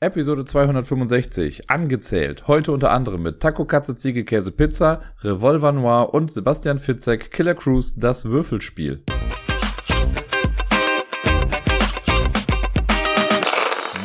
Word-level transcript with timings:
Episode 0.00 0.44
265, 0.44 1.70
angezählt. 1.70 2.46
Heute 2.46 2.70
unter 2.70 2.92
anderem 2.92 3.20
mit 3.20 3.40
Taco 3.40 3.64
Katze 3.64 3.96
Ziege 3.96 4.24
Käse 4.24 4.52
Pizza, 4.52 5.02
Revolver 5.24 5.72
Noir 5.72 6.14
und 6.14 6.30
Sebastian 6.30 6.78
Fitzek 6.78 7.32
Killer 7.32 7.56
Cruise 7.56 7.98
das 7.98 8.24
Würfelspiel. 8.24 9.02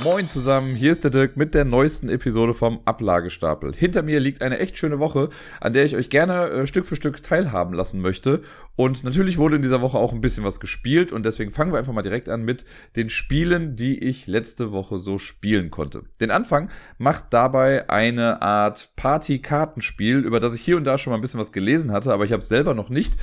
Moin 0.03 0.27
zusammen, 0.27 0.75
hier 0.75 0.91
ist 0.91 1.05
der 1.05 1.11
Dirk 1.11 1.37
mit 1.37 1.53
der 1.53 1.63
neuesten 1.63 2.09
Episode 2.09 2.54
vom 2.54 2.81
Ablagestapel. 2.83 3.73
Hinter 3.73 4.01
mir 4.01 4.19
liegt 4.19 4.41
eine 4.41 4.59
echt 4.59 4.77
schöne 4.77 4.99
Woche, 4.99 5.29
an 5.61 5.71
der 5.71 5.86
ich 5.86 5.95
euch 5.95 6.09
gerne 6.09 6.49
äh, 6.49 6.68
Stück 6.68 6.86
für 6.86 6.97
Stück 6.97 7.23
teilhaben 7.23 7.73
lassen 7.73 8.01
möchte. 8.01 8.41
Und 8.75 9.05
natürlich 9.05 9.37
wurde 9.37 9.55
in 9.55 9.61
dieser 9.61 9.79
Woche 9.79 9.97
auch 9.97 10.11
ein 10.11 10.19
bisschen 10.19 10.43
was 10.43 10.59
gespielt 10.59 11.13
und 11.13 11.25
deswegen 11.25 11.51
fangen 11.51 11.71
wir 11.71 11.79
einfach 11.79 11.93
mal 11.93 12.01
direkt 12.01 12.27
an 12.27 12.43
mit 12.43 12.65
den 12.97 13.09
Spielen, 13.09 13.77
die 13.77 13.97
ich 13.97 14.27
letzte 14.27 14.73
Woche 14.73 14.97
so 14.97 15.19
spielen 15.19 15.71
konnte. 15.71 16.04
Den 16.20 16.31
Anfang 16.31 16.70
macht 16.97 17.27
dabei 17.29 17.89
eine 17.89 18.42
Art 18.42 18.89
Party-Kartenspiel, 18.97 20.17
über 20.17 20.42
das 20.42 20.54
ich 20.54 20.61
hier 20.61 20.75
und 20.75 20.83
da 20.83 20.97
schon 20.97 21.11
mal 21.11 21.17
ein 21.17 21.21
bisschen 21.21 21.39
was 21.39 21.54
gelesen 21.54 21.93
hatte, 21.93 22.11
aber 22.11 22.25
ich 22.25 22.33
habe 22.33 22.42
es 22.42 22.50
selber 22.50 22.73
noch 22.73 22.89
nicht 22.89 23.15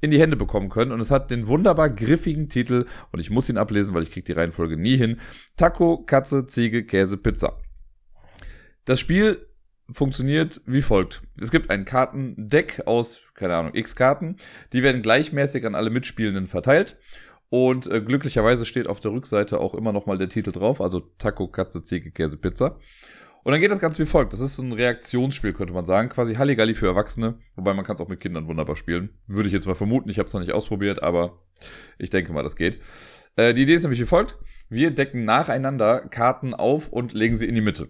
in 0.00 0.10
die 0.10 0.20
Hände 0.20 0.36
bekommen 0.36 0.68
können. 0.68 0.92
Und 0.92 1.00
es 1.00 1.10
hat 1.10 1.30
den 1.30 1.46
wunderbar 1.46 1.90
griffigen 1.90 2.48
Titel, 2.48 2.86
und 3.12 3.20
ich 3.20 3.30
muss 3.30 3.48
ihn 3.48 3.58
ablesen, 3.58 3.94
weil 3.94 4.02
ich 4.02 4.10
kriege 4.10 4.24
die 4.24 4.32
Reihenfolge 4.32 4.76
nie 4.76 4.96
hin. 4.96 5.20
Taco, 5.56 6.04
Katze, 6.04 6.46
Ziege, 6.46 6.84
Käse, 6.84 7.16
Pizza. 7.16 7.58
Das 8.84 9.00
Spiel 9.00 9.46
funktioniert 9.90 10.60
wie 10.66 10.82
folgt. 10.82 11.22
Es 11.40 11.50
gibt 11.50 11.70
ein 11.70 11.84
Kartendeck 11.84 12.82
aus, 12.86 13.22
keine 13.34 13.56
Ahnung, 13.56 13.74
x 13.74 13.96
Karten. 13.96 14.36
Die 14.72 14.82
werden 14.82 15.02
gleichmäßig 15.02 15.64
an 15.66 15.74
alle 15.74 15.90
Mitspielenden 15.90 16.46
verteilt. 16.46 16.98
Und 17.50 17.86
äh, 17.86 18.02
glücklicherweise 18.02 18.66
steht 18.66 18.88
auf 18.88 19.00
der 19.00 19.12
Rückseite 19.12 19.58
auch 19.58 19.74
immer 19.74 19.92
noch 19.92 20.04
mal 20.04 20.18
der 20.18 20.28
Titel 20.28 20.52
drauf, 20.52 20.82
also 20.82 21.00
Taco, 21.00 21.48
Katze, 21.48 21.82
Ziege, 21.82 22.10
Käse, 22.10 22.36
Pizza. 22.36 22.78
Und 23.44 23.52
dann 23.52 23.60
geht 23.60 23.70
das 23.70 23.80
Ganze 23.80 24.02
wie 24.02 24.06
folgt. 24.06 24.32
Das 24.32 24.40
ist 24.40 24.56
so 24.56 24.62
ein 24.62 24.72
Reaktionsspiel, 24.72 25.52
könnte 25.52 25.72
man 25.72 25.86
sagen. 25.86 26.08
Quasi 26.08 26.34
Halligalli 26.34 26.74
für 26.74 26.86
Erwachsene. 26.86 27.38
Wobei 27.56 27.72
man 27.74 27.84
kann 27.84 27.94
es 27.94 28.00
auch 28.00 28.08
mit 28.08 28.20
Kindern 28.20 28.46
wunderbar 28.46 28.76
spielen. 28.76 29.10
Würde 29.26 29.48
ich 29.48 29.52
jetzt 29.52 29.66
mal 29.66 29.74
vermuten. 29.74 30.10
Ich 30.10 30.18
habe 30.18 30.26
es 30.26 30.34
noch 30.34 30.40
nicht 30.40 30.52
ausprobiert, 30.52 31.02
aber 31.02 31.38
ich 31.98 32.10
denke 32.10 32.32
mal, 32.32 32.42
das 32.42 32.56
geht. 32.56 32.78
Äh, 33.36 33.54
die 33.54 33.62
Idee 33.62 33.74
ist 33.74 33.82
nämlich 33.82 34.00
wie 34.00 34.06
folgt. 34.06 34.36
Wir 34.68 34.90
decken 34.90 35.24
nacheinander 35.24 36.00
Karten 36.00 36.52
auf 36.52 36.88
und 36.88 37.14
legen 37.14 37.36
sie 37.36 37.46
in 37.46 37.54
die 37.54 37.60
Mitte. 37.60 37.88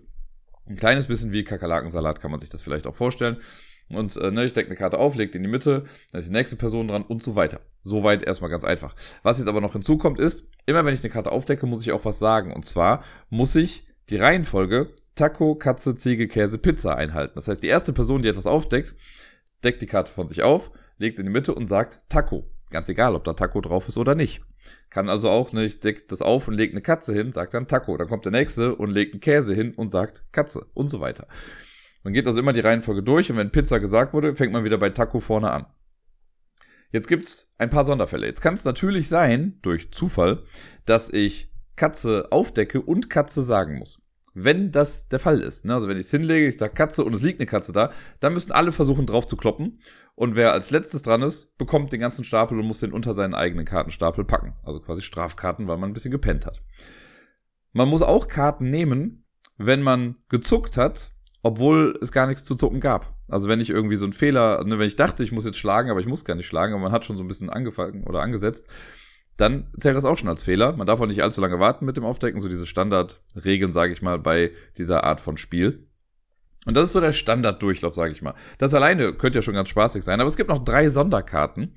Ein 0.68 0.76
kleines 0.76 1.06
bisschen 1.06 1.32
wie 1.32 1.44
Kakerlakensalat 1.44 2.20
kann 2.20 2.30
man 2.30 2.38
sich 2.38 2.50
das 2.50 2.62
vielleicht 2.62 2.86
auch 2.86 2.94
vorstellen. 2.94 3.38
Und 3.90 4.16
äh, 4.16 4.30
ne, 4.30 4.44
ich 4.44 4.52
decke 4.52 4.68
eine 4.68 4.76
Karte 4.76 4.98
auf, 4.98 5.16
die 5.16 5.22
in 5.22 5.42
die 5.42 5.48
Mitte, 5.48 5.84
dann 6.12 6.18
ist 6.18 6.28
die 6.28 6.32
nächste 6.32 6.56
Person 6.56 6.88
dran 6.88 7.02
und 7.02 7.22
so 7.22 7.36
weiter. 7.36 7.60
Soweit 7.82 8.22
erstmal 8.22 8.50
ganz 8.50 8.64
einfach. 8.64 8.94
Was 9.22 9.38
jetzt 9.38 9.48
aber 9.48 9.60
noch 9.60 9.72
hinzukommt 9.72 10.18
ist, 10.18 10.46
immer 10.66 10.84
wenn 10.84 10.92
ich 10.92 11.02
eine 11.02 11.10
Karte 11.10 11.32
aufdecke, 11.32 11.66
muss 11.66 11.82
ich 11.82 11.92
auch 11.92 12.04
was 12.04 12.18
sagen. 12.18 12.52
Und 12.52 12.64
zwar 12.64 13.02
muss 13.30 13.54
ich 13.54 13.86
die 14.10 14.16
Reihenfolge 14.16 14.94
Taco, 15.18 15.56
Katze, 15.56 15.96
Ziege, 15.96 16.28
Käse, 16.28 16.58
Pizza 16.58 16.96
einhalten. 16.96 17.32
Das 17.34 17.48
heißt, 17.48 17.60
die 17.60 17.66
erste 17.66 17.92
Person, 17.92 18.22
die 18.22 18.28
etwas 18.28 18.46
aufdeckt, 18.46 18.94
deckt 19.64 19.82
die 19.82 19.86
Karte 19.86 20.12
von 20.12 20.28
sich 20.28 20.44
auf, 20.44 20.70
legt 20.96 21.16
sie 21.16 21.22
in 21.22 21.26
die 21.26 21.32
Mitte 21.32 21.52
und 21.52 21.66
sagt 21.66 22.00
Taco. 22.08 22.48
Ganz 22.70 22.88
egal, 22.88 23.16
ob 23.16 23.24
da 23.24 23.32
Taco 23.32 23.60
drauf 23.60 23.88
ist 23.88 23.98
oder 23.98 24.14
nicht. 24.14 24.42
Kann 24.90 25.08
also 25.08 25.28
auch, 25.28 25.52
ne, 25.52 25.64
ich 25.64 25.80
deck 25.80 26.06
das 26.06 26.22
auf 26.22 26.46
und 26.46 26.54
lege 26.54 26.72
eine 26.72 26.82
Katze 26.82 27.12
hin, 27.14 27.32
sagt 27.32 27.54
dann 27.54 27.66
Taco. 27.66 27.96
Dann 27.96 28.08
kommt 28.08 28.26
der 28.26 28.32
nächste 28.32 28.76
und 28.76 28.90
legt 28.90 29.14
einen 29.14 29.20
Käse 29.20 29.54
hin 29.54 29.74
und 29.74 29.90
sagt 29.90 30.24
Katze 30.30 30.64
und 30.72 30.88
so 30.88 31.00
weiter. 31.00 31.26
Man 32.04 32.12
geht 32.12 32.26
also 32.28 32.38
immer 32.38 32.52
die 32.52 32.60
Reihenfolge 32.60 33.02
durch 33.02 33.28
und 33.28 33.38
wenn 33.38 33.50
Pizza 33.50 33.80
gesagt 33.80 34.14
wurde, 34.14 34.36
fängt 34.36 34.52
man 34.52 34.62
wieder 34.62 34.78
bei 34.78 34.90
Taco 34.90 35.18
vorne 35.18 35.50
an. 35.50 35.66
Jetzt 36.92 37.08
gibt's 37.08 37.52
ein 37.58 37.70
paar 37.70 37.82
Sonderfälle. 37.82 38.26
Jetzt 38.26 38.40
kann 38.40 38.54
es 38.54 38.64
natürlich 38.64 39.08
sein, 39.08 39.58
durch 39.62 39.90
Zufall, 39.90 40.44
dass 40.84 41.10
ich 41.10 41.52
Katze 41.74 42.28
aufdecke 42.30 42.80
und 42.80 43.10
Katze 43.10 43.42
sagen 43.42 43.78
muss 43.80 44.00
wenn 44.44 44.70
das 44.70 45.08
der 45.08 45.18
Fall 45.18 45.40
ist. 45.40 45.64
Ne? 45.64 45.74
Also 45.74 45.88
wenn 45.88 45.96
ich 45.96 46.06
es 46.06 46.10
hinlege, 46.10 46.46
ich 46.46 46.56
sage 46.56 46.74
Katze 46.74 47.04
und 47.04 47.14
es 47.14 47.22
liegt 47.22 47.40
eine 47.40 47.46
Katze 47.46 47.72
da, 47.72 47.90
dann 48.20 48.32
müssen 48.32 48.52
alle 48.52 48.72
versuchen 48.72 49.06
drauf 49.06 49.26
zu 49.26 49.36
kloppen. 49.36 49.78
Und 50.14 50.36
wer 50.36 50.52
als 50.52 50.70
letztes 50.70 51.02
dran 51.02 51.22
ist, 51.22 51.56
bekommt 51.58 51.92
den 51.92 52.00
ganzen 52.00 52.24
Stapel 52.24 52.58
und 52.58 52.66
muss 52.66 52.80
den 52.80 52.92
unter 52.92 53.14
seinen 53.14 53.34
eigenen 53.34 53.64
Kartenstapel 53.64 54.24
packen. 54.24 54.54
Also 54.64 54.80
quasi 54.80 55.02
Strafkarten, 55.02 55.68
weil 55.68 55.78
man 55.78 55.90
ein 55.90 55.92
bisschen 55.92 56.10
gepennt 56.10 56.46
hat. 56.46 56.62
Man 57.72 57.88
muss 57.88 58.02
auch 58.02 58.28
Karten 58.28 58.70
nehmen, 58.70 59.24
wenn 59.56 59.82
man 59.82 60.16
gezuckt 60.28 60.76
hat, 60.76 61.12
obwohl 61.42 61.98
es 62.00 62.12
gar 62.12 62.26
nichts 62.26 62.44
zu 62.44 62.54
zucken 62.54 62.80
gab. 62.80 63.14
Also 63.28 63.48
wenn 63.48 63.60
ich 63.60 63.70
irgendwie 63.70 63.96
so 63.96 64.06
einen 64.06 64.12
Fehler, 64.12 64.64
ne, 64.64 64.78
wenn 64.78 64.86
ich 64.86 64.96
dachte, 64.96 65.22
ich 65.22 65.32
muss 65.32 65.44
jetzt 65.44 65.58
schlagen, 65.58 65.90
aber 65.90 66.00
ich 66.00 66.06
muss 66.06 66.24
gar 66.24 66.34
nicht 66.34 66.46
schlagen, 66.46 66.74
aber 66.74 66.82
man 66.82 66.92
hat 66.92 67.04
schon 67.04 67.16
so 67.16 67.22
ein 67.22 67.28
bisschen 67.28 67.50
angefangen 67.50 68.04
oder 68.04 68.20
angesetzt, 68.20 68.68
dann 69.38 69.68
zählt 69.78 69.96
das 69.96 70.04
auch 70.04 70.18
schon 70.18 70.28
als 70.28 70.42
Fehler. 70.42 70.76
Man 70.76 70.86
darf 70.86 71.00
auch 71.00 71.06
nicht 71.06 71.22
allzu 71.22 71.40
lange 71.40 71.58
warten 71.58 71.86
mit 71.86 71.96
dem 71.96 72.04
Aufdecken, 72.04 72.40
so 72.40 72.48
diese 72.48 72.66
Standardregeln, 72.66 73.72
sage 73.72 73.92
ich 73.92 74.02
mal, 74.02 74.18
bei 74.18 74.50
dieser 74.76 75.04
Art 75.04 75.20
von 75.20 75.36
Spiel. 75.36 75.88
Und 76.66 76.76
das 76.76 76.84
ist 76.84 76.92
so 76.92 77.00
der 77.00 77.12
Standarddurchlauf, 77.12 77.94
sage 77.94 78.12
ich 78.12 78.20
mal. 78.20 78.34
Das 78.58 78.74
alleine 78.74 79.14
könnte 79.14 79.38
ja 79.38 79.42
schon 79.42 79.54
ganz 79.54 79.68
spaßig 79.68 80.02
sein, 80.02 80.20
aber 80.20 80.26
es 80.26 80.36
gibt 80.36 80.50
noch 80.50 80.64
drei 80.64 80.88
Sonderkarten, 80.88 81.76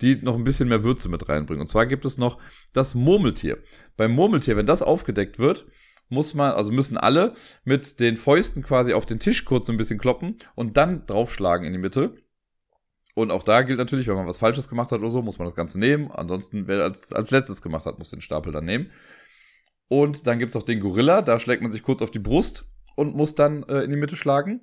die 0.00 0.16
noch 0.22 0.36
ein 0.36 0.44
bisschen 0.44 0.68
mehr 0.68 0.84
Würze 0.84 1.08
mit 1.08 1.28
reinbringen. 1.28 1.60
Und 1.60 1.66
zwar 1.66 1.86
gibt 1.86 2.04
es 2.04 2.16
noch 2.16 2.38
das 2.72 2.94
Murmeltier. 2.94 3.58
Beim 3.96 4.12
Murmeltier, 4.12 4.56
wenn 4.56 4.66
das 4.66 4.80
aufgedeckt 4.80 5.38
wird, 5.38 5.66
muss 6.08 6.34
man, 6.34 6.52
also 6.52 6.72
müssen 6.72 6.96
alle 6.96 7.34
mit 7.64 7.98
den 8.00 8.16
Fäusten 8.16 8.62
quasi 8.62 8.94
auf 8.94 9.04
den 9.04 9.18
Tisch 9.18 9.44
kurz 9.44 9.68
ein 9.68 9.76
bisschen 9.76 9.98
kloppen 9.98 10.38
und 10.54 10.76
dann 10.76 11.06
draufschlagen 11.06 11.66
in 11.66 11.72
die 11.72 11.78
Mitte. 11.78 12.14
Und 13.14 13.30
auch 13.30 13.42
da 13.42 13.62
gilt 13.62 13.78
natürlich, 13.78 14.06
wenn 14.06 14.14
man 14.14 14.26
was 14.26 14.38
Falsches 14.38 14.68
gemacht 14.68 14.92
hat 14.92 15.00
oder 15.00 15.10
so, 15.10 15.22
muss 15.22 15.38
man 15.38 15.46
das 15.46 15.54
Ganze 15.54 15.78
nehmen. 15.78 16.10
Ansonsten, 16.10 16.66
wer 16.68 16.82
als, 16.82 17.12
als 17.12 17.30
letztes 17.30 17.62
gemacht 17.62 17.86
hat, 17.86 17.98
muss 17.98 18.10
den 18.10 18.20
Stapel 18.20 18.52
dann 18.52 18.64
nehmen. 18.64 18.90
Und 19.88 20.26
dann 20.26 20.38
gibt's 20.38 20.54
auch 20.54 20.62
den 20.62 20.80
Gorilla, 20.80 21.20
da 21.20 21.40
schlägt 21.40 21.62
man 21.62 21.72
sich 21.72 21.82
kurz 21.82 22.00
auf 22.00 22.12
die 22.12 22.20
Brust 22.20 22.70
und 22.94 23.16
muss 23.16 23.34
dann 23.34 23.64
äh, 23.64 23.80
in 23.82 23.90
die 23.90 23.96
Mitte 23.96 24.14
schlagen. 24.14 24.60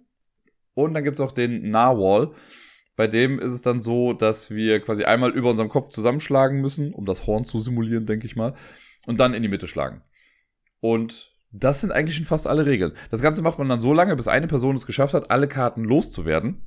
Und 0.73 0.93
dann 0.93 1.03
gibt's 1.03 1.19
auch 1.19 1.31
den 1.31 1.69
Narwhal. 1.69 2.31
Bei 2.95 3.07
dem 3.07 3.39
ist 3.39 3.51
es 3.51 3.61
dann 3.61 3.81
so, 3.81 4.13
dass 4.13 4.51
wir 4.51 4.79
quasi 4.79 5.03
einmal 5.03 5.31
über 5.31 5.49
unserem 5.49 5.69
Kopf 5.69 5.89
zusammenschlagen 5.89 6.61
müssen, 6.61 6.93
um 6.93 7.05
das 7.05 7.27
Horn 7.27 7.45
zu 7.45 7.59
simulieren, 7.59 8.05
denke 8.05 8.25
ich 8.25 8.35
mal. 8.35 8.53
Und 9.05 9.19
dann 9.19 9.33
in 9.33 9.41
die 9.41 9.49
Mitte 9.49 9.67
schlagen. 9.67 10.01
Und 10.79 11.35
das 11.51 11.81
sind 11.81 11.91
eigentlich 11.91 12.15
schon 12.15 12.25
fast 12.25 12.47
alle 12.47 12.65
Regeln. 12.65 12.93
Das 13.09 13.21
Ganze 13.21 13.41
macht 13.41 13.57
man 13.59 13.69
dann 13.69 13.79
so 13.79 13.93
lange, 13.93 14.15
bis 14.15 14.27
eine 14.27 14.47
Person 14.47 14.75
es 14.75 14.85
geschafft 14.85 15.13
hat, 15.13 15.29
alle 15.29 15.47
Karten 15.47 15.83
loszuwerden. 15.83 16.65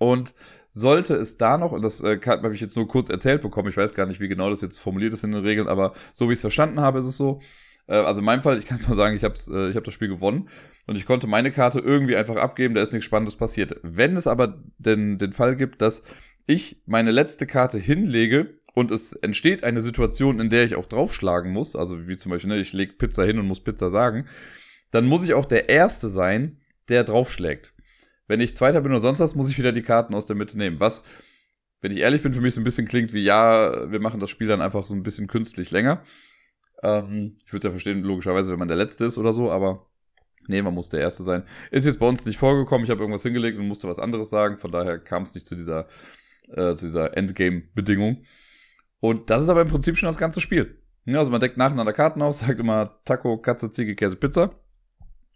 Und 0.00 0.32
sollte 0.70 1.14
es 1.14 1.36
da 1.36 1.58
noch, 1.58 1.72
und 1.72 1.82
das 1.82 2.00
äh, 2.00 2.18
habe 2.24 2.54
ich 2.54 2.60
jetzt 2.62 2.74
nur 2.74 2.88
kurz 2.88 3.10
erzählt 3.10 3.42
bekommen, 3.42 3.68
ich 3.68 3.76
weiß 3.76 3.92
gar 3.94 4.06
nicht, 4.06 4.18
wie 4.18 4.28
genau 4.28 4.48
das 4.48 4.62
jetzt 4.62 4.78
formuliert 4.78 5.12
ist 5.12 5.24
in 5.24 5.32
den 5.32 5.44
Regeln, 5.44 5.68
aber 5.68 5.92
so 6.14 6.28
wie 6.28 6.32
ich 6.32 6.38
es 6.38 6.40
verstanden 6.40 6.80
habe, 6.80 7.00
ist 7.00 7.04
es 7.04 7.18
so. 7.18 7.42
Äh, 7.86 7.96
also 7.96 8.20
in 8.20 8.24
meinem 8.24 8.40
Fall, 8.40 8.56
ich 8.56 8.64
kann 8.64 8.78
es 8.78 8.88
mal 8.88 8.94
sagen, 8.94 9.14
ich 9.14 9.24
habe 9.24 9.34
äh, 9.50 9.68
ich 9.68 9.76
hab 9.76 9.84
das 9.84 9.92
Spiel 9.92 10.08
gewonnen 10.08 10.48
und 10.86 10.96
ich 10.96 11.04
konnte 11.04 11.26
meine 11.26 11.50
Karte 11.50 11.80
irgendwie 11.80 12.16
einfach 12.16 12.36
abgeben, 12.36 12.74
da 12.74 12.80
ist 12.80 12.94
nichts 12.94 13.04
Spannendes 13.04 13.36
passiert. 13.36 13.76
Wenn 13.82 14.16
es 14.16 14.26
aber 14.26 14.62
den, 14.78 15.18
den 15.18 15.32
Fall 15.32 15.54
gibt, 15.54 15.82
dass 15.82 16.02
ich 16.46 16.82
meine 16.86 17.10
letzte 17.10 17.46
Karte 17.46 17.78
hinlege 17.78 18.56
und 18.72 18.90
es 18.90 19.12
entsteht 19.12 19.64
eine 19.64 19.82
Situation, 19.82 20.40
in 20.40 20.48
der 20.48 20.64
ich 20.64 20.76
auch 20.76 20.86
draufschlagen 20.86 21.52
muss, 21.52 21.76
also 21.76 22.08
wie 22.08 22.16
zum 22.16 22.30
Beispiel, 22.30 22.48
ne, 22.48 22.58
ich 22.58 22.72
lege 22.72 22.94
Pizza 22.94 23.24
hin 23.24 23.38
und 23.38 23.46
muss 23.46 23.62
Pizza 23.62 23.90
sagen, 23.90 24.24
dann 24.92 25.04
muss 25.04 25.24
ich 25.24 25.34
auch 25.34 25.44
der 25.44 25.68
Erste 25.68 26.08
sein, 26.08 26.56
der 26.88 27.04
draufschlägt. 27.04 27.74
Wenn 28.30 28.38
ich 28.38 28.54
Zweiter 28.54 28.80
bin 28.80 28.92
oder 28.92 29.00
sonst 29.00 29.18
was, 29.18 29.34
muss 29.34 29.48
ich 29.48 29.58
wieder 29.58 29.72
die 29.72 29.82
Karten 29.82 30.14
aus 30.14 30.26
der 30.26 30.36
Mitte 30.36 30.56
nehmen. 30.56 30.78
Was, 30.78 31.02
wenn 31.80 31.90
ich 31.90 31.98
ehrlich 31.98 32.22
bin, 32.22 32.32
für 32.32 32.40
mich 32.40 32.54
so 32.54 32.60
ein 32.60 32.64
bisschen 32.64 32.86
klingt 32.86 33.12
wie, 33.12 33.24
ja, 33.24 33.90
wir 33.90 33.98
machen 33.98 34.20
das 34.20 34.30
Spiel 34.30 34.46
dann 34.46 34.60
einfach 34.60 34.86
so 34.86 34.94
ein 34.94 35.02
bisschen 35.02 35.26
künstlich 35.26 35.72
länger. 35.72 36.04
Ähm, 36.84 37.34
ich 37.44 37.52
würde 37.52 37.58
es 37.58 37.64
ja 37.64 37.70
verstehen, 37.72 38.04
logischerweise, 38.04 38.52
wenn 38.52 38.60
man 38.60 38.68
der 38.68 38.76
Letzte 38.76 39.04
ist 39.04 39.18
oder 39.18 39.32
so, 39.32 39.50
aber 39.50 39.84
nee, 40.46 40.62
man 40.62 40.74
muss 40.74 40.90
der 40.90 41.00
Erste 41.00 41.24
sein. 41.24 41.42
Ist 41.72 41.86
jetzt 41.86 41.98
bei 41.98 42.06
uns 42.06 42.24
nicht 42.24 42.38
vorgekommen. 42.38 42.84
Ich 42.84 42.90
habe 42.92 43.00
irgendwas 43.00 43.24
hingelegt 43.24 43.58
und 43.58 43.66
musste 43.66 43.88
was 43.88 43.98
anderes 43.98 44.30
sagen. 44.30 44.58
Von 44.58 44.70
daher 44.70 45.00
kam 45.00 45.24
es 45.24 45.34
nicht 45.34 45.48
zu 45.48 45.56
dieser, 45.56 45.88
äh, 46.52 46.72
dieser 46.76 47.16
Endgame-Bedingung. 47.16 48.22
Und 49.00 49.28
das 49.28 49.42
ist 49.42 49.48
aber 49.48 49.62
im 49.62 49.68
Prinzip 49.68 49.98
schon 49.98 50.06
das 50.06 50.18
ganze 50.18 50.40
Spiel. 50.40 50.80
Ja, 51.04 51.18
also 51.18 51.32
man 51.32 51.40
deckt 51.40 51.56
nacheinander 51.56 51.92
Karten 51.92 52.22
auf, 52.22 52.36
sagt 52.36 52.60
immer 52.60 53.00
Taco, 53.04 53.38
Katze, 53.38 53.72
Ziege, 53.72 53.96
Käse, 53.96 54.14
Pizza. 54.14 54.54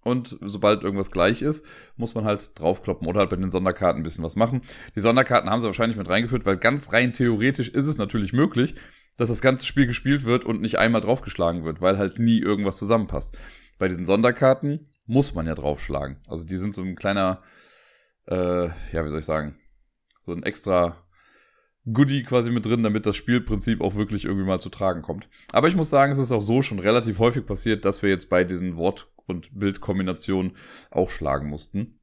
Und 0.05 0.39
sobald 0.43 0.85
irgendwas 0.85 1.11
gleich 1.11 1.43
ist, 1.43 1.65
muss 1.97 2.15
man 2.15 2.25
halt 2.25 2.59
draufkloppen 2.59 3.09
oder 3.09 3.21
halt 3.21 3.31
bei 3.31 3.37
den 3.37 3.51
Sonderkarten 3.51 4.01
ein 4.01 4.05
bisschen 4.05 4.23
was 4.23 4.37
machen. 4.37 4.61
Die 4.95 5.01
Sonderkarten 5.01 5.51
haben 5.51 5.61
sie 5.61 5.67
wahrscheinlich 5.67 5.97
mit 5.97 6.09
reingeführt, 6.09 6.45
weil 6.45 6.59
ganz 6.59 6.93
rein 6.93 7.13
theoretisch 7.13 7.71
ist 7.71 7.87
es 7.87 7.97
natürlich 7.97 8.33
möglich, 8.33 8.75
dass 9.17 9.31
das 9.31 9.41
ganze 9.41 9.65
Spiel 9.65 9.87
gespielt 9.87 10.25
wird 10.25 10.45
und 10.45 10.61
nicht 10.61 10.79
einmal 10.79 11.01
draufgeschlagen 11.01 11.65
wird, 11.65 11.81
weil 11.81 11.99
halt 11.99 12.19
nie 12.19 12.39
irgendwas 12.39 12.79
zusammenpasst. 12.79 13.37
Bei 13.79 13.89
diesen 13.89 14.07
Sonderkarten 14.07 14.85
muss 15.07 15.35
man 15.35 15.47
ja 15.47 15.55
draufschlagen. 15.55 16.19
Also 16.29 16.45
die 16.45 16.57
sind 16.57 16.75
so 16.75 16.83
ein 16.83 16.97
kleiner, 16.97 17.43
äh, 18.27 18.67
ja, 18.67 19.05
wie 19.05 19.09
soll 19.09 19.21
ich 19.21 19.25
sagen, 19.25 19.57
so 20.21 20.33
ein 20.33 20.43
extra 20.43 21.04
Goodie 21.93 22.23
quasi 22.23 22.51
mit 22.51 22.65
drin, 22.65 22.83
damit 22.83 23.05
das 23.07 23.17
Spielprinzip 23.17 23.81
auch 23.81 23.95
wirklich 23.95 24.25
irgendwie 24.25 24.47
mal 24.47 24.61
zu 24.61 24.71
tragen 24.71 25.03
kommt. 25.03 25.29
Aber 25.53 25.69
ich 25.69 25.77
muss 25.77 25.91
sagen, 25.91 26.13
es 26.13 26.19
ist 26.19 26.33
auch 26.33 26.41
so 26.41 26.63
schon 26.63 26.79
relativ 26.79 27.19
häufig 27.19 27.45
passiert, 27.45 27.85
dass 27.85 28.03
wir 28.03 28.11
jetzt 28.11 28.31
bei 28.31 28.45
diesen 28.45 28.77
Wort- 28.77 29.09
und 29.27 29.59
Bildkombinationen 29.59 30.53
auch 30.91 31.11
schlagen 31.11 31.49
mussten. 31.49 31.99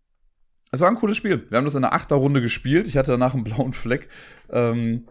Es 0.72 0.80
war 0.80 0.88
ein 0.88 0.96
cooles 0.96 1.18
Spiel. 1.18 1.48
Wir 1.50 1.58
haben 1.58 1.66
das 1.66 1.76
in 1.76 1.84
einer 1.84 1.94
Achterrunde 1.94 2.42
gespielt. 2.42 2.88
Ich 2.88 2.96
hatte 2.96 3.12
danach 3.12 3.34
einen 3.34 3.44
blauen 3.44 3.74
Fleck 3.74 4.08
ähm, 4.50 5.08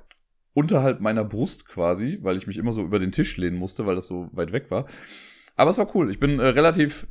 unterhalb 0.55 1.01
meiner 1.01 1.25
Brust 1.25 1.67
quasi, 1.67 2.19
weil 2.23 2.37
ich 2.37 2.47
mich 2.47 2.57
immer 2.57 2.73
so 2.73 2.83
über 2.83 2.99
den 2.99 3.13
Tisch 3.13 3.37
lehnen 3.37 3.57
musste, 3.57 3.87
weil 3.87 3.97
das 3.97 4.07
so 4.07 4.29
weit 4.33 4.53
weg 4.53 4.71
war. 4.71 4.87
Aber 5.57 5.71
es 5.71 5.79
war 5.79 5.95
cool. 5.95 6.11
Ich 6.11 6.19
bin 6.19 6.39
äh, 6.39 6.47
relativ 6.47 7.07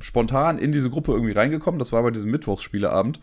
spontan 0.00 0.58
in 0.58 0.72
diese 0.72 0.88
Gruppe 0.88 1.12
irgendwie 1.12 1.34
reingekommen. 1.34 1.78
Das 1.78 1.92
war 1.92 2.02
bei 2.02 2.10
diesem 2.10 2.30
Mittwochsspieleabend, 2.30 3.20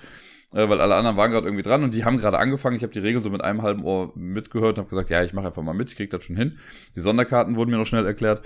äh, 0.53 0.67
weil 0.69 0.79
alle 0.79 0.95
anderen 0.95 1.17
waren 1.17 1.31
gerade 1.31 1.47
irgendwie 1.47 1.63
dran 1.63 1.83
und 1.83 1.93
die 1.93 2.05
haben 2.05 2.17
gerade 2.17 2.39
angefangen. 2.39 2.75
Ich 2.75 2.83
habe 2.83 2.93
die 2.93 2.99
Regeln 2.99 3.21
so 3.21 3.29
mit 3.29 3.41
einem 3.41 3.61
halben 3.61 3.83
Ohr 3.83 4.11
mitgehört 4.15 4.77
und 4.77 4.83
habe 4.83 4.89
gesagt, 4.89 5.09
ja, 5.09 5.23
ich 5.23 5.33
mache 5.33 5.47
einfach 5.47 5.63
mal 5.63 5.73
mit, 5.73 5.89
ich 5.89 5.97
krieg 5.97 6.09
das 6.09 6.23
schon 6.23 6.37
hin. 6.37 6.57
Die 6.95 7.01
Sonderkarten 7.01 7.55
wurden 7.55 7.71
mir 7.71 7.77
noch 7.77 7.85
schnell 7.85 8.05
erklärt. 8.05 8.41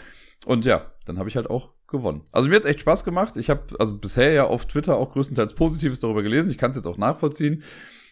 Und 0.46 0.66
ja, 0.66 0.92
dann 1.06 1.20
habe 1.20 1.30
ich 1.30 1.36
halt 1.36 1.50
auch 1.50 1.70
gewonnen. 1.88 2.24
Also 2.32 2.50
mir 2.50 2.56
hat's 2.56 2.66
echt 2.66 2.80
Spaß 2.80 3.04
gemacht. 3.04 3.38
Ich 3.38 3.50
habe 3.50 3.62
also 3.78 3.98
bisher 3.98 4.32
ja 4.32 4.46
auf 4.46 4.66
Twitter 4.66 4.98
auch 4.98 5.12
größtenteils 5.12 5.54
Positives 5.54 6.00
darüber 6.00 6.24
gelesen. 6.24 6.50
Ich 6.50 6.58
kann 6.58 6.72
es 6.72 6.78
jetzt 6.78 6.88
auch 6.88 6.98
nachvollziehen. 6.98 7.64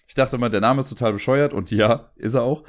Ich 0.07 0.13
dachte 0.13 0.35
immer, 0.35 0.49
der 0.49 0.61
Name 0.61 0.79
ist 0.79 0.89
total 0.89 1.13
bescheuert 1.13 1.53
und 1.53 1.71
ja, 1.71 2.11
ist 2.15 2.35
er 2.35 2.43
auch. 2.43 2.63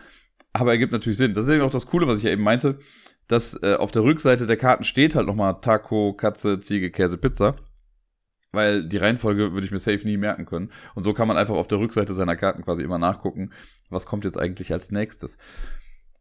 Aber 0.53 0.73
er 0.73 0.79
gibt 0.79 0.93
natürlich 0.93 1.19
Sinn. 1.19 1.35
Das 1.35 1.45
ist 1.45 1.51
eben 1.51 1.63
auch 1.63 1.71
das 1.71 1.87
Coole, 1.87 2.07
was 2.07 2.19
ich 2.19 2.25
ja 2.25 2.31
eben 2.31 2.43
meinte, 2.43 2.79
dass 3.29 3.63
äh, 3.63 3.75
auf 3.75 3.91
der 3.91 4.03
Rückseite 4.03 4.47
der 4.47 4.57
Karten 4.57 4.85
steht 4.85 5.15
halt 5.15 5.27
nochmal 5.27 5.61
Taco, 5.61 6.15
Katze, 6.15 6.61
Ziege, 6.61 6.91
Käse, 6.91 7.19
Pizza. 7.19 7.57
Weil 8.53 8.85
die 8.89 8.97
Reihenfolge 8.97 9.53
würde 9.53 9.65
ich 9.65 9.71
mir 9.71 9.79
safe 9.79 10.07
nie 10.07 10.17
merken 10.17 10.45
können. 10.45 10.71
Und 10.95 11.05
so 11.05 11.13
kann 11.13 11.29
man 11.29 11.37
einfach 11.37 11.55
auf 11.55 11.69
der 11.69 11.79
Rückseite 11.79 12.15
seiner 12.15 12.37
Karten 12.37 12.65
quasi 12.65 12.83
immer 12.83 12.99
nachgucken, 12.99 13.53
was 13.91 14.07
kommt 14.07 14.25
jetzt 14.25 14.39
eigentlich 14.39 14.73
als 14.73 14.91
nächstes. 14.91 15.39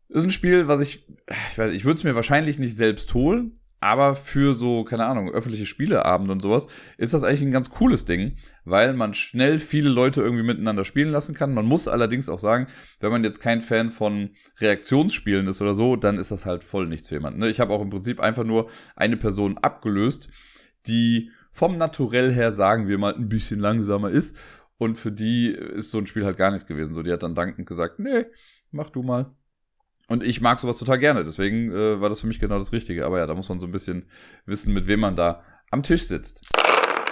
Ist 0.09 0.23
ein 0.23 0.31
Spiel, 0.31 0.67
was 0.67 0.79
ich, 0.79 1.07
ich 1.51 1.57
weiß, 1.57 1.71
ich 1.71 1.85
würde 1.85 1.97
es 1.97 2.03
mir 2.03 2.15
wahrscheinlich 2.15 2.59
nicht 2.59 2.75
selbst 2.75 3.13
holen, 3.13 3.59
aber 3.81 4.15
für 4.15 4.53
so, 4.53 4.83
keine 4.83 5.05
Ahnung, 5.05 5.31
öffentliche 5.31 5.65
Spieleabende 5.65 6.33
und 6.33 6.41
sowas 6.41 6.67
ist 6.97 7.13
das 7.13 7.23
eigentlich 7.23 7.43
ein 7.43 7.51
ganz 7.51 7.69
cooles 7.69 8.05
Ding, 8.05 8.37
weil 8.65 8.93
man 8.93 9.13
schnell 9.13 9.57
viele 9.57 9.89
Leute 9.89 10.21
irgendwie 10.21 10.43
miteinander 10.43 10.83
spielen 10.83 11.11
lassen 11.11 11.33
kann. 11.33 11.53
Man 11.53 11.65
muss 11.65 11.87
allerdings 11.87 12.27
auch 12.27 12.39
sagen, 12.39 12.67
wenn 12.99 13.11
man 13.11 13.23
jetzt 13.23 13.39
kein 13.39 13.61
Fan 13.61 13.89
von 13.89 14.31
Reaktionsspielen 14.59 15.47
ist 15.47 15.61
oder 15.61 15.73
so, 15.73 15.95
dann 15.95 16.17
ist 16.17 16.31
das 16.31 16.45
halt 16.45 16.63
voll 16.63 16.87
nichts 16.87 17.07
für 17.07 17.15
jemanden. 17.15 17.39
Ne? 17.39 17.49
Ich 17.49 17.59
habe 17.59 17.73
auch 17.73 17.81
im 17.81 17.89
Prinzip 17.89 18.19
einfach 18.19 18.43
nur 18.43 18.69
eine 18.95 19.15
Person 19.15 19.57
abgelöst, 19.57 20.29
die 20.87 21.31
vom 21.51 21.77
Naturell 21.77 22.31
her, 22.31 22.51
sagen 22.51 22.87
wir 22.87 22.97
mal, 22.97 23.13
ein 23.15 23.29
bisschen 23.29 23.59
langsamer 23.59 24.09
ist. 24.09 24.35
Und 24.77 24.97
für 24.97 25.11
die 25.11 25.49
ist 25.49 25.91
so 25.91 25.97
ein 25.97 26.07
Spiel 26.07 26.25
halt 26.25 26.37
gar 26.37 26.51
nichts 26.51 26.67
gewesen. 26.67 26.93
So, 26.93 27.03
die 27.03 27.11
hat 27.11 27.23
dann 27.23 27.35
dankend 27.35 27.67
gesagt, 27.67 27.99
nee, 27.99 28.25
mach 28.71 28.89
du 28.89 29.03
mal. 29.03 29.35
Und 30.07 30.23
ich 30.23 30.41
mag 30.41 30.59
sowas 30.59 30.79
total 30.79 30.97
gerne, 30.97 31.23
deswegen 31.23 31.71
äh, 31.71 32.01
war 32.01 32.09
das 32.09 32.21
für 32.21 32.27
mich 32.27 32.39
genau 32.39 32.57
das 32.57 32.71
Richtige. 32.71 33.05
Aber 33.05 33.19
ja, 33.19 33.27
da 33.27 33.35
muss 33.35 33.49
man 33.49 33.59
so 33.59 33.67
ein 33.67 33.71
bisschen 33.71 34.05
wissen, 34.45 34.73
mit 34.73 34.87
wem 34.87 35.01
man 35.01 35.15
da 35.15 35.43
am 35.69 35.83
Tisch 35.83 36.07
sitzt. 36.07 36.49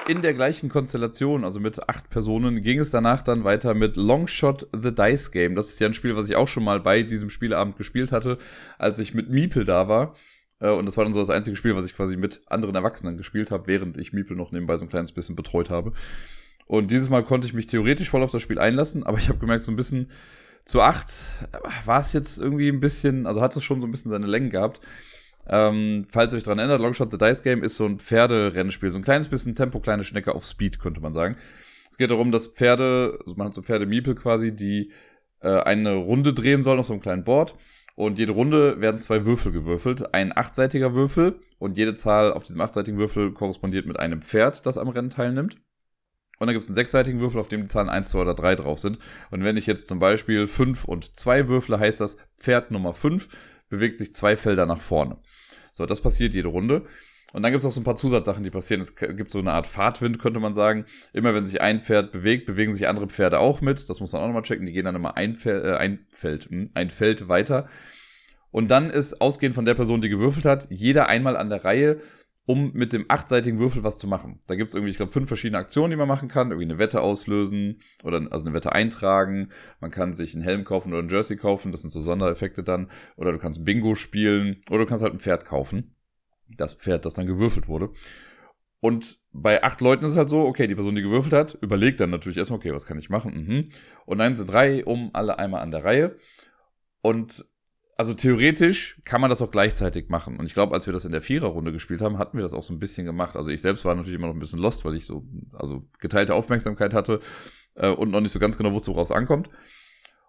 In 0.07 0.21
der 0.21 0.33
gleichen 0.33 0.69
Konstellation, 0.69 1.43
also 1.43 1.59
mit 1.59 1.89
acht 1.89 2.09
Personen, 2.09 2.61
ging 2.61 2.79
es 2.79 2.89
danach 2.89 3.21
dann 3.21 3.43
weiter 3.43 3.73
mit 3.73 3.97
Longshot 3.97 4.67
The 4.73 4.95
Dice 4.95 5.31
Game. 5.31 5.53
Das 5.53 5.69
ist 5.69 5.79
ja 5.79 5.87
ein 5.87 5.93
Spiel, 5.93 6.15
was 6.15 6.29
ich 6.29 6.37
auch 6.37 6.47
schon 6.47 6.63
mal 6.63 6.79
bei 6.79 7.03
diesem 7.03 7.29
Spieleabend 7.29 7.75
gespielt 7.75 8.11
hatte, 8.11 8.37
als 8.79 8.97
ich 8.99 9.13
mit 9.13 9.29
Miepel 9.29 9.65
da 9.65 9.87
war. 9.87 10.15
Äh, 10.59 10.69
und 10.69 10.85
das 10.85 10.97
war 10.97 11.03
dann 11.03 11.13
so 11.13 11.19
das 11.19 11.29
einzige 11.29 11.55
Spiel, 11.55 11.75
was 11.75 11.85
ich 11.85 11.95
quasi 11.95 12.17
mit 12.17 12.41
anderen 12.47 12.75
Erwachsenen 12.75 13.17
gespielt 13.17 13.51
habe, 13.51 13.67
während 13.67 13.97
ich 13.97 14.13
Miepel 14.13 14.35
noch 14.35 14.51
nebenbei 14.51 14.77
so 14.77 14.85
ein 14.85 14.89
kleines 14.89 15.11
bisschen 15.11 15.35
betreut 15.35 15.69
habe. 15.69 15.93
Und 16.65 16.91
dieses 16.91 17.09
Mal 17.09 17.23
konnte 17.23 17.47
ich 17.47 17.53
mich 17.53 17.67
theoretisch 17.67 18.09
voll 18.09 18.23
auf 18.23 18.31
das 18.31 18.41
Spiel 18.41 18.59
einlassen, 18.59 19.03
aber 19.03 19.17
ich 19.17 19.29
habe 19.29 19.39
gemerkt, 19.39 19.63
so 19.63 19.71
ein 19.71 19.77
bisschen 19.77 20.07
zu 20.65 20.81
acht 20.81 21.09
war 21.85 22.01
es 22.01 22.11
jetzt 22.11 22.39
irgendwie 22.39 22.67
ein 22.67 22.81
bisschen, 22.81 23.25
also 23.25 23.41
hat 23.41 23.55
es 23.55 23.63
schon 23.63 23.79
so 23.79 23.87
ein 23.87 23.91
bisschen 23.91 24.11
seine 24.11 24.27
Längen 24.27 24.49
gehabt. 24.49 24.81
Ähm, 25.49 26.05
falls 26.09 26.33
ihr 26.33 26.37
euch 26.37 26.43
daran 26.43 26.59
erinnert, 26.59 26.81
Longshot 26.81 27.09
the 27.09 27.17
Dice 27.17 27.41
Game 27.41 27.63
ist 27.63 27.77
so 27.77 27.85
ein 27.85 27.99
Pferderennspiel, 27.99 28.89
so 28.89 28.97
ein 28.97 29.03
kleines 29.03 29.29
bisschen 29.29 29.55
Tempo, 29.55 29.79
kleine 29.79 30.03
Schnecke 30.03 30.35
auf 30.35 30.45
Speed, 30.45 30.79
könnte 30.79 30.99
man 30.99 31.13
sagen. 31.13 31.37
Es 31.89 31.97
geht 31.97 32.11
darum, 32.11 32.33
dass 32.33 32.47
Pferde, 32.47 33.17
also 33.21 33.35
man 33.37 33.47
hat 33.47 33.53
so 33.53 33.61
Pferde-Miepel 33.61 34.15
quasi, 34.15 34.53
die 34.53 34.91
äh, 35.39 35.61
eine 35.61 35.95
Runde 35.95 36.33
drehen 36.33 36.63
sollen 36.63 36.79
auf 36.79 36.85
so 36.85 36.93
einem 36.93 37.01
kleinen 37.01 37.23
Board. 37.23 37.55
Und 37.97 38.19
jede 38.19 38.33
Runde 38.33 38.79
werden 38.79 38.99
zwei 38.99 39.25
Würfel 39.25 39.51
gewürfelt. 39.51 40.13
Ein 40.13 40.31
achtseitiger 40.31 40.93
Würfel 40.93 41.39
und 41.57 41.77
jede 41.77 41.95
Zahl 41.95 42.31
auf 42.31 42.43
diesem 42.43 42.61
achtseitigen 42.61 42.99
Würfel 42.99 43.33
korrespondiert 43.33 43.87
mit 43.87 43.97
einem 43.97 44.21
Pferd, 44.21 44.67
das 44.67 44.77
am 44.77 44.89
Rennen 44.89 45.09
teilnimmt. 45.09 45.55
Und 46.37 46.45
dann 46.45 46.53
gibt 46.53 46.61
es 46.61 46.69
einen 46.69 46.75
sechsseitigen 46.75 47.19
Würfel, 47.19 47.41
auf 47.41 47.47
dem 47.47 47.61
die 47.61 47.67
Zahlen 47.67 47.89
1, 47.89 48.09
2 48.09 48.19
oder 48.19 48.35
3 48.35 48.57
drauf 48.57 48.79
sind. 48.79 48.99
Und 49.31 49.43
wenn 49.43 49.57
ich 49.57 49.65
jetzt 49.65 49.87
zum 49.87 49.97
Beispiel 49.97 50.45
5 50.45 50.85
und 50.85 51.15
2 51.15 51.47
würfle, 51.47 51.79
heißt 51.79 51.99
das, 51.99 52.17
Pferd 52.37 52.69
Nummer 52.69 52.93
5 52.93 53.29
bewegt 53.67 53.97
sich 53.97 54.13
zwei 54.13 54.37
Felder 54.37 54.67
nach 54.67 54.79
vorne. 54.79 55.17
So, 55.71 55.87
das 55.87 55.99
passiert 55.99 56.35
jede 56.35 56.49
Runde. 56.49 56.85
Und 57.33 57.43
dann 57.43 57.51
gibt 57.51 57.61
es 57.61 57.65
auch 57.65 57.71
so 57.71 57.81
ein 57.81 57.83
paar 57.83 57.95
Zusatzsachen, 57.95 58.43
die 58.43 58.49
passieren. 58.49 58.81
Es 58.81 58.95
gibt 58.95 59.31
so 59.31 59.39
eine 59.39 59.51
Art 59.51 59.67
Fahrtwind, 59.67 60.19
könnte 60.19 60.39
man 60.39 60.53
sagen. 60.53 60.85
Immer 61.13 61.33
wenn 61.33 61.45
sich 61.45 61.61
ein 61.61 61.81
Pferd 61.81 62.11
bewegt, 62.11 62.45
bewegen 62.45 62.73
sich 62.73 62.87
andere 62.87 63.07
Pferde 63.07 63.39
auch 63.39 63.61
mit. 63.61 63.89
Das 63.89 63.99
muss 63.99 64.13
man 64.13 64.21
auch 64.21 64.27
nochmal 64.27 64.43
checken. 64.43 64.65
Die 64.65 64.71
gehen 64.71 64.85
dann 64.85 64.95
immer 64.95 65.17
ein, 65.17 65.35
Fel 65.35 65.65
äh, 65.65 65.75
ein 65.75 66.05
Feld, 66.09 66.49
hm, 66.49 66.69
ein 66.73 66.89
Feld 66.89 67.27
weiter. 67.27 67.67
Und 68.49 68.71
dann 68.71 68.89
ist, 68.89 69.19
ausgehend 69.21 69.55
von 69.55 69.65
der 69.65 69.75
Person, 69.75 70.01
die 70.01 70.09
gewürfelt 70.09 70.45
hat, 70.45 70.67
jeder 70.69 71.09
einmal 71.09 71.35
an 71.35 71.49
der 71.49 71.65
Reihe 71.65 71.99
um 72.47 72.71
mit 72.71 72.93
dem 72.93 73.05
achtseitigen 73.09 73.59
Würfel 73.59 73.83
was 73.83 73.99
zu 73.99 74.07
machen. 74.07 74.39
Da 74.47 74.55
gibt's 74.55 74.73
irgendwie, 74.73 74.91
ich 74.91 74.97
glaube, 74.97 75.11
fünf 75.11 75.27
verschiedene 75.27 75.57
Aktionen, 75.57 75.91
die 75.91 75.97
man 75.97 76.07
machen 76.07 76.29
kann. 76.29 76.49
Irgendwie 76.49 76.71
eine 76.71 76.79
Wette 76.79 77.01
auslösen 77.01 77.81
oder 78.03 78.25
also 78.31 78.45
eine 78.45 78.55
Wette 78.55 78.71
eintragen. 78.71 79.49
Man 79.81 79.91
kann 79.91 80.13
sich 80.13 80.33
einen 80.33 80.43
Helm 80.43 80.63
kaufen 80.63 80.93
oder 80.93 81.03
ein 81.03 81.09
Jersey 81.09 81.35
kaufen. 81.35 81.73
Das 81.73 81.81
sind 81.81 81.91
so 81.91 81.99
Sondereffekte 81.99 82.63
dann. 82.63 82.89
Oder 83.17 83.33
du 83.33 83.37
kannst 83.37 83.65
Bingo 83.65 83.95
spielen. 83.95 84.61
Oder 84.69 84.79
du 84.79 84.85
kannst 84.85 85.03
halt 85.03 85.13
ein 85.13 85.19
Pferd 85.19 85.43
kaufen. 85.43 85.96
Das 86.49 86.73
Pferd, 86.73 87.05
das 87.05 87.15
dann 87.15 87.25
gewürfelt 87.25 87.67
wurde. 87.67 87.91
Und 88.79 89.17
bei 89.31 89.63
acht 89.63 89.81
Leuten 89.81 90.05
ist 90.05 90.11
es 90.11 90.17
halt 90.17 90.29
so, 90.29 90.41
okay, 90.41 90.67
die 90.67 90.75
Person, 90.75 90.95
die 90.95 91.01
gewürfelt 91.01 91.33
hat, 91.33 91.57
überlegt 91.61 91.99
dann 91.99 92.11
natürlich 92.11 92.37
erstmal, 92.37 92.57
okay, 92.57 92.73
was 92.73 92.85
kann 92.85 92.99
ich 92.99 93.09
machen? 93.09 93.33
Mhm. 93.33 93.69
Und 94.05 94.19
dann 94.19 94.35
sind 94.35 94.51
drei 94.51 94.85
um 94.85 95.09
alle 95.13 95.39
einmal 95.39 95.61
an 95.61 95.71
der 95.71 95.83
Reihe. 95.83 96.17
Und 97.01 97.45
also 97.97 98.13
theoretisch 98.13 99.01
kann 99.05 99.21
man 99.21 99.31
das 99.31 99.41
auch 99.41 99.49
gleichzeitig 99.49 100.09
machen. 100.09 100.37
Und 100.37 100.45
ich 100.45 100.53
glaube, 100.53 100.75
als 100.75 100.85
wir 100.85 100.93
das 100.93 101.05
in 101.05 101.11
der 101.11 101.21
Viererrunde 101.21 101.71
gespielt 101.71 102.01
haben, 102.01 102.19
hatten 102.19 102.37
wir 102.37 102.43
das 102.43 102.53
auch 102.53 102.61
so 102.61 102.71
ein 102.71 102.79
bisschen 102.79 103.07
gemacht. 103.07 103.35
Also 103.35 103.49
ich 103.49 103.61
selbst 103.61 103.85
war 103.85 103.95
natürlich 103.95 104.15
immer 104.15 104.27
noch 104.27 104.35
ein 104.35 104.39
bisschen 104.39 104.59
lost, 104.59 104.85
weil 104.85 104.95
ich 104.95 105.05
so, 105.05 105.25
also 105.53 105.83
geteilte 105.99 106.35
Aufmerksamkeit 106.35 106.93
hatte 106.93 107.19
äh, 107.73 107.89
und 107.89 108.11
noch 108.11 108.21
nicht 108.21 108.31
so 108.31 108.39
ganz 108.39 108.57
genau 108.57 108.71
wusste, 108.71 108.91
woraus 108.91 109.09
es 109.09 109.15
ankommt. 109.15 109.49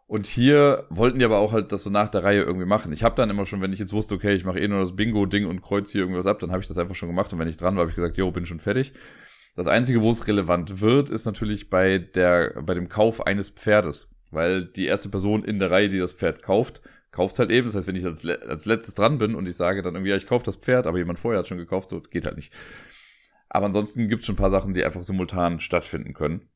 Und 0.08 0.25
hier 0.25 0.87
wollten 0.88 1.19
die 1.19 1.25
aber 1.26 1.37
auch 1.37 1.52
halt 1.52 1.70
das 1.70 1.82
so 1.82 1.90
nach 1.90 2.08
der 2.08 2.25
Reihe 2.25 2.40
irgendwie 2.40 2.64
machen. 2.64 2.93
Ich 2.94 3.05
habe 3.05 3.14
dann 3.14 3.28
immer 3.28 3.44
schon, 3.44 3.60
wenn 3.60 3.75
ich 3.75 3.78
jetzt 3.78 3.93
wusste, 3.93 4.14
okay, 4.14 4.32
ich 4.32 4.46
mache 4.46 4.58
eh 4.58 4.66
nur 4.66 4.81
das 4.81 4.96
Bingo-Ding 4.96 5.46
und 5.46 5.60
kreuz 5.60 5.93
hier 5.93 6.00
irgendwas 6.00 6.26
ab, 6.26 6.38
dann 6.38 6.50
habe 6.50 6.62
ich 6.62 6.66
das 6.66 6.78
einfach 6.78 6.94
schon 6.94 7.10
gemacht. 7.10 7.31
Und 7.31 7.38
wenn 7.38 7.46
ich 7.46 7.58
dran 7.58 7.76
war, 7.76 7.82
habe 7.82 7.90
ich 7.90 7.94
gesagt, 7.94 8.16
jo, 8.16 8.31
bin 8.31 8.46
schon 8.46 8.58
fertig. 8.58 8.94
Das 9.55 9.66
Einzige, 9.66 10.00
wo 10.00 10.10
es 10.10 10.26
relevant 10.26 10.81
wird, 10.81 11.10
ist 11.10 11.26
natürlich 11.26 11.69
bei 11.69 11.99
der, 11.99 12.62
bei 12.62 12.72
dem 12.72 12.88
Kauf 12.88 13.26
eines 13.26 13.50
Pferdes. 13.50 14.10
Weil 14.31 14.64
die 14.64 14.87
erste 14.87 15.10
Person 15.10 15.44
in 15.44 15.58
der 15.58 15.70
Reihe, 15.70 15.90
die 15.90 15.99
das 15.99 16.12
Pferd 16.12 16.43
kauft, 16.43 16.81
kauf's 17.10 17.38
halt 17.38 17.50
eben. 17.50 17.66
Das 17.66 17.75
heißt, 17.75 17.87
wenn 17.87 17.96
ich 17.96 18.06
als, 18.06 18.25
als 18.25 18.64
letztes 18.64 18.94
dran 18.94 19.19
bin 19.19 19.34
und 19.34 19.46
ich 19.46 19.56
sage 19.56 19.82
dann 19.82 19.94
irgendwie, 19.94 20.10
ja, 20.10 20.16
ich 20.16 20.26
kaufe 20.26 20.44
das 20.46 20.56
Pferd, 20.56 20.87
aber 20.87 20.96
jemand 20.96 21.19
vorher 21.19 21.40
hat 21.40 21.49
schon 21.49 21.58
gekauft, 21.58 21.90
so 21.90 22.00
geht 22.00 22.25
halt 22.25 22.37
nicht. 22.37 22.50
Aber 23.50 23.66
ansonsten 23.66 24.08
gibt's 24.08 24.25
schon 24.25 24.37
ein 24.37 24.38
paar 24.38 24.50
Sachen, 24.50 24.72
die 24.72 24.84
einfach 24.84 25.02
simultan 25.02 25.60
stattfinden 25.60 26.15
können. 26.15 26.48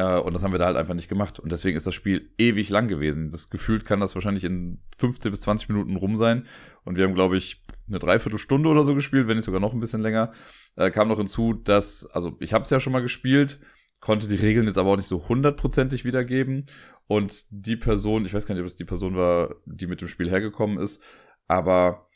Äh, 0.00 0.18
und 0.18 0.32
das 0.32 0.42
haben 0.42 0.52
wir 0.52 0.58
da 0.58 0.66
halt 0.66 0.78
einfach 0.78 0.94
nicht 0.94 1.10
gemacht. 1.10 1.38
Und 1.38 1.52
deswegen 1.52 1.76
ist 1.76 1.86
das 1.86 1.94
Spiel 1.94 2.32
ewig 2.38 2.70
lang 2.70 2.88
gewesen. 2.88 3.28
Das 3.28 3.50
gefühlt 3.50 3.84
kann 3.84 4.00
das 4.00 4.14
wahrscheinlich 4.14 4.44
in 4.44 4.80
15 4.96 5.30
bis 5.30 5.42
20 5.42 5.68
Minuten 5.68 5.96
rum 5.96 6.16
sein. 6.16 6.46
Und 6.84 6.96
wir 6.96 7.04
haben, 7.04 7.14
glaube 7.14 7.36
ich, 7.36 7.62
eine 7.86 7.98
Dreiviertelstunde 7.98 8.70
oder 8.70 8.82
so 8.82 8.94
gespielt, 8.94 9.28
wenn 9.28 9.36
nicht 9.36 9.44
sogar 9.44 9.60
noch 9.60 9.74
ein 9.74 9.80
bisschen 9.80 10.00
länger. 10.00 10.32
Äh, 10.76 10.90
kam 10.90 11.08
noch 11.08 11.18
hinzu, 11.18 11.52
dass, 11.52 12.06
also 12.06 12.36
ich 12.40 12.54
habe 12.54 12.64
es 12.64 12.70
ja 12.70 12.80
schon 12.80 12.94
mal 12.94 13.02
gespielt, 13.02 13.60
konnte 14.00 14.26
die 14.26 14.36
Regeln 14.36 14.66
jetzt 14.66 14.78
aber 14.78 14.92
auch 14.92 14.96
nicht 14.96 15.06
so 15.06 15.28
hundertprozentig 15.28 16.06
wiedergeben. 16.06 16.64
Und 17.06 17.44
die 17.50 17.76
Person, 17.76 18.24
ich 18.24 18.32
weiß 18.32 18.46
gar 18.46 18.54
nicht, 18.54 18.62
ob 18.62 18.68
es 18.68 18.76
die 18.76 18.84
Person 18.84 19.16
war, 19.16 19.56
die 19.66 19.86
mit 19.86 20.00
dem 20.00 20.08
Spiel 20.08 20.30
hergekommen 20.30 20.78
ist, 20.78 21.02
aber 21.46 22.08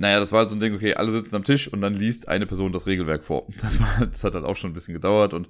naja, 0.00 0.18
das 0.18 0.32
war 0.32 0.40
halt 0.40 0.48
so 0.48 0.56
ein 0.56 0.60
Ding, 0.60 0.74
okay, 0.74 0.94
alle 0.94 1.10
sitzen 1.10 1.36
am 1.36 1.44
Tisch 1.44 1.70
und 1.70 1.82
dann 1.82 1.92
liest 1.92 2.26
eine 2.26 2.46
Person 2.46 2.72
das 2.72 2.86
Regelwerk 2.86 3.22
vor. 3.22 3.46
Das, 3.60 3.80
war, 3.80 4.06
das 4.06 4.24
hat 4.24 4.34
halt 4.34 4.46
auch 4.46 4.56
schon 4.56 4.70
ein 4.70 4.74
bisschen 4.74 4.94
gedauert 4.94 5.34
und 5.34 5.48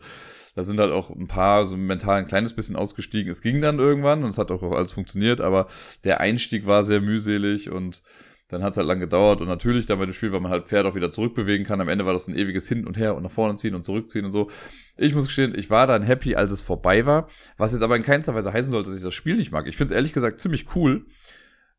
da 0.57 0.65
sind 0.65 0.81
halt 0.81 0.91
auch 0.91 1.11
ein 1.11 1.29
paar 1.29 1.67
so 1.67 1.77
mental 1.77 2.17
ein 2.17 2.27
kleines 2.27 2.53
bisschen 2.53 2.75
ausgestiegen. 2.75 3.31
Es 3.31 3.43
ging 3.43 3.61
dann 3.61 3.79
irgendwann 3.79 4.25
und 4.25 4.31
es 4.31 4.39
hat 4.39 4.51
auch 4.51 4.61
alles 4.73 4.91
funktioniert, 4.91 5.41
aber 5.41 5.69
der 6.03 6.19
Einstieg 6.19 6.67
war 6.67 6.83
sehr 6.83 7.01
mühselig 7.01 7.71
und 7.71 8.03
dann 8.49 8.65
hat 8.65 8.73
es 8.73 8.77
halt 8.77 8.89
lang 8.89 8.99
gedauert 8.99 9.41
und 9.41 9.47
natürlich 9.47 9.87
dann 9.87 10.01
bei 10.01 10.07
dem 10.07 10.13
Spiel, 10.15 10.33
weil 10.33 10.41
man 10.41 10.51
halt 10.51 10.67
Pferd 10.67 10.85
auch 10.85 10.97
wieder 10.97 11.13
zurückbewegen 11.13 11.65
kann. 11.65 11.81
Am 11.81 11.89
Ende 11.89 12.05
war 12.05 12.13
das 12.13 12.27
ein 12.27 12.35
ewiges 12.35 12.67
Hin 12.67 12.89
und 12.89 12.99
Her 12.99 13.15
und 13.15 13.23
nach 13.23 13.31
vorne 13.31 13.55
ziehen 13.55 13.77
und 13.77 13.85
zurückziehen 13.85 14.25
und 14.25 14.33
so. 14.33 14.51
Ich 14.97 15.15
muss 15.15 15.27
gestehen, 15.27 15.55
ich 15.57 15.71
war 15.71 15.87
dann 15.87 16.03
happy, 16.03 16.35
als 16.35 16.51
es 16.51 16.61
vorbei 16.61 17.07
war. 17.07 17.29
Was 17.57 17.73
jetzt 17.73 17.83
aber 17.83 17.95
in 17.95 18.03
keinster 18.03 18.35
Weise 18.35 18.53
heißen 18.53 18.73
sollte, 18.73 18.91
dass 18.91 18.99
ich 18.99 19.05
das 19.05 19.15
Spiel 19.15 19.37
nicht 19.37 19.53
mag. 19.53 19.69
Ich 19.69 19.77
finde 19.77 19.95
es 19.95 19.97
ehrlich 19.97 20.13
gesagt 20.13 20.41
ziemlich 20.41 20.75
cool. 20.75 21.07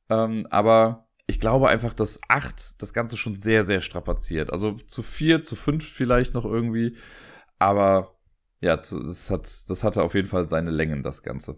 Ähm, 0.10 0.48
aber 0.50 1.10
ich 1.32 1.40
glaube 1.40 1.70
einfach, 1.70 1.94
dass 1.94 2.20
acht 2.28 2.82
das 2.82 2.94
Ganze 2.94 3.16
schon 3.16 3.36
sehr, 3.36 3.64
sehr 3.64 3.80
strapaziert. 3.80 4.52
Also 4.52 4.74
zu 4.74 5.02
vier, 5.02 5.42
zu 5.42 5.56
fünf 5.56 5.88
vielleicht 5.88 6.34
noch 6.34 6.46
irgendwie. 6.46 6.98
Aber 7.58 8.16
ja, 8.60 8.76
das, 8.76 9.30
hat, 9.32 9.44
das 9.44 9.84
hatte 9.84 10.04
auf 10.04 10.14
jeden 10.14 10.28
Fall 10.28 10.46
seine 10.46 10.72
Längen, 10.72 11.04
das 11.04 11.24
Ganze 11.24 11.58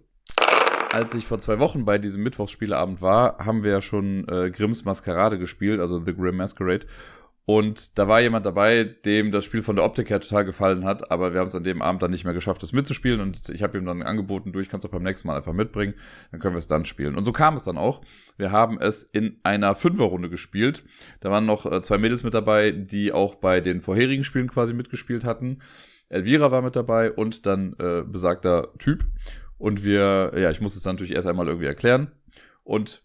als 0.93 1.15
ich 1.15 1.25
vor 1.25 1.39
zwei 1.39 1.59
Wochen 1.59 1.85
bei 1.85 1.97
diesem 1.97 2.21
Mittwochsspieleabend 2.21 3.01
war, 3.01 3.43
haben 3.43 3.63
wir 3.63 3.71
ja 3.71 3.81
schon 3.81 4.27
äh, 4.29 4.51
Grimms 4.51 4.85
Maskerade 4.85 5.39
gespielt, 5.39 5.79
also 5.79 5.99
The 5.99 6.13
Grim 6.13 6.37
Masquerade. 6.37 6.85
Und 7.45 7.97
da 7.97 8.07
war 8.07 8.21
jemand 8.21 8.45
dabei, 8.45 8.85
dem 8.85 9.31
das 9.31 9.43
Spiel 9.43 9.63
von 9.63 9.75
der 9.75 9.83
Optik 9.83 10.09
her 10.09 10.21
total 10.21 10.45
gefallen 10.45 10.85
hat, 10.85 11.11
aber 11.11 11.33
wir 11.33 11.41
haben 11.41 11.47
es 11.47 11.55
an 11.55 11.63
dem 11.63 11.81
Abend 11.81 12.01
dann 12.01 12.11
nicht 12.11 12.23
mehr 12.23 12.33
geschafft, 12.33 12.63
das 12.63 12.71
mitzuspielen. 12.71 13.19
Und 13.19 13.49
ich 13.49 13.61
habe 13.61 13.77
ihm 13.77 13.85
dann 13.85 14.01
angeboten, 14.01 14.53
du, 14.53 14.59
ich 14.59 14.69
kann 14.69 14.79
es 14.79 14.85
auch 14.85 14.91
beim 14.91 15.03
nächsten 15.03 15.27
Mal 15.27 15.35
einfach 15.35 15.51
mitbringen, 15.51 15.93
dann 16.31 16.39
können 16.39 16.55
wir 16.55 16.59
es 16.59 16.67
dann 16.67 16.85
spielen. 16.85 17.15
Und 17.15 17.25
so 17.25 17.33
kam 17.33 17.57
es 17.57 17.65
dann 17.65 17.77
auch. 17.77 18.01
Wir 18.37 18.51
haben 18.51 18.79
es 18.79 19.03
in 19.03 19.39
einer 19.43 19.75
Fünferrunde 19.75 20.29
gespielt. 20.29 20.85
Da 21.19 21.31
waren 21.31 21.45
noch 21.45 21.69
äh, 21.69 21.81
zwei 21.81 21.97
Mädels 21.97 22.23
mit 22.23 22.33
dabei, 22.33 22.71
die 22.71 23.11
auch 23.11 23.35
bei 23.35 23.59
den 23.59 23.81
vorherigen 23.81 24.23
Spielen 24.23 24.49
quasi 24.49 24.73
mitgespielt 24.73 25.25
hatten. 25.25 25.59
Elvira 26.07 26.49
war 26.49 26.61
mit 26.61 26.77
dabei 26.77 27.11
und 27.11 27.45
dann 27.45 27.75
äh, 27.77 28.03
besagter 28.05 28.69
Typ. 28.79 29.03
Und 29.57 29.83
wir, 29.83 30.31
ja, 30.37 30.49
ich 30.49 30.61
muss 30.61 30.77
es 30.77 30.83
dann 30.83 30.95
natürlich 30.95 31.13
erst 31.13 31.27
einmal 31.27 31.47
irgendwie 31.47 31.67
erklären. 31.67 32.11
Und 32.63 33.02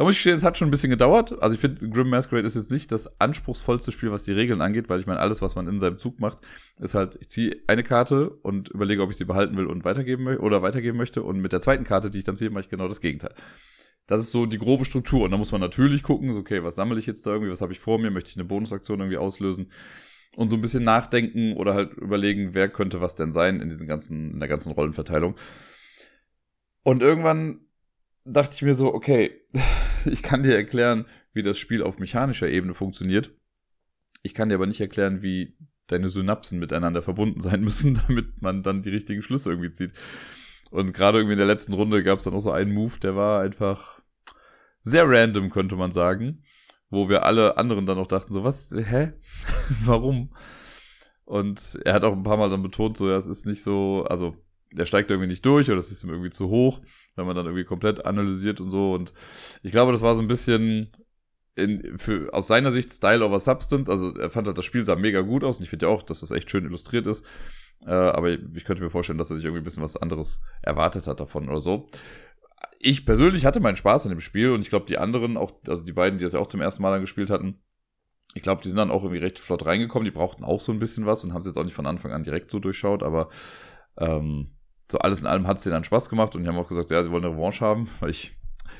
da 0.00 0.04
muss 0.04 0.14
ich 0.14 0.20
stehen, 0.20 0.32
es 0.32 0.44
hat 0.44 0.56
schon 0.56 0.68
ein 0.68 0.70
bisschen 0.70 0.88
gedauert. 0.88 1.42
Also 1.42 1.52
ich 1.52 1.60
finde, 1.60 1.86
Grim 1.90 2.08
Masquerade 2.08 2.46
ist 2.46 2.54
jetzt 2.54 2.72
nicht 2.72 2.90
das 2.90 3.20
anspruchsvollste 3.20 3.92
Spiel, 3.92 4.10
was 4.10 4.24
die 4.24 4.32
Regeln 4.32 4.62
angeht, 4.62 4.88
weil 4.88 4.98
ich 4.98 5.06
meine, 5.06 5.20
alles, 5.20 5.42
was 5.42 5.56
man 5.56 5.68
in 5.68 5.78
seinem 5.78 5.98
Zug 5.98 6.20
macht, 6.20 6.38
ist 6.80 6.94
halt, 6.94 7.18
ich 7.20 7.28
ziehe 7.28 7.54
eine 7.66 7.82
Karte 7.82 8.30
und 8.30 8.70
überlege, 8.70 9.02
ob 9.02 9.10
ich 9.10 9.18
sie 9.18 9.26
behalten 9.26 9.58
will 9.58 9.66
und 9.66 9.84
weitergeben 9.84 10.24
möchte 10.24 10.40
oder 10.40 10.62
weitergeben 10.62 10.96
möchte. 10.96 11.22
Und 11.22 11.42
mit 11.42 11.52
der 11.52 11.60
zweiten 11.60 11.84
Karte, 11.84 12.08
die 12.08 12.16
ich 12.16 12.24
dann 12.24 12.34
ziehe, 12.34 12.48
mache 12.48 12.62
ich 12.62 12.70
genau 12.70 12.88
das 12.88 13.02
Gegenteil. 13.02 13.34
Das 14.06 14.20
ist 14.22 14.32
so 14.32 14.46
die 14.46 14.56
grobe 14.56 14.86
Struktur. 14.86 15.24
Und 15.24 15.32
da 15.32 15.36
muss 15.36 15.52
man 15.52 15.60
natürlich 15.60 16.02
gucken, 16.02 16.32
so, 16.32 16.38
okay, 16.38 16.64
was 16.64 16.76
sammle 16.76 16.98
ich 16.98 17.04
jetzt 17.04 17.26
da 17.26 17.32
irgendwie, 17.32 17.52
was 17.52 17.60
habe 17.60 17.72
ich 17.72 17.78
vor 17.78 17.98
mir, 17.98 18.10
möchte 18.10 18.30
ich 18.30 18.36
eine 18.36 18.46
Bonusaktion 18.46 19.00
irgendwie 19.00 19.18
auslösen 19.18 19.70
und 20.34 20.48
so 20.48 20.56
ein 20.56 20.62
bisschen 20.62 20.82
nachdenken 20.82 21.58
oder 21.58 21.74
halt 21.74 21.92
überlegen, 21.92 22.54
wer 22.54 22.70
könnte 22.70 23.02
was 23.02 23.16
denn 23.16 23.34
sein 23.34 23.60
in 23.60 23.68
diesen 23.68 23.86
ganzen, 23.86 24.32
in 24.32 24.40
der 24.40 24.48
ganzen 24.48 24.72
Rollenverteilung. 24.72 25.36
Und 26.84 27.02
irgendwann 27.02 27.66
dachte 28.24 28.54
ich 28.54 28.62
mir 28.62 28.74
so, 28.74 28.94
okay, 28.94 29.42
ich 30.10 30.22
kann 30.22 30.42
dir 30.42 30.54
erklären, 30.54 31.06
wie 31.32 31.42
das 31.42 31.58
Spiel 31.58 31.82
auf 31.82 31.98
mechanischer 31.98 32.48
Ebene 32.48 32.74
funktioniert. 32.74 33.32
Ich 34.22 34.34
kann 34.34 34.48
dir 34.48 34.56
aber 34.56 34.66
nicht 34.66 34.80
erklären, 34.80 35.22
wie 35.22 35.56
deine 35.86 36.08
Synapsen 36.08 36.58
miteinander 36.58 37.02
verbunden 37.02 37.40
sein 37.40 37.62
müssen, 37.62 37.94
damit 38.06 38.42
man 38.42 38.62
dann 38.62 38.82
die 38.82 38.90
richtigen 38.90 39.22
Schlüsse 39.22 39.50
irgendwie 39.50 39.70
zieht. 39.70 39.92
Und 40.70 40.92
gerade 40.92 41.18
irgendwie 41.18 41.32
in 41.32 41.38
der 41.38 41.46
letzten 41.46 41.72
Runde 41.72 42.02
gab 42.02 42.18
es 42.18 42.24
dann 42.24 42.34
auch 42.34 42.40
so 42.40 42.52
einen 42.52 42.72
Move, 42.72 42.98
der 43.00 43.16
war 43.16 43.42
einfach 43.42 44.00
sehr 44.82 45.08
random, 45.08 45.50
könnte 45.50 45.76
man 45.76 45.92
sagen. 45.92 46.44
Wo 46.92 47.08
wir 47.08 47.24
alle 47.24 47.56
anderen 47.56 47.86
dann 47.86 47.98
auch 47.98 48.08
dachten, 48.08 48.32
so, 48.32 48.42
was, 48.42 48.74
hä? 48.76 49.12
Warum? 49.84 50.32
Und 51.24 51.78
er 51.84 51.94
hat 51.94 52.02
auch 52.02 52.12
ein 52.12 52.24
paar 52.24 52.36
Mal 52.36 52.50
dann 52.50 52.62
betont, 52.62 52.96
so, 52.96 53.08
ja, 53.08 53.16
es 53.16 53.28
ist 53.28 53.46
nicht 53.46 53.62
so, 53.62 54.04
also, 54.08 54.36
der 54.72 54.86
steigt 54.86 55.10
irgendwie 55.10 55.28
nicht 55.28 55.46
durch 55.46 55.68
oder 55.68 55.78
es 55.78 55.92
ist 55.92 56.02
ihm 56.02 56.10
irgendwie 56.10 56.30
zu 56.30 56.48
hoch 56.48 56.80
wenn 57.16 57.26
man 57.26 57.36
dann 57.36 57.46
irgendwie 57.46 57.64
komplett 57.64 58.04
analysiert 58.04 58.60
und 58.60 58.70
so. 58.70 58.92
Und 58.94 59.12
ich 59.62 59.72
glaube, 59.72 59.92
das 59.92 60.02
war 60.02 60.14
so 60.14 60.22
ein 60.22 60.28
bisschen 60.28 60.88
in, 61.54 61.98
für, 61.98 62.32
aus 62.32 62.46
seiner 62.46 62.72
Sicht 62.72 62.92
Style 62.92 63.24
over 63.24 63.40
Substance. 63.40 63.90
Also 63.90 64.14
er 64.16 64.30
fand 64.30 64.46
halt, 64.46 64.58
das 64.58 64.64
Spiel 64.64 64.84
sah 64.84 64.96
mega 64.96 65.20
gut 65.20 65.44
aus 65.44 65.58
und 65.58 65.64
ich 65.64 65.70
finde 65.70 65.86
ja 65.86 65.92
auch, 65.92 66.02
dass 66.02 66.20
das 66.20 66.30
echt 66.30 66.50
schön 66.50 66.64
illustriert 66.64 67.06
ist. 67.06 67.24
Äh, 67.86 67.92
aber 67.92 68.30
ich 68.30 68.64
könnte 68.64 68.82
mir 68.82 68.90
vorstellen, 68.90 69.18
dass 69.18 69.30
er 69.30 69.36
sich 69.36 69.44
irgendwie 69.44 69.62
ein 69.62 69.64
bisschen 69.64 69.82
was 69.82 69.96
anderes 69.96 70.42
erwartet 70.62 71.06
hat 71.06 71.20
davon 71.20 71.48
oder 71.48 71.60
so. 71.60 71.86
Ich 72.78 73.04
persönlich 73.04 73.44
hatte 73.44 73.60
meinen 73.60 73.76
Spaß 73.76 74.06
in 74.06 74.10
dem 74.10 74.20
Spiel 74.20 74.50
und 74.50 74.62
ich 74.62 74.70
glaube, 74.70 74.86
die 74.86 74.98
anderen, 74.98 75.36
auch, 75.36 75.52
also 75.66 75.82
die 75.84 75.92
beiden, 75.92 76.18
die 76.18 76.24
das 76.24 76.32
ja 76.32 76.40
auch 76.40 76.46
zum 76.46 76.60
ersten 76.60 76.82
Mal 76.82 76.92
dann 76.92 77.00
gespielt 77.00 77.30
hatten, 77.30 77.60
ich 78.34 78.42
glaube, 78.42 78.62
die 78.62 78.68
sind 78.68 78.78
dann 78.78 78.90
auch 78.90 79.02
irgendwie 79.02 79.22
recht 79.22 79.38
flott 79.38 79.66
reingekommen. 79.66 80.04
Die 80.04 80.12
brauchten 80.12 80.44
auch 80.44 80.60
so 80.60 80.72
ein 80.72 80.78
bisschen 80.78 81.04
was 81.04 81.24
und 81.24 81.32
haben 81.32 81.40
es 81.40 81.46
jetzt 81.46 81.56
auch 81.56 81.64
nicht 81.64 81.74
von 81.74 81.86
Anfang 81.86 82.12
an 82.12 82.22
direkt 82.22 82.50
so 82.50 82.58
durchschaut, 82.58 83.02
aber 83.02 83.28
ähm, 83.98 84.52
so 84.90 84.98
alles 84.98 85.20
in 85.20 85.26
allem 85.26 85.46
hat 85.46 85.58
es 85.58 85.62
denen 85.62 85.74
dann 85.74 85.84
Spaß 85.84 86.08
gemacht 86.08 86.34
und 86.34 86.42
die 86.42 86.48
haben 86.48 86.58
auch 86.58 86.68
gesagt, 86.68 86.90
ja, 86.90 87.02
sie 87.02 87.10
wollen 87.10 87.24
eine 87.24 87.34
Revanche 87.34 87.64
haben, 87.64 87.88
weil 88.00 88.10
ich 88.10 88.36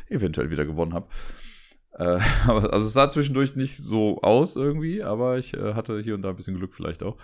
eventuell 0.09 0.51
wieder 0.51 0.65
gewonnen 0.65 0.95
habe. 0.95 1.09
Äh, 1.93 2.19
also 2.49 2.87
es 2.87 2.93
sah 2.93 3.09
zwischendurch 3.09 3.57
nicht 3.57 3.77
so 3.77 4.21
aus 4.23 4.57
irgendwie, 4.57 5.03
aber 5.03 5.39
ich 5.39 5.55
äh, 5.55 5.75
hatte 5.75 6.01
hier 6.01 6.15
und 6.15 6.23
da 6.23 6.31
ein 6.31 6.37
bisschen 6.37 6.57
Glück 6.57 6.75
vielleicht 6.75 7.03
auch. 7.03 7.17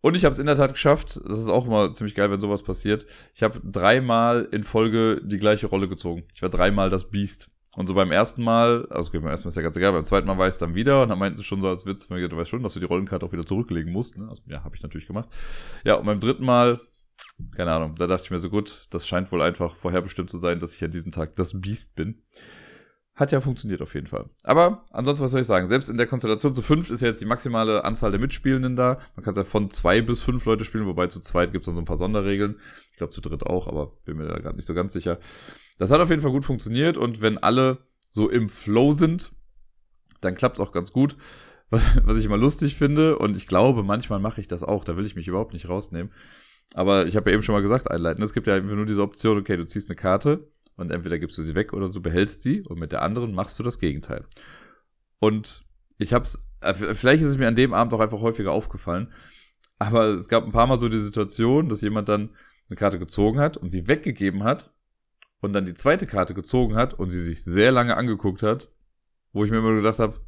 Und 0.00 0.16
ich 0.16 0.24
habe 0.24 0.32
es 0.32 0.40
in 0.40 0.46
der 0.46 0.56
Tat 0.56 0.72
geschafft. 0.72 1.20
Das 1.28 1.38
ist 1.38 1.48
auch 1.48 1.66
immer 1.66 1.94
ziemlich 1.94 2.16
geil, 2.16 2.30
wenn 2.30 2.40
sowas 2.40 2.64
passiert. 2.64 3.06
Ich 3.34 3.44
habe 3.44 3.60
dreimal 3.62 4.48
in 4.50 4.64
Folge 4.64 5.20
die 5.22 5.38
gleiche 5.38 5.68
Rolle 5.68 5.88
gezogen. 5.88 6.24
Ich 6.34 6.42
war 6.42 6.48
dreimal 6.48 6.90
das 6.90 7.08
Biest. 7.08 7.50
Und 7.74 7.86
so 7.86 7.94
beim 7.94 8.10
ersten 8.10 8.42
Mal, 8.42 8.86
also 8.90 9.08
okay, 9.08 9.20
beim 9.20 9.30
ersten 9.30 9.46
Mal 9.46 9.50
ist 9.50 9.56
ja 9.56 9.62
ganz 9.62 9.76
egal, 9.76 9.92
beim 9.92 10.04
zweiten 10.04 10.26
Mal 10.26 10.36
war 10.36 10.46
ich 10.46 10.54
es 10.54 10.58
dann 10.58 10.74
wieder 10.74 11.02
und 11.02 11.08
dann 11.08 11.18
meinten 11.18 11.38
sie 11.38 11.44
schon 11.44 11.62
so 11.62 11.68
als 11.68 11.86
Witz, 11.86 12.06
du 12.06 12.36
weißt 12.36 12.50
schon, 12.50 12.62
dass 12.62 12.74
du 12.74 12.80
die 12.80 12.86
Rollenkarte 12.86 13.24
auch 13.24 13.32
wieder 13.32 13.46
zurücklegen 13.46 13.92
musst. 13.92 14.18
Ne? 14.18 14.28
Also, 14.28 14.42
ja, 14.46 14.62
habe 14.62 14.76
ich 14.76 14.82
natürlich 14.82 15.06
gemacht. 15.06 15.30
Ja, 15.84 15.94
und 15.94 16.04
beim 16.04 16.20
dritten 16.20 16.44
Mal 16.44 16.80
keine 17.56 17.72
Ahnung, 17.72 17.94
da 17.96 18.06
dachte 18.06 18.24
ich 18.24 18.30
mir 18.30 18.38
so 18.38 18.50
gut, 18.50 18.86
das 18.90 19.06
scheint 19.06 19.32
wohl 19.32 19.42
einfach 19.42 19.74
vorherbestimmt 19.74 20.30
zu 20.30 20.38
sein, 20.38 20.60
dass 20.60 20.74
ich 20.74 20.84
an 20.84 20.90
diesem 20.90 21.12
Tag 21.12 21.36
das 21.36 21.60
Biest 21.60 21.94
bin. 21.94 22.22
Hat 23.14 23.30
ja 23.30 23.42
funktioniert 23.42 23.82
auf 23.82 23.94
jeden 23.94 24.06
Fall. 24.06 24.30
Aber 24.42 24.86
ansonsten, 24.90 25.22
was 25.22 25.32
soll 25.32 25.42
ich 25.42 25.46
sagen? 25.46 25.66
Selbst 25.66 25.90
in 25.90 25.98
der 25.98 26.06
Konstellation 26.06 26.54
zu 26.54 26.62
fünf 26.62 26.90
ist 26.90 27.02
ja 27.02 27.08
jetzt 27.08 27.20
die 27.20 27.26
maximale 27.26 27.84
Anzahl 27.84 28.10
der 28.10 28.20
Mitspielenden 28.20 28.74
da. 28.74 28.98
Man 29.16 29.22
kann 29.22 29.32
es 29.32 29.36
ja 29.36 29.44
von 29.44 29.70
zwei 29.70 30.00
bis 30.00 30.22
fünf 30.22 30.46
Leute 30.46 30.64
spielen, 30.64 30.86
wobei 30.86 31.08
zu 31.08 31.20
zweit 31.20 31.52
gibt 31.52 31.64
es 31.64 31.66
dann 31.66 31.76
so 31.76 31.82
ein 31.82 31.86
paar 31.86 31.98
Sonderregeln. 31.98 32.58
Ich 32.90 32.96
glaube 32.96 33.10
zu 33.10 33.20
dritt 33.20 33.44
auch, 33.44 33.68
aber 33.68 33.92
bin 34.06 34.16
mir 34.16 34.26
da 34.26 34.38
gerade 34.38 34.56
nicht 34.56 34.64
so 34.64 34.72
ganz 34.72 34.94
sicher. 34.94 35.18
Das 35.76 35.90
hat 35.90 36.00
auf 36.00 36.08
jeden 36.08 36.22
Fall 36.22 36.30
gut 36.30 36.46
funktioniert 36.46 36.96
und 36.96 37.20
wenn 37.20 37.36
alle 37.36 37.86
so 38.08 38.30
im 38.30 38.48
Flow 38.48 38.92
sind, 38.92 39.32
dann 40.22 40.34
klappt 40.34 40.56
es 40.56 40.60
auch 40.60 40.72
ganz 40.72 40.92
gut. 40.92 41.16
Was, 41.68 41.84
was 42.04 42.16
ich 42.16 42.24
immer 42.24 42.38
lustig 42.38 42.76
finde 42.76 43.18
und 43.18 43.36
ich 43.36 43.46
glaube, 43.46 43.82
manchmal 43.82 44.20
mache 44.20 44.40
ich 44.40 44.48
das 44.48 44.62
auch, 44.62 44.84
da 44.84 44.96
will 44.96 45.06
ich 45.06 45.16
mich 45.16 45.28
überhaupt 45.28 45.52
nicht 45.52 45.68
rausnehmen 45.68 46.12
aber 46.74 47.06
ich 47.06 47.16
habe 47.16 47.30
ja 47.30 47.34
eben 47.34 47.42
schon 47.42 47.54
mal 47.54 47.62
gesagt, 47.62 47.90
einleiten. 47.90 48.22
Es 48.22 48.32
gibt 48.32 48.46
ja 48.46 48.54
einfach 48.54 48.74
nur 48.74 48.86
diese 48.86 49.02
Option, 49.02 49.38
okay, 49.38 49.56
du 49.56 49.64
ziehst 49.64 49.90
eine 49.90 49.96
Karte 49.96 50.48
und 50.76 50.92
entweder 50.92 51.18
gibst 51.18 51.36
du 51.38 51.42
sie 51.42 51.54
weg 51.54 51.72
oder 51.72 51.88
du 51.88 52.00
behältst 52.00 52.42
sie 52.42 52.62
und 52.62 52.78
mit 52.78 52.92
der 52.92 53.02
anderen 53.02 53.34
machst 53.34 53.58
du 53.58 53.62
das 53.62 53.78
Gegenteil. 53.78 54.24
Und 55.20 55.64
ich 55.98 56.12
hab's, 56.12 56.46
äh, 56.60 56.74
vielleicht 56.74 57.22
ist 57.22 57.28
es 57.28 57.38
mir 57.38 57.48
an 57.48 57.54
dem 57.54 57.74
Abend 57.74 57.92
auch 57.92 58.00
einfach 58.00 58.20
häufiger 58.20 58.52
aufgefallen, 58.52 59.12
aber 59.78 60.06
es 60.06 60.28
gab 60.28 60.44
ein 60.44 60.52
paar 60.52 60.66
Mal 60.66 60.80
so 60.80 60.88
die 60.88 60.98
Situation, 60.98 61.68
dass 61.68 61.80
jemand 61.80 62.08
dann 62.08 62.30
eine 62.70 62.76
Karte 62.76 62.98
gezogen 62.98 63.38
hat 63.38 63.56
und 63.56 63.70
sie 63.70 63.88
weggegeben 63.88 64.44
hat 64.44 64.72
und 65.40 65.52
dann 65.52 65.66
die 65.66 65.74
zweite 65.74 66.06
Karte 66.06 66.34
gezogen 66.34 66.76
hat 66.76 66.94
und 66.94 67.10
sie 67.10 67.20
sich 67.20 67.44
sehr 67.44 67.72
lange 67.72 67.96
angeguckt 67.96 68.42
hat, 68.42 68.68
wo 69.32 69.44
ich 69.44 69.50
mir 69.50 69.58
immer 69.58 69.74
gedacht 69.74 69.98
habe, 69.98 70.20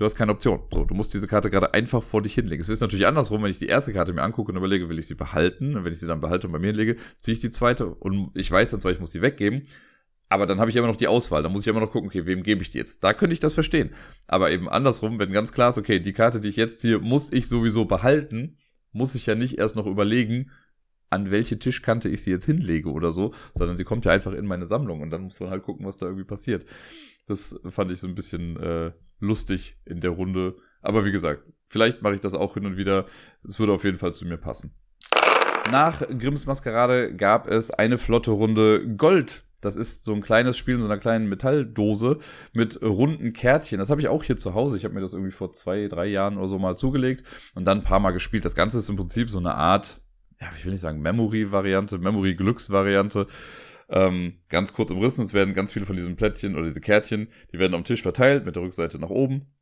du 0.00 0.06
hast 0.06 0.14
keine 0.14 0.32
Option. 0.32 0.62
So, 0.72 0.84
du 0.84 0.94
musst 0.94 1.12
diese 1.12 1.26
Karte 1.26 1.50
gerade 1.50 1.74
einfach 1.74 2.02
vor 2.02 2.22
dich 2.22 2.34
hinlegen. 2.34 2.60
Es 2.62 2.70
ist 2.70 2.80
natürlich 2.80 3.06
andersrum, 3.06 3.42
wenn 3.42 3.50
ich 3.50 3.58
die 3.58 3.66
erste 3.66 3.92
Karte 3.92 4.14
mir 4.14 4.22
angucke 4.22 4.50
und 4.50 4.56
überlege, 4.56 4.88
will 4.88 4.98
ich 4.98 5.06
sie 5.06 5.14
behalten? 5.14 5.76
Und 5.76 5.84
wenn 5.84 5.92
ich 5.92 6.00
sie 6.00 6.06
dann 6.06 6.22
behalte 6.22 6.46
und 6.46 6.54
bei 6.54 6.58
mir 6.58 6.72
lege, 6.72 6.96
ziehe 7.18 7.34
ich 7.34 7.42
die 7.42 7.50
zweite 7.50 7.86
und 7.86 8.30
ich 8.34 8.50
weiß 8.50 8.70
dann 8.70 8.80
zwar, 8.80 8.92
ich 8.92 8.98
muss 8.98 9.10
sie 9.10 9.20
weggeben, 9.20 9.62
aber 10.30 10.46
dann 10.46 10.58
habe 10.58 10.70
ich 10.70 10.76
immer 10.76 10.86
noch 10.86 10.96
die 10.96 11.06
Auswahl. 11.06 11.42
Da 11.42 11.50
muss 11.50 11.62
ich 11.62 11.68
immer 11.68 11.80
noch 11.80 11.92
gucken, 11.92 12.08
okay, 12.08 12.24
wem 12.24 12.42
gebe 12.42 12.62
ich 12.62 12.70
die 12.70 12.78
jetzt? 12.78 13.04
Da 13.04 13.12
könnte 13.12 13.34
ich 13.34 13.40
das 13.40 13.52
verstehen. 13.52 13.90
Aber 14.26 14.50
eben 14.50 14.70
andersrum, 14.70 15.18
wenn 15.18 15.32
ganz 15.32 15.52
klar 15.52 15.68
ist, 15.68 15.76
okay, 15.76 16.00
die 16.00 16.14
Karte, 16.14 16.40
die 16.40 16.48
ich 16.48 16.56
jetzt 16.56 16.80
ziehe, 16.80 16.98
muss 16.98 17.30
ich 17.30 17.46
sowieso 17.46 17.84
behalten, 17.84 18.56
muss 18.92 19.14
ich 19.14 19.26
ja 19.26 19.34
nicht 19.34 19.58
erst 19.58 19.76
noch 19.76 19.86
überlegen, 19.86 20.50
an 21.10 21.30
welche 21.30 21.58
Tischkante 21.58 22.08
ich 22.08 22.22
sie 22.22 22.30
jetzt 22.30 22.46
hinlege 22.46 22.90
oder 22.90 23.12
so, 23.12 23.34
sondern 23.52 23.76
sie 23.76 23.84
kommt 23.84 24.06
ja 24.06 24.12
einfach 24.12 24.32
in 24.32 24.46
meine 24.46 24.64
Sammlung 24.64 25.02
und 25.02 25.10
dann 25.10 25.24
muss 25.24 25.40
man 25.40 25.50
halt 25.50 25.64
gucken, 25.64 25.84
was 25.84 25.98
da 25.98 26.06
irgendwie 26.06 26.24
passiert. 26.24 26.64
Das 27.30 27.60
fand 27.68 27.90
ich 27.90 28.00
so 28.00 28.08
ein 28.08 28.14
bisschen 28.14 28.56
äh, 28.56 28.92
lustig 29.20 29.76
in 29.84 30.00
der 30.00 30.10
Runde. 30.10 30.56
Aber 30.82 31.04
wie 31.04 31.12
gesagt, 31.12 31.44
vielleicht 31.68 32.02
mache 32.02 32.14
ich 32.14 32.20
das 32.20 32.34
auch 32.34 32.54
hin 32.54 32.66
und 32.66 32.76
wieder. 32.76 33.06
Es 33.46 33.58
würde 33.58 33.72
auf 33.72 33.84
jeden 33.84 33.98
Fall 33.98 34.12
zu 34.12 34.26
mir 34.26 34.36
passen. 34.36 34.74
Nach 35.70 36.00
Grimms 36.00 36.46
Maskerade 36.46 37.14
gab 37.14 37.46
es 37.46 37.70
eine 37.70 37.98
flotte 37.98 38.32
Runde 38.32 38.96
Gold. 38.96 39.44
Das 39.60 39.76
ist 39.76 40.04
so 40.04 40.14
ein 40.14 40.22
kleines 40.22 40.56
Spiel 40.56 40.74
in 40.74 40.80
so 40.80 40.86
einer 40.86 40.98
kleinen 40.98 41.28
Metalldose 41.28 42.18
mit 42.52 42.82
runden 42.82 43.32
Kärtchen. 43.32 43.78
Das 43.78 43.90
habe 43.90 44.00
ich 44.00 44.08
auch 44.08 44.24
hier 44.24 44.36
zu 44.36 44.54
Hause. 44.54 44.76
Ich 44.76 44.84
habe 44.84 44.94
mir 44.94 45.00
das 45.00 45.12
irgendwie 45.12 45.30
vor 45.30 45.52
zwei, 45.52 45.86
drei 45.86 46.06
Jahren 46.06 46.38
oder 46.38 46.48
so 46.48 46.58
mal 46.58 46.76
zugelegt 46.76 47.22
und 47.54 47.66
dann 47.66 47.78
ein 47.78 47.84
paar 47.84 48.00
Mal 48.00 48.12
gespielt. 48.12 48.44
Das 48.44 48.54
Ganze 48.54 48.78
ist 48.78 48.88
im 48.88 48.96
Prinzip 48.96 49.30
so 49.30 49.38
eine 49.38 49.54
Art, 49.54 50.00
ja, 50.40 50.48
ich 50.56 50.64
will 50.64 50.72
nicht 50.72 50.80
sagen 50.80 51.02
Memory-Variante, 51.02 51.98
Memory-Glücks-Variante. 51.98 53.26
Ähm, 53.90 54.40
ganz 54.48 54.72
kurz 54.72 54.90
umrissen, 54.90 55.24
es 55.24 55.34
werden 55.34 55.52
ganz 55.52 55.72
viele 55.72 55.84
von 55.84 55.96
diesen 55.96 56.16
Plättchen 56.16 56.54
oder 56.54 56.64
diese 56.64 56.80
Kärtchen, 56.80 57.28
die 57.52 57.58
werden 57.58 57.74
am 57.74 57.84
Tisch 57.84 58.02
verteilt 58.02 58.44
mit 58.44 58.54
der 58.54 58.62
Rückseite 58.62 58.98
nach 58.98 59.10
oben. 59.10 59.52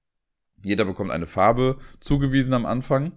Jeder 0.63 0.85
bekommt 0.85 1.11
eine 1.11 1.27
Farbe 1.27 1.79
zugewiesen 2.01 2.53
am 2.53 2.67
Anfang. 2.67 3.13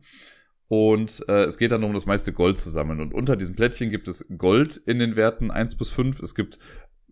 Und 0.68 1.25
äh, 1.27 1.44
es 1.44 1.58
geht 1.58 1.74
dann 1.74 1.84
um 1.84 1.94
das 1.94 2.06
meiste 2.06 2.32
Gold 2.32 2.58
zu 2.58 2.70
sammeln. 2.70 3.01
Und 3.01 3.13
unter 3.13 3.36
diesem 3.36 3.58
Plättchen 3.58 3.89
gibt 3.89 4.08
es 4.08 4.25
Gold 4.38 4.77
in 4.77 5.00
den 5.00 5.18
Werten 5.18 5.51
1 5.51 5.75
bis 5.75 5.89
5. 5.89 6.22
Es 6.22 6.34
gibt 6.34 6.60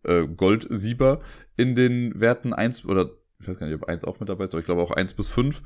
äh, 0.03 0.27
Goldsieber 0.27 1.19
in 1.57 1.75
den 1.75 2.17
Werten 2.21 2.53
1 2.53 2.85
oder 2.85 3.09
ich 3.41 3.49
weiß 3.49 3.59
gar 3.59 3.67
nicht, 3.67 3.75
ob 3.75 3.89
1 3.89 4.05
auch 4.05 4.19
mit 4.21 4.29
dabei 4.29 4.45
ist, 4.45 4.53
aber 4.53 4.59
ich 4.59 4.65
glaube 4.65 4.81
auch 4.81 4.91
1 4.91 5.13
bis 5.13 5.27
5. 5.27 5.61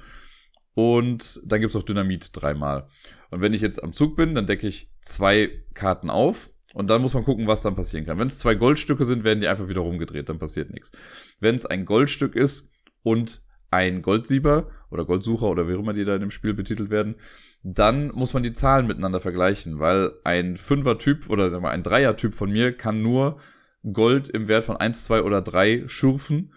Und 0.74 1.42
dann 1.46 1.60
gibt 1.60 1.70
es 1.70 1.76
auch 1.76 1.84
Dynamit 1.84 2.30
dreimal. 2.34 2.88
Und 3.30 3.42
wenn 3.42 3.54
ich 3.54 3.62
jetzt 3.62 3.84
am 3.84 3.94
Zug 3.94 4.16
bin, 4.16 4.34
dann 4.34 4.48
decke 4.48 4.68
ich 4.68 4.90
zwei 5.02 5.64
Karten 5.76 6.10
auf 6.10 6.50
und 6.74 6.90
dann 6.90 7.02
muss 7.02 7.14
man 7.14 7.24
gucken, 7.24 7.48
was 7.48 7.62
dann 7.62 7.76
passieren 7.76 8.06
kann. 8.06 8.20
Wenn 8.20 8.28
es 8.28 8.40
zwei 8.40 8.56
Goldstücke 8.56 9.06
sind, 9.06 9.24
werden 9.24 9.40
die 9.40 9.48
einfach 9.48 9.70
wieder 9.70 9.82
rumgedreht, 9.82 10.28
dann 10.30 10.40
passiert 10.40 10.72
nichts. 10.72 10.92
Wenn 11.40 11.56
es 11.56 11.66
ein 11.66 11.86
Goldstück 11.86 12.36
ist 12.36 12.72
und 13.04 13.42
ein 13.72 14.02
Goldsieber 14.02 14.70
oder 14.92 15.06
Goldsucher 15.06 15.48
oder 15.48 15.68
wie 15.68 15.74
immer 15.74 15.94
die 15.94 16.04
da 16.04 16.16
in 16.16 16.22
dem 16.22 16.32
Spiel 16.32 16.54
betitelt 16.54 16.90
werden, 16.90 17.16
dann 17.64 18.10
muss 18.10 18.34
man 18.34 18.44
die 18.44 18.54
Zahlen 18.54 18.88
miteinander 18.88 19.20
vergleichen, 19.20 19.80
weil 19.80 20.12
ein 20.24 20.58
Fünfer-Typ 20.58 21.30
oder 21.30 21.50
sagen 21.50 21.64
wir 21.64 21.72
ein 21.72 21.84
Dreier-Typ 21.84 22.34
von 22.34 22.52
mir 22.52 22.76
kann 22.76 23.02
nur 23.02 23.40
Gold 23.92 24.30
im 24.30 24.48
Wert 24.48 24.64
von 24.64 24.78
eins, 24.78 25.04
zwei 25.04 25.24
oder 25.24 25.42
drei 25.42 25.84
schürfen 25.88 26.54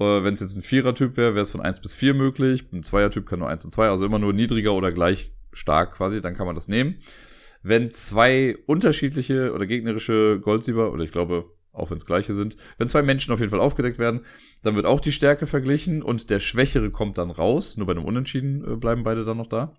Äh, 0.00 0.24
Wenn 0.24 0.34
es 0.34 0.40
jetzt 0.40 0.56
ein 0.56 0.62
Vierer-Typ 0.62 1.16
wäre, 1.16 1.34
wäre 1.34 1.42
es 1.42 1.50
von 1.50 1.60
1 1.60 1.80
bis 1.80 1.94
4 1.94 2.14
möglich. 2.14 2.66
Ein 2.72 2.82
Zweier-Typ 2.82 3.26
kann 3.26 3.38
nur 3.38 3.48
1 3.48 3.64
und 3.64 3.70
2, 3.70 3.88
also 3.88 4.04
immer 4.04 4.18
nur 4.18 4.32
niedriger 4.32 4.72
oder 4.72 4.90
gleich 4.90 5.32
stark 5.52 5.92
quasi, 5.92 6.20
dann 6.20 6.34
kann 6.34 6.46
man 6.46 6.56
das 6.56 6.66
nehmen. 6.66 6.96
Wenn 7.64 7.90
zwei 7.90 8.54
unterschiedliche 8.66 9.54
oder 9.54 9.64
gegnerische 9.64 10.38
Goldsieber, 10.38 10.92
oder 10.92 11.02
ich 11.02 11.12
glaube, 11.12 11.50
auch 11.72 11.90
wenn 11.90 11.96
es 11.96 12.04
gleiche 12.04 12.34
sind, 12.34 12.56
wenn 12.76 12.88
zwei 12.88 13.02
Menschen 13.02 13.32
auf 13.32 13.40
jeden 13.40 13.50
Fall 13.50 13.58
aufgedeckt 13.58 13.98
werden, 13.98 14.20
dann 14.62 14.76
wird 14.76 14.84
auch 14.84 15.00
die 15.00 15.12
Stärke 15.12 15.46
verglichen 15.46 16.02
und 16.02 16.28
der 16.28 16.40
Schwächere 16.40 16.90
kommt 16.90 17.16
dann 17.16 17.30
raus. 17.30 17.78
Nur 17.78 17.86
bei 17.86 17.94
einem 17.94 18.04
Unentschieden 18.04 18.70
äh, 18.70 18.76
bleiben 18.76 19.02
beide 19.02 19.24
dann 19.24 19.38
noch 19.38 19.46
da. 19.46 19.74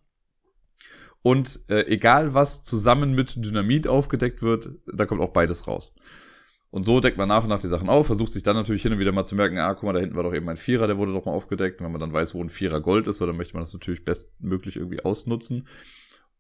Und 1.22 1.60
äh, 1.70 1.86
egal 1.86 2.34
was 2.34 2.64
zusammen 2.64 3.14
mit 3.14 3.46
Dynamit 3.46 3.88
aufgedeckt 3.88 4.42
wird, 4.42 4.72
da 4.92 5.06
kommt 5.06 5.22
auch 5.22 5.32
beides 5.32 5.68
raus. 5.68 5.94
Und 6.72 6.86
so 6.86 7.00
deckt 7.00 7.20
man 7.20 7.28
nach 7.28 7.44
und 7.44 7.50
nach 7.50 7.60
die 7.60 7.68
Sachen 7.68 7.88
auf, 7.88 8.08
versucht 8.08 8.34
sich 8.34 8.42
dann 8.42 8.56
natürlich 8.56 8.82
hin 8.82 8.94
und 8.94 9.00
wieder 9.00 9.12
mal 9.12 9.26
zu 9.26 9.36
merken, 9.36 9.60
ah, 9.60 9.76
guck 9.76 9.84
mal, 9.84 9.94
da 9.94 10.00
hinten 10.00 10.16
war 10.16 10.24
doch 10.24 10.34
eben 10.34 10.50
ein 10.50 10.58
Vierer, 10.58 10.88
der 10.88 10.98
wurde 10.98 11.14
doch 11.14 11.26
mal 11.26 11.34
aufgedeckt. 11.34 11.80
Und 11.80 11.86
wenn 11.86 11.92
man 11.92 12.02
dann 12.02 12.14
weiß, 12.14 12.34
wo 12.34 12.44
ein 12.44 12.50
Vierer 12.50 12.82
Gold 12.82 13.06
ist, 13.06 13.22
dann 13.22 13.38
möchte 13.38 13.54
man 13.54 13.62
das 13.62 13.74
natürlich 13.74 14.04
bestmöglich 14.04 14.76
irgendwie 14.76 15.06
ausnutzen. 15.06 15.68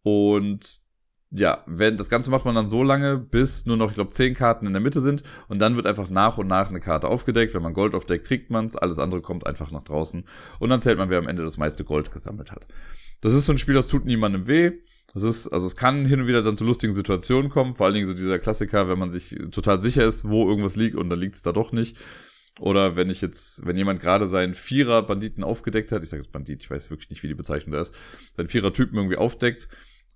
Und 0.02 0.85
ja, 1.32 1.64
wenn 1.66 1.98
das 1.98 2.10
Ganze 2.10 2.30
macht 2.30 2.46
man 2.46 2.56
dann 2.56 2.70
so 2.70 2.84
lange, 2.84 3.18
bis 3.18 3.66
nur 3.66 3.78
noch, 3.78 3.90
ich 3.90 3.96
glaube, 3.96 4.12
zehn 4.12 4.34
Karten 4.34 4.66
in 4.68 4.74
der 4.74 4.82
Mitte 4.82 5.02
sind 5.02 5.24
und 5.48 5.60
dann 5.60 5.76
wird 5.76 5.88
einfach 5.88 6.10
nach 6.10 6.38
und 6.38 6.48
nach 6.48 6.70
eine 6.70 6.80
Karte 6.80 7.08
aufgedeckt. 7.08 7.54
Wenn 7.54 7.64
man 7.64 7.74
Gold 7.74 7.94
aufdeckt, 7.96 8.28
kriegt 8.28 8.50
man 8.52 8.66
es, 8.66 8.76
alles 8.76 9.00
andere 9.00 9.22
kommt 9.22 9.46
einfach 9.46 9.72
nach 9.72 9.84
draußen 9.84 10.24
und 10.60 10.70
dann 10.70 10.82
zählt 10.82 10.98
man, 10.98 11.10
wer 11.10 11.20
am 11.20 11.28
Ende 11.28 11.44
das 11.44 11.58
meiste 11.58 11.84
Gold 11.84 12.12
gesammelt 12.12 12.52
hat. 12.52 12.68
Das 13.22 13.34
ist 13.34 13.46
so 13.46 13.52
ein 13.52 13.58
Spiel, 13.58 13.76
das 13.76 13.88
tut 13.88 14.06
niemandem 14.06 14.48
weh. 14.48 14.72
Das 15.14 15.24
ist, 15.24 15.48
also 15.48 15.66
es 15.66 15.78
kann 15.78 16.06
hin 16.06 16.22
und 16.22 16.28
wieder 16.28 16.44
dann 16.44 16.58
zu 16.58 16.66
lustigen 16.66 16.92
Situationen 16.92 17.50
kommen, 17.50 17.76
vor 17.76 17.86
allen 17.86 17.96
Dingen 17.96 18.06
so 18.06 18.14
dieser 18.14 18.38
Klassiker, 18.38 18.90
wenn 18.90 19.00
man 19.00 19.12
sich 19.12 19.36
total 19.52 19.80
sicher 19.80 20.04
ist, 20.04 20.28
wo 20.28 20.48
irgendwas 20.50 20.76
liegt 20.76 20.96
und 20.96 21.10
dann 21.10 21.20
liegt 21.20 21.36
es 21.36 21.42
da 21.42 21.54
doch 21.54 21.72
nicht. 21.72 21.98
Oder 22.60 22.96
wenn 22.96 23.10
ich 23.10 23.22
jetzt, 23.22 23.66
wenn 23.66 23.78
jemand 23.78 24.00
gerade 24.00 24.28
seinen 24.28 24.54
Vierer-Banditen 24.54 25.44
aufgedeckt 25.44 25.92
hat, 25.92 26.04
ich 26.04 26.10
sage 26.10 26.24
jetzt 26.24 26.32
Bandit, 26.32 26.64
ich 26.64 26.70
weiß 26.70 26.90
wirklich 26.90 27.10
nicht, 27.10 27.24
wie 27.24 27.28
die 27.28 27.34
Bezeichnung 27.34 27.74
da 27.74 27.82
ist, 27.82 27.94
seinen 28.34 28.48
Vierer-Typen 28.48 28.98
irgendwie 28.98 29.18
aufdeckt 29.18 29.68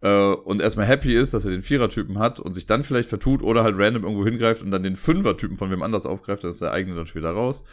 äh, 0.01 0.33
und 0.33 0.61
erstmal 0.61 0.85
happy 0.85 1.13
ist, 1.13 1.33
dass 1.33 1.45
er 1.45 1.51
den 1.51 1.61
Vierer-Typen 1.61 2.19
hat 2.19 2.39
und 2.39 2.53
sich 2.53 2.65
dann 2.65 2.83
vielleicht 2.83 3.09
vertut 3.09 3.43
oder 3.43 3.63
halt 3.63 3.77
random 3.77 4.03
irgendwo 4.03 4.25
hingreift 4.25 4.63
und 4.63 4.71
dann 4.71 4.83
den 4.83 4.95
Fünfer-Typen 4.95 5.57
von 5.57 5.71
wem 5.71 5.81
anders 5.81 6.05
aufgreift, 6.05 6.43
dann 6.43 6.51
ist 6.51 6.61
der 6.61 6.71
eigene 6.71 6.95
dann 6.95 7.05
schon 7.05 7.21
wieder 7.21 7.31
raus. 7.31 7.63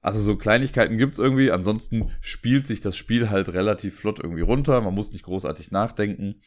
Also 0.00 0.20
so 0.20 0.36
Kleinigkeiten 0.36 0.98
gibt's 0.98 1.18
irgendwie. 1.18 1.52
Ansonsten 1.52 2.10
spielt 2.20 2.66
sich 2.66 2.80
das 2.80 2.96
Spiel 2.96 3.30
halt 3.30 3.52
relativ 3.52 4.00
flott 4.00 4.18
irgendwie 4.18 4.42
runter. 4.42 4.80
Man 4.80 4.94
muss 4.94 5.12
nicht 5.12 5.24
großartig 5.24 5.70
nachdenken. 5.70 6.40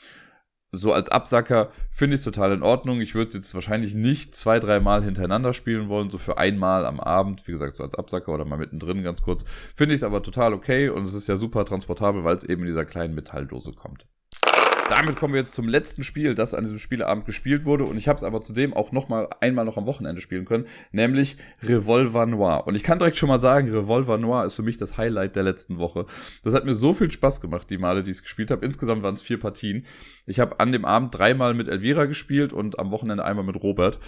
So 0.71 0.91
als 0.91 1.07
Absacker 1.07 1.71
finde 1.89 2.15
ich 2.15 2.19
es 2.19 2.25
total 2.25 2.51
in 2.51 2.63
Ordnung. 2.63 2.99
Ich 2.99 3.15
würde 3.15 3.27
es 3.27 3.33
jetzt 3.33 3.55
wahrscheinlich 3.55 3.95
nicht 3.95 4.35
zwei, 4.35 4.59
dreimal 4.59 5.03
hintereinander 5.05 5.53
spielen 5.53 5.87
wollen, 5.87 6.09
so 6.09 6.17
für 6.17 6.37
einmal 6.37 6.85
am 6.85 6.99
Abend, 6.99 7.47
wie 7.47 7.53
gesagt, 7.53 7.77
so 7.77 7.83
als 7.83 7.95
Absacker 7.95 8.33
oder 8.33 8.43
mal 8.43 8.57
mittendrin 8.57 9.03
ganz 9.03 9.21
kurz. 9.21 9.45
Finde 9.73 9.95
ich 9.95 9.99
es 9.99 10.03
aber 10.03 10.21
total 10.21 10.53
okay 10.53 10.89
und 10.89 11.03
es 11.03 11.13
ist 11.13 11.27
ja 11.29 11.37
super 11.37 11.63
transportabel, 11.63 12.25
weil 12.25 12.35
es 12.35 12.43
eben 12.43 12.63
in 12.63 12.67
dieser 12.67 12.83
kleinen 12.83 13.15
Metalldose 13.15 13.71
kommt 13.71 14.05
damit 14.87 15.15
kommen 15.15 15.33
wir 15.33 15.39
jetzt 15.39 15.53
zum 15.53 15.67
letzten 15.67 16.03
Spiel, 16.03 16.35
das 16.35 16.53
an 16.53 16.63
diesem 16.63 16.77
Spieleabend 16.77 17.25
gespielt 17.25 17.65
wurde. 17.65 17.85
Und 17.85 17.97
ich 17.97 18.07
habe 18.07 18.17
es 18.17 18.23
aber 18.23 18.41
zudem 18.41 18.73
auch 18.73 18.91
noch 18.91 19.09
mal 19.09 19.27
einmal 19.41 19.65
noch 19.65 19.77
am 19.77 19.87
Wochenende 19.87 20.21
spielen 20.21 20.45
können, 20.45 20.67
nämlich 20.91 21.37
Revolver 21.63 22.25
Noir. 22.25 22.67
Und 22.67 22.75
ich 22.75 22.83
kann 22.83 22.99
direkt 22.99 23.17
schon 23.17 23.29
mal 23.29 23.39
sagen, 23.39 23.69
Revolver 23.69 24.17
Noir 24.17 24.45
ist 24.45 24.55
für 24.55 24.63
mich 24.63 24.77
das 24.77 24.97
Highlight 24.97 25.35
der 25.35 25.43
letzten 25.43 25.79
Woche. 25.79 26.05
Das 26.43 26.53
hat 26.53 26.65
mir 26.65 26.75
so 26.75 26.93
viel 26.93 27.09
Spaß 27.09 27.41
gemacht, 27.41 27.69
die 27.69 27.77
Male, 27.77 28.03
die 28.03 28.11
ich 28.11 28.17
es 28.17 28.23
gespielt 28.23 28.51
habe. 28.51 28.65
Insgesamt 28.65 29.01
waren 29.01 29.15
es 29.15 29.21
vier 29.21 29.39
Partien. 29.39 29.85
Ich 30.27 30.39
habe 30.39 30.59
an 30.59 30.71
dem 30.71 30.85
Abend 30.85 31.17
dreimal 31.17 31.53
mit 31.53 31.67
Elvira 31.67 32.05
gespielt 32.05 32.53
und 32.53 32.77
am 32.77 32.91
Wochenende 32.91 33.25
einmal 33.25 33.45
mit 33.45 33.61
Robert. 33.61 33.99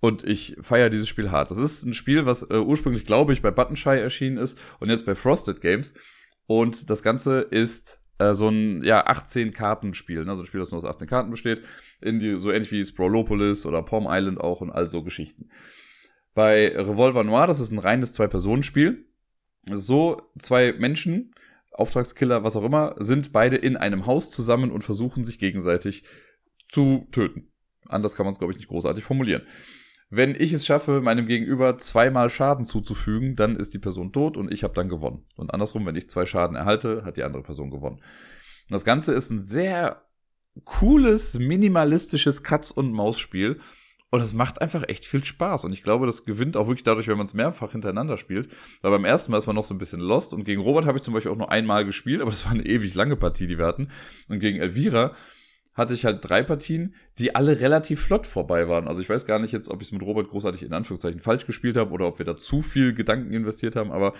Und 0.00 0.24
ich 0.24 0.56
feiere 0.60 0.90
dieses 0.90 1.08
Spiel 1.08 1.30
hart. 1.30 1.50
Das 1.50 1.58
ist 1.58 1.84
ein 1.84 1.94
Spiel, 1.94 2.26
was 2.26 2.48
äh, 2.48 2.58
ursprünglich, 2.58 3.06
glaube 3.06 3.32
ich, 3.32 3.42
bei 3.42 3.50
Buttonshy 3.50 3.98
erschienen 3.98 4.36
ist 4.36 4.58
und 4.80 4.88
jetzt 4.88 5.06
bei 5.06 5.14
Frosted 5.14 5.60
Games. 5.60 5.94
Und 6.46 6.90
das 6.90 7.02
Ganze 7.02 7.38
ist 7.38 8.01
äh, 8.30 8.34
so 8.34 8.48
ein 8.48 8.82
ja 8.84 9.06
18 9.06 9.52
Kartenspiel, 9.52 10.24
ne? 10.24 10.36
so 10.36 10.42
ein 10.42 10.46
Spiel, 10.46 10.60
das 10.60 10.70
nur 10.70 10.78
aus 10.78 10.84
18 10.84 11.08
Karten 11.08 11.30
besteht, 11.30 11.62
in 12.00 12.18
die 12.18 12.38
so 12.38 12.50
ähnlich 12.50 12.72
wie 12.72 12.84
Sprawlopolis 12.84 13.66
oder 13.66 13.82
Palm 13.82 14.06
Island 14.08 14.40
auch 14.40 14.60
und 14.60 14.70
all 14.70 14.88
so 14.88 15.02
Geschichten. 15.02 15.48
Bei 16.34 16.68
Revolver 16.68 17.24
Noir, 17.24 17.46
das 17.46 17.60
ist 17.60 17.72
ein 17.72 17.78
reines 17.78 18.14
Zwei-Personen-Spiel. 18.14 19.04
So 19.70 20.22
zwei 20.38 20.72
Menschen, 20.72 21.32
Auftragskiller, 21.72 22.42
was 22.42 22.56
auch 22.56 22.64
immer, 22.64 22.96
sind 22.98 23.32
beide 23.32 23.56
in 23.56 23.76
einem 23.76 24.06
Haus 24.06 24.30
zusammen 24.30 24.70
und 24.70 24.82
versuchen 24.82 25.24
sich 25.24 25.38
gegenseitig 25.38 26.04
zu 26.68 27.06
töten. 27.12 27.52
Anders 27.86 28.16
kann 28.16 28.24
man 28.24 28.32
es, 28.32 28.38
glaube 28.38 28.52
ich, 28.52 28.58
nicht 28.58 28.68
großartig 28.68 29.04
formulieren. 29.04 29.42
Wenn 30.14 30.34
ich 30.38 30.52
es 30.52 30.66
schaffe, 30.66 31.00
meinem 31.00 31.24
Gegenüber 31.24 31.78
zweimal 31.78 32.28
Schaden 32.28 32.66
zuzufügen, 32.66 33.34
dann 33.34 33.56
ist 33.56 33.72
die 33.72 33.78
Person 33.78 34.12
tot 34.12 34.36
und 34.36 34.52
ich 34.52 34.62
habe 34.62 34.74
dann 34.74 34.90
gewonnen. 34.90 35.24
Und 35.36 35.54
andersrum, 35.54 35.86
wenn 35.86 35.96
ich 35.96 36.10
zwei 36.10 36.26
Schaden 36.26 36.54
erhalte, 36.54 37.02
hat 37.06 37.16
die 37.16 37.22
andere 37.22 37.42
Person 37.42 37.70
gewonnen. 37.70 37.96
Und 37.96 38.02
das 38.68 38.84
Ganze 38.84 39.14
ist 39.14 39.30
ein 39.30 39.40
sehr 39.40 40.02
cooles, 40.66 41.38
minimalistisches 41.38 42.42
Katz- 42.42 42.70
und 42.70 42.92
Maus-Spiel. 42.92 43.58
Und 44.10 44.20
es 44.20 44.34
macht 44.34 44.60
einfach 44.60 44.86
echt 44.86 45.06
viel 45.06 45.24
Spaß. 45.24 45.64
Und 45.64 45.72
ich 45.72 45.82
glaube, 45.82 46.04
das 46.04 46.26
gewinnt 46.26 46.58
auch 46.58 46.66
wirklich 46.66 46.84
dadurch, 46.84 47.08
wenn 47.08 47.16
man 47.16 47.24
es 47.24 47.32
mehrfach 47.32 47.72
hintereinander 47.72 48.18
spielt. 48.18 48.52
Weil 48.82 48.90
beim 48.90 49.06
ersten 49.06 49.32
Mal 49.32 49.38
ist 49.38 49.46
man 49.46 49.56
noch 49.56 49.64
so 49.64 49.74
ein 49.74 49.78
bisschen 49.78 50.00
lost. 50.00 50.34
Und 50.34 50.44
gegen 50.44 50.60
Robert 50.60 50.84
habe 50.84 50.98
ich 50.98 51.04
zum 51.04 51.14
Beispiel 51.14 51.32
auch 51.32 51.38
nur 51.38 51.50
einmal 51.50 51.86
gespielt, 51.86 52.20
aber 52.20 52.30
das 52.30 52.44
war 52.44 52.52
eine 52.52 52.66
ewig 52.66 52.94
lange 52.94 53.16
Partie, 53.16 53.46
die 53.46 53.56
wir 53.56 53.64
hatten. 53.64 53.88
Und 54.28 54.40
gegen 54.40 54.58
Elvira 54.58 55.14
hatte 55.74 55.94
ich 55.94 56.04
halt 56.04 56.18
drei 56.22 56.42
Partien, 56.42 56.94
die 57.18 57.34
alle 57.34 57.60
relativ 57.60 58.02
flott 58.02 58.26
vorbei 58.26 58.68
waren. 58.68 58.88
Also 58.88 59.00
ich 59.00 59.08
weiß 59.08 59.24
gar 59.26 59.38
nicht 59.38 59.52
jetzt, 59.52 59.70
ob 59.70 59.80
ich 59.80 59.88
es 59.88 59.92
mit 59.92 60.02
Robert 60.02 60.28
großartig 60.28 60.62
in 60.62 60.72
Anführungszeichen 60.72 61.20
falsch 61.20 61.46
gespielt 61.46 61.76
habe 61.76 61.92
oder 61.92 62.06
ob 62.06 62.18
wir 62.18 62.26
da 62.26 62.36
zu 62.36 62.62
viel 62.62 62.92
Gedanken 62.92 63.32
investiert 63.32 63.76
haben, 63.76 63.90
aber 63.90 64.14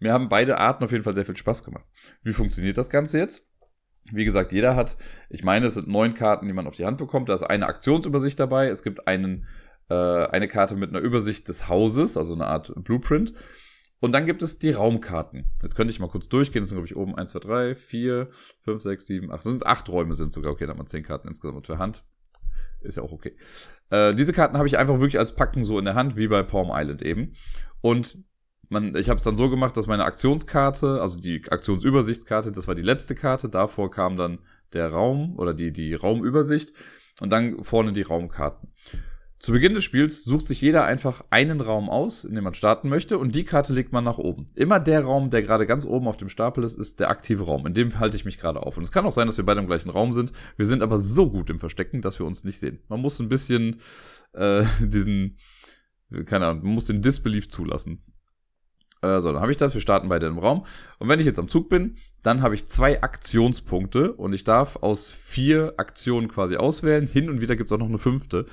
mir 0.00 0.12
haben 0.12 0.28
beide 0.28 0.58
Arten 0.58 0.84
auf 0.84 0.92
jeden 0.92 1.04
Fall 1.04 1.14
sehr 1.14 1.24
viel 1.24 1.36
Spaß 1.36 1.64
gemacht. 1.64 1.84
Wie 2.22 2.32
funktioniert 2.32 2.78
das 2.78 2.90
Ganze 2.90 3.18
jetzt? 3.18 3.46
Wie 4.12 4.24
gesagt, 4.24 4.52
jeder 4.52 4.76
hat, 4.76 4.96
ich 5.30 5.44
meine, 5.44 5.66
es 5.66 5.74
sind 5.74 5.88
neun 5.88 6.14
Karten, 6.14 6.46
die 6.46 6.52
man 6.52 6.66
auf 6.66 6.76
die 6.76 6.84
Hand 6.84 6.98
bekommt. 6.98 7.28
Da 7.28 7.34
ist 7.34 7.42
eine 7.42 7.66
Aktionsübersicht 7.66 8.38
dabei. 8.38 8.68
Es 8.68 8.82
gibt 8.82 9.06
einen, 9.08 9.46
äh, 9.88 9.94
eine 9.94 10.48
Karte 10.48 10.74
mit 10.74 10.90
einer 10.90 10.98
Übersicht 10.98 11.48
des 11.48 11.68
Hauses, 11.68 12.16
also 12.16 12.34
eine 12.34 12.46
Art 12.46 12.72
Blueprint. 12.76 13.32
Und 14.04 14.12
dann 14.12 14.26
gibt 14.26 14.42
es 14.42 14.58
die 14.58 14.72
Raumkarten. 14.72 15.46
Jetzt 15.62 15.76
könnte 15.76 15.90
ich 15.90 15.98
mal 15.98 16.10
kurz 16.10 16.28
durchgehen. 16.28 16.60
Das 16.60 16.68
sind, 16.68 16.76
glaube 16.76 16.86
ich, 16.86 16.94
oben 16.94 17.14
1, 17.14 17.30
2, 17.30 17.38
3, 17.38 17.74
4, 17.74 18.28
5, 18.60 18.82
6, 18.82 19.06
7, 19.06 19.30
8. 19.32 19.36
Das 19.38 19.44
sind 19.44 19.64
acht 19.66 19.88
Räume 19.88 20.14
sind 20.14 20.30
sogar. 20.30 20.52
Okay, 20.52 20.66
dann 20.66 20.76
haben 20.76 20.80
wir 20.82 20.84
10 20.84 21.04
Karten 21.04 21.26
insgesamt 21.26 21.66
für 21.66 21.78
Hand. 21.78 22.04
Ist 22.82 22.98
ja 22.98 23.02
auch 23.02 23.12
okay. 23.12 23.34
Äh, 23.88 24.14
diese 24.14 24.34
Karten 24.34 24.58
habe 24.58 24.68
ich 24.68 24.76
einfach 24.76 24.96
wirklich 25.00 25.18
als 25.18 25.34
Packen 25.34 25.64
so 25.64 25.78
in 25.78 25.86
der 25.86 25.94
Hand, 25.94 26.16
wie 26.16 26.28
bei 26.28 26.42
Palm 26.42 26.68
Island 26.70 27.00
eben. 27.00 27.32
Und 27.80 28.18
man, 28.68 28.94
ich 28.94 29.08
habe 29.08 29.16
es 29.16 29.24
dann 29.24 29.38
so 29.38 29.48
gemacht, 29.48 29.74
dass 29.74 29.86
meine 29.86 30.04
Aktionskarte, 30.04 31.00
also 31.00 31.18
die 31.18 31.42
Aktionsübersichtskarte, 31.48 32.52
das 32.52 32.68
war 32.68 32.74
die 32.74 32.82
letzte 32.82 33.14
Karte. 33.14 33.48
Davor 33.48 33.90
kam 33.90 34.18
dann 34.18 34.40
der 34.74 34.90
Raum 34.90 35.38
oder 35.38 35.54
die, 35.54 35.72
die 35.72 35.94
Raumübersicht. 35.94 36.74
Und 37.20 37.30
dann 37.30 37.64
vorne 37.64 37.94
die 37.94 38.02
Raumkarten. 38.02 38.68
Zu 39.44 39.52
Beginn 39.52 39.74
des 39.74 39.84
Spiels 39.84 40.24
sucht 40.24 40.46
sich 40.46 40.62
jeder 40.62 40.86
einfach 40.86 41.22
einen 41.28 41.60
Raum 41.60 41.90
aus, 41.90 42.24
in 42.24 42.34
dem 42.34 42.44
man 42.44 42.54
starten 42.54 42.88
möchte, 42.88 43.18
und 43.18 43.34
die 43.34 43.44
Karte 43.44 43.74
legt 43.74 43.92
man 43.92 44.02
nach 44.02 44.16
oben. 44.16 44.46
Immer 44.54 44.80
der 44.80 45.04
Raum, 45.04 45.28
der 45.28 45.42
gerade 45.42 45.66
ganz 45.66 45.84
oben 45.84 46.08
auf 46.08 46.16
dem 46.16 46.30
Stapel 46.30 46.64
ist, 46.64 46.78
ist 46.78 46.98
der 46.98 47.10
aktive 47.10 47.44
Raum. 47.44 47.66
In 47.66 47.74
dem 47.74 47.98
halte 47.98 48.16
ich 48.16 48.24
mich 48.24 48.38
gerade 48.38 48.62
auf. 48.62 48.78
Und 48.78 48.84
es 48.84 48.90
kann 48.90 49.04
auch 49.04 49.12
sein, 49.12 49.26
dass 49.26 49.36
wir 49.36 49.44
beide 49.44 49.60
im 49.60 49.66
gleichen 49.66 49.90
Raum 49.90 50.14
sind. 50.14 50.32
Wir 50.56 50.64
sind 50.64 50.82
aber 50.82 50.96
so 50.96 51.28
gut 51.30 51.50
im 51.50 51.58
Verstecken, 51.58 52.00
dass 52.00 52.18
wir 52.18 52.24
uns 52.24 52.44
nicht 52.44 52.58
sehen. 52.58 52.78
Man 52.88 53.02
muss 53.02 53.20
ein 53.20 53.28
bisschen 53.28 53.82
äh, 54.32 54.64
diesen, 54.80 55.36
keine 56.24 56.46
Ahnung, 56.46 56.64
man 56.64 56.72
muss 56.72 56.86
den 56.86 57.02
Disbelief 57.02 57.50
zulassen. 57.50 58.02
Äh, 59.02 59.20
so, 59.20 59.30
dann 59.30 59.42
habe 59.42 59.52
ich 59.52 59.58
das. 59.58 59.74
Wir 59.74 59.82
starten 59.82 60.08
beide 60.08 60.24
im 60.24 60.38
Raum. 60.38 60.64
Und 60.98 61.10
wenn 61.10 61.20
ich 61.20 61.26
jetzt 61.26 61.38
am 61.38 61.48
Zug 61.48 61.68
bin, 61.68 61.98
dann 62.22 62.40
habe 62.40 62.54
ich 62.54 62.64
zwei 62.64 63.02
Aktionspunkte 63.02 64.14
und 64.14 64.32
ich 64.32 64.44
darf 64.44 64.76
aus 64.76 65.10
vier 65.10 65.74
Aktionen 65.76 66.28
quasi 66.28 66.56
auswählen. 66.56 67.06
Hin 67.06 67.28
und 67.28 67.42
wieder 67.42 67.56
gibt 67.56 67.68
es 67.68 67.74
auch 67.74 67.78
noch 67.78 67.88
eine 67.88 67.98
fünfte. 67.98 68.46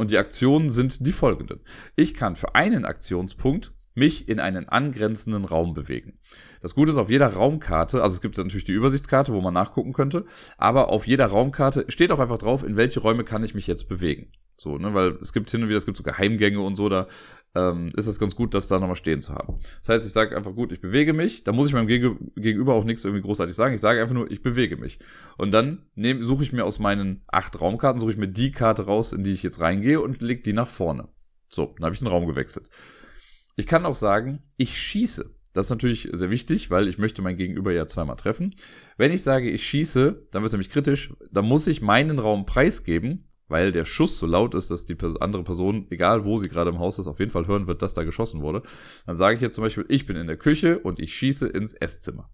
Und 0.00 0.10
die 0.10 0.16
Aktionen 0.16 0.70
sind 0.70 1.06
die 1.06 1.12
folgenden. 1.12 1.60
Ich 1.94 2.14
kann 2.14 2.34
für 2.34 2.54
einen 2.54 2.86
Aktionspunkt 2.86 3.74
mich 3.92 4.30
in 4.30 4.40
einen 4.40 4.66
angrenzenden 4.66 5.44
Raum 5.44 5.74
bewegen. 5.74 6.18
Das 6.62 6.74
Gute 6.74 6.92
ist, 6.92 6.96
auf 6.96 7.10
jeder 7.10 7.34
Raumkarte, 7.34 8.02
also 8.02 8.14
es 8.14 8.22
gibt 8.22 8.38
natürlich 8.38 8.64
die 8.64 8.72
Übersichtskarte, 8.72 9.34
wo 9.34 9.42
man 9.42 9.52
nachgucken 9.52 9.92
könnte, 9.92 10.24
aber 10.56 10.88
auf 10.88 11.06
jeder 11.06 11.26
Raumkarte 11.26 11.84
steht 11.88 12.12
auch 12.12 12.18
einfach 12.18 12.38
drauf, 12.38 12.64
in 12.64 12.78
welche 12.78 13.00
Räume 13.00 13.24
kann 13.24 13.44
ich 13.44 13.54
mich 13.54 13.66
jetzt 13.66 13.90
bewegen. 13.90 14.32
So, 14.62 14.76
ne, 14.76 14.92
weil 14.92 15.16
es 15.22 15.32
gibt 15.32 15.50
hin 15.50 15.62
und 15.62 15.70
wieder, 15.70 15.78
es 15.78 15.86
gibt 15.86 15.96
so 15.96 16.02
Geheimgänge 16.02 16.60
und 16.60 16.76
so, 16.76 16.90
da 16.90 17.06
ähm, 17.54 17.88
ist 17.96 18.06
es 18.06 18.18
ganz 18.18 18.36
gut, 18.36 18.52
das 18.52 18.68
da 18.68 18.78
nochmal 18.78 18.94
stehen 18.94 19.22
zu 19.22 19.34
haben. 19.34 19.56
Das 19.78 19.88
heißt, 19.88 20.06
ich 20.06 20.12
sage 20.12 20.36
einfach, 20.36 20.54
gut, 20.54 20.70
ich 20.70 20.82
bewege 20.82 21.14
mich, 21.14 21.44
da 21.44 21.52
muss 21.52 21.68
ich 21.68 21.72
meinem 21.72 21.86
Gegenüber 21.86 22.74
auch 22.74 22.84
nichts 22.84 23.06
irgendwie 23.06 23.22
großartig 23.22 23.56
sagen, 23.56 23.72
ich 23.72 23.80
sage 23.80 24.02
einfach 24.02 24.12
nur, 24.14 24.30
ich 24.30 24.42
bewege 24.42 24.76
mich. 24.76 24.98
Und 25.38 25.52
dann 25.52 25.86
suche 26.20 26.42
ich 26.42 26.52
mir 26.52 26.66
aus 26.66 26.78
meinen 26.78 27.22
acht 27.28 27.58
Raumkarten, 27.58 28.00
suche 28.00 28.10
ich 28.10 28.18
mir 28.18 28.28
die 28.28 28.52
Karte 28.52 28.82
raus, 28.82 29.14
in 29.14 29.24
die 29.24 29.32
ich 29.32 29.42
jetzt 29.42 29.60
reingehe 29.60 29.98
und 29.98 30.20
leg 30.20 30.44
die 30.44 30.52
nach 30.52 30.68
vorne. 30.68 31.08
So, 31.48 31.74
dann 31.78 31.86
habe 31.86 31.94
ich 31.94 32.00
den 32.00 32.08
Raum 32.08 32.26
gewechselt. 32.26 32.68
Ich 33.56 33.66
kann 33.66 33.86
auch 33.86 33.94
sagen, 33.94 34.42
ich 34.58 34.76
schieße. 34.76 35.34
Das 35.54 35.66
ist 35.66 35.70
natürlich 35.70 36.10
sehr 36.12 36.30
wichtig, 36.30 36.70
weil 36.70 36.86
ich 36.86 36.98
möchte 36.98 37.22
mein 37.22 37.38
Gegenüber 37.38 37.72
ja 37.72 37.86
zweimal 37.86 38.16
treffen. 38.16 38.54
Wenn 38.98 39.10
ich 39.10 39.22
sage, 39.22 39.48
ich 39.48 39.66
schieße, 39.66 40.28
dann 40.32 40.42
wird 40.42 40.48
es 40.48 40.52
nämlich 40.52 40.68
kritisch. 40.68 41.14
Dann 41.32 41.46
muss 41.46 41.66
ich 41.66 41.80
meinen 41.80 42.18
Raum 42.18 42.44
preisgeben, 42.44 43.24
weil 43.50 43.72
der 43.72 43.84
Schuss 43.84 44.18
so 44.18 44.26
laut 44.26 44.54
ist, 44.54 44.70
dass 44.70 44.86
die 44.86 44.96
andere 45.20 45.42
Person, 45.42 45.86
egal 45.90 46.24
wo 46.24 46.38
sie 46.38 46.48
gerade 46.48 46.70
im 46.70 46.78
Haus 46.78 46.98
ist, 46.98 47.08
auf 47.08 47.18
jeden 47.18 47.32
Fall 47.32 47.46
hören 47.46 47.66
wird, 47.66 47.82
dass 47.82 47.94
da 47.94 48.04
geschossen 48.04 48.40
wurde. 48.40 48.62
Dann 49.06 49.16
sage 49.16 49.34
ich 49.34 49.40
jetzt 49.40 49.56
zum 49.56 49.64
Beispiel, 49.64 49.84
ich 49.88 50.06
bin 50.06 50.16
in 50.16 50.28
der 50.28 50.36
Küche 50.36 50.78
und 50.78 51.00
ich 51.00 51.14
schieße 51.14 51.48
ins 51.48 51.74
Esszimmer. 51.74 52.30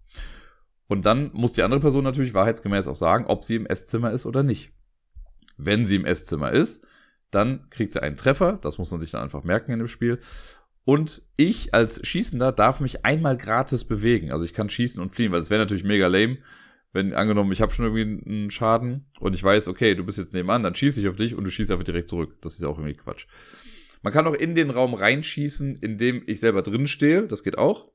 Und 0.87 1.05
dann 1.05 1.31
muss 1.33 1.53
die 1.53 1.63
andere 1.63 1.81
Person 1.81 2.03
natürlich 2.03 2.33
wahrheitsgemäß 2.33 2.87
auch 2.87 2.95
sagen, 2.95 3.25
ob 3.25 3.43
sie 3.43 3.55
im 3.55 3.65
Esszimmer 3.65 4.11
ist 4.11 4.25
oder 4.25 4.43
nicht. 4.43 4.71
Wenn 5.57 5.85
sie 5.85 5.95
im 5.95 6.05
Esszimmer 6.05 6.51
ist, 6.51 6.87
dann 7.31 7.69
kriegt 7.71 7.91
sie 7.91 8.01
einen 8.01 8.15
Treffer. 8.15 8.59
Das 8.61 8.77
muss 8.77 8.91
man 8.91 8.99
sich 8.99 9.11
dann 9.11 9.23
einfach 9.23 9.43
merken 9.43 9.71
in 9.71 9.79
dem 9.79 9.87
Spiel. 9.87 10.19
Und 10.85 11.23
ich 11.35 11.73
als 11.73 12.05
Schießender 12.07 12.53
darf 12.53 12.79
mich 12.79 13.03
einmal 13.05 13.35
gratis 13.35 13.83
bewegen. 13.83 14.31
Also 14.31 14.45
ich 14.45 14.53
kann 14.53 14.69
schießen 14.69 15.01
und 15.01 15.13
fliehen, 15.13 15.31
weil 15.31 15.41
es 15.41 15.49
wäre 15.49 15.61
natürlich 15.61 15.83
mega 15.83 16.07
lame, 16.07 16.37
wenn 16.93 17.13
angenommen, 17.13 17.51
ich 17.51 17.61
habe 17.61 17.73
schon 17.73 17.85
irgendwie 17.85 18.29
einen 18.29 18.51
Schaden 18.51 19.09
und 19.19 19.33
ich 19.33 19.43
weiß, 19.43 19.67
okay, 19.67 19.95
du 19.95 20.03
bist 20.03 20.17
jetzt 20.17 20.33
nebenan, 20.33 20.63
dann 20.63 20.75
schieße 20.75 21.01
ich 21.01 21.07
auf 21.07 21.15
dich 21.15 21.35
und 21.35 21.43
du 21.43 21.51
schießt 21.51 21.71
einfach 21.71 21.83
direkt 21.83 22.09
zurück. 22.09 22.37
Das 22.41 22.53
ist 22.53 22.61
ja 22.61 22.67
auch 22.69 22.77
irgendwie 22.77 22.95
Quatsch. 22.95 23.27
Man 24.01 24.13
kann 24.13 24.27
auch 24.27 24.33
in 24.33 24.55
den 24.55 24.69
Raum 24.69 24.93
reinschießen, 24.93 25.75
in 25.77 25.97
dem 25.97 26.23
ich 26.27 26.39
selber 26.39 26.61
drin 26.61 26.87
stehe. 26.87 27.27
Das 27.27 27.43
geht 27.43 27.57
auch. 27.57 27.91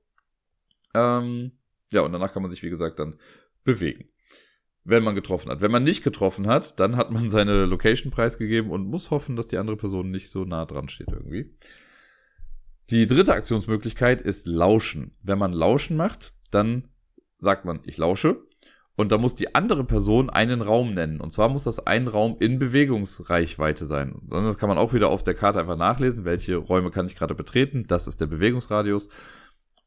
Ähm, 0.95 1.53
ja, 1.91 2.03
und 2.03 2.13
danach 2.13 2.33
kann 2.33 2.43
man 2.43 2.51
sich, 2.51 2.63
wie 2.63 2.71
gesagt, 2.71 2.99
dann 2.99 3.17
bewegen. 3.65 4.09
Wenn 4.85 5.05
man 5.05 5.15
getroffen 5.15 5.51
hat. 5.51 5.61
Wenn 5.61 5.71
man 5.71 5.85
nicht 5.85 6.03
getroffen 6.03 6.49
hat, 6.49 6.81
dann 6.81 6.97
hat 6.97 7.11
man 7.13 7.31
seine 7.31 7.65
Location 7.67 8.11
preisgegeben 8.11 8.71
und 8.71 8.87
muss 8.87 9.11
hoffen, 9.11 9.37
dass 9.37 9.49
die 9.49 9.59
andere 9.59 9.77
Person 9.77 10.11
nicht 10.11 10.29
so 10.29 10.45
nah 10.45 10.67
dran 10.67 10.89
steht 10.89 11.09
irgendwie. 11.09 11.55
Die 12.91 13.07
dritte 13.07 13.33
Aktionsmöglichkeit 13.33 14.21
ist 14.21 14.47
Lauschen. 14.47 15.17
Wenn 15.23 15.39
man 15.39 15.53
Lauschen 15.53 15.97
macht, 15.97 16.35
dann 16.51 16.89
sagt 17.39 17.65
man, 17.65 17.81
ich 17.87 17.97
lausche. 17.97 18.43
Und 18.97 19.11
da 19.11 19.19
muss 19.19 19.35
die 19.35 19.55
andere 19.55 19.85
Person 19.85 20.29
einen 20.29 20.61
Raum 20.61 20.93
nennen. 20.93 21.21
Und 21.21 21.33
zwar 21.33 21.49
muss 21.49 21.65
das 21.65 21.87
ein 21.87 22.09
Raum 22.09 22.37
in 22.41 22.59
Bewegungsreichweite 22.59 23.87
sein. 23.87 24.21
Das 24.29 24.59
kann 24.59 24.69
man 24.69 24.79
auch 24.79 24.93
wieder 24.93 25.09
auf 25.09 25.23
der 25.23 25.35
Karte 25.35 25.61
einfach 25.61 25.79
nachlesen, 25.79 26.25
welche 26.25 26.57
Räume 26.57 26.91
kann 26.91 27.07
ich 27.07 27.17
gerade 27.17 27.35
betreten. 27.35 27.85
Das 27.89 28.07
ist 28.07 28.21
der 28.21 28.27
Bewegungsradius. 28.27 29.09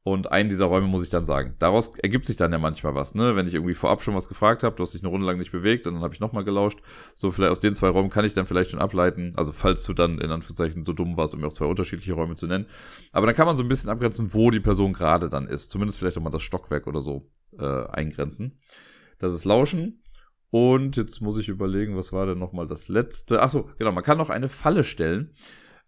Und 0.07 0.31
einen 0.31 0.49
dieser 0.49 0.65
Räume 0.65 0.85
muss 0.85 1.01
ich 1.01 1.09
dann 1.09 1.25
sagen. 1.25 1.55
Daraus 1.57 1.97
ergibt 1.97 2.27
sich 2.27 2.37
dann 2.37 2.51
ja 2.51 2.59
manchmal 2.59 2.93
was, 2.93 3.15
ne? 3.15 3.35
Wenn 3.35 3.47
ich 3.47 3.55
irgendwie 3.55 3.73
vorab 3.73 4.03
schon 4.03 4.13
was 4.13 4.27
gefragt 4.27 4.61
habe, 4.61 4.75
du 4.75 4.83
hast 4.83 4.93
dich 4.93 5.01
eine 5.01 5.09
Runde 5.09 5.25
lang 5.25 5.39
nicht 5.39 5.51
bewegt 5.51 5.87
und 5.87 5.95
dann 5.95 6.03
habe 6.03 6.13
ich 6.13 6.19
nochmal 6.19 6.43
gelauscht. 6.43 6.77
So, 7.15 7.31
vielleicht 7.31 7.51
aus 7.51 7.59
den 7.59 7.73
zwei 7.73 7.87
Räumen 7.87 8.11
kann 8.11 8.23
ich 8.23 8.35
dann 8.35 8.45
vielleicht 8.45 8.69
schon 8.69 8.79
ableiten. 8.79 9.33
Also, 9.35 9.51
falls 9.51 9.83
du 9.83 9.93
dann 9.93 10.19
in 10.19 10.29
Anführungszeichen 10.29 10.85
so 10.85 10.93
dumm 10.93 11.17
warst, 11.17 11.33
um 11.33 11.41
mir 11.41 11.47
auch 11.47 11.53
zwei 11.53 11.65
unterschiedliche 11.65 12.13
Räume 12.13 12.35
zu 12.35 12.45
nennen. 12.45 12.67
Aber 13.13 13.25
dann 13.25 13.35
kann 13.35 13.47
man 13.47 13.57
so 13.57 13.63
ein 13.63 13.67
bisschen 13.67 13.89
abgrenzen, 13.89 14.31
wo 14.35 14.51
die 14.51 14.59
Person 14.59 14.93
gerade 14.93 15.27
dann 15.27 15.47
ist. 15.47 15.71
Zumindest 15.71 15.97
vielleicht 15.97 16.19
auch 16.19 16.21
mal 16.21 16.29
das 16.29 16.43
Stockwerk 16.43 16.85
oder 16.85 17.01
so 17.01 17.31
äh, 17.57 17.87
eingrenzen. 17.87 18.59
Das 19.19 19.33
ist 19.33 19.45
Lauschen. 19.45 20.01
Und 20.51 20.95
jetzt 20.95 21.21
muss 21.21 21.37
ich 21.37 21.49
überlegen, 21.49 21.97
was 21.97 22.13
war 22.13 22.25
denn 22.25 22.39
nochmal 22.39 22.67
das 22.67 22.87
letzte? 22.87 23.41
Achso, 23.41 23.69
genau, 23.77 23.91
man 23.91 24.03
kann 24.03 24.17
noch 24.17 24.29
eine 24.29 24.47
Falle 24.47 24.83
stellen. 24.83 25.33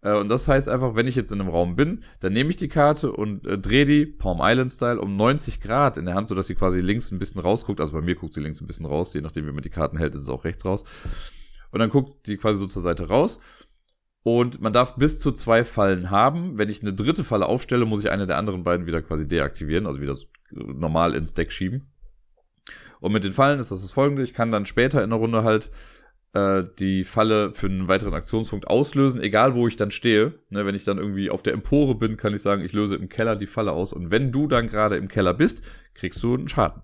Äh, 0.02 0.14
und 0.14 0.28
das 0.28 0.46
heißt 0.46 0.68
einfach, 0.68 0.94
wenn 0.94 1.06
ich 1.06 1.16
jetzt 1.16 1.32
in 1.32 1.40
einem 1.40 1.50
Raum 1.50 1.76
bin, 1.76 2.04
dann 2.20 2.32
nehme 2.32 2.50
ich 2.50 2.56
die 2.56 2.68
Karte 2.68 3.12
und 3.12 3.46
äh, 3.46 3.58
drehe 3.58 3.84
die, 3.84 4.06
Palm 4.06 4.38
Island 4.40 4.72
Style, 4.72 5.00
um 5.00 5.16
90 5.16 5.60
Grad 5.60 5.96
in 5.96 6.04
der 6.04 6.14
Hand, 6.14 6.28
sodass 6.28 6.46
sie 6.46 6.54
quasi 6.54 6.80
links 6.80 7.10
ein 7.10 7.18
bisschen 7.18 7.40
rausguckt. 7.40 7.80
Also 7.80 7.92
bei 7.92 8.00
mir 8.00 8.14
guckt 8.14 8.34
sie 8.34 8.40
links 8.40 8.60
ein 8.60 8.66
bisschen 8.66 8.86
raus, 8.86 9.14
je 9.14 9.20
nachdem, 9.20 9.46
wie 9.46 9.52
man 9.52 9.62
die 9.62 9.70
Karten 9.70 9.96
hält, 9.96 10.14
ist 10.14 10.22
es 10.22 10.28
auch 10.28 10.44
rechts 10.44 10.64
raus. 10.64 10.84
Und 11.70 11.80
dann 11.80 11.90
guckt 11.90 12.26
die 12.26 12.36
quasi 12.36 12.58
so 12.58 12.66
zur 12.66 12.82
Seite 12.82 13.08
raus. 13.08 13.40
Und 14.22 14.60
man 14.60 14.72
darf 14.72 14.96
bis 14.96 15.20
zu 15.20 15.32
zwei 15.32 15.64
Fallen 15.64 16.10
haben. 16.10 16.58
Wenn 16.58 16.68
ich 16.68 16.82
eine 16.82 16.92
dritte 16.92 17.24
Falle 17.24 17.46
aufstelle, 17.46 17.86
muss 17.86 18.00
ich 18.00 18.10
eine 18.10 18.26
der 18.26 18.36
anderen 18.36 18.62
beiden 18.62 18.86
wieder 18.86 19.00
quasi 19.00 19.26
deaktivieren, 19.26 19.86
also 19.86 20.00
wieder 20.00 20.16
normal 20.50 21.14
ins 21.14 21.34
Deck 21.34 21.52
schieben. 21.52 21.90
Und 23.00 23.12
mit 23.12 23.24
den 23.24 23.32
Fallen 23.32 23.60
ist 23.60 23.70
das 23.70 23.82
das 23.82 23.92
folgende. 23.92 24.22
Ich 24.22 24.34
kann 24.34 24.50
dann 24.50 24.66
später 24.66 25.02
in 25.02 25.10
der 25.10 25.18
Runde 25.18 25.44
halt 25.44 25.70
äh, 26.34 26.64
die 26.78 27.04
Falle 27.04 27.52
für 27.52 27.66
einen 27.66 27.88
weiteren 27.88 28.14
Aktionspunkt 28.14 28.66
auslösen, 28.66 29.20
egal 29.20 29.54
wo 29.54 29.68
ich 29.68 29.76
dann 29.76 29.90
stehe. 29.90 30.34
Ne, 30.50 30.66
wenn 30.66 30.74
ich 30.74 30.84
dann 30.84 30.98
irgendwie 30.98 31.30
auf 31.30 31.42
der 31.42 31.52
Empore 31.52 31.94
bin, 31.94 32.16
kann 32.16 32.34
ich 32.34 32.42
sagen, 32.42 32.64
ich 32.64 32.72
löse 32.72 32.96
im 32.96 33.08
Keller 33.08 33.36
die 33.36 33.46
Falle 33.46 33.72
aus. 33.72 33.92
Und 33.92 34.10
wenn 34.10 34.32
du 34.32 34.46
dann 34.46 34.66
gerade 34.66 34.96
im 34.96 35.08
Keller 35.08 35.34
bist, 35.34 35.64
kriegst 35.94 36.22
du 36.22 36.34
einen 36.34 36.48
Schaden. 36.48 36.82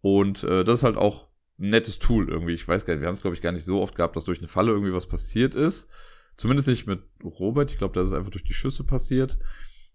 Und 0.00 0.44
äh, 0.44 0.64
das 0.64 0.80
ist 0.80 0.84
halt 0.84 0.96
auch 0.96 1.28
ein 1.58 1.70
nettes 1.70 1.98
Tool 1.98 2.28
irgendwie. 2.28 2.52
Ich 2.52 2.66
weiß 2.66 2.84
gar 2.84 2.94
nicht, 2.94 3.00
wir 3.00 3.06
haben 3.06 3.14
es, 3.14 3.22
glaube 3.22 3.36
ich, 3.36 3.42
gar 3.42 3.52
nicht 3.52 3.64
so 3.64 3.80
oft 3.80 3.94
gehabt, 3.94 4.16
dass 4.16 4.24
durch 4.24 4.38
eine 4.38 4.48
Falle 4.48 4.72
irgendwie 4.72 4.92
was 4.92 5.06
passiert 5.06 5.54
ist. 5.54 5.90
Zumindest 6.36 6.68
nicht 6.68 6.86
mit 6.86 7.02
Robert. 7.22 7.70
Ich 7.70 7.78
glaube, 7.78 7.94
das 7.94 8.08
ist 8.08 8.12
einfach 8.12 8.30
durch 8.30 8.44
die 8.44 8.54
Schüsse 8.54 8.84
passiert. 8.84 9.38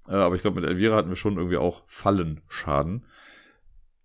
Äh, 0.07 0.13
aber 0.13 0.35
ich 0.35 0.41
glaube, 0.41 0.59
mit 0.59 0.69
Elvira 0.69 0.95
hatten 0.95 1.09
wir 1.09 1.15
schon 1.15 1.37
irgendwie 1.37 1.57
auch 1.57 1.83
Fallenschaden. 1.87 3.05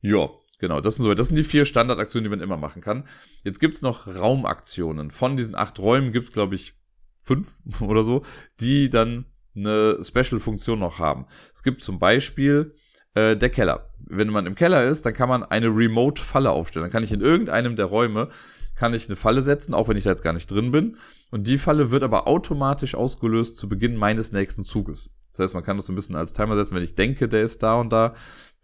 Ja, 0.00 0.28
Genau, 0.58 0.80
das 0.80 0.96
sind 0.96 1.04
so, 1.04 1.14
das 1.14 1.28
sind 1.28 1.36
die 1.36 1.44
vier 1.44 1.64
Standardaktionen, 1.64 2.24
die 2.24 2.36
man 2.36 2.44
immer 2.44 2.56
machen 2.56 2.82
kann. 2.82 3.04
Jetzt 3.42 3.60
gibt's 3.60 3.82
noch 3.82 4.06
Raumaktionen. 4.06 5.10
Von 5.10 5.36
diesen 5.36 5.54
acht 5.54 5.78
Räumen 5.78 6.12
gibt's, 6.12 6.32
glaube 6.32 6.54
ich, 6.54 6.74
fünf 7.22 7.58
oder 7.80 8.02
so, 8.02 8.22
die 8.60 8.90
dann 8.90 9.26
eine 9.56 9.98
Special-Funktion 10.02 10.78
noch 10.78 10.98
haben. 10.98 11.26
Es 11.52 11.62
gibt 11.62 11.80
zum 11.80 11.98
Beispiel 11.98 12.74
äh, 13.14 13.36
der 13.36 13.50
Keller. 13.50 13.90
Wenn 13.98 14.28
man 14.28 14.46
im 14.46 14.54
Keller 14.54 14.84
ist, 14.84 15.06
dann 15.06 15.14
kann 15.14 15.28
man 15.28 15.42
eine 15.44 15.68
Remote-Falle 15.68 16.50
aufstellen. 16.50 16.84
Dann 16.84 16.92
kann 16.92 17.04
ich 17.04 17.12
in 17.12 17.20
irgendeinem 17.20 17.76
der 17.76 17.86
Räume 17.86 18.28
kann 18.74 18.94
ich 18.94 19.06
eine 19.06 19.16
Falle 19.16 19.40
setzen, 19.40 19.72
auch 19.74 19.88
wenn 19.88 19.96
ich 19.96 20.04
da 20.04 20.10
jetzt 20.10 20.22
gar 20.22 20.32
nicht 20.32 20.50
drin 20.50 20.70
bin. 20.70 20.96
Und 21.30 21.46
die 21.46 21.58
Falle 21.58 21.90
wird 21.90 22.02
aber 22.02 22.26
automatisch 22.26 22.94
ausgelöst 22.94 23.56
zu 23.56 23.68
Beginn 23.68 23.96
meines 23.96 24.32
nächsten 24.32 24.64
Zuges. 24.64 25.10
Das 25.30 25.38
heißt, 25.38 25.54
man 25.54 25.62
kann 25.62 25.76
das 25.76 25.86
so 25.86 25.92
ein 25.92 25.96
bisschen 25.96 26.16
als 26.16 26.32
Timer 26.32 26.56
setzen. 26.56 26.74
Wenn 26.74 26.82
ich 26.82 26.94
denke, 26.94 27.28
der 27.28 27.42
ist 27.42 27.62
da 27.62 27.74
und 27.74 27.90
da, 27.92 28.14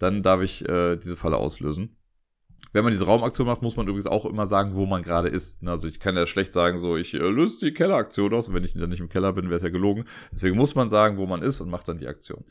dann 0.01 0.23
darf 0.23 0.43
ich 0.43 0.69
äh, 0.69 0.97
diese 0.97 1.17
Falle 1.17 1.37
auslösen. 1.37 1.97
Wenn 2.73 2.85
man 2.85 2.93
diese 2.93 3.07
Raumaktion 3.07 3.47
macht, 3.47 3.63
muss 3.63 3.77
man 3.77 3.87
übrigens 3.87 4.07
auch 4.07 4.25
immer 4.25 4.47
sagen, 4.47 4.75
wo 4.75 4.87
man 4.87 5.03
gerade 5.03 5.29
ist. 5.29 5.65
Also 5.67 5.89
ich 5.89 6.01
kann 6.01 6.17
ja 6.17 6.27
schlecht 6.27 6.53
sagen, 6.53 6.79
so, 6.79 6.97
ich 6.97 7.15
äh, 7.15 7.19
löse 7.19 7.59
die 7.61 7.73
Kelleraktion 7.73 8.33
aus. 8.33 8.49
Und 8.49 8.55
wenn 8.55 8.65
ich 8.65 8.75
dann 8.75 8.91
nicht 8.91 9.01
im 9.01 9.09
Keller 9.09 9.33
bin, 9.33 9.47
wäre 9.47 9.57
es 9.57 9.63
ja 9.63 9.71
gelogen. 9.71 10.05
Deswegen 10.33 10.57
muss 10.57 10.75
man 10.75 10.89
sagen, 10.89 11.19
wo 11.19 11.27
man 11.27 11.43
ist 11.43 11.61
und 11.61 11.71
macht 11.71 11.89
dann 11.89 11.99
die 11.99 12.07
Aktion. 12.07 12.45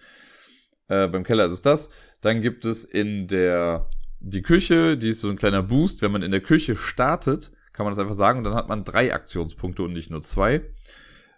Äh, 0.88 1.08
beim 1.08 1.24
Keller 1.24 1.46
ist 1.46 1.52
es 1.52 1.62
das. 1.62 1.90
Dann 2.22 2.42
gibt 2.42 2.66
es 2.66 2.84
in 2.84 3.28
der 3.28 3.90
die 4.20 4.42
Küche, 4.42 4.98
die 4.98 5.10
ist 5.10 5.22
so 5.22 5.30
ein 5.30 5.38
kleiner 5.38 5.64
Boost. 5.64 6.02
Wenn 6.02 6.12
man 6.12 6.22
in 6.22 6.32
der 6.32 6.42
Küche 6.42 6.76
startet, 6.76 7.52
kann 7.72 7.86
man 7.86 7.94
das 7.94 8.00
einfach 8.00 8.16
sagen 8.16 8.40
und 8.40 8.44
dann 8.44 8.56
hat 8.56 8.68
man 8.68 8.84
drei 8.84 9.14
Aktionspunkte 9.14 9.84
und 9.84 9.94
nicht 9.94 10.12
nur 10.12 10.22
zwei. 10.22 10.62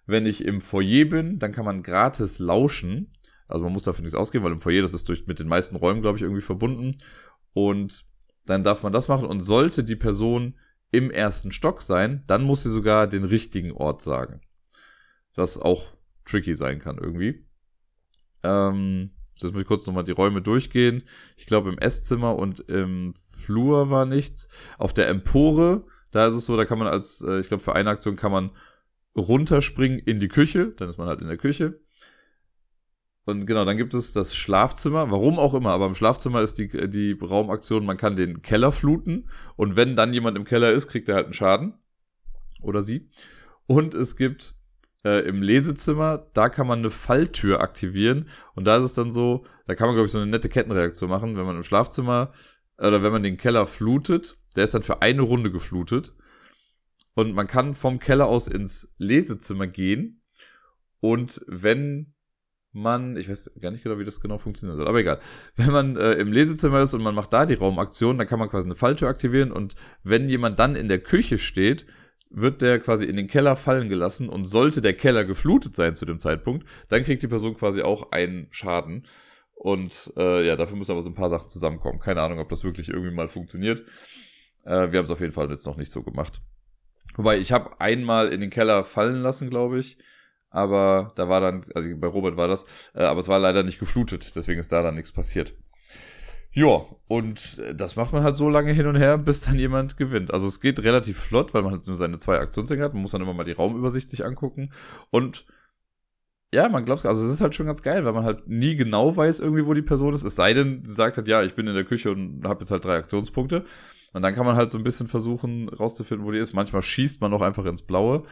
Wenn 0.07 0.25
ich 0.25 0.43
im 0.43 0.59
Foyer 0.59 1.05
bin, 1.05 1.37
dann 1.37 1.51
kann 1.51 1.65
man 1.65 1.83
gratis 1.83 2.39
lauschen. 2.39 3.13
Also 3.51 3.63
man 3.63 3.73
muss 3.73 3.83
dafür 3.83 4.03
nichts 4.03 4.17
ausgeben, 4.17 4.43
weil 4.43 4.51
im 4.51 4.59
Foyer, 4.59 4.81
das 4.81 4.93
ist 4.93 5.07
durch, 5.09 5.27
mit 5.27 5.39
den 5.39 5.47
meisten 5.47 5.75
Räumen, 5.75 6.01
glaube 6.01 6.17
ich, 6.17 6.23
irgendwie 6.23 6.41
verbunden. 6.41 7.01
Und 7.53 8.05
dann 8.45 8.63
darf 8.63 8.83
man 8.83 8.93
das 8.93 9.07
machen. 9.07 9.27
Und 9.27 9.39
sollte 9.39 9.83
die 9.83 9.95
Person 9.95 10.55
im 10.91 11.09
ersten 11.09 11.51
Stock 11.51 11.81
sein, 11.81 12.23
dann 12.27 12.43
muss 12.43 12.63
sie 12.63 12.69
sogar 12.69 13.07
den 13.07 13.23
richtigen 13.23 13.71
Ort 13.71 14.01
sagen. 14.01 14.41
Was 15.35 15.57
auch 15.57 15.93
tricky 16.25 16.55
sein 16.55 16.79
kann 16.79 16.97
irgendwie. 16.97 17.45
Ähm, 18.43 19.11
jetzt 19.33 19.53
muss 19.53 19.61
ich 19.61 19.67
kurz 19.67 19.87
nochmal 19.87 20.03
die 20.03 20.11
Räume 20.11 20.41
durchgehen. 20.41 21.03
Ich 21.37 21.45
glaube, 21.45 21.69
im 21.69 21.77
Esszimmer 21.77 22.35
und 22.37 22.59
im 22.61 23.13
Flur 23.15 23.89
war 23.89 24.05
nichts. 24.05 24.49
Auf 24.77 24.93
der 24.93 25.07
Empore, 25.07 25.85
da 26.11 26.27
ist 26.27 26.33
es 26.33 26.45
so, 26.45 26.57
da 26.57 26.65
kann 26.65 26.79
man 26.79 26.87
als, 26.87 27.21
äh, 27.21 27.39
ich 27.39 27.47
glaube, 27.47 27.63
für 27.63 27.73
eine 27.73 27.89
Aktion 27.89 28.15
kann 28.15 28.31
man 28.31 28.51
runterspringen 29.15 29.99
in 29.99 30.19
die 30.19 30.27
Küche. 30.27 30.73
Dann 30.77 30.89
ist 30.89 30.97
man 30.97 31.07
halt 31.07 31.21
in 31.21 31.27
der 31.27 31.37
Küche. 31.37 31.79
Und 33.25 33.45
genau, 33.45 33.65
dann 33.65 33.77
gibt 33.77 33.93
es 33.93 34.13
das 34.13 34.35
Schlafzimmer, 34.35 35.11
warum 35.11 35.37
auch 35.37 35.53
immer, 35.53 35.71
aber 35.71 35.85
im 35.85 35.93
Schlafzimmer 35.93 36.41
ist 36.41 36.57
die, 36.57 36.89
die 36.89 37.11
Raumaktion, 37.21 37.85
man 37.85 37.97
kann 37.97 38.15
den 38.15 38.41
Keller 38.41 38.71
fluten. 38.71 39.29
Und 39.55 39.75
wenn 39.75 39.95
dann 39.95 40.13
jemand 40.13 40.37
im 40.37 40.45
Keller 40.45 40.71
ist, 40.71 40.87
kriegt 40.87 41.07
er 41.07 41.15
halt 41.15 41.25
einen 41.25 41.33
Schaden. 41.33 41.73
Oder 42.61 42.81
sie. 42.81 43.09
Und 43.67 43.93
es 43.93 44.15
gibt 44.15 44.55
äh, 45.03 45.27
im 45.27 45.41
Lesezimmer, 45.41 46.29
da 46.33 46.49
kann 46.49 46.67
man 46.67 46.79
eine 46.79 46.89
Falltür 46.89 47.61
aktivieren. 47.61 48.27
Und 48.55 48.65
da 48.65 48.77
ist 48.77 48.85
es 48.85 48.93
dann 48.93 49.11
so, 49.11 49.45
da 49.67 49.75
kann 49.75 49.87
man, 49.87 49.95
glaube 49.95 50.07
ich, 50.07 50.11
so 50.11 50.19
eine 50.19 50.29
nette 50.29 50.49
Kettenreaktion 50.49 51.09
machen, 51.09 51.37
wenn 51.37 51.45
man 51.45 51.55
im 51.55 51.63
Schlafzimmer 51.63 52.31
oder 52.77 53.03
wenn 53.03 53.11
man 53.11 53.23
den 53.23 53.37
Keller 53.37 53.67
flutet, 53.67 54.37
der 54.55 54.63
ist 54.63 54.73
dann 54.73 54.83
für 54.83 55.01
eine 55.01 55.21
Runde 55.21 55.51
geflutet. 55.51 56.15
Und 57.13 57.33
man 57.33 57.47
kann 57.47 57.73
vom 57.73 57.99
Keller 57.99 58.25
aus 58.25 58.47
ins 58.47 58.91
Lesezimmer 58.97 59.67
gehen. 59.67 60.23
Und 60.99 61.41
wenn 61.47 62.13
man, 62.73 63.17
ich 63.17 63.29
weiß 63.29 63.51
gar 63.59 63.71
nicht 63.71 63.83
genau, 63.83 63.99
wie 63.99 64.05
das 64.05 64.21
genau 64.21 64.37
funktionieren 64.37 64.77
soll, 64.77 64.87
aber 64.87 64.99
egal. 64.99 65.19
Wenn 65.55 65.71
man 65.71 65.97
äh, 65.97 66.13
im 66.13 66.31
Lesezimmer 66.31 66.81
ist 66.81 66.93
und 66.93 67.01
man 67.01 67.15
macht 67.15 67.33
da 67.33 67.45
die 67.45 67.55
Raumaktion, 67.55 68.17
dann 68.17 68.27
kann 68.27 68.39
man 68.39 68.49
quasi 68.49 68.67
eine 68.67 68.75
Falltür 68.75 69.09
aktivieren 69.09 69.51
und 69.51 69.75
wenn 70.03 70.29
jemand 70.29 70.59
dann 70.59 70.75
in 70.75 70.87
der 70.87 70.99
Küche 70.99 71.37
steht, 71.37 71.85
wird 72.29 72.61
der 72.61 72.79
quasi 72.79 73.05
in 73.05 73.17
den 73.17 73.27
Keller 73.27 73.57
fallen 73.57 73.89
gelassen 73.89 74.29
und 74.29 74.45
sollte 74.45 74.79
der 74.79 74.93
Keller 74.93 75.25
geflutet 75.25 75.75
sein 75.75 75.95
zu 75.95 76.05
dem 76.05 76.19
Zeitpunkt, 76.19 76.65
dann 76.87 77.03
kriegt 77.03 77.21
die 77.23 77.27
Person 77.27 77.55
quasi 77.55 77.81
auch 77.81 78.13
einen 78.13 78.47
Schaden. 78.51 79.05
Und 79.53 80.13
äh, 80.15 80.47
ja, 80.47 80.55
dafür 80.55 80.77
muss 80.77 80.89
aber 80.89 81.01
so 81.01 81.09
ein 81.09 81.15
paar 81.15 81.29
Sachen 81.29 81.49
zusammenkommen. 81.49 81.99
Keine 81.99 82.21
Ahnung, 82.21 82.39
ob 82.39 82.47
das 82.47 82.63
wirklich 82.63 82.87
irgendwie 82.87 83.13
mal 83.13 83.27
funktioniert. 83.27 83.81
Äh, 84.63 84.91
wir 84.91 84.99
haben 84.99 85.05
es 85.05 85.11
auf 85.11 85.19
jeden 85.19 85.33
Fall 85.33 85.49
jetzt 85.49 85.67
noch 85.67 85.75
nicht 85.75 85.91
so 85.91 86.03
gemacht. 86.03 86.41
Wobei, 87.15 87.37
ich 87.37 87.51
habe 87.51 87.79
einmal 87.81 88.29
in 88.29 88.39
den 88.39 88.49
Keller 88.49 88.85
fallen 88.85 89.21
lassen, 89.21 89.49
glaube 89.49 89.79
ich 89.79 89.97
aber 90.51 91.13
da 91.15 91.27
war 91.29 91.41
dann, 91.41 91.65
also 91.73 91.89
bei 91.97 92.07
Robert 92.07 92.37
war 92.37 92.47
das, 92.47 92.65
äh, 92.93 93.03
aber 93.03 93.21
es 93.21 93.27
war 93.27 93.39
leider 93.39 93.63
nicht 93.63 93.79
geflutet, 93.79 94.35
deswegen 94.35 94.59
ist 94.59 94.71
da 94.71 94.83
dann 94.83 94.95
nichts 94.95 95.11
passiert. 95.11 95.55
Ja, 96.53 96.85
und 97.07 97.61
das 97.73 97.95
macht 97.95 98.11
man 98.11 98.23
halt 98.23 98.35
so 98.35 98.49
lange 98.49 98.73
hin 98.73 98.85
und 98.85 98.97
her, 98.97 99.17
bis 99.17 99.41
dann 99.41 99.57
jemand 99.57 99.95
gewinnt. 99.95 100.33
Also 100.33 100.47
es 100.47 100.59
geht 100.59 100.83
relativ 100.83 101.17
flott, 101.17 101.53
weil 101.53 101.61
man 101.61 101.71
halt 101.71 101.87
nur 101.87 101.95
seine 101.95 102.17
zwei 102.17 102.39
Aktionsdinger 102.39 102.83
hat. 102.83 102.93
Man 102.93 103.03
muss 103.03 103.11
dann 103.11 103.21
immer 103.21 103.33
mal 103.33 103.45
die 103.45 103.53
Raumübersicht 103.53 104.09
sich 104.09 104.25
angucken. 104.25 104.73
Und 105.11 105.45
ja, 106.53 106.67
man 106.67 106.83
glaubt, 106.83 107.05
also 107.05 107.23
es 107.23 107.31
ist 107.31 107.39
halt 107.39 107.55
schon 107.55 107.67
ganz 107.67 107.81
geil, 107.83 108.03
weil 108.03 108.11
man 108.11 108.25
halt 108.25 108.49
nie 108.49 108.75
genau 108.75 109.15
weiß 109.15 109.39
irgendwie, 109.39 109.65
wo 109.65 109.73
die 109.73 109.81
Person 109.81 110.13
ist. 110.13 110.25
Es 110.25 110.35
sei 110.35 110.53
denn, 110.53 110.83
sie 110.83 110.93
sagt 110.93 111.15
halt, 111.15 111.29
ja, 111.29 111.41
ich 111.41 111.55
bin 111.55 111.67
in 111.67 111.73
der 111.73 111.85
Küche 111.85 112.11
und 112.11 112.43
habe 112.43 112.59
jetzt 112.61 112.71
halt 112.71 112.83
drei 112.83 112.97
Aktionspunkte. 112.97 113.63
Und 114.11 114.21
dann 114.21 114.35
kann 114.35 114.45
man 114.45 114.57
halt 114.57 114.71
so 114.71 114.77
ein 114.77 114.83
bisschen 114.83 115.07
versuchen 115.07 115.69
rauszufinden, 115.69 116.27
wo 116.27 116.31
die 116.31 116.39
ist. 116.39 116.51
Manchmal 116.51 116.81
schießt 116.81 117.21
man 117.21 117.33
auch 117.33 117.41
einfach 117.41 117.63
ins 117.63 117.83
Blaue. 117.83 118.23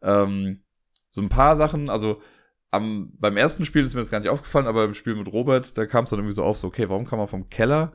Ähm, 0.00 0.62
so 1.12 1.20
ein 1.20 1.28
paar 1.28 1.56
Sachen, 1.56 1.90
also 1.90 2.20
am, 2.70 3.12
beim 3.18 3.36
ersten 3.36 3.66
Spiel 3.66 3.82
ist 3.82 3.94
mir 3.94 4.00
das 4.00 4.10
gar 4.10 4.18
nicht 4.18 4.30
aufgefallen, 4.30 4.66
aber 4.66 4.84
im 4.84 4.94
Spiel 4.94 5.14
mit 5.14 5.30
Robert, 5.30 5.76
da 5.76 5.84
kam 5.84 6.04
es 6.04 6.10
dann 6.10 6.18
irgendwie 6.18 6.34
so 6.34 6.42
auf, 6.42 6.56
so, 6.56 6.66
okay, 6.66 6.88
warum 6.88 7.04
kann 7.04 7.18
man 7.18 7.28
vom 7.28 7.50
Keller 7.50 7.92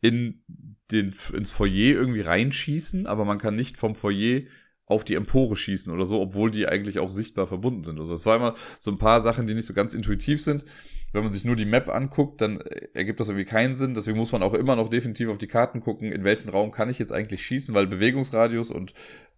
in 0.00 0.44
den, 0.92 1.12
ins 1.32 1.50
Foyer 1.50 1.96
irgendwie 1.96 2.20
reinschießen, 2.20 3.06
aber 3.06 3.24
man 3.24 3.38
kann 3.38 3.56
nicht 3.56 3.76
vom 3.76 3.96
Foyer 3.96 4.42
auf 4.84 5.02
die 5.02 5.16
Empore 5.16 5.56
schießen 5.56 5.92
oder 5.92 6.06
so, 6.06 6.20
obwohl 6.20 6.52
die 6.52 6.68
eigentlich 6.68 7.00
auch 7.00 7.10
sichtbar 7.10 7.48
verbunden 7.48 7.82
sind. 7.82 7.98
Also 7.98 8.14
es 8.14 8.24
war 8.24 8.36
immer 8.36 8.54
so 8.78 8.92
ein 8.92 8.98
paar 8.98 9.20
Sachen, 9.20 9.48
die 9.48 9.54
nicht 9.54 9.66
so 9.66 9.74
ganz 9.74 9.92
intuitiv 9.92 10.40
sind. 10.40 10.64
Wenn 11.12 11.24
man 11.24 11.32
sich 11.32 11.44
nur 11.44 11.56
die 11.56 11.64
Map 11.64 11.88
anguckt, 11.88 12.40
dann 12.40 12.60
ergibt 12.94 13.18
das 13.18 13.28
irgendwie 13.28 13.46
keinen 13.46 13.74
Sinn. 13.74 13.94
Deswegen 13.94 14.16
muss 14.16 14.30
man 14.30 14.44
auch 14.44 14.54
immer 14.54 14.76
noch 14.76 14.88
definitiv 14.88 15.28
auf 15.28 15.38
die 15.38 15.48
Karten 15.48 15.80
gucken, 15.80 16.12
in 16.12 16.22
welchen 16.22 16.50
Raum 16.50 16.70
kann 16.70 16.88
ich 16.88 17.00
jetzt 17.00 17.12
eigentlich 17.12 17.44
schießen, 17.44 17.74
weil 17.74 17.88
Bewegungsradius 17.88 18.70
und 18.70 18.94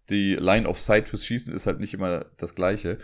die 0.09 0.35
Line 0.35 0.67
of 0.67 0.79
Sight 0.79 1.09
fürs 1.09 1.25
Schießen 1.25 1.53
ist 1.53 1.67
halt 1.67 1.79
nicht 1.79 1.93
immer 1.93 2.25
das 2.37 2.55
gleiche. 2.55 2.97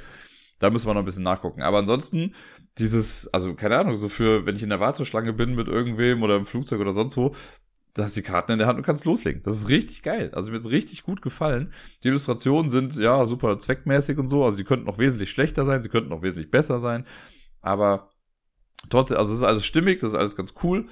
Da 0.59 0.69
müssen 0.69 0.87
wir 0.87 0.93
noch 0.93 1.01
ein 1.01 1.05
bisschen 1.05 1.23
nachgucken. 1.23 1.61
Aber 1.61 1.79
ansonsten, 1.79 2.33
dieses, 2.77 3.27
also 3.33 3.55
keine 3.55 3.77
Ahnung, 3.77 3.95
so 3.95 4.09
für, 4.09 4.45
wenn 4.45 4.55
ich 4.55 4.63
in 4.63 4.69
der 4.69 4.79
Warteschlange 4.79 5.33
bin 5.33 5.55
mit 5.55 5.67
irgendwem 5.67 6.23
oder 6.23 6.37
im 6.37 6.45
Flugzeug 6.45 6.79
oder 6.79 6.93
sonst 6.93 7.17
wo, 7.17 7.35
da 7.95 8.03
hast 8.03 8.15
du 8.15 8.21
die 8.21 8.27
Karten 8.27 8.51
in 8.51 8.57
der 8.59 8.67
Hand 8.67 8.77
und 8.77 8.85
kannst 8.85 9.05
loslegen. 9.05 9.41
Das 9.43 9.55
ist 9.55 9.69
richtig 9.69 10.03
geil. 10.03 10.29
Also 10.33 10.51
mir 10.51 10.57
ist 10.57 10.69
richtig 10.69 11.03
gut 11.03 11.21
gefallen. 11.21 11.71
Die 12.03 12.09
Illustrationen 12.09 12.69
sind 12.69 12.95
ja 12.97 13.25
super 13.25 13.57
zweckmäßig 13.57 14.17
und 14.17 14.27
so. 14.27 14.43
Also 14.43 14.57
sie 14.57 14.65
könnten 14.65 14.85
noch 14.85 14.97
wesentlich 14.97 15.31
schlechter 15.31 15.63
sein, 15.63 15.81
sie 15.81 15.89
könnten 15.89 16.09
noch 16.09 16.21
wesentlich 16.21 16.51
besser 16.51 16.79
sein. 16.79 17.05
Aber 17.61 18.11
trotzdem, 18.89 19.17
also 19.17 19.31
es 19.31 19.39
ist 19.39 19.45
alles 19.45 19.65
stimmig, 19.65 19.99
das 19.99 20.11
ist 20.11 20.17
alles 20.17 20.35
ganz 20.35 20.53
cool. 20.61 20.87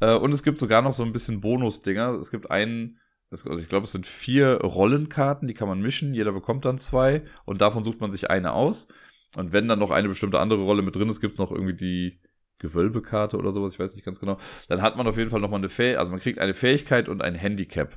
Äh, 0.00 0.16
und 0.16 0.32
es 0.32 0.42
gibt 0.42 0.58
sogar 0.58 0.82
noch 0.82 0.92
so 0.92 1.04
ein 1.04 1.12
bisschen 1.12 1.40
Bonus-Dinger. 1.40 2.14
Es 2.14 2.32
gibt 2.32 2.50
einen, 2.50 2.98
also 3.30 3.56
ich 3.56 3.68
glaube, 3.68 3.84
es 3.84 3.92
sind 3.92 4.06
vier 4.06 4.60
Rollenkarten, 4.60 5.46
die 5.46 5.54
kann 5.54 5.68
man 5.68 5.80
mischen. 5.80 6.14
Jeder 6.14 6.32
bekommt 6.32 6.64
dann 6.64 6.78
zwei 6.78 7.22
und 7.44 7.60
davon 7.60 7.84
sucht 7.84 8.00
man 8.00 8.10
sich 8.10 8.28
eine 8.30 8.52
aus. 8.52 8.88
Und 9.36 9.52
wenn 9.52 9.68
dann 9.68 9.78
noch 9.78 9.92
eine 9.92 10.08
bestimmte 10.08 10.40
andere 10.40 10.62
Rolle 10.62 10.82
mit 10.82 10.96
drin 10.96 11.08
ist, 11.08 11.20
gibt 11.20 11.34
es 11.34 11.38
noch 11.38 11.52
irgendwie 11.52 11.74
die 11.74 12.20
Gewölbekarte 12.58 13.38
oder 13.38 13.52
sowas, 13.52 13.72
ich 13.72 13.78
weiß 13.78 13.94
nicht 13.94 14.04
ganz 14.04 14.20
genau. 14.20 14.36
Dann 14.68 14.82
hat 14.82 14.96
man 14.96 15.06
auf 15.06 15.16
jeden 15.16 15.30
Fall 15.30 15.40
nochmal 15.40 15.60
eine 15.60 15.68
Fähigkeit, 15.68 15.98
also 15.98 16.10
man 16.10 16.20
kriegt 16.20 16.38
eine 16.38 16.54
Fähigkeit 16.54 17.08
und 17.08 17.22
ein 17.22 17.34
Handicap, 17.34 17.96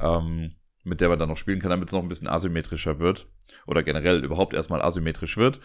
ähm, 0.00 0.54
mit 0.84 1.00
der 1.00 1.08
man 1.08 1.18
dann 1.18 1.28
noch 1.28 1.36
spielen 1.36 1.60
kann, 1.60 1.70
damit 1.70 1.88
es 1.88 1.92
noch 1.92 2.02
ein 2.02 2.08
bisschen 2.08 2.28
asymmetrischer 2.28 3.00
wird. 3.00 3.26
Oder 3.66 3.82
generell 3.82 4.24
überhaupt 4.24 4.54
erstmal 4.54 4.80
asymmetrisch 4.80 5.36
wird. 5.36 5.60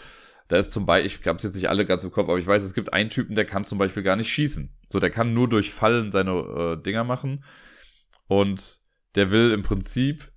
Da 0.48 0.58
ist 0.58 0.72
zum 0.72 0.86
Beispiel, 0.86 1.22
ich 1.22 1.28
habe 1.28 1.38
es 1.38 1.44
jetzt 1.44 1.56
nicht 1.56 1.70
alle 1.70 1.86
ganz 1.86 2.04
im 2.04 2.12
Kopf, 2.12 2.30
aber 2.30 2.40
ich 2.40 2.48
weiß, 2.48 2.64
es 2.64 2.74
gibt 2.74 2.94
einen 2.94 3.10
Typen, 3.10 3.36
der 3.36 3.46
kann 3.46 3.64
zum 3.64 3.78
Beispiel 3.78 4.04
gar 4.04 4.16
nicht 4.16 4.32
schießen. 4.32 4.74
So, 4.90 5.00
der 5.00 5.10
kann 5.10 5.34
nur 5.34 5.50
durch 5.50 5.72
Fallen 5.72 6.12
seine 6.12 6.32
äh, 6.32 6.82
Dinger 6.82 7.04
machen. 7.04 7.44
Und 8.28 8.82
der 9.18 9.32
will 9.32 9.52
im 9.52 9.64
Prinzip, 9.64 10.32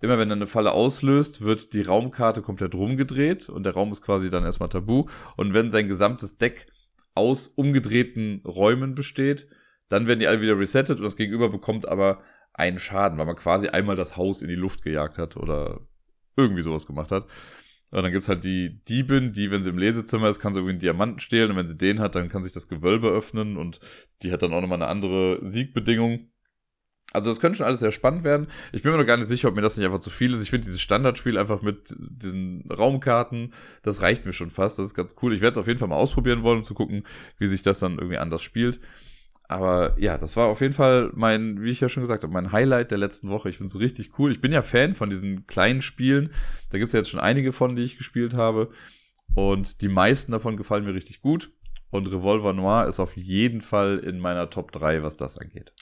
immer 0.00 0.18
wenn 0.18 0.30
er 0.30 0.36
eine 0.36 0.46
Falle 0.46 0.72
auslöst, 0.72 1.42
wird 1.42 1.74
die 1.74 1.82
Raumkarte 1.82 2.40
komplett 2.40 2.74
rumgedreht 2.74 3.50
und 3.50 3.64
der 3.64 3.74
Raum 3.74 3.92
ist 3.92 4.00
quasi 4.00 4.30
dann 4.30 4.44
erstmal 4.44 4.70
tabu. 4.70 5.06
Und 5.36 5.52
wenn 5.52 5.70
sein 5.70 5.88
gesamtes 5.88 6.38
Deck 6.38 6.66
aus 7.14 7.48
umgedrehten 7.48 8.42
Räumen 8.46 8.94
besteht. 8.94 9.48
Dann 9.88 10.06
werden 10.06 10.20
die 10.20 10.26
alle 10.26 10.40
wieder 10.40 10.58
resettet 10.58 10.98
und 10.98 11.04
das 11.04 11.16
Gegenüber 11.16 11.48
bekommt 11.48 11.86
aber 11.86 12.22
einen 12.52 12.78
Schaden, 12.78 13.18
weil 13.18 13.26
man 13.26 13.36
quasi 13.36 13.68
einmal 13.68 13.96
das 13.96 14.16
Haus 14.16 14.42
in 14.42 14.48
die 14.48 14.54
Luft 14.54 14.82
gejagt 14.82 15.18
hat 15.18 15.36
oder 15.36 15.80
irgendwie 16.36 16.62
sowas 16.62 16.86
gemacht 16.86 17.10
hat. 17.10 17.26
Und 17.90 18.02
dann 18.02 18.12
gibt's 18.12 18.28
halt 18.28 18.44
die 18.44 18.84
Diebin, 18.84 19.32
die, 19.32 19.50
wenn 19.50 19.64
sie 19.64 19.70
im 19.70 19.78
Lesezimmer 19.78 20.28
ist, 20.28 20.38
kann 20.38 20.52
sie 20.52 20.60
irgendwie 20.60 20.72
einen 20.72 20.80
Diamanten 20.80 21.18
stehlen 21.18 21.50
und 21.50 21.56
wenn 21.56 21.66
sie 21.66 21.76
den 21.76 21.98
hat, 21.98 22.14
dann 22.14 22.28
kann 22.28 22.44
sich 22.44 22.52
das 22.52 22.68
Gewölbe 22.68 23.08
öffnen 23.08 23.56
und 23.56 23.80
die 24.22 24.30
hat 24.30 24.42
dann 24.42 24.52
auch 24.52 24.60
nochmal 24.60 24.80
eine 24.80 24.90
andere 24.90 25.44
Siegbedingung. 25.44 26.30
Also 27.12 27.30
das 27.30 27.40
könnte 27.40 27.58
schon 27.58 27.66
alles 27.66 27.80
sehr 27.80 27.92
spannend 27.92 28.24
werden. 28.24 28.46
Ich 28.72 28.82
bin 28.82 28.92
mir 28.92 28.98
noch 28.98 29.06
gar 29.06 29.16
nicht 29.16 29.26
sicher, 29.26 29.48
ob 29.48 29.56
mir 29.56 29.62
das 29.62 29.76
nicht 29.76 29.86
einfach 29.86 29.98
zu 29.98 30.10
viel 30.10 30.32
ist. 30.32 30.42
Ich 30.42 30.50
finde 30.50 30.66
dieses 30.66 30.80
Standardspiel 30.80 31.38
einfach 31.38 31.62
mit 31.62 31.96
diesen 31.98 32.70
Raumkarten, 32.70 33.52
das 33.82 34.02
reicht 34.02 34.26
mir 34.26 34.32
schon 34.32 34.50
fast. 34.50 34.78
Das 34.78 34.86
ist 34.86 34.94
ganz 34.94 35.16
cool. 35.22 35.34
Ich 35.34 35.40
werde 35.40 35.52
es 35.52 35.58
auf 35.58 35.66
jeden 35.66 35.78
Fall 35.78 35.88
mal 35.88 35.96
ausprobieren 35.96 36.42
wollen, 36.42 36.58
um 36.58 36.64
zu 36.64 36.74
gucken, 36.74 37.04
wie 37.38 37.46
sich 37.46 37.62
das 37.62 37.80
dann 37.80 37.98
irgendwie 37.98 38.18
anders 38.18 38.42
spielt. 38.42 38.80
Aber 39.48 39.98
ja, 39.98 40.16
das 40.16 40.36
war 40.36 40.46
auf 40.46 40.60
jeden 40.60 40.74
Fall 40.74 41.10
mein, 41.12 41.60
wie 41.60 41.70
ich 41.70 41.80
ja 41.80 41.88
schon 41.88 42.04
gesagt 42.04 42.22
habe, 42.22 42.32
mein 42.32 42.52
Highlight 42.52 42.92
der 42.92 42.98
letzten 42.98 43.30
Woche. 43.30 43.48
Ich 43.48 43.56
finde 43.56 43.70
es 43.70 43.80
richtig 43.80 44.16
cool. 44.16 44.30
Ich 44.30 44.40
bin 44.40 44.52
ja 44.52 44.62
Fan 44.62 44.94
von 44.94 45.10
diesen 45.10 45.48
kleinen 45.48 45.82
Spielen. 45.82 46.30
Da 46.70 46.78
gibt 46.78 46.86
es 46.86 46.92
ja 46.92 47.00
jetzt 47.00 47.10
schon 47.10 47.18
einige 47.18 47.52
von, 47.52 47.74
die 47.74 47.82
ich 47.82 47.98
gespielt 47.98 48.34
habe. 48.34 48.70
Und 49.34 49.82
die 49.82 49.88
meisten 49.88 50.30
davon 50.30 50.56
gefallen 50.56 50.84
mir 50.84 50.94
richtig 50.94 51.20
gut. 51.20 51.50
Und 51.90 52.06
Revolver 52.06 52.52
Noir 52.52 52.86
ist 52.86 53.00
auf 53.00 53.16
jeden 53.16 53.60
Fall 53.60 53.98
in 53.98 54.20
meiner 54.20 54.50
Top 54.50 54.70
3, 54.70 55.02
was 55.02 55.16
das 55.16 55.36
angeht. 55.36 55.72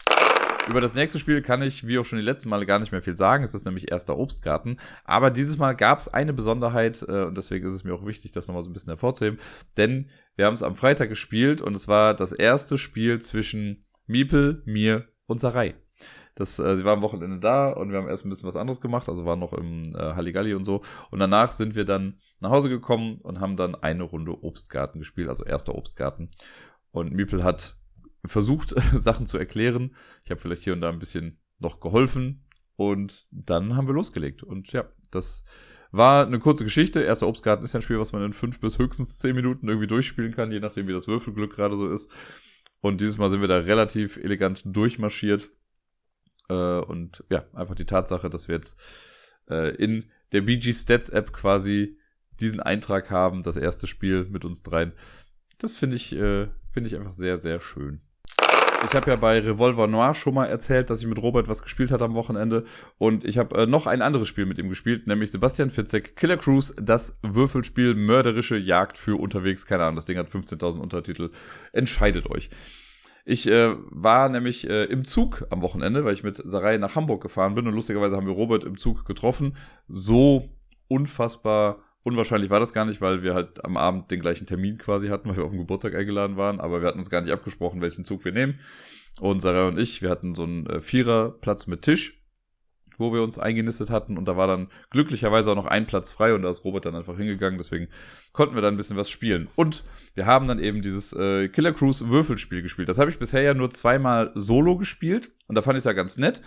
Über 0.69 0.83
das 0.83 0.95
nächste 0.95 1.19
Spiel 1.19 1.41
kann 1.41 1.63
ich, 1.63 1.87
wie 1.87 1.99
auch 1.99 2.05
schon 2.05 2.19
die 2.19 2.25
letzten 2.25 2.51
Male, 2.51 2.67
gar 2.67 2.79
nicht 2.79 2.93
mehr 2.93 3.01
viel 3.01 3.17
sagen. 3.17 3.43
Es 3.43 3.55
ist 3.55 3.65
nämlich 3.65 3.91
erster 3.91 4.19
Obstgarten. 4.19 4.77
Aber 5.05 5.31
dieses 5.31 5.57
Mal 5.57 5.75
gab 5.75 5.99
es 5.99 6.09
eine 6.09 6.35
Besonderheit 6.35 7.03
äh, 7.09 7.23
und 7.25 7.39
deswegen 7.39 7.67
ist 7.67 7.73
es 7.73 7.85
mir 7.85 7.95
auch 7.95 8.05
wichtig, 8.05 8.33
das 8.33 8.49
nochmal 8.49 8.63
so 8.63 8.69
ein 8.69 8.75
bisschen 8.75 8.91
hervorzuheben. 8.91 9.41
Denn 9.79 10.11
wir 10.37 10.45
haben 10.45 10.53
es 10.53 10.63
am 10.63 10.77
Freitag 10.77 11.09
gespielt 11.09 11.63
und 11.63 11.75
es 11.75 11.89
war 11.89 12.13
das 12.13 12.33
erste 12.33 12.77
Spiel 12.77 13.19
zwischen 13.19 13.81
Miepel, 14.07 14.63
mir 14.67 15.09
und 15.27 15.41
Sarai. 15.41 15.75
Das, 16.35 16.59
äh, 16.59 16.77
sie 16.77 16.85
war 16.85 16.93
am 16.93 17.03
Wochenende 17.03 17.41
da 17.41 17.71
und 17.71 17.91
wir 17.91 17.99
haben 17.99 18.09
erst 18.09 18.27
ein 18.27 18.29
bisschen 18.29 18.47
was 18.47 18.57
anderes 18.57 18.83
gemacht, 18.83 19.09
also 19.09 19.25
waren 19.25 19.41
noch 19.41 19.55
im 19.55 19.97
äh, 19.97 19.99
Halligalli 19.99 20.53
und 20.53 20.65
so. 20.65 20.83
Und 21.11 21.19
danach 21.19 21.51
sind 21.51 21.77
wir 21.77 21.87
dann 21.87 22.19
nach 22.41 22.51
Hause 22.51 22.69
gekommen 22.69 23.19
und 23.23 23.41
haben 23.41 23.57
dann 23.57 23.75
eine 23.75 24.03
Runde 24.03 24.45
Obstgarten 24.45 24.99
gespielt, 24.99 25.31
also 25.31 25.45
erster 25.45 25.75
Obstgarten. 25.75 26.31
Und 26.91 27.13
Miepel 27.13 27.43
hat 27.43 27.78
versucht, 28.25 28.75
Sachen 28.97 29.27
zu 29.27 29.39
erklären. 29.39 29.95
Ich 30.25 30.31
habe 30.31 30.41
vielleicht 30.41 30.63
hier 30.63 30.73
und 30.73 30.81
da 30.81 30.91
ein 30.91 30.99
bisschen 30.99 31.39
noch 31.59 31.81
geholfen. 31.81 32.45
Und 32.77 33.27
dann 33.33 33.75
haben 33.75 33.89
wir 33.89 33.95
losgelegt. 33.95 34.43
Und 34.43 34.73
ja, 34.73 34.89
das 35.11 35.45
war 35.91 36.27
eine 36.27 36.39
kurze 36.39 36.65
Geschichte. 36.65 37.01
Erster 37.01 37.27
Obstgarten 37.27 37.65
ist 37.65 37.73
ja 37.73 37.81
ein 37.81 37.83
Spiel, 37.83 37.99
was 37.99 38.13
man 38.13 38.23
in 38.23 38.33
fünf 38.33 38.61
bis 38.61 38.79
höchstens 38.79 39.19
zehn 39.19 39.35
Minuten 39.35 39.69
irgendwie 39.69 39.89
durchspielen 39.89 40.35
kann, 40.35 40.53
je 40.53 40.61
nachdem, 40.61 40.87
wie 40.87 40.93
das 40.93 41.09
Würfelglück 41.09 41.55
gerade 41.55 41.77
so 41.77 41.91
ist. 41.91 42.11
Und 42.81 43.01
dieses 43.01 43.19
Mal 43.19 43.31
sind 43.31 43.41
wir 43.41 43.49
da 43.49 43.57
relativ 43.57 44.17
elegant 44.17 44.63
durchmarschiert. 44.65 45.51
Äh, 46.49 46.79
und 46.81 47.25
ja, 47.31 47.47
einfach 47.53 47.75
die 47.75 47.85
Tatsache, 47.85 48.31
dass 48.31 48.47
wir 48.49 48.55
jetzt 48.55 48.81
äh, 49.51 49.75
in 49.75 50.11
der 50.33 50.43
BG 50.43 50.73
Stats 50.73 51.09
App 51.09 51.33
quasi 51.33 51.99
diesen 52.41 52.61
Eintrag 52.61 53.11
haben, 53.11 53.43
das 53.43 53.57
erste 53.57 53.87
Spiel 53.87 54.25
mit 54.27 54.45
uns 54.45 54.63
dreien. 54.63 54.93
Das 55.59 55.75
finde 55.75 55.97
ich, 55.97 56.13
äh, 56.13 56.49
finde 56.69 56.89
ich 56.89 56.97
einfach 56.97 57.13
sehr, 57.13 57.37
sehr 57.37 57.61
schön. 57.61 58.03
Ich 58.85 58.95
habe 58.95 59.11
ja 59.11 59.17
bei 59.17 59.41
Revolver 59.41 59.89
Noir 59.89 60.15
schon 60.15 60.35
mal 60.35 60.47
erzählt, 60.47 60.89
dass 60.89 61.01
ich 61.01 61.07
mit 61.07 61.21
Robert 61.21 61.49
was 61.49 61.63
gespielt 61.63 61.91
hatte 61.91 62.05
am 62.05 62.15
Wochenende. 62.15 62.65
Und 62.97 63.25
ich 63.25 63.37
habe 63.37 63.63
äh, 63.63 63.67
noch 63.67 63.87
ein 63.87 64.03
anderes 64.03 64.29
Spiel 64.29 64.47
mit 64.47 64.59
ihm 64.59 64.69
gespielt, 64.69 65.07
nämlich 65.07 65.33
Sebastian 65.33 65.71
Fitzek, 65.71 66.17
Killer 66.17 66.37
Cruise, 66.37 66.75
das 66.81 67.19
Würfelspiel 67.23 67.95
Mörderische 67.95 68.57
Jagd 68.57 68.97
für 68.97 69.21
unterwegs. 69.21 69.67
Keine 69.67 69.83
Ahnung, 69.83 69.97
das 69.97 70.07
Ding 70.07 70.17
hat 70.17 70.29
15.000 70.29 70.79
Untertitel. 70.79 71.31
Entscheidet 71.73 72.31
euch. 72.31 72.51
Ich 73.25 73.49
äh, 73.49 73.75
war 73.91 74.29
nämlich 74.29 74.71
äh, 74.71 74.85
im 74.85 75.05
Zug 75.05 75.45
am 75.51 75.61
Wochenende, 75.61 76.05
weil 76.05 76.15
ich 76.15 76.23
mit 76.23 76.41
Sarai 76.43 76.79
nach 76.79 76.95
Hamburg 76.95 77.21
gefahren 77.21 77.55
bin 77.55 77.67
und 77.67 77.75
lustigerweise 77.75 78.17
haben 78.17 78.27
wir 78.27 78.33
Robert 78.33 78.65
im 78.65 78.79
Zug 78.79 79.05
getroffen. 79.05 79.57
So 79.89 80.49
unfassbar 80.87 81.81
Unwahrscheinlich 82.09 82.49
war 82.49 82.59
das 82.59 82.73
gar 82.73 82.87
nicht, 82.87 83.03
weil 83.03 83.23
wir 83.23 83.35
halt 83.35 83.63
am 83.67 83.77
Abend 83.77 84.11
den 84.11 84.21
gleichen 84.21 84.47
Termin 84.47 84.79
quasi 84.79 85.09
hatten, 85.09 85.29
weil 85.29 85.37
wir 85.37 85.45
auf 85.45 85.51
den 85.51 85.61
Geburtstag 85.61 85.95
eingeladen 85.95 86.39
waren, 86.39 86.59
aber 86.59 86.81
wir 86.81 86.89
hatten 86.89 87.01
uns 87.01 87.11
gar 87.11 87.21
nicht 87.21 87.35
abgesprochen, 87.35 87.83
welchen 87.83 88.07
Zug 88.07 88.25
wir 88.25 88.33
nehmen. 88.33 88.61
Und 89.21 89.41
Sarah 89.41 89.69
und 89.69 89.79
ich, 89.79 90.01
wir 90.01 90.09
hatten 90.09 90.35
so 90.35 90.45
einen 90.45 90.65
äh, 90.69 90.81
Viererplatz 90.81 91.67
mit 91.67 91.83
Tisch, 91.83 92.19
wo 92.97 93.13
wir 93.13 93.23
uns 93.23 93.39
eingenistet 93.39 93.91
hatten 93.91 94.17
und 94.17 94.25
da 94.25 94.39
war 94.39 94.47
dann 94.47 94.69
glücklicherweise 94.89 95.51
auch 95.51 95.55
noch 95.55 95.67
ein 95.67 95.85
Platz 95.85 96.11
frei 96.11 96.33
und 96.33 96.41
da 96.41 96.49
ist 96.49 96.65
Robert 96.65 96.87
dann 96.87 96.95
einfach 96.95 97.19
hingegangen, 97.19 97.59
deswegen 97.59 97.89
konnten 98.33 98.55
wir 98.55 98.63
dann 98.63 98.73
ein 98.73 98.79
bisschen 98.79 98.97
was 98.97 99.11
spielen. 99.11 99.49
Und 99.55 99.85
wir 100.15 100.25
haben 100.25 100.47
dann 100.47 100.61
eben 100.61 100.81
dieses 100.81 101.13
äh, 101.13 101.49
Killer 101.49 101.73
Cruise 101.73 102.09
Würfelspiel 102.09 102.63
gespielt. 102.63 102.89
Das 102.89 102.99
habe 102.99 103.11
ich 103.11 103.19
bisher 103.19 103.43
ja 103.43 103.53
nur 103.53 103.69
zweimal 103.69 104.33
solo 104.35 104.79
gespielt 104.79 105.31
und 105.47 105.57
da 105.57 105.61
fand 105.61 105.77
ich 105.77 105.81
es 105.81 105.85
ja 105.85 105.93
ganz 105.93 106.17
nett. 106.17 106.41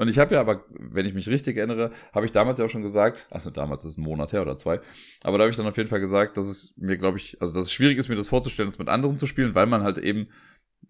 Und 0.00 0.08
ich 0.08 0.18
habe 0.18 0.34
ja 0.34 0.40
aber, 0.40 0.64
wenn 0.70 1.04
ich 1.04 1.12
mich 1.12 1.28
richtig 1.28 1.58
erinnere, 1.58 1.90
habe 2.14 2.24
ich 2.24 2.32
damals 2.32 2.58
ja 2.58 2.64
auch 2.64 2.70
schon 2.70 2.80
gesagt, 2.80 3.26
also 3.28 3.50
damals 3.50 3.84
ist 3.84 3.98
ein 3.98 4.02
Monat 4.02 4.32
her 4.32 4.40
oder 4.40 4.56
zwei, 4.56 4.80
aber 5.22 5.36
da 5.36 5.42
habe 5.42 5.50
ich 5.50 5.58
dann 5.58 5.66
auf 5.66 5.76
jeden 5.76 5.90
Fall 5.90 6.00
gesagt, 6.00 6.38
dass 6.38 6.48
es 6.48 6.72
mir, 6.78 6.96
glaube 6.96 7.18
ich, 7.18 7.36
also 7.38 7.52
dass 7.52 7.64
es 7.64 7.72
schwierig 7.72 7.98
ist, 7.98 8.08
mir 8.08 8.16
das 8.16 8.26
vorzustellen, 8.26 8.70
das 8.70 8.78
mit 8.78 8.88
anderen 8.88 9.18
zu 9.18 9.26
spielen, 9.26 9.54
weil 9.54 9.66
man 9.66 9.82
halt 9.82 9.98
eben 9.98 10.28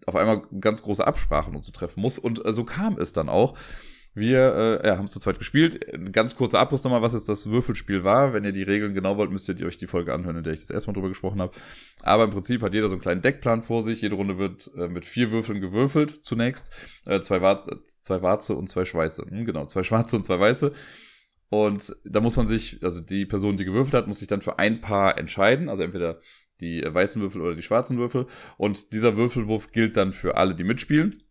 auf 0.05 0.15
einmal 0.15 0.43
ganz 0.61 0.81
große 0.81 1.05
Absprachen 1.05 1.57
und 1.57 1.65
so 1.65 1.73
treffen 1.73 1.99
muss. 1.99 2.19
Und 2.19 2.45
äh, 2.45 2.53
so 2.53 2.63
kam 2.63 2.97
es 2.97 3.11
dann 3.11 3.27
auch. 3.27 3.57
Wir 4.13 4.81
äh, 4.83 4.87
ja, 4.87 4.97
haben 4.97 5.05
es 5.05 5.13
zu 5.13 5.21
zweit 5.21 5.37
gespielt. 5.37 5.85
Ganz 6.11 6.35
kurzer 6.35 6.59
Abriss 6.59 6.83
nochmal, 6.83 7.01
was 7.01 7.13
jetzt 7.13 7.29
das 7.29 7.49
Würfelspiel 7.49 8.03
war. 8.03 8.33
Wenn 8.33 8.43
ihr 8.43 8.51
die 8.51 8.63
Regeln 8.63 8.93
genau 8.93 9.15
wollt, 9.15 9.31
müsst 9.31 9.47
ihr 9.47 9.65
euch 9.65 9.77
die 9.77 9.87
Folge 9.87 10.13
anhören, 10.13 10.35
in 10.35 10.43
der 10.43 10.51
ich 10.51 10.59
das 10.59 10.69
erste 10.69 10.89
Mal 10.89 10.95
drüber 10.95 11.07
gesprochen 11.07 11.41
habe. 11.41 11.53
Aber 12.03 12.25
im 12.25 12.29
Prinzip 12.29 12.61
hat 12.61 12.73
jeder 12.73 12.89
so 12.89 12.95
einen 12.95 13.01
kleinen 13.01 13.21
Deckplan 13.21 13.61
vor 13.61 13.83
sich. 13.83 14.01
Jede 14.01 14.15
Runde 14.15 14.37
wird 14.37 14.69
äh, 14.75 14.89
mit 14.89 15.05
vier 15.05 15.31
Würfeln 15.31 15.61
gewürfelt 15.61 16.25
zunächst. 16.25 16.71
Äh, 17.05 17.21
zwei, 17.21 17.41
Warze, 17.41 17.83
zwei 17.85 18.21
Warze 18.21 18.55
und 18.55 18.67
zwei 18.67 18.83
Schweiße. 18.83 19.25
Hm, 19.29 19.45
genau, 19.45 19.65
zwei 19.65 19.83
Schwarze 19.83 20.17
und 20.17 20.23
zwei 20.23 20.39
Weiße. 20.39 20.73
Und 21.47 21.95
da 22.03 22.19
muss 22.19 22.35
man 22.35 22.47
sich, 22.47 22.83
also 22.83 22.99
die 22.99 23.25
Person, 23.25 23.55
die 23.55 23.65
gewürfelt 23.65 23.93
hat, 23.93 24.07
muss 24.07 24.19
sich 24.19 24.27
dann 24.27 24.41
für 24.41 24.59
ein 24.59 24.81
Paar 24.81 25.17
entscheiden. 25.17 25.69
Also 25.69 25.83
entweder 25.83 26.19
die 26.59 26.83
weißen 26.85 27.21
Würfel 27.21 27.41
oder 27.41 27.55
die 27.55 27.61
schwarzen 27.61 27.97
Würfel. 27.97 28.27
Und 28.57 28.91
dieser 28.91 29.15
Würfelwurf 29.15 29.71
gilt 29.71 29.95
dann 29.95 30.11
für 30.11 30.35
alle, 30.35 30.53
die 30.53 30.65
mitspielen 30.65 31.23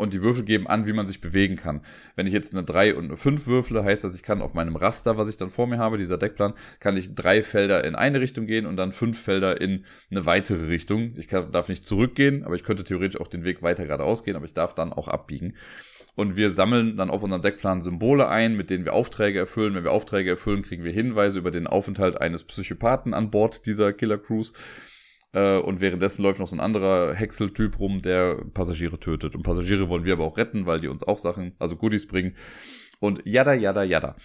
und 0.00 0.12
die 0.12 0.22
Würfel 0.22 0.44
geben 0.44 0.66
an, 0.66 0.86
wie 0.86 0.92
man 0.92 1.06
sich 1.06 1.20
bewegen 1.20 1.56
kann. 1.56 1.82
Wenn 2.16 2.26
ich 2.26 2.32
jetzt 2.32 2.54
eine 2.54 2.64
3 2.64 2.94
und 2.94 3.04
eine 3.04 3.16
5 3.16 3.46
würfle, 3.46 3.84
heißt 3.84 4.04
das, 4.04 4.14
ich 4.14 4.22
kann 4.22 4.42
auf 4.42 4.54
meinem 4.54 4.76
Raster, 4.76 5.16
was 5.16 5.28
ich 5.28 5.36
dann 5.36 5.50
vor 5.50 5.66
mir 5.66 5.78
habe, 5.78 5.98
dieser 5.98 6.18
Deckplan, 6.18 6.54
kann 6.80 6.96
ich 6.96 7.14
drei 7.14 7.42
Felder 7.42 7.84
in 7.84 7.94
eine 7.94 8.20
Richtung 8.20 8.46
gehen 8.46 8.66
und 8.66 8.76
dann 8.76 8.92
fünf 8.92 9.20
Felder 9.20 9.60
in 9.60 9.84
eine 10.10 10.26
weitere 10.26 10.66
Richtung. 10.66 11.14
Ich 11.16 11.28
kann, 11.28 11.50
darf 11.52 11.68
nicht 11.68 11.84
zurückgehen, 11.84 12.44
aber 12.44 12.54
ich 12.54 12.64
könnte 12.64 12.84
theoretisch 12.84 13.20
auch 13.20 13.28
den 13.28 13.44
Weg 13.44 13.62
weiter 13.62 13.84
geradeaus 13.84 14.24
gehen, 14.24 14.36
aber 14.36 14.46
ich 14.46 14.54
darf 14.54 14.74
dann 14.74 14.92
auch 14.92 15.08
abbiegen. 15.08 15.54
Und 16.16 16.36
wir 16.36 16.50
sammeln 16.50 16.96
dann 16.96 17.10
auf 17.10 17.22
unserem 17.22 17.42
Deckplan 17.42 17.82
Symbole 17.82 18.28
ein, 18.28 18.56
mit 18.56 18.68
denen 18.68 18.84
wir 18.84 18.92
Aufträge 18.92 19.38
erfüllen. 19.38 19.74
Wenn 19.74 19.84
wir 19.84 19.92
Aufträge 19.92 20.30
erfüllen, 20.30 20.62
kriegen 20.62 20.84
wir 20.84 20.92
Hinweise 20.92 21.38
über 21.38 21.50
den 21.50 21.66
Aufenthalt 21.66 22.20
eines 22.20 22.44
Psychopathen 22.44 23.14
an 23.14 23.30
Bord 23.30 23.64
dieser 23.66 23.92
Killer 23.92 24.18
Cruise. 24.18 24.52
Äh, 25.32 25.58
und 25.58 25.80
währenddessen 25.80 26.22
läuft 26.22 26.40
noch 26.40 26.48
so 26.48 26.56
ein 26.56 26.60
anderer 26.60 27.14
Häckseltyp 27.14 27.78
rum, 27.78 28.02
der 28.02 28.36
Passagiere 28.52 28.98
tötet. 28.98 29.34
Und 29.34 29.42
Passagiere 29.42 29.88
wollen 29.88 30.04
wir 30.04 30.14
aber 30.14 30.24
auch 30.24 30.36
retten, 30.36 30.66
weil 30.66 30.80
die 30.80 30.88
uns 30.88 31.02
auch 31.02 31.18
Sachen, 31.18 31.54
also 31.58 31.76
Goodies 31.76 32.06
bringen. 32.06 32.36
Und 32.98 33.22
jada, 33.24 33.54
jada, 33.54 33.82
jada. 33.82 34.16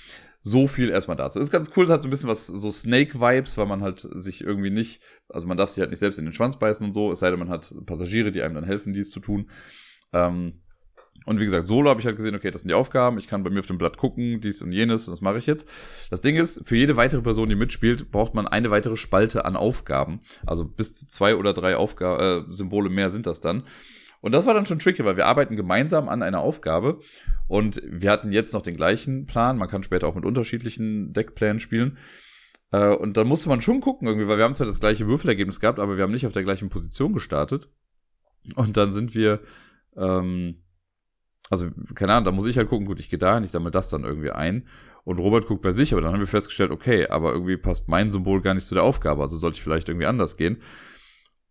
So 0.41 0.67
viel 0.67 0.89
erstmal 0.89 1.17
dazu. 1.17 1.39
Ist 1.39 1.51
ganz 1.51 1.71
cool, 1.75 1.87
hat 1.89 2.01
so 2.01 2.07
ein 2.07 2.11
bisschen 2.11 2.29
was, 2.29 2.45
so 2.45 2.69
Snake-Vibes, 2.69 3.57
weil 3.57 3.65
man 3.65 3.81
halt 3.81 4.07
sich 4.11 4.41
irgendwie 4.41 4.69
nicht, 4.69 5.01
also 5.29 5.47
man 5.47 5.57
darf 5.57 5.69
sich 5.69 5.79
halt 5.79 5.89
nicht 5.89 5.99
selbst 5.99 6.19
in 6.19 6.25
den 6.25 6.33
Schwanz 6.33 6.59
beißen 6.59 6.85
und 6.85 6.93
so, 6.93 7.11
es 7.11 7.19
sei 7.19 7.31
denn, 7.31 7.39
man 7.39 7.49
hat 7.49 7.73
Passagiere, 7.85 8.31
die 8.31 8.41
einem 8.41 8.53
dann 8.53 8.65
helfen, 8.65 8.93
dies 8.93 9.09
zu 9.09 9.19
tun. 9.19 9.49
Ähm, 10.13 10.61
und 11.25 11.39
wie 11.39 11.45
gesagt, 11.45 11.67
solo 11.67 11.89
habe 11.89 11.99
ich 11.99 12.06
halt 12.06 12.17
gesehen, 12.17 12.36
okay, 12.36 12.51
das 12.51 12.62
sind 12.62 12.69
die 12.69 12.75
Aufgaben, 12.75 13.17
ich 13.17 13.28
kann 13.28 13.43
bei 13.43 13.49
mir 13.49 13.60
auf 13.60 13.65
dem 13.65 13.78
Blatt 13.78 13.97
gucken, 13.97 14.41
dies 14.41 14.62
und 14.62 14.71
jenes, 14.71 15.08
und 15.08 15.13
das 15.13 15.21
mache 15.21 15.38
ich 15.38 15.47
jetzt. 15.47 15.67
Das 16.12 16.21
Ding 16.21 16.36
ist, 16.36 16.67
für 16.67 16.75
jede 16.75 16.97
weitere 16.97 17.21
Person, 17.21 17.49
die 17.49 17.56
mitspielt, 17.56 18.12
braucht 18.12 18.36
man 18.36 18.47
eine 18.47 18.69
weitere 18.69 18.95
Spalte 18.95 19.45
an 19.45 19.56
Aufgaben. 19.56 20.19
Also 20.45 20.65
bis 20.65 20.93
zu 20.93 21.08
zwei 21.08 21.36
oder 21.36 21.54
drei 21.54 21.78
Aufga 21.78 22.38
äh, 22.38 22.43
Symbole 22.49 22.89
mehr 22.89 23.10
sind 23.10 23.25
das 23.25 23.41
dann. 23.41 23.63
Und 24.21 24.32
das 24.32 24.45
war 24.45 24.54
dann 24.54 24.65
schon 24.65 24.80
tricky, 24.80 25.06
weil 25.06 25.17
wir 25.17 25.28
arbeiten 25.28 25.56
gemeinsam 25.56 26.10
an 26.10 26.23
einer 26.23 26.39
Aufgabe 26.39 26.99
und 27.47 27.82
wir 27.86 28.12
hatten 28.12 28.32
jetzt 28.32 28.54
noch 28.54 28.63
den 28.63 28.75
gleichen 28.75 29.25
Plan. 29.25 29.58
Man 29.58 29.69
kann 29.69 29.84
später 29.84 30.08
auch 30.08 30.15
mit 30.15 30.25
unterschiedlichen 30.25 31.13
Deckplänen 31.13 31.60
spielen. 31.60 31.97
Äh, 32.71 32.95
und 32.95 33.17
dann 33.17 33.28
musste 33.28 33.49
man 33.49 33.62
schon 33.62 33.82
gucken 33.82 34.08
irgendwie, 34.08 34.28
weil 34.28 34.38
wir 34.38 34.43
haben 34.43 34.56
zwar 34.56 34.67
das 34.67 34.80
gleiche 34.80 35.08
Würfelergebnis 35.08 35.60
gehabt, 35.60 35.80
aber 35.80 35.95
wir 35.97 36.04
haben 36.04 36.12
nicht 36.12 36.25
auf 36.25 36.34
der 36.34 36.43
gleichen 36.43 36.69
Position 36.69 37.13
gestartet. 37.13 37.69
Und 38.56 38.78
dann 38.78 38.91
sind 38.91 39.15
wir, 39.15 39.41
ähm, 39.95 40.63
also 41.49 41.67
keine 41.93 42.13
Ahnung, 42.13 42.25
da 42.25 42.31
muss 42.31 42.45
ich 42.45 42.58
halt 42.58 42.67
gucken, 42.67 42.86
gut, 42.86 42.99
ich 42.99 43.10
gehe 43.10 43.19
dahin, 43.19 43.43
ich 43.43 43.51
sammle 43.51 43.71
das 43.71 43.89
dann 43.89 44.03
irgendwie 44.03 44.31
ein. 44.31 44.67
Und 45.03 45.19
Robert 45.19 45.45
guckt 45.45 45.62
bei 45.62 45.71
sich, 45.71 45.93
aber 45.93 46.01
dann 46.01 46.13
haben 46.13 46.19
wir 46.19 46.27
festgestellt, 46.27 46.71
okay, 46.71 47.08
aber 47.08 47.31
irgendwie 47.31 47.58
passt 47.58 47.88
mein 47.88 48.12
Symbol 48.12 48.41
gar 48.41 48.55
nicht 48.55 48.67
zu 48.67 48.73
der 48.73 48.84
Aufgabe, 48.84 49.21
also 49.21 49.38
sollte 49.38 49.58
ich 49.58 49.63
vielleicht 49.63 49.88
irgendwie 49.88 50.08
anders 50.08 50.38
gehen. 50.38 50.62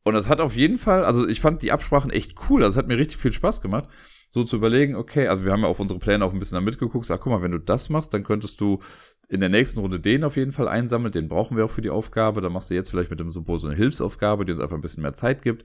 Und 0.02 0.14
das 0.14 0.28
hat 0.28 0.40
auf 0.40 0.56
jeden 0.56 0.76
Fall, 0.76 1.04
also 1.04 1.26
ich 1.26 1.40
fand 1.40 1.62
die 1.62 1.72
Absprachen 1.72 2.10
echt 2.10 2.34
cool, 2.48 2.62
also 2.64 2.74
es 2.74 2.78
hat 2.78 2.88
mir 2.88 2.98
richtig 2.98 3.18
viel 3.18 3.32
Spaß 3.32 3.60
gemacht, 3.62 3.88
so 4.28 4.42
zu 4.42 4.56
überlegen, 4.56 4.96
okay, 4.96 5.28
also 5.28 5.44
wir 5.44 5.52
haben 5.52 5.62
ja 5.62 5.68
auf 5.68 5.78
unsere 5.78 6.00
Pläne 6.00 6.24
auch 6.24 6.32
ein 6.32 6.38
bisschen 6.40 6.56
da 6.56 6.60
mitgeguckt, 6.60 7.06
sag, 7.06 7.20
guck 7.20 7.32
mal, 7.32 7.42
wenn 7.42 7.52
du 7.52 7.58
das 7.58 7.88
machst, 7.88 8.12
dann 8.12 8.24
könntest 8.24 8.60
du 8.60 8.80
in 9.28 9.40
der 9.40 9.48
nächsten 9.48 9.80
Runde 9.80 10.00
den 10.00 10.24
auf 10.24 10.36
jeden 10.36 10.52
Fall 10.52 10.68
einsammeln, 10.68 11.12
den 11.12 11.28
brauchen 11.28 11.56
wir 11.56 11.64
auch 11.64 11.70
für 11.70 11.80
die 11.80 11.90
Aufgabe, 11.90 12.40
dann 12.40 12.52
machst 12.52 12.70
du 12.70 12.74
jetzt 12.74 12.90
vielleicht 12.90 13.10
mit 13.10 13.20
dem 13.20 13.30
Symbol 13.30 13.58
so 13.58 13.68
eine 13.68 13.76
Hilfsaufgabe, 13.76 14.44
die 14.44 14.52
uns 14.52 14.60
einfach 14.60 14.76
ein 14.76 14.82
bisschen 14.82 15.02
mehr 15.02 15.14
Zeit 15.14 15.40
gibt. 15.40 15.64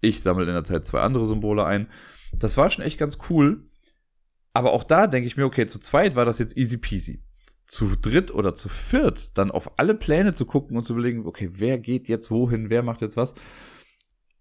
Ich 0.00 0.20
sammle 0.20 0.44
in 0.44 0.52
der 0.52 0.64
Zeit 0.64 0.84
zwei 0.84 1.00
andere 1.00 1.24
Symbole 1.24 1.64
ein. 1.64 1.88
Das 2.32 2.56
war 2.56 2.70
schon 2.70 2.84
echt 2.84 2.98
ganz 2.98 3.18
cool. 3.30 3.68
Aber 4.52 4.72
auch 4.72 4.84
da 4.84 5.06
denke 5.06 5.26
ich 5.26 5.36
mir, 5.36 5.44
okay, 5.44 5.66
zu 5.66 5.78
zweit 5.78 6.16
war 6.16 6.24
das 6.24 6.38
jetzt 6.38 6.56
easy 6.56 6.78
peasy. 6.78 7.22
Zu 7.66 7.96
dritt 7.96 8.32
oder 8.32 8.54
zu 8.54 8.68
viert 8.68 9.36
dann 9.36 9.50
auf 9.50 9.78
alle 9.78 9.94
Pläne 9.94 10.32
zu 10.32 10.46
gucken 10.46 10.76
und 10.76 10.84
zu 10.84 10.94
überlegen, 10.94 11.26
okay, 11.26 11.50
wer 11.52 11.78
geht 11.78 12.08
jetzt 12.08 12.30
wohin, 12.30 12.70
wer 12.70 12.82
macht 12.82 13.02
jetzt 13.02 13.16
was. 13.16 13.34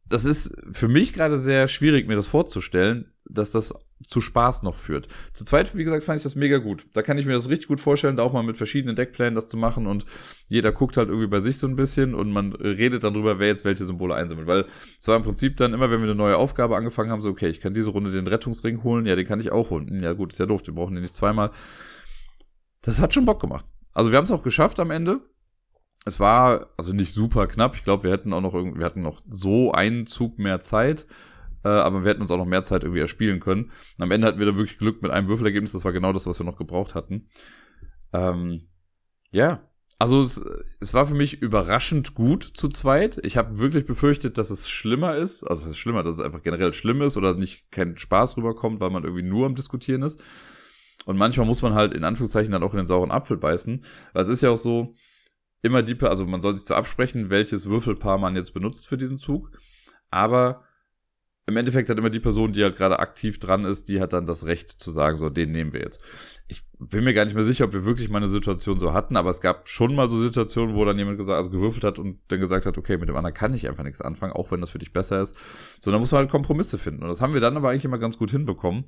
Das 0.06 0.23
ist 0.23 0.56
für 0.71 0.88
mich 0.88 1.13
gerade 1.13 1.38
sehr 1.38 1.67
schwierig, 1.67 2.08
mir 2.08 2.15
das 2.15 2.28
vorzustellen, 2.28 3.13
dass 3.26 3.52
das 3.52 3.73
zu 4.05 4.21
Spaß 4.21 4.63
noch 4.63 4.75
führt. 4.75 5.07
Zu 5.33 5.43
zweit, 5.43 5.75
wie 5.75 5.83
gesagt, 5.83 6.03
fand 6.03 6.17
ich 6.17 6.23
das 6.23 6.36
mega 6.36 6.57
gut. 6.57 6.86
Da 6.93 7.01
kann 7.01 7.17
ich 7.17 7.25
mir 7.25 7.33
das 7.33 7.49
richtig 7.49 7.67
gut 7.67 7.81
vorstellen, 7.81 8.15
da 8.15 8.23
auch 8.23 8.33
mal 8.33 8.43
mit 8.43 8.57
verschiedenen 8.57 8.95
Deckplänen 8.95 9.36
das 9.36 9.49
zu 9.49 9.57
machen 9.57 9.88
und 9.88 10.05
jeder 10.47 10.71
guckt 10.71 10.97
halt 10.97 11.10
irgendwie 11.10 11.27
bei 11.27 11.39
sich 11.39 11.57
so 11.57 11.67
ein 11.67 11.75
bisschen 11.75 12.13
und 12.13 12.31
man 12.31 12.53
redet 12.53 13.03
dann 13.03 13.13
drüber, 13.13 13.39
wer 13.39 13.47
jetzt 13.47 13.65
welche 13.65 13.86
Symbole 13.86 14.15
einsammelt. 14.15 14.47
Weil 14.47 14.65
es 14.99 15.07
war 15.07 15.15
im 15.15 15.23
Prinzip 15.23 15.57
dann 15.57 15.73
immer, 15.73 15.89
wenn 15.89 15.99
wir 15.99 16.07
eine 16.07 16.15
neue 16.15 16.38
Aufgabe 16.38 16.77
angefangen 16.77 17.12
haben, 17.12 17.21
so, 17.21 17.29
okay, 17.29 17.47
ich 17.47 17.60
kann 17.60 17.73
diese 17.73 17.89
Runde 17.89 18.12
den 18.12 18.27
Rettungsring 18.27 18.83
holen, 18.83 19.05
ja, 19.05 19.15
den 19.15 19.25
kann 19.25 19.39
ich 19.39 19.51
auch 19.51 19.71
holen. 19.71 20.01
Ja 20.01 20.13
gut, 20.13 20.33
ist 20.33 20.39
ja 20.39 20.45
doof, 20.45 20.62
wir 20.65 20.75
brauchen 20.75 20.95
den 20.95 21.01
nicht 21.01 21.15
zweimal. 21.15 21.51
Das 22.81 23.01
hat 23.01 23.13
schon 23.13 23.25
Bock 23.25 23.41
gemacht. 23.41 23.65
Also 23.93 24.12
wir 24.12 24.17
haben 24.17 24.25
es 24.25 24.31
auch 24.31 24.43
geschafft 24.43 24.79
am 24.79 24.91
Ende. 24.91 25.21
Es 26.05 26.19
war 26.21 26.69
also 26.77 26.93
nicht 26.93 27.13
super 27.13 27.47
knapp. 27.47 27.75
Ich 27.75 27.83
glaube, 27.83 28.03
wir 28.03 28.12
hätten 28.12 28.31
auch 28.31 28.41
noch 28.41 28.53
irgendwie, 28.53 28.79
wir 28.79 28.86
hatten 28.86 29.01
noch 29.01 29.21
so 29.27 29.73
einen 29.73 30.07
Zug 30.07 30.39
mehr 30.39 30.62
Zeit 30.62 31.05
äh, 31.67 31.82
aber 31.82 32.03
wir 32.03 32.12
hätten 32.12 32.21
uns 32.21 32.32
auch 32.32 32.38
noch 32.38 32.45
mehr 32.45 32.63
Zeit 32.63 32.84
irgendwie 32.84 33.01
erspielen 33.01 33.39
können. 33.39 33.65
Und 33.97 34.03
am 34.03 34.12
Ende 34.12 34.27
hatten 34.27 34.39
wir 34.39 34.45
dann 34.45 34.58
wirklich 34.58 34.77
Glück 34.77 35.01
mit 35.01 35.12
einem 35.12 35.27
Würfelergebnis, 35.27 35.73
das 35.73 35.84
war 35.84 35.91
genau 35.91 36.13
das, 36.13 36.25
was 36.25 36.39
wir 36.39 36.45
noch 36.45 36.58
gebraucht 36.58 36.95
hatten. 36.95 37.30
Ähm, 38.13 38.67
ja, 39.32 39.62
also 39.99 40.21
es, 40.21 40.43
es 40.80 40.93
war 40.93 41.06
für 41.06 41.15
mich 41.15 41.41
überraschend 41.41 42.13
gut 42.13 42.43
zu 42.43 42.69
zweit. 42.69 43.19
Ich 43.23 43.36
habe 43.36 43.60
wirklich 43.60 43.86
befürchtet, 43.86 44.38
dass 44.38 44.51
es 44.51 44.69
schlimmer 44.69 45.15
ist. 45.15 45.43
Also 45.43 45.63
es 45.63 45.71
ist 45.71 45.77
schlimmer, 45.77 46.03
dass 46.03 46.15
es 46.15 46.19
einfach 46.21 46.43
generell 46.43 46.71
schlimm 46.71 47.01
ist 47.01 47.17
oder 47.17 47.36
nicht 47.36 47.71
kein 47.71 47.97
Spaß 47.97 48.38
rüberkommt, 48.38 48.80
weil 48.80 48.91
man 48.91 49.03
irgendwie 49.03 49.23
nur 49.23 49.45
am 49.45 49.56
Diskutieren 49.56 50.03
ist. 50.03 50.21
Und 51.06 51.17
manchmal 51.17 51.47
muss 51.47 51.62
man 51.62 51.73
halt 51.73 51.93
in 51.93 52.03
Anführungszeichen 52.03 52.51
dann 52.51 52.63
auch 52.63 52.73
in 52.73 52.77
den 52.77 52.88
sauren 52.88 53.12
Apfel 53.12 53.38
beißen. 53.38 53.84
Weil 54.13 54.21
es 54.21 54.27
ist 54.27 54.41
ja 54.41 54.51
auch 54.51 54.58
so, 54.58 54.95
immer 55.62 55.82
die, 55.82 55.99
also 56.01 56.25
man 56.25 56.41
soll 56.41 56.56
sich 56.56 56.65
zwar 56.65 56.77
absprechen, 56.77 57.30
welches 57.30 57.67
Würfelpaar 57.67 58.17
man 58.17 58.36
jetzt 58.36 58.53
benutzt 58.53 58.88
für 58.88 58.97
diesen 58.97 59.17
Zug. 59.17 59.51
Aber 60.10 60.66
im 61.47 61.55
Endeffekt 61.55 61.89
hat 61.89 61.97
immer 61.97 62.10
die 62.10 62.19
Person, 62.19 62.51
die 62.51 62.62
halt 62.62 62.75
gerade 62.75 62.99
aktiv 62.99 63.39
dran 63.39 63.63
ist, 63.63 63.88
die 63.88 64.01
hat 64.01 64.12
dann 64.12 64.25
das 64.25 64.45
Recht 64.45 64.69
zu 64.69 64.91
sagen, 64.91 65.17
so, 65.17 65.29
den 65.29 65.53
nehmen 65.53 65.71
wir 65.71 65.79
jetzt. 65.79 66.03
Ich 66.49 66.63
bin 66.77 67.05
mir 67.05 67.13
gar 67.13 67.23
nicht 67.23 67.36
mehr 67.36 67.45
sicher, 67.45 67.65
ob 67.65 67.73
wir 67.73 67.86
wirklich 67.86 68.10
mal 68.10 68.17
eine 68.17 68.27
Situation 68.27 68.79
so 68.79 68.91
hatten, 68.91 69.15
aber 69.15 69.29
es 69.29 69.39
gab 69.39 69.69
schon 69.69 69.95
mal 69.95 70.10
so 70.10 70.19
Situationen, 70.19 70.75
wo 70.75 70.83
dann 70.83 70.97
jemand 70.97 71.17
gesagt, 71.17 71.38
also 71.38 71.49
gewürfelt 71.49 71.86
hat 71.86 71.99
und 71.99 72.19
dann 72.27 72.41
gesagt 72.41 72.65
hat, 72.65 72.77
okay, 72.77 72.97
mit 72.97 73.07
dem 73.07 73.15
anderen 73.15 73.33
kann 73.33 73.53
ich 73.53 73.67
einfach 73.67 73.86
nichts 73.86 74.01
anfangen, 74.01 74.33
auch 74.33 74.51
wenn 74.51 74.60
das 74.60 74.71
für 74.71 74.79
dich 74.79 74.91
besser 74.91 75.21
ist. 75.21 75.36
So, 75.81 75.89
dann 75.89 76.01
muss 76.01 76.12
man 76.12 76.19
halt 76.19 76.29
Kompromisse 76.29 76.77
finden. 76.77 77.03
Und 77.03 77.10
das 77.10 77.21
haben 77.21 77.33
wir 77.33 77.41
dann 77.41 77.55
aber 77.55 77.69
eigentlich 77.69 77.86
immer 77.86 77.97
ganz 77.97 78.17
gut 78.17 78.29
hinbekommen. 78.29 78.83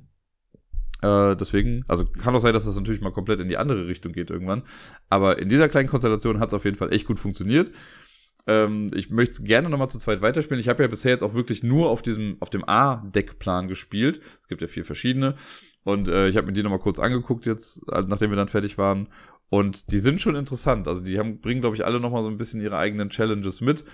Äh, 1.00 1.36
deswegen, 1.36 1.84
also 1.88 2.04
kann 2.04 2.34
auch 2.34 2.40
sein, 2.40 2.52
dass 2.52 2.66
das 2.66 2.76
natürlich 2.76 3.00
mal 3.00 3.10
komplett 3.10 3.40
in 3.40 3.48
die 3.48 3.56
andere 3.56 3.86
Richtung 3.86 4.12
geht 4.12 4.28
irgendwann. 4.28 4.64
Aber 5.08 5.38
in 5.38 5.48
dieser 5.48 5.70
kleinen 5.70 5.88
Konstellation 5.88 6.40
hat 6.40 6.48
es 6.48 6.54
auf 6.54 6.66
jeden 6.66 6.76
Fall 6.76 6.92
echt 6.92 7.06
gut 7.06 7.18
funktioniert. 7.18 7.70
Ähm, 8.46 8.90
ich 8.94 9.10
möchte 9.10 9.32
es 9.32 9.44
gerne 9.44 9.68
nochmal 9.68 9.90
zu 9.90 9.98
zweit 9.98 10.22
weiterspielen. 10.22 10.60
Ich 10.60 10.68
habe 10.68 10.82
ja 10.82 10.88
bisher 10.88 11.12
jetzt 11.12 11.22
auch 11.22 11.34
wirklich 11.34 11.62
nur 11.62 11.90
auf 11.90 12.02
diesem, 12.02 12.36
auf 12.40 12.50
dem 12.50 12.68
A-Deckplan 12.68 13.68
gespielt. 13.68 14.20
Es 14.40 14.48
gibt 14.48 14.62
ja 14.62 14.68
vier 14.68 14.84
verschiedene. 14.84 15.36
Und 15.84 16.08
äh, 16.08 16.28
ich 16.28 16.36
habe 16.36 16.46
mir 16.46 16.52
die 16.52 16.62
nochmal 16.62 16.78
kurz 16.78 16.98
angeguckt 16.98 17.46
jetzt, 17.46 17.82
äh, 17.92 18.02
nachdem 18.06 18.30
wir 18.30 18.36
dann 18.36 18.48
fertig 18.48 18.78
waren. 18.78 19.08
Und 19.48 19.90
die 19.92 19.98
sind 19.98 20.20
schon 20.20 20.36
interessant. 20.36 20.88
Also 20.88 21.02
die 21.02 21.18
haben, 21.18 21.40
bringen, 21.40 21.60
glaube 21.60 21.76
ich, 21.76 21.84
alle 21.84 22.00
nochmal 22.00 22.22
so 22.22 22.28
ein 22.28 22.38
bisschen 22.38 22.60
ihre 22.60 22.76
eigenen 22.76 23.10
Challenges 23.10 23.60
mit. 23.60 23.84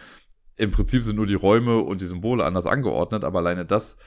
Im 0.57 0.71
Prinzip 0.71 1.03
sind 1.03 1.17
nur 1.17 1.27
die 1.27 1.35
Räume 1.35 1.79
und 1.79 2.01
die 2.01 2.07
Symbole 2.07 2.45
anders 2.45 2.67
angeordnet, 2.67 3.25
aber 3.25 3.41
alleine 3.41 3.67
das 3.67 3.99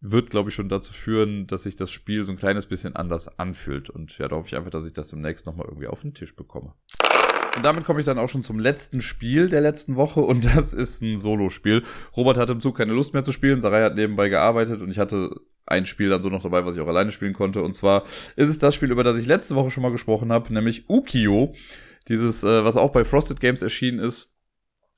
wird, 0.00 0.30
glaube 0.30 0.48
ich, 0.48 0.54
schon 0.54 0.70
dazu 0.70 0.94
führen, 0.94 1.46
dass 1.46 1.64
sich 1.64 1.76
das 1.76 1.90
Spiel 1.90 2.22
so 2.24 2.32
ein 2.32 2.38
kleines 2.38 2.66
bisschen 2.66 2.96
anders 2.96 3.38
anfühlt. 3.38 3.90
Und 3.90 4.16
ja, 4.16 4.28
da 4.28 4.36
hoffe 4.36 4.48
ich 4.48 4.56
einfach, 4.56 4.70
dass 4.70 4.86
ich 4.86 4.94
das 4.94 5.08
demnächst 5.08 5.46
nochmal 5.46 5.66
irgendwie 5.66 5.88
auf 5.88 6.00
den 6.00 6.14
Tisch 6.14 6.34
bekomme. 6.34 6.74
Und 7.56 7.64
damit 7.64 7.84
komme 7.84 8.00
ich 8.00 8.06
dann 8.06 8.18
auch 8.18 8.28
schon 8.28 8.42
zum 8.42 8.58
letzten 8.58 9.00
Spiel 9.00 9.48
der 9.48 9.60
letzten 9.60 9.96
Woche 9.96 10.20
und 10.20 10.44
das 10.56 10.72
ist 10.72 11.02
ein 11.02 11.16
Solo-Spiel. 11.16 11.82
Robert 12.16 12.36
hatte 12.36 12.52
im 12.52 12.60
Zug 12.60 12.76
keine 12.76 12.92
Lust 12.92 13.12
mehr 13.12 13.24
zu 13.24 13.32
spielen, 13.32 13.60
Sarai 13.60 13.82
hat 13.82 13.96
nebenbei 13.96 14.28
gearbeitet 14.28 14.80
und 14.82 14.90
ich 14.90 14.98
hatte 14.98 15.30
ein 15.66 15.86
Spiel 15.86 16.08
dann 16.08 16.22
so 16.22 16.28
noch 16.28 16.42
dabei, 16.42 16.66
was 16.66 16.74
ich 16.74 16.80
auch 16.80 16.88
alleine 16.88 17.12
spielen 17.12 17.32
konnte. 17.32 17.62
Und 17.62 17.74
zwar 17.74 18.04
ist 18.36 18.48
es 18.48 18.58
das 18.58 18.74
Spiel, 18.74 18.90
über 18.90 19.04
das 19.04 19.16
ich 19.16 19.26
letzte 19.26 19.54
Woche 19.54 19.70
schon 19.70 19.82
mal 19.82 19.92
gesprochen 19.92 20.32
habe, 20.32 20.52
nämlich 20.52 20.88
Ukio. 20.88 21.54
Dieses, 22.08 22.42
äh, 22.42 22.64
was 22.64 22.76
auch 22.76 22.90
bei 22.90 23.04
Frosted 23.04 23.40
Games 23.40 23.62
erschienen 23.62 24.00
ist. 24.00 24.36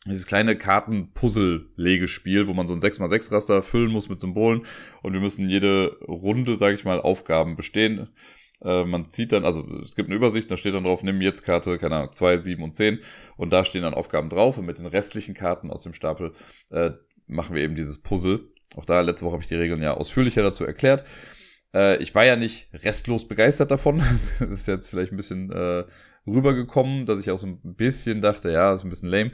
Dieses 0.06 0.26
kleine 0.26 0.56
Karten-Puzzle-Legespiel, 0.56 2.48
wo 2.48 2.54
man 2.54 2.66
so 2.66 2.74
ein 2.74 2.80
6x6-Raster 2.80 3.62
füllen 3.62 3.92
muss 3.92 4.08
mit 4.08 4.18
Symbolen. 4.18 4.66
Und 5.02 5.12
wir 5.12 5.20
müssen 5.20 5.48
jede 5.48 5.96
Runde, 6.08 6.56
sage 6.56 6.74
ich 6.74 6.84
mal, 6.84 7.00
Aufgaben 7.00 7.54
bestehen. 7.54 8.08
Äh, 8.64 8.84
man 8.84 9.08
zieht 9.08 9.32
dann, 9.32 9.44
also 9.44 9.66
es 9.82 9.94
gibt 9.96 10.08
eine 10.08 10.16
Übersicht, 10.16 10.50
da 10.50 10.56
steht 10.56 10.74
dann 10.74 10.84
drauf, 10.84 11.02
nimm 11.02 11.20
jetzt 11.20 11.42
Karte, 11.42 11.78
keine 11.78 11.96
Ahnung, 11.96 12.12
2, 12.12 12.36
7 12.36 12.62
und 12.62 12.72
10 12.72 13.00
und 13.36 13.52
da 13.52 13.64
stehen 13.64 13.82
dann 13.82 13.94
Aufgaben 13.94 14.30
drauf 14.30 14.58
und 14.58 14.66
mit 14.66 14.78
den 14.78 14.86
restlichen 14.86 15.34
Karten 15.34 15.70
aus 15.70 15.82
dem 15.82 15.94
Stapel 15.94 16.32
äh, 16.70 16.90
machen 17.26 17.54
wir 17.54 17.62
eben 17.62 17.74
dieses 17.74 17.98
Puzzle. 17.98 18.48
Auch 18.76 18.84
da, 18.84 19.00
letzte 19.00 19.24
Woche 19.24 19.34
habe 19.34 19.42
ich 19.42 19.48
die 19.48 19.56
Regeln 19.56 19.82
ja 19.82 19.94
ausführlicher 19.94 20.42
dazu 20.42 20.64
erklärt. 20.64 21.04
Äh, 21.74 22.02
ich 22.02 22.14
war 22.14 22.24
ja 22.24 22.36
nicht 22.36 22.68
restlos 22.72 23.26
begeistert 23.26 23.70
davon. 23.70 23.98
das 24.38 24.40
ist 24.40 24.68
jetzt 24.68 24.88
vielleicht 24.88 25.12
ein 25.12 25.16
bisschen 25.16 25.50
äh, 25.50 25.84
rübergekommen, 26.26 27.06
dass 27.06 27.20
ich 27.20 27.30
auch 27.30 27.38
so 27.38 27.46
ein 27.46 27.60
bisschen 27.62 28.20
dachte, 28.20 28.50
ja, 28.50 28.74
ist 28.74 28.84
ein 28.84 28.90
bisschen 28.90 29.08
lame. 29.08 29.32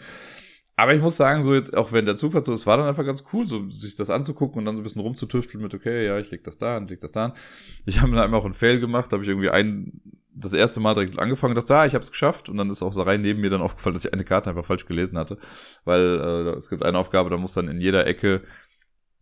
Aber 0.78 0.94
ich 0.94 1.02
muss 1.02 1.16
sagen, 1.16 1.42
so 1.42 1.54
jetzt, 1.54 1.76
auch 1.76 1.90
wenn 1.90 2.06
der 2.06 2.14
Zufall 2.14 2.44
so, 2.44 2.52
es 2.52 2.64
war 2.64 2.76
dann 2.76 2.86
einfach 2.86 3.04
ganz 3.04 3.24
cool, 3.32 3.44
so 3.48 3.68
sich 3.68 3.96
das 3.96 4.10
anzugucken 4.10 4.60
und 4.60 4.64
dann 4.64 4.76
so 4.76 4.80
ein 4.80 4.84
bisschen 4.84 5.02
rumzutüfteln 5.02 5.60
mit, 5.60 5.74
okay, 5.74 6.06
ja, 6.06 6.20
ich 6.20 6.30
leg 6.30 6.44
das 6.44 6.56
da 6.56 6.76
und 6.76 6.88
leg 6.88 7.00
das 7.00 7.10
da 7.10 7.24
an. 7.24 7.32
Ich 7.84 8.00
habe 8.00 8.12
dann 8.12 8.20
einmal 8.20 8.38
auch 8.38 8.44
einen 8.44 8.54
Fail 8.54 8.78
gemacht, 8.78 9.12
habe 9.12 9.24
ich 9.24 9.28
irgendwie 9.28 9.50
ein, 9.50 10.00
das 10.32 10.52
erste 10.52 10.78
Mal 10.78 10.94
direkt 10.94 11.18
angefangen 11.18 11.56
und 11.56 11.60
dachte, 11.60 11.76
ah, 11.76 11.84
ich 11.84 11.94
habe 11.94 12.04
es 12.04 12.12
geschafft. 12.12 12.48
Und 12.48 12.58
dann 12.58 12.70
ist 12.70 12.84
auch 12.84 12.92
so 12.92 13.02
rein 13.02 13.22
neben 13.22 13.40
mir 13.40 13.50
dann 13.50 13.60
aufgefallen, 13.60 13.94
dass 13.94 14.04
ich 14.04 14.12
eine 14.12 14.22
Karte 14.22 14.50
einfach 14.50 14.64
falsch 14.64 14.86
gelesen 14.86 15.18
hatte. 15.18 15.38
Weil 15.84 16.00
äh, 16.00 16.56
es 16.56 16.70
gibt 16.70 16.84
eine 16.84 16.96
Aufgabe, 16.96 17.28
da 17.28 17.38
muss 17.38 17.54
dann 17.54 17.66
in 17.66 17.80
jeder 17.80 18.06
Ecke 18.06 18.42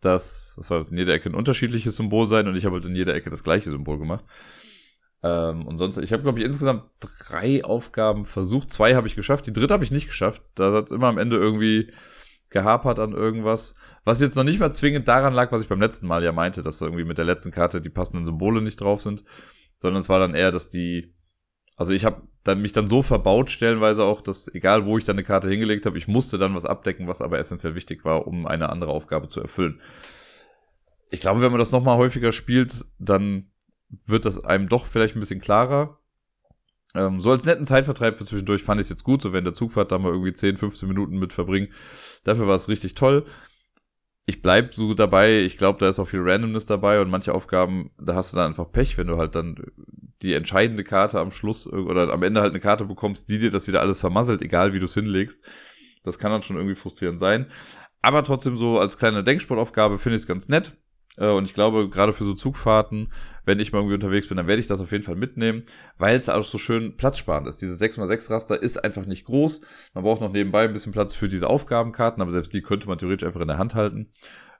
das, 0.02 0.56
was 0.58 0.68
war 0.68 0.76
das, 0.76 0.88
in 0.88 0.98
jeder 0.98 1.14
Ecke 1.14 1.30
ein 1.30 1.34
unterschiedliches 1.34 1.96
Symbol 1.96 2.28
sein 2.28 2.48
und 2.48 2.56
ich 2.56 2.66
habe 2.66 2.74
halt 2.74 2.84
in 2.84 2.94
jeder 2.94 3.14
Ecke 3.14 3.30
das 3.30 3.42
gleiche 3.42 3.70
Symbol 3.70 3.96
gemacht. 3.98 4.26
Ähm, 5.26 5.66
und 5.66 5.78
sonst, 5.78 5.98
ich 5.98 6.12
habe, 6.12 6.22
glaube 6.22 6.38
ich, 6.38 6.44
insgesamt 6.44 6.84
drei 7.00 7.64
Aufgaben 7.64 8.24
versucht. 8.24 8.70
Zwei 8.70 8.94
habe 8.94 9.08
ich 9.08 9.16
geschafft. 9.16 9.46
Die 9.46 9.52
dritte 9.52 9.74
habe 9.74 9.82
ich 9.82 9.90
nicht 9.90 10.06
geschafft. 10.06 10.42
Da 10.54 10.72
hat 10.72 10.86
es 10.86 10.92
immer 10.92 11.08
am 11.08 11.18
Ende 11.18 11.36
irgendwie 11.36 11.92
gehapert 12.48 13.00
an 13.00 13.12
irgendwas. 13.12 13.74
Was 14.04 14.20
jetzt 14.20 14.36
noch 14.36 14.44
nicht 14.44 14.60
mal 14.60 14.70
zwingend 14.70 15.08
daran 15.08 15.34
lag, 15.34 15.50
was 15.50 15.62
ich 15.62 15.68
beim 15.68 15.80
letzten 15.80 16.06
Mal 16.06 16.22
ja 16.22 16.30
meinte, 16.30 16.62
dass 16.62 16.80
irgendwie 16.80 17.04
mit 17.04 17.18
der 17.18 17.24
letzten 17.24 17.50
Karte 17.50 17.80
die 17.80 17.88
passenden 17.88 18.24
Symbole 18.24 18.62
nicht 18.62 18.80
drauf 18.80 19.02
sind. 19.02 19.24
Sondern 19.78 20.00
es 20.00 20.08
war 20.08 20.20
dann 20.20 20.34
eher, 20.34 20.52
dass 20.52 20.68
die. 20.68 21.12
Also 21.76 21.92
ich 21.92 22.04
habe 22.04 22.22
dann 22.44 22.62
mich 22.62 22.72
dann 22.72 22.88
so 22.88 23.02
verbaut, 23.02 23.50
stellenweise 23.50 24.04
auch, 24.04 24.20
dass 24.22 24.52
egal 24.54 24.86
wo 24.86 24.96
ich 24.96 25.04
dann 25.04 25.16
eine 25.16 25.24
Karte 25.24 25.50
hingelegt 25.50 25.84
habe, 25.84 25.98
ich 25.98 26.08
musste 26.08 26.38
dann 26.38 26.54
was 26.54 26.64
abdecken, 26.64 27.08
was 27.08 27.20
aber 27.20 27.38
essentiell 27.38 27.74
wichtig 27.74 28.04
war, 28.04 28.26
um 28.26 28.46
eine 28.46 28.70
andere 28.70 28.92
Aufgabe 28.92 29.28
zu 29.28 29.40
erfüllen. 29.40 29.80
Ich 31.10 31.20
glaube, 31.20 31.42
wenn 31.42 31.50
man 31.50 31.58
das 31.58 31.72
nochmal 31.72 31.98
häufiger 31.98 32.32
spielt, 32.32 32.86
dann 32.98 33.50
wird 33.88 34.24
das 34.24 34.44
einem 34.44 34.68
doch 34.68 34.86
vielleicht 34.86 35.16
ein 35.16 35.20
bisschen 35.20 35.40
klarer. 35.40 35.98
Ähm, 36.94 37.20
so 37.20 37.30
als 37.30 37.44
netten 37.44 37.64
Zeitvertreib 37.64 38.16
für 38.16 38.24
zwischendurch 38.24 38.62
fand 38.62 38.80
ich 38.80 38.86
es 38.86 38.90
jetzt 38.90 39.04
gut, 39.04 39.22
so 39.22 39.32
wenn 39.32 39.44
der 39.44 39.54
Zugfahrt 39.54 39.92
da 39.92 39.98
mal 39.98 40.12
irgendwie 40.12 40.32
10, 40.32 40.56
15 40.56 40.88
Minuten 40.88 41.18
mit 41.18 41.32
verbringen. 41.32 41.68
Dafür 42.24 42.48
war 42.48 42.54
es 42.54 42.68
richtig 42.68 42.94
toll. 42.94 43.24
Ich 44.24 44.42
bleib 44.42 44.74
so 44.74 44.94
dabei, 44.94 45.40
ich 45.40 45.56
glaube, 45.56 45.78
da 45.78 45.88
ist 45.88 46.00
auch 46.00 46.08
viel 46.08 46.20
Randomness 46.22 46.66
dabei 46.66 47.00
und 47.00 47.10
manche 47.10 47.32
Aufgaben, 47.32 47.90
da 47.98 48.14
hast 48.14 48.32
du 48.32 48.36
dann 48.36 48.48
einfach 48.48 48.72
Pech, 48.72 48.98
wenn 48.98 49.06
du 49.06 49.18
halt 49.18 49.36
dann 49.36 49.56
die 50.22 50.32
entscheidende 50.32 50.82
Karte 50.82 51.20
am 51.20 51.30
Schluss 51.30 51.66
oder 51.68 52.12
am 52.12 52.22
Ende 52.24 52.40
halt 52.40 52.50
eine 52.50 52.60
Karte 52.60 52.86
bekommst, 52.86 53.28
die 53.28 53.38
dir 53.38 53.50
das 53.50 53.68
wieder 53.68 53.80
alles 53.80 54.00
vermasselt, 54.00 54.42
egal 54.42 54.72
wie 54.72 54.80
du 54.80 54.86
es 54.86 54.94
hinlegst. 54.94 55.44
Das 56.02 56.18
kann 56.18 56.32
dann 56.32 56.42
schon 56.42 56.56
irgendwie 56.56 56.74
frustrierend 56.74 57.20
sein. 57.20 57.46
Aber 58.02 58.24
trotzdem 58.24 58.56
so 58.56 58.80
als 58.80 58.98
kleine 58.98 59.22
Denksportaufgabe 59.22 59.98
finde 59.98 60.16
ich 60.16 60.22
es 60.22 60.28
ganz 60.28 60.48
nett. 60.48 60.76
Äh, 61.16 61.30
und 61.30 61.44
ich 61.44 61.54
glaube, 61.54 61.88
gerade 61.88 62.12
für 62.12 62.24
so 62.24 62.34
Zugfahrten, 62.34 63.12
wenn 63.44 63.60
ich 63.60 63.72
mal 63.72 63.78
irgendwie 63.78 63.94
unterwegs 63.94 64.28
bin, 64.28 64.36
dann 64.36 64.46
werde 64.46 64.60
ich 64.60 64.66
das 64.66 64.80
auf 64.80 64.92
jeden 64.92 65.04
Fall 65.04 65.16
mitnehmen, 65.16 65.64
weil 65.98 66.16
es 66.16 66.28
auch 66.28 66.42
so 66.42 66.58
schön 66.58 66.96
platzsparend 66.96 67.46
ist. 67.46 67.62
Diese 67.62 67.82
6x6 67.82 68.30
Raster 68.30 68.62
ist 68.62 68.82
einfach 68.82 69.06
nicht 69.06 69.24
groß. 69.24 69.60
Man 69.94 70.04
braucht 70.04 70.20
noch 70.20 70.32
nebenbei 70.32 70.64
ein 70.64 70.72
bisschen 70.72 70.92
Platz 70.92 71.14
für 71.14 71.28
diese 71.28 71.48
Aufgabenkarten, 71.48 72.20
aber 72.20 72.30
selbst 72.30 72.52
die 72.52 72.62
könnte 72.62 72.88
man 72.88 72.98
theoretisch 72.98 73.26
einfach 73.26 73.40
in 73.40 73.48
der 73.48 73.58
Hand 73.58 73.74
halten. 73.74 74.10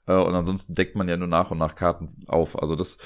Äh, 0.07 0.15
und 0.15 0.35
ansonsten 0.35 0.75
deckt 0.75 0.97
man 0.97 1.09
ja 1.09 1.17
nur 1.17 1.29
nach 1.29 1.51
und 1.51 1.59
nach 1.59 1.75
Karten 1.75 2.25
auf. 2.29 2.61
Also 2.61 2.77
das, 2.77 2.99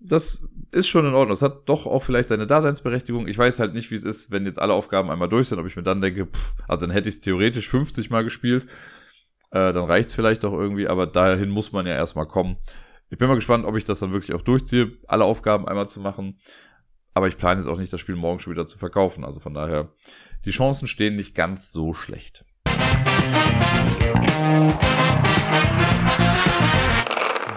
das 0.00 0.48
ist 0.72 0.88
schon 0.88 1.06
in 1.06 1.14
Ordnung. 1.14 1.30
Das 1.30 1.42
hat 1.42 1.68
doch 1.68 1.86
auch 1.86 2.02
vielleicht 2.02 2.28
seine 2.28 2.46
Daseinsberechtigung. 2.46 3.28
Ich 3.28 3.38
weiß 3.38 3.60
halt 3.60 3.74
nicht, 3.74 3.90
wie 3.90 3.96
es 3.96 4.04
ist, 4.04 4.30
wenn 4.30 4.46
jetzt 4.46 4.60
alle 4.60 4.74
Aufgaben 4.74 5.10
einmal 5.10 5.28
durch 5.28 5.48
sind, 5.48 5.58
ob 5.58 5.66
ich 5.66 5.76
mir 5.76 5.82
dann 5.82 6.00
denke, 6.00 6.26
pff, 6.26 6.54
also 6.66 6.86
dann 6.86 6.92
hätte 6.92 7.08
ich 7.08 7.16
es 7.16 7.20
theoretisch 7.20 7.68
50 7.68 8.10
Mal 8.10 8.24
gespielt. 8.24 8.66
Äh, 9.50 9.72
dann 9.72 9.84
reicht 9.84 10.08
es 10.08 10.14
vielleicht 10.14 10.44
auch 10.44 10.52
irgendwie, 10.52 10.88
aber 10.88 11.06
dahin 11.06 11.50
muss 11.50 11.72
man 11.72 11.86
ja 11.86 11.94
erstmal 11.94 12.26
kommen. 12.26 12.56
Ich 13.10 13.16
bin 13.16 13.26
mal 13.26 13.36
gespannt, 13.36 13.64
ob 13.64 13.74
ich 13.74 13.86
das 13.86 14.00
dann 14.00 14.12
wirklich 14.12 14.34
auch 14.34 14.42
durchziehe, 14.42 14.92
alle 15.06 15.24
Aufgaben 15.24 15.66
einmal 15.66 15.88
zu 15.88 15.98
machen. 15.98 16.38
Aber 17.14 17.26
ich 17.26 17.38
plane 17.38 17.58
jetzt 17.58 17.66
auch 17.66 17.78
nicht, 17.78 17.90
das 17.90 18.02
Spiel 18.02 18.16
morgen 18.16 18.38
schon 18.38 18.52
wieder 18.52 18.66
zu 18.66 18.76
verkaufen. 18.76 19.24
Also 19.24 19.40
von 19.40 19.54
daher, 19.54 19.94
die 20.44 20.50
Chancen 20.50 20.86
stehen 20.86 21.16
nicht 21.16 21.34
ganz 21.34 21.72
so 21.72 21.94
schlecht. 21.94 22.44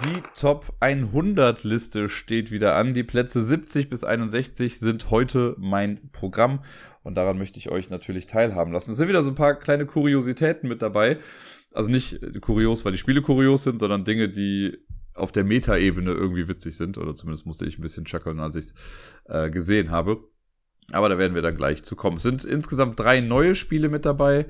Die 0.04 0.22
Top 0.34 0.74
100 0.80 1.64
Liste 1.64 2.08
steht 2.08 2.50
wieder 2.50 2.74
an. 2.74 2.94
Die 2.94 3.04
Plätze 3.04 3.42
70 3.42 3.90
bis 3.90 4.04
61 4.04 4.78
sind 4.78 5.10
heute 5.10 5.54
mein 5.58 6.08
Programm 6.12 6.64
und 7.02 7.14
daran 7.14 7.36
möchte 7.36 7.58
ich 7.58 7.68
euch 7.68 7.90
natürlich 7.90 8.26
teilhaben 8.26 8.72
lassen. 8.72 8.92
Es 8.92 8.96
sind 8.96 9.08
wieder 9.08 9.22
so 9.22 9.32
ein 9.32 9.36
paar 9.36 9.56
kleine 9.56 9.84
Kuriositäten 9.84 10.66
mit 10.66 10.80
dabei. 10.80 11.18
Also 11.74 11.90
nicht 11.90 12.20
kurios, 12.40 12.86
weil 12.86 12.92
die 12.92 12.98
Spiele 12.98 13.20
kurios 13.20 13.64
sind, 13.64 13.78
sondern 13.78 14.04
Dinge, 14.04 14.30
die 14.30 14.78
auf 15.14 15.32
der 15.32 15.44
Meta-Ebene 15.44 16.12
irgendwie 16.12 16.48
witzig 16.48 16.76
sind. 16.76 16.98
Oder 16.98 17.14
zumindest 17.14 17.46
musste 17.46 17.66
ich 17.66 17.78
ein 17.78 17.82
bisschen 17.82 18.04
chuckeln, 18.04 18.40
als 18.40 18.56
ich 18.56 18.64
es 18.66 18.74
äh, 19.26 19.50
gesehen 19.50 19.90
habe. 19.90 20.24
Aber 20.92 21.08
da 21.08 21.18
werden 21.18 21.34
wir 21.34 21.42
dann 21.42 21.56
gleich 21.56 21.82
zu 21.84 21.96
kommen. 21.96 22.16
Es 22.16 22.22
sind 22.22 22.44
insgesamt 22.44 22.98
drei 22.98 23.20
neue 23.20 23.54
Spiele 23.54 23.88
mit 23.88 24.04
dabei. 24.04 24.46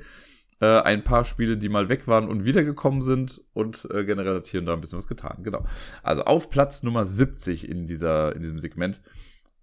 Äh, 0.60 0.80
ein 0.80 1.04
paar 1.04 1.24
Spiele, 1.24 1.56
die 1.56 1.68
mal 1.68 1.88
weg 1.88 2.06
waren 2.08 2.28
und 2.28 2.44
wiedergekommen 2.44 3.02
sind. 3.02 3.42
Und 3.52 3.88
äh, 3.90 4.04
generell 4.04 4.36
hat 4.36 4.46
hier 4.46 4.60
und 4.60 4.66
da 4.66 4.74
ein 4.74 4.80
bisschen 4.80 4.98
was 4.98 5.08
getan. 5.08 5.42
Genau. 5.42 5.62
Also 6.02 6.22
auf 6.24 6.50
Platz 6.50 6.82
Nummer 6.82 7.04
70 7.04 7.68
in, 7.68 7.86
dieser, 7.86 8.34
in 8.34 8.42
diesem 8.42 8.58
Segment 8.58 9.02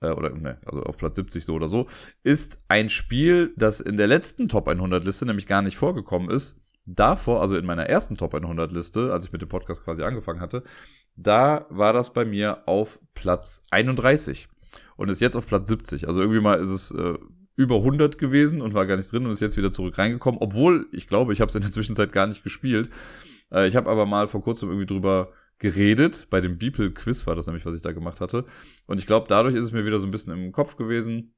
äh, 0.02 0.10
oder 0.10 0.30
ne, 0.30 0.58
also 0.66 0.84
auf 0.84 0.97
Platz 0.97 1.16
70 1.16 1.43
so 1.43 1.56
oder 1.56 1.68
so, 1.68 1.88
ist 2.24 2.64
ein 2.68 2.89
Spiel, 2.89 3.54
das 3.58 3.80
in 3.80 3.97
der 3.97 4.08
letzten 4.08 4.47
Top 4.47 4.68
100 4.68 5.04
Liste 5.04 5.26
nämlich 5.26 5.47
gar 5.47 5.62
nicht 5.62 5.78
vorgekommen 5.78 6.30
ist, 6.30 6.60
davor, 6.96 7.42
also 7.42 7.58
in 7.58 7.66
meiner 7.66 7.88
ersten 7.88 8.18
Top 8.18 8.34
100 8.34 8.72
Liste, 8.72 9.12
als 9.12 9.26
ich 9.26 9.32
mit 9.32 9.42
dem 9.42 9.50
Podcast 9.50 9.84
quasi 9.84 10.04
angefangen 10.04 10.42
hatte, 10.42 10.64
da 11.16 11.66
war 11.70 11.94
das 11.94 12.14
bei 12.14 12.26
mir 12.26 12.68
auf 12.68 13.00
Platz 13.14 13.64
31 13.72 14.48
und 14.96 15.10
ist 15.10 15.22
jetzt 15.22 15.36
auf 15.36 15.48
Platz 15.48 15.68
70. 15.68 16.08
Also 16.08 16.22
irgendwie 16.22 16.42
mal 16.42 16.60
ist 16.60 16.70
es 16.70 16.92
äh, 16.92 17.18
über 17.56 17.76
100 17.78 18.18
gewesen 18.18 18.62
und 18.62 18.74
war 18.74 18.86
gar 18.86 18.96
nicht 18.96 19.12
drin 19.12 19.26
und 19.26 19.32
ist 19.32 19.42
jetzt 19.42 19.58
wieder 19.58 19.72
zurück 19.72 19.98
reingekommen, 19.98 20.40
obwohl 20.42 20.88
ich 20.92 21.08
glaube, 21.08 21.34
ich 21.34 21.42
habe 21.42 21.50
es 21.50 21.56
in 21.56 21.62
der 21.62 21.72
Zwischenzeit 21.72 22.12
gar 22.12 22.28
nicht 22.28 22.44
gespielt. 22.44 22.90
Äh, 23.52 23.68
ich 23.68 23.76
habe 23.76 23.90
aber 23.90 24.06
mal 24.06 24.28
vor 24.28 24.42
kurzem 24.42 24.70
irgendwie 24.70 24.86
drüber 24.86 25.34
geredet, 25.60 26.28
bei 26.30 26.40
dem 26.40 26.58
Beeple-Quiz 26.58 27.28
war 27.28 27.36
das 27.36 27.48
nämlich, 27.48 27.66
was 27.66 27.76
ich 27.76 27.82
da 27.82 27.92
gemacht 27.92 28.22
hatte. 28.22 28.46
Und 28.86 28.98
ich 28.98 29.06
glaube, 29.06 29.28
dadurch 29.28 29.56
ist 29.56 29.66
es 29.66 29.72
mir 29.74 29.86
wieder 29.86 30.00
so 30.00 30.08
ein 30.08 30.12
bisschen 30.12 30.34
im 30.34 30.52
Kopf 30.54 30.78
gewesen. 30.78 31.34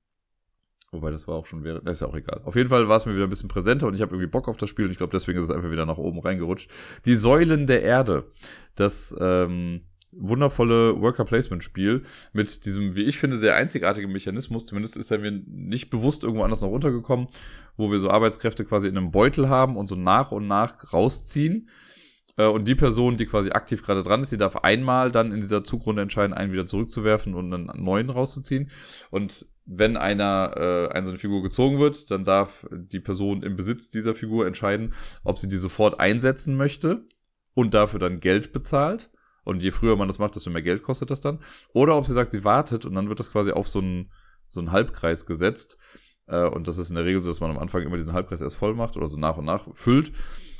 Wobei, 0.93 1.09
das 1.09 1.25
war 1.25 1.35
auch 1.35 1.45
schon 1.45 1.63
während, 1.63 1.87
ist 1.87 2.01
ja 2.01 2.07
auch 2.07 2.15
egal. 2.15 2.41
Auf 2.43 2.57
jeden 2.57 2.67
Fall 2.67 2.89
war 2.89 2.97
es 2.97 3.05
mir 3.05 3.15
wieder 3.15 3.23
ein 3.23 3.29
bisschen 3.29 3.47
präsenter 3.47 3.87
und 3.87 3.93
ich 3.93 4.01
habe 4.01 4.13
irgendwie 4.13 4.29
Bock 4.29 4.49
auf 4.49 4.57
das 4.57 4.69
Spiel 4.69 4.85
und 4.85 4.91
ich 4.91 4.97
glaube, 4.97 5.13
deswegen 5.13 5.39
ist 5.39 5.45
es 5.45 5.51
einfach 5.51 5.71
wieder 5.71 5.85
nach 5.85 5.97
oben 5.97 6.19
reingerutscht. 6.19 6.69
Die 7.05 7.15
Säulen 7.15 7.65
der 7.65 7.81
Erde. 7.81 8.29
Das 8.75 9.15
ähm, 9.21 9.81
wundervolle 10.11 10.99
Worker-Placement-Spiel 10.99 12.03
mit 12.33 12.65
diesem, 12.65 12.95
wie 12.95 13.03
ich 13.03 13.17
finde, 13.19 13.37
sehr 13.37 13.55
einzigartigen 13.55 14.11
Mechanismus. 14.11 14.65
Zumindest 14.65 14.97
ist 14.97 15.11
er 15.11 15.19
mir 15.19 15.31
nicht 15.31 15.89
bewusst 15.89 16.25
irgendwo 16.25 16.43
anders 16.43 16.59
noch 16.59 16.67
runtergekommen, 16.67 17.27
wo 17.77 17.89
wir 17.89 17.99
so 17.99 18.09
Arbeitskräfte 18.09 18.65
quasi 18.65 18.89
in 18.89 18.97
einem 18.97 19.11
Beutel 19.11 19.47
haben 19.47 19.77
und 19.77 19.87
so 19.87 19.95
nach 19.95 20.33
und 20.33 20.47
nach 20.47 20.91
rausziehen. 20.91 21.69
Äh, 22.35 22.47
und 22.47 22.67
die 22.67 22.75
Person, 22.75 23.15
die 23.15 23.25
quasi 23.25 23.51
aktiv 23.51 23.81
gerade 23.83 24.03
dran 24.03 24.21
ist, 24.21 24.31
die 24.33 24.37
darf 24.37 24.57
einmal 24.57 25.11
dann 25.11 25.31
in 25.31 25.39
dieser 25.39 25.63
Zugrunde 25.63 26.01
entscheiden, 26.01 26.33
einen 26.33 26.51
wieder 26.51 26.65
zurückzuwerfen 26.65 27.33
und 27.33 27.53
einen 27.53 27.71
neuen 27.81 28.09
rauszuziehen. 28.09 28.69
Und 29.09 29.45
wenn 29.65 29.97
einer 29.97 30.53
äh, 30.57 30.93
eine 30.93 31.05
so 31.05 31.11
eine 31.11 31.19
Figur 31.19 31.43
gezogen 31.43 31.79
wird, 31.79 32.11
dann 32.11 32.25
darf 32.25 32.67
die 32.71 32.99
Person 32.99 33.43
im 33.43 33.55
Besitz 33.55 33.89
dieser 33.89 34.15
Figur 34.15 34.47
entscheiden, 34.47 34.93
ob 35.23 35.37
sie 35.37 35.47
die 35.47 35.57
sofort 35.57 35.99
einsetzen 35.99 36.55
möchte 36.55 37.05
und 37.53 37.73
dafür 37.73 37.99
dann 37.99 38.19
Geld 38.19 38.53
bezahlt. 38.53 39.09
Und 39.43 39.63
je 39.63 39.71
früher 39.71 39.95
man 39.95 40.07
das 40.07 40.19
macht, 40.19 40.35
desto 40.35 40.51
mehr 40.51 40.61
Geld 40.61 40.83
kostet 40.83 41.09
das 41.09 41.21
dann. 41.21 41.39
Oder 41.73 41.97
ob 41.97 42.05
sie 42.05 42.13
sagt, 42.13 42.31
sie 42.31 42.43
wartet 42.43 42.85
und 42.85 42.93
dann 42.93 43.09
wird 43.09 43.19
das 43.19 43.31
quasi 43.31 43.51
auf 43.51 43.67
so 43.67 43.79
einen, 43.79 44.11
so 44.49 44.59
einen 44.59 44.71
Halbkreis 44.71 45.25
gesetzt. 45.25 45.77
Äh, 46.27 46.45
und 46.45 46.67
das 46.67 46.77
ist 46.77 46.89
in 46.89 46.95
der 46.95 47.05
Regel 47.05 47.21
so, 47.21 47.29
dass 47.29 47.39
man 47.39 47.49
am 47.49 47.57
Anfang 47.57 47.81
immer 47.81 47.97
diesen 47.97 48.13
Halbkreis 48.13 48.41
erst 48.41 48.55
voll 48.55 48.75
macht 48.75 48.97
oder 48.97 49.07
so 49.07 49.17
nach 49.17 49.37
und 49.37 49.45
nach 49.45 49.67
füllt. 49.73 50.11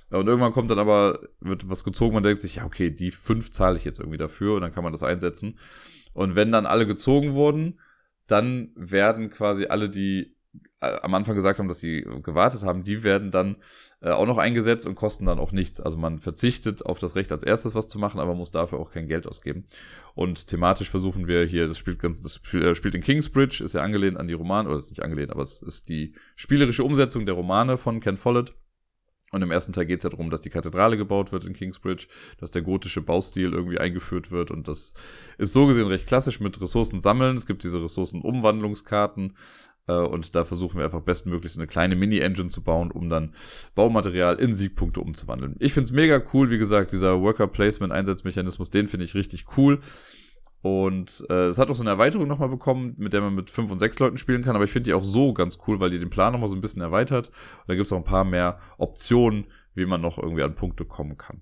Und 0.09 0.27
irgendwann 0.27 0.51
kommt 0.51 0.69
dann 0.69 0.79
aber, 0.79 1.21
wird 1.39 1.69
was 1.69 1.83
gezogen, 1.83 2.13
man 2.13 2.23
denkt 2.23 2.41
sich, 2.41 2.55
ja, 2.55 2.65
okay, 2.65 2.89
die 2.89 3.11
fünf 3.11 3.51
zahle 3.51 3.77
ich 3.77 3.85
jetzt 3.85 3.99
irgendwie 3.99 4.17
dafür 4.17 4.55
und 4.55 4.61
dann 4.61 4.73
kann 4.73 4.83
man 4.83 4.91
das 4.91 5.03
einsetzen. 5.03 5.57
Und 6.13 6.35
wenn 6.35 6.51
dann 6.51 6.65
alle 6.65 6.85
gezogen 6.85 7.33
wurden, 7.33 7.79
dann 8.31 8.71
werden 8.75 9.29
quasi 9.29 9.65
alle, 9.65 9.89
die 9.89 10.35
äh, 10.81 10.97
am 11.01 11.13
Anfang 11.13 11.35
gesagt 11.35 11.59
haben, 11.59 11.67
dass 11.67 11.79
sie 11.79 12.05
gewartet 12.23 12.63
haben, 12.63 12.83
die 12.83 13.03
werden 13.03 13.31
dann 13.31 13.57
äh, 14.01 14.09
auch 14.09 14.25
noch 14.25 14.37
eingesetzt 14.37 14.87
und 14.87 14.95
kosten 14.95 15.25
dann 15.25 15.39
auch 15.39 15.51
nichts. 15.51 15.79
Also 15.79 15.97
man 15.97 16.19
verzichtet 16.19 16.85
auf 16.85 16.99
das 16.99 17.15
Recht 17.15 17.31
als 17.31 17.43
erstes 17.43 17.75
was 17.75 17.87
zu 17.87 17.99
machen, 17.99 18.19
aber 18.19 18.33
muss 18.33 18.51
dafür 18.51 18.79
auch 18.79 18.91
kein 18.91 19.07
Geld 19.07 19.27
ausgeben. 19.27 19.65
Und 20.15 20.47
thematisch 20.47 20.89
versuchen 20.89 21.27
wir 21.27 21.45
hier, 21.45 21.67
das 21.67 21.77
spielt 21.77 21.99
ganz, 21.99 22.23
das 22.23 22.41
äh, 22.53 22.73
spielt 22.73 22.95
in 22.95 23.01
Kingsbridge, 23.01 23.63
ist 23.63 23.73
ja 23.73 23.81
angelehnt 23.81 24.17
an 24.17 24.27
die 24.27 24.33
Romane, 24.33 24.69
oder 24.69 24.77
ist 24.77 24.89
nicht 24.89 25.03
angelehnt, 25.03 25.31
aber 25.31 25.43
es 25.43 25.61
ist 25.61 25.89
die 25.89 26.15
spielerische 26.35 26.83
Umsetzung 26.83 27.25
der 27.25 27.35
Romane 27.35 27.77
von 27.77 27.99
Ken 27.99 28.17
Follett. 28.17 28.53
Und 29.31 29.41
im 29.41 29.51
ersten 29.51 29.71
Teil 29.71 29.85
geht 29.85 29.97
es 29.99 30.03
ja 30.03 30.09
darum, 30.09 30.29
dass 30.29 30.41
die 30.41 30.49
Kathedrale 30.49 30.97
gebaut 30.97 31.31
wird 31.31 31.45
in 31.45 31.53
Kingsbridge, 31.53 32.07
dass 32.39 32.51
der 32.51 32.61
gotische 32.61 33.01
Baustil 33.01 33.53
irgendwie 33.53 33.79
eingeführt 33.79 34.29
wird. 34.29 34.51
Und 34.51 34.67
das 34.67 34.93
ist 35.37 35.53
so 35.53 35.67
gesehen 35.67 35.87
recht 35.87 36.05
klassisch 36.05 36.41
mit 36.41 36.59
Ressourcen 36.61 36.99
sammeln. 36.99 37.37
Es 37.37 37.45
gibt 37.45 37.63
diese 37.63 37.81
Ressourcenumwandlungskarten. 37.81 39.37
Äh, 39.87 39.93
und 39.93 40.35
da 40.35 40.43
versuchen 40.43 40.77
wir 40.77 40.85
einfach 40.85 41.01
bestmöglichst 41.01 41.57
eine 41.57 41.67
kleine 41.67 41.95
Mini-Engine 41.95 42.49
zu 42.49 42.61
bauen, 42.61 42.91
um 42.91 43.09
dann 43.09 43.33
Baumaterial 43.73 44.39
in 44.39 44.53
Siegpunkte 44.53 44.99
umzuwandeln. 44.99 45.55
Ich 45.59 45.73
finde 45.73 45.85
es 45.85 45.91
mega 45.91 46.21
cool, 46.33 46.49
wie 46.49 46.57
gesagt, 46.57 46.91
dieser 46.91 47.21
Worker-Placement-Einsatzmechanismus, 47.21 48.69
den 48.69 48.87
finde 48.87 49.05
ich 49.05 49.15
richtig 49.15 49.45
cool. 49.57 49.79
Und 50.61 51.25
äh, 51.29 51.47
es 51.47 51.57
hat 51.57 51.69
auch 51.69 51.75
so 51.75 51.81
eine 51.81 51.89
Erweiterung 51.89 52.27
nochmal 52.27 52.49
bekommen, 52.49 52.93
mit 52.97 53.13
der 53.13 53.21
man 53.21 53.33
mit 53.33 53.49
fünf 53.49 53.71
und 53.71 53.79
sechs 53.79 53.97
Leuten 53.97 54.17
spielen 54.17 54.43
kann. 54.43 54.55
Aber 54.55 54.65
ich 54.65 54.71
finde 54.71 54.89
die 54.89 54.93
auch 54.93 55.03
so 55.03 55.33
ganz 55.33 55.57
cool, 55.67 55.79
weil 55.79 55.89
die 55.89 55.99
den 55.99 56.11
Plan 56.11 56.33
nochmal 56.33 56.49
so 56.49 56.55
ein 56.55 56.61
bisschen 56.61 56.83
erweitert. 56.83 57.29
Und 57.29 57.69
da 57.69 57.75
gibt 57.75 57.85
es 57.85 57.91
auch 57.91 57.97
ein 57.97 58.03
paar 58.03 58.25
mehr 58.25 58.59
Optionen, 58.77 59.47
wie 59.73 59.85
man 59.85 60.01
noch 60.01 60.19
irgendwie 60.19 60.43
an 60.43 60.53
Punkte 60.53 60.85
kommen 60.85 61.17
kann. 61.17 61.41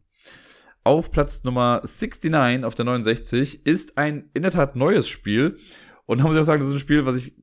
Auf 0.86 1.12
Platz 1.12 1.44
Nummer 1.44 1.82
69 1.84 2.64
auf 2.64 2.76
der 2.76 2.86
69 2.86 3.66
ist 3.66 3.98
ein 3.98 4.30
in 4.34 4.44
der 4.44 4.52
Tat 4.52 4.78
neues 4.78 5.10
Spiel. 5.10 5.58
Und 6.06 6.20
da 6.20 6.24
muss 6.24 6.36
ich 6.36 6.40
auch 6.40 6.46
sagen, 6.46 6.62
das 6.62 6.70
ist 6.70 6.76
ein 6.76 6.80
Spiel, 6.80 7.06
was 7.06 7.18
ich, 7.18 7.36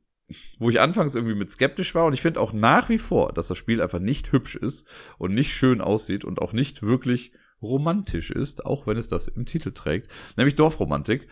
wo 0.58 0.70
ich 0.70 0.80
anfangs 0.80 1.14
irgendwie 1.14 1.34
mit 1.34 1.50
skeptisch 1.50 1.94
war. 1.94 2.06
Und 2.06 2.14
ich 2.14 2.22
finde 2.22 2.40
auch 2.40 2.54
nach 2.54 2.88
wie 2.88 2.98
vor, 2.98 3.34
dass 3.34 3.48
das 3.48 3.58
Spiel 3.58 3.82
einfach 3.82 4.00
nicht 4.00 4.32
hübsch 4.32 4.56
ist 4.56 4.88
und 5.18 5.34
nicht 5.34 5.52
schön 5.52 5.82
aussieht 5.82 6.24
und 6.24 6.40
auch 6.40 6.54
nicht 6.54 6.82
wirklich 6.82 7.32
romantisch 7.62 8.30
ist, 8.30 8.64
auch 8.64 8.86
wenn 8.86 8.96
es 8.96 9.08
das 9.08 9.28
im 9.28 9.46
Titel 9.46 9.72
trägt, 9.72 10.10
nämlich 10.36 10.56
Dorfromantik. 10.56 11.26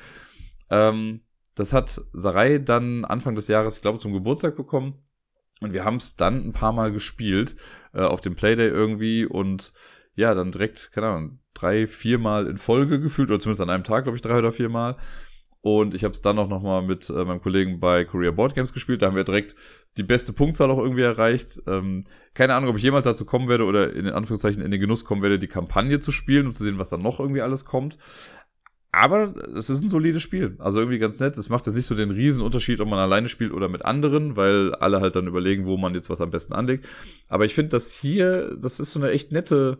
Ähm, 0.70 1.20
das 1.54 1.72
hat 1.72 2.00
Sarai 2.12 2.58
dann 2.58 3.04
Anfang 3.04 3.34
des 3.34 3.48
Jahres, 3.48 3.76
ich 3.76 3.82
glaube, 3.82 3.98
zum 3.98 4.12
Geburtstag 4.12 4.56
bekommen. 4.56 5.04
Und 5.60 5.72
wir 5.72 5.84
haben 5.84 5.96
es 5.96 6.16
dann 6.16 6.46
ein 6.46 6.52
paar 6.52 6.72
Mal 6.72 6.92
gespielt, 6.92 7.56
äh, 7.92 8.02
auf 8.02 8.20
dem 8.20 8.34
Playday 8.34 8.68
irgendwie 8.68 9.24
und 9.24 9.72
ja, 10.16 10.34
dann 10.34 10.52
direkt, 10.52 10.90
keine 10.92 11.06
Ahnung, 11.08 11.38
drei, 11.54 11.86
viermal 11.86 12.46
in 12.46 12.58
Folge 12.58 13.00
gefühlt, 13.00 13.30
oder 13.30 13.40
zumindest 13.40 13.62
an 13.62 13.70
einem 13.70 13.84
Tag, 13.84 14.04
glaube 14.04 14.16
ich, 14.16 14.22
drei 14.22 14.38
oder 14.38 14.52
viermal. 14.52 14.96
Und 15.60 15.94
ich 15.94 16.04
habe 16.04 16.12
es 16.12 16.20
dann 16.20 16.38
auch 16.38 16.48
nochmal 16.48 16.82
mit 16.82 17.08
äh, 17.08 17.24
meinem 17.24 17.40
Kollegen 17.40 17.80
bei 17.80 18.04
Korea 18.04 18.32
Board 18.32 18.54
Games 18.54 18.74
gespielt. 18.74 19.00
Da 19.00 19.06
haben 19.06 19.16
wir 19.16 19.24
direkt 19.24 19.54
die 19.96 20.02
beste 20.02 20.34
Punktzahl 20.34 20.70
auch 20.70 20.78
irgendwie 20.78 21.00
erreicht. 21.00 21.62
Ähm, 21.66 22.04
keine 22.34 22.54
Ahnung, 22.54 22.68
ob 22.68 22.76
ich 22.76 22.82
jemals 22.82 23.04
dazu 23.04 23.24
kommen 23.24 23.48
werde 23.48 23.64
oder 23.64 23.94
in 23.94 24.06
Anführungszeichen 24.06 24.62
in 24.62 24.70
den 24.70 24.80
Genuss 24.80 25.06
kommen 25.06 25.22
werde, 25.22 25.38
die 25.38 25.46
Kampagne 25.46 26.00
zu 26.00 26.12
spielen, 26.12 26.48
um 26.48 26.52
zu 26.52 26.64
sehen, 26.64 26.78
was 26.78 26.90
da 26.90 26.98
noch 26.98 27.18
irgendwie 27.18 27.40
alles 27.40 27.64
kommt. 27.64 27.96
Aber 28.94 29.34
es 29.56 29.70
ist 29.70 29.82
ein 29.82 29.88
solides 29.88 30.22
Spiel. 30.22 30.56
Also 30.58 30.78
irgendwie 30.78 30.98
ganz 30.98 31.18
nett. 31.18 31.36
Es 31.36 31.48
macht 31.48 31.66
jetzt 31.66 31.74
nicht 31.74 31.86
so 31.86 31.94
den 31.94 32.10
riesen 32.10 32.44
Unterschied, 32.44 32.80
ob 32.80 32.88
man 32.88 32.98
alleine 32.98 33.28
spielt 33.28 33.52
oder 33.52 33.68
mit 33.68 33.84
anderen, 33.84 34.36
weil 34.36 34.74
alle 34.76 35.00
halt 35.00 35.16
dann 35.16 35.26
überlegen, 35.26 35.66
wo 35.66 35.76
man 35.76 35.94
jetzt 35.94 36.10
was 36.10 36.20
am 36.20 36.30
besten 36.30 36.52
anlegt. 36.52 36.86
Aber 37.28 37.44
ich 37.44 37.54
finde, 37.54 37.70
das 37.70 37.92
hier, 37.92 38.56
das 38.56 38.78
ist 38.78 38.92
so 38.92 39.00
eine 39.00 39.10
echt 39.10 39.32
nette, 39.32 39.78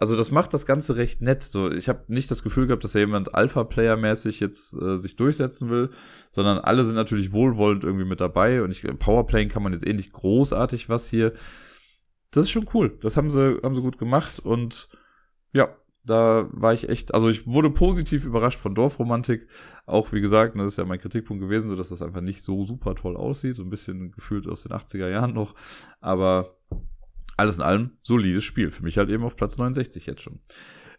also 0.00 0.16
das 0.16 0.30
macht 0.30 0.54
das 0.54 0.64
Ganze 0.64 0.96
recht 0.96 1.20
nett. 1.20 1.42
So, 1.42 1.70
ich 1.70 1.88
habe 1.88 2.04
nicht 2.08 2.30
das 2.30 2.42
Gefühl 2.42 2.66
gehabt, 2.66 2.82
dass 2.82 2.92
da 2.92 3.00
jemand 3.00 3.34
Alpha-Player-mäßig 3.34 4.40
jetzt 4.40 4.74
äh, 4.74 4.96
sich 4.96 5.16
durchsetzen 5.16 5.68
will, 5.68 5.90
sondern 6.30 6.58
alle 6.58 6.84
sind 6.84 6.94
natürlich 6.94 7.32
wohlwollend 7.32 7.84
irgendwie 7.84 8.06
mit 8.06 8.20
dabei. 8.20 8.62
Und 8.62 8.70
ich 8.70 8.82
Powerplaying 8.82 9.48
kann 9.48 9.62
man 9.62 9.72
jetzt 9.72 9.86
eh 9.86 9.92
nicht 9.92 10.12
großartig 10.12 10.88
was 10.88 11.08
hier. 11.08 11.34
Das 12.30 12.44
ist 12.44 12.50
schon 12.50 12.68
cool. 12.74 12.96
Das 13.02 13.16
haben 13.16 13.30
sie, 13.30 13.58
haben 13.62 13.74
sie 13.74 13.82
gut 13.82 13.98
gemacht 13.98 14.40
und 14.40 14.88
ja, 15.52 15.76
da 16.08 16.48
war 16.52 16.72
ich 16.72 16.88
echt, 16.88 17.14
also 17.14 17.28
ich 17.28 17.46
wurde 17.46 17.70
positiv 17.70 18.24
überrascht 18.24 18.58
von 18.58 18.74
Dorfromantik. 18.74 19.46
Auch 19.86 20.12
wie 20.12 20.20
gesagt, 20.20 20.56
das 20.56 20.72
ist 20.72 20.78
ja 20.78 20.84
mein 20.84 21.00
Kritikpunkt 21.00 21.42
gewesen, 21.42 21.68
so 21.68 21.76
dass 21.76 21.90
das 21.90 22.02
einfach 22.02 22.20
nicht 22.22 22.42
so 22.42 22.64
super 22.64 22.94
toll 22.94 23.16
aussieht. 23.16 23.54
So 23.54 23.62
ein 23.62 23.70
bisschen 23.70 24.10
gefühlt 24.12 24.46
aus 24.46 24.62
den 24.62 24.72
80er 24.72 25.08
Jahren 25.08 25.34
noch. 25.34 25.54
Aber 26.00 26.56
alles 27.36 27.58
in 27.58 27.62
allem 27.62 27.90
solides 28.02 28.44
Spiel. 28.44 28.70
Für 28.70 28.82
mich 28.82 28.96
halt 28.98 29.10
eben 29.10 29.22
auf 29.22 29.36
Platz 29.36 29.58
69 29.58 30.06
jetzt 30.06 30.22
schon. 30.22 30.40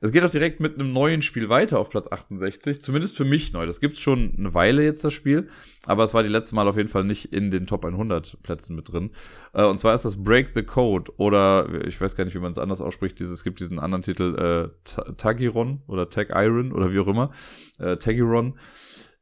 Es 0.01 0.13
geht 0.13 0.23
auch 0.23 0.29
direkt 0.29 0.61
mit 0.61 0.75
einem 0.75 0.93
neuen 0.93 1.21
Spiel 1.21 1.49
weiter 1.49 1.77
auf 1.77 1.89
Platz 1.89 2.09
68. 2.09 2.81
Zumindest 2.81 3.17
für 3.17 3.25
mich 3.25 3.51
neu. 3.51 3.65
Das 3.65 3.81
gibt's 3.81 3.99
schon 3.99 4.33
eine 4.37 4.53
Weile 4.53 4.83
jetzt, 4.83 5.03
das 5.03 5.13
Spiel. 5.13 5.49
Aber 5.85 6.05
es 6.05 6.13
war 6.13 6.23
die 6.23 6.29
letzte 6.29 6.55
Mal 6.55 6.67
auf 6.69 6.77
jeden 6.77 6.87
Fall 6.87 7.03
nicht 7.03 7.33
in 7.33 7.51
den 7.51 7.67
Top 7.67 7.83
100 7.83 8.41
Plätzen 8.41 8.75
mit 8.75 8.91
drin. 8.91 9.11
Äh, 9.53 9.65
und 9.65 9.77
zwar 9.77 9.93
ist 9.93 10.05
das 10.05 10.23
Break 10.23 10.51
the 10.55 10.63
Code. 10.63 11.11
Oder 11.17 11.83
ich 11.85 11.99
weiß 11.99 12.15
gar 12.15 12.23
nicht, 12.23 12.33
wie 12.33 12.39
man 12.39 12.51
es 12.51 12.57
anders 12.57 12.79
ausspricht. 12.79 13.19
es 13.19 13.43
gibt 13.43 13.59
diesen 13.59 13.79
anderen 13.79 14.01
Titel, 14.01 14.71
äh, 14.85 15.13
Tagiron 15.17 15.81
oder 15.87 16.09
Tag 16.09 16.29
Iron 16.33 16.71
oder 16.71 16.93
wie 16.93 16.99
auch 16.99 17.07
immer. 17.07 17.31
Äh, 17.77 17.97
Tagiron. 17.97 18.57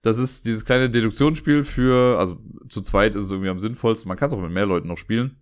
Das 0.03 0.19
ist 0.19 0.45
dieses 0.45 0.63
kleine 0.63 0.91
Deduktionsspiel 0.91 1.63
für, 1.63 2.19
also 2.19 2.37
zu 2.69 2.81
zweit 2.81 3.15
ist 3.15 3.25
es 3.25 3.31
irgendwie 3.31 3.49
am 3.49 3.59
sinnvollsten. 3.59 4.07
Man 4.07 4.17
kann 4.17 4.27
es 4.27 4.33
auch 4.33 4.41
mit 4.41 4.51
mehr 4.51 4.67
Leuten 4.67 4.87
noch 4.87 4.99
spielen. 4.99 5.41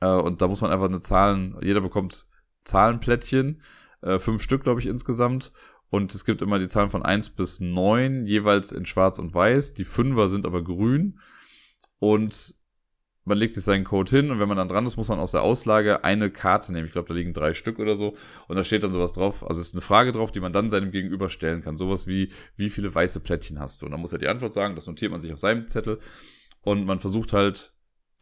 Äh, 0.00 0.06
und 0.06 0.42
da 0.42 0.46
muss 0.46 0.60
man 0.60 0.70
einfach 0.70 0.86
eine 0.86 1.00
Zahlen, 1.00 1.56
jeder 1.60 1.80
bekommt 1.80 2.26
Zahlenplättchen 2.62 3.60
äh, 4.04 4.18
fünf 4.18 4.42
Stück, 4.42 4.62
glaube 4.62 4.80
ich, 4.80 4.86
insgesamt. 4.86 5.52
Und 5.90 6.14
es 6.14 6.24
gibt 6.24 6.42
immer 6.42 6.58
die 6.58 6.68
Zahlen 6.68 6.90
von 6.90 7.02
eins 7.02 7.30
bis 7.30 7.60
neun 7.60 8.26
jeweils 8.26 8.72
in 8.72 8.86
schwarz 8.86 9.18
und 9.18 9.34
weiß. 9.34 9.74
Die 9.74 9.84
Fünfer 9.84 10.28
sind 10.28 10.46
aber 10.46 10.62
grün. 10.62 11.20
Und 11.98 12.54
man 13.24 13.38
legt 13.38 13.54
sich 13.54 13.64
seinen 13.64 13.84
Code 13.84 14.10
hin 14.10 14.30
und 14.30 14.38
wenn 14.38 14.48
man 14.48 14.58
dann 14.58 14.68
dran 14.68 14.84
ist, 14.84 14.98
muss 14.98 15.08
man 15.08 15.18
aus 15.18 15.30
der 15.30 15.42
Auslage 15.42 16.04
eine 16.04 16.30
Karte 16.30 16.72
nehmen. 16.72 16.86
Ich 16.86 16.92
glaube, 16.92 17.08
da 17.08 17.14
liegen 17.14 17.32
drei 17.32 17.54
Stück 17.54 17.78
oder 17.78 17.96
so. 17.96 18.14
Und 18.48 18.56
da 18.56 18.64
steht 18.64 18.82
dann 18.82 18.92
sowas 18.92 19.14
drauf. 19.14 19.46
Also 19.46 19.60
es 19.60 19.68
ist 19.68 19.74
eine 19.74 19.80
Frage 19.80 20.12
drauf, 20.12 20.30
die 20.30 20.40
man 20.40 20.52
dann 20.52 20.68
seinem 20.68 20.90
Gegenüber 20.90 21.30
stellen 21.30 21.62
kann. 21.62 21.78
Sowas 21.78 22.06
wie, 22.06 22.30
wie 22.56 22.68
viele 22.68 22.94
weiße 22.94 23.20
Plättchen 23.20 23.60
hast 23.60 23.80
du? 23.80 23.86
Und 23.86 23.92
dann 23.92 24.00
muss 24.00 24.12
er 24.12 24.18
die 24.18 24.28
Antwort 24.28 24.52
sagen. 24.52 24.74
Das 24.74 24.86
notiert 24.86 25.10
man 25.10 25.20
sich 25.20 25.32
auf 25.32 25.38
seinem 25.38 25.68
Zettel. 25.68 26.00
Und 26.60 26.84
man 26.84 26.98
versucht 26.98 27.32
halt 27.32 27.73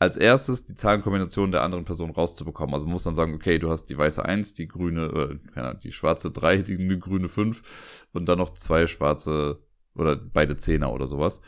als 0.02 0.16
erstes 0.16 0.64
die 0.64 0.74
Zahlenkombination 0.74 1.52
der 1.52 1.62
anderen 1.62 1.84
Person 1.84 2.10
rauszubekommen. 2.10 2.74
Also 2.74 2.86
man 2.86 2.94
muss 2.94 3.04
dann 3.04 3.14
sagen, 3.14 3.34
okay, 3.34 3.60
du 3.60 3.70
hast 3.70 3.84
die 3.84 3.96
weiße 3.96 4.24
1, 4.24 4.54
die 4.54 4.66
grüne, 4.66 5.06
äh, 5.06 5.50
keine 5.52 5.68
Ahnung, 5.68 5.80
die 5.80 5.92
schwarze 5.92 6.32
3, 6.32 6.58
die, 6.58 6.98
grüne 6.98 7.28
5 7.28 8.08
und 8.12 8.28
dann 8.28 8.38
noch 8.38 8.50
zwei 8.50 8.86
schwarze 8.88 9.60
oder 9.94 10.16
beide 10.16 10.56
Zehner 10.56 10.92
oder 10.92 11.06
sowas. 11.06 11.40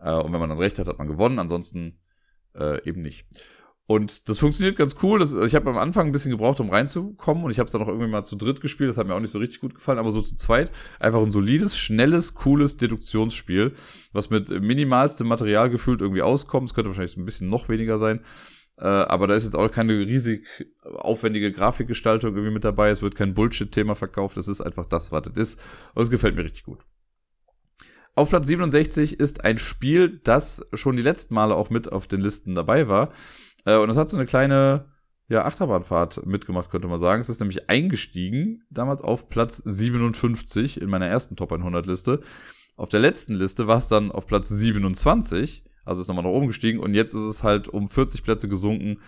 Äh, 0.00 0.14
und 0.14 0.32
wenn 0.32 0.40
man 0.40 0.48
dann 0.48 0.58
recht 0.58 0.78
hat, 0.78 0.88
hat 0.88 0.98
man 0.98 1.08
gewonnen, 1.08 1.38
ansonsten 1.38 2.00
äh, 2.54 2.82
eben 2.88 3.02
nicht. 3.02 3.26
Und 3.86 4.30
das 4.30 4.38
funktioniert 4.38 4.76
ganz 4.76 4.96
cool. 5.02 5.18
Das, 5.18 5.34
ich 5.34 5.54
habe 5.54 5.68
am 5.68 5.76
Anfang 5.76 6.06
ein 6.06 6.12
bisschen 6.12 6.30
gebraucht, 6.30 6.58
um 6.60 6.70
reinzukommen. 6.70 7.44
Und 7.44 7.50
ich 7.50 7.58
habe 7.58 7.66
es 7.66 7.72
dann 7.72 7.82
auch 7.82 7.88
irgendwie 7.88 8.08
mal 8.08 8.24
zu 8.24 8.36
dritt 8.36 8.62
gespielt. 8.62 8.88
Das 8.88 8.96
hat 8.96 9.06
mir 9.06 9.14
auch 9.14 9.20
nicht 9.20 9.30
so 9.30 9.38
richtig 9.38 9.60
gut 9.60 9.74
gefallen. 9.74 9.98
Aber 9.98 10.10
so 10.10 10.22
zu 10.22 10.34
zweit 10.36 10.72
einfach 10.98 11.22
ein 11.22 11.30
solides, 11.30 11.76
schnelles, 11.76 12.32
cooles 12.32 12.78
Deduktionsspiel, 12.78 13.74
was 14.12 14.30
mit 14.30 14.48
minimalstem 14.48 15.26
Material 15.26 15.68
gefühlt 15.68 16.00
irgendwie 16.00 16.22
auskommt. 16.22 16.68
Es 16.68 16.74
könnte 16.74 16.88
wahrscheinlich 16.88 17.18
ein 17.18 17.26
bisschen 17.26 17.50
noch 17.50 17.68
weniger 17.68 17.98
sein. 17.98 18.20
Äh, 18.78 18.86
aber 18.86 19.26
da 19.26 19.34
ist 19.34 19.44
jetzt 19.44 19.54
auch 19.54 19.70
keine 19.70 19.92
riesig 19.92 20.46
aufwendige 20.82 21.52
Grafikgestaltung 21.52 22.34
irgendwie 22.34 22.54
mit 22.54 22.64
dabei. 22.64 22.88
Es 22.88 23.02
wird 23.02 23.16
kein 23.16 23.34
Bullshit-Thema 23.34 23.94
verkauft. 23.94 24.38
Es 24.38 24.48
ist 24.48 24.62
einfach 24.62 24.86
das, 24.86 25.12
was 25.12 25.26
es 25.26 25.36
ist. 25.36 25.60
Und 25.94 26.02
es 26.02 26.10
gefällt 26.10 26.36
mir 26.36 26.44
richtig 26.44 26.64
gut. 26.64 26.80
Auf 28.16 28.30
Platz 28.30 28.46
67 28.46 29.18
ist 29.20 29.44
ein 29.44 29.58
Spiel, 29.58 30.20
das 30.22 30.64
schon 30.72 30.96
die 30.96 31.02
letzten 31.02 31.34
Male 31.34 31.54
auch 31.54 31.68
mit 31.68 31.90
auf 31.90 32.06
den 32.06 32.20
Listen 32.20 32.54
dabei 32.54 32.88
war. 32.88 33.12
Äh, 33.64 33.76
und 33.76 33.90
es 33.90 33.96
hat 33.96 34.08
so 34.08 34.16
eine 34.16 34.26
kleine 34.26 34.86
ja, 35.28 35.44
Achterbahnfahrt 35.44 36.26
mitgemacht, 36.26 36.70
könnte 36.70 36.88
man 36.88 37.00
sagen. 37.00 37.20
Es 37.20 37.28
ist 37.28 37.40
nämlich 37.40 37.70
eingestiegen, 37.70 38.64
damals 38.70 39.02
auf 39.02 39.28
Platz 39.28 39.62
57 39.64 40.80
in 40.80 40.90
meiner 40.90 41.06
ersten 41.06 41.36
Top 41.36 41.52
100 41.52 41.86
Liste. 41.86 42.20
Auf 42.76 42.88
der 42.88 43.00
letzten 43.00 43.34
Liste 43.34 43.66
war 43.66 43.78
es 43.78 43.88
dann 43.88 44.10
auf 44.10 44.26
Platz 44.26 44.48
27, 44.48 45.64
also 45.84 46.00
ist 46.00 46.08
nochmal 46.08 46.24
nach 46.24 46.30
oben 46.30 46.48
gestiegen 46.48 46.80
und 46.80 46.94
jetzt 46.94 47.14
ist 47.14 47.22
es 47.22 47.42
halt 47.42 47.68
um 47.68 47.88
40 47.88 48.24
Plätze 48.24 48.48
gesunken 48.48 48.98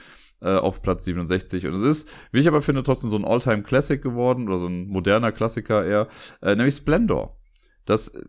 äh, 0.40 0.54
auf 0.54 0.82
Platz 0.82 1.04
67. 1.04 1.66
Und 1.66 1.74
es 1.74 1.82
ist, 1.82 2.08
wie 2.32 2.38
ich 2.38 2.48
aber 2.48 2.62
finde, 2.62 2.82
trotzdem 2.82 3.10
so 3.10 3.16
ein 3.16 3.24
Alltime 3.24 3.62
classic 3.62 4.02
geworden 4.02 4.48
oder 4.48 4.58
so 4.58 4.66
ein 4.66 4.86
moderner 4.86 5.32
Klassiker 5.32 5.84
eher, 5.84 6.08
äh, 6.42 6.54
nämlich 6.54 6.76
Splendor. 6.76 7.36
Das, 7.84 8.08
äh, 8.08 8.24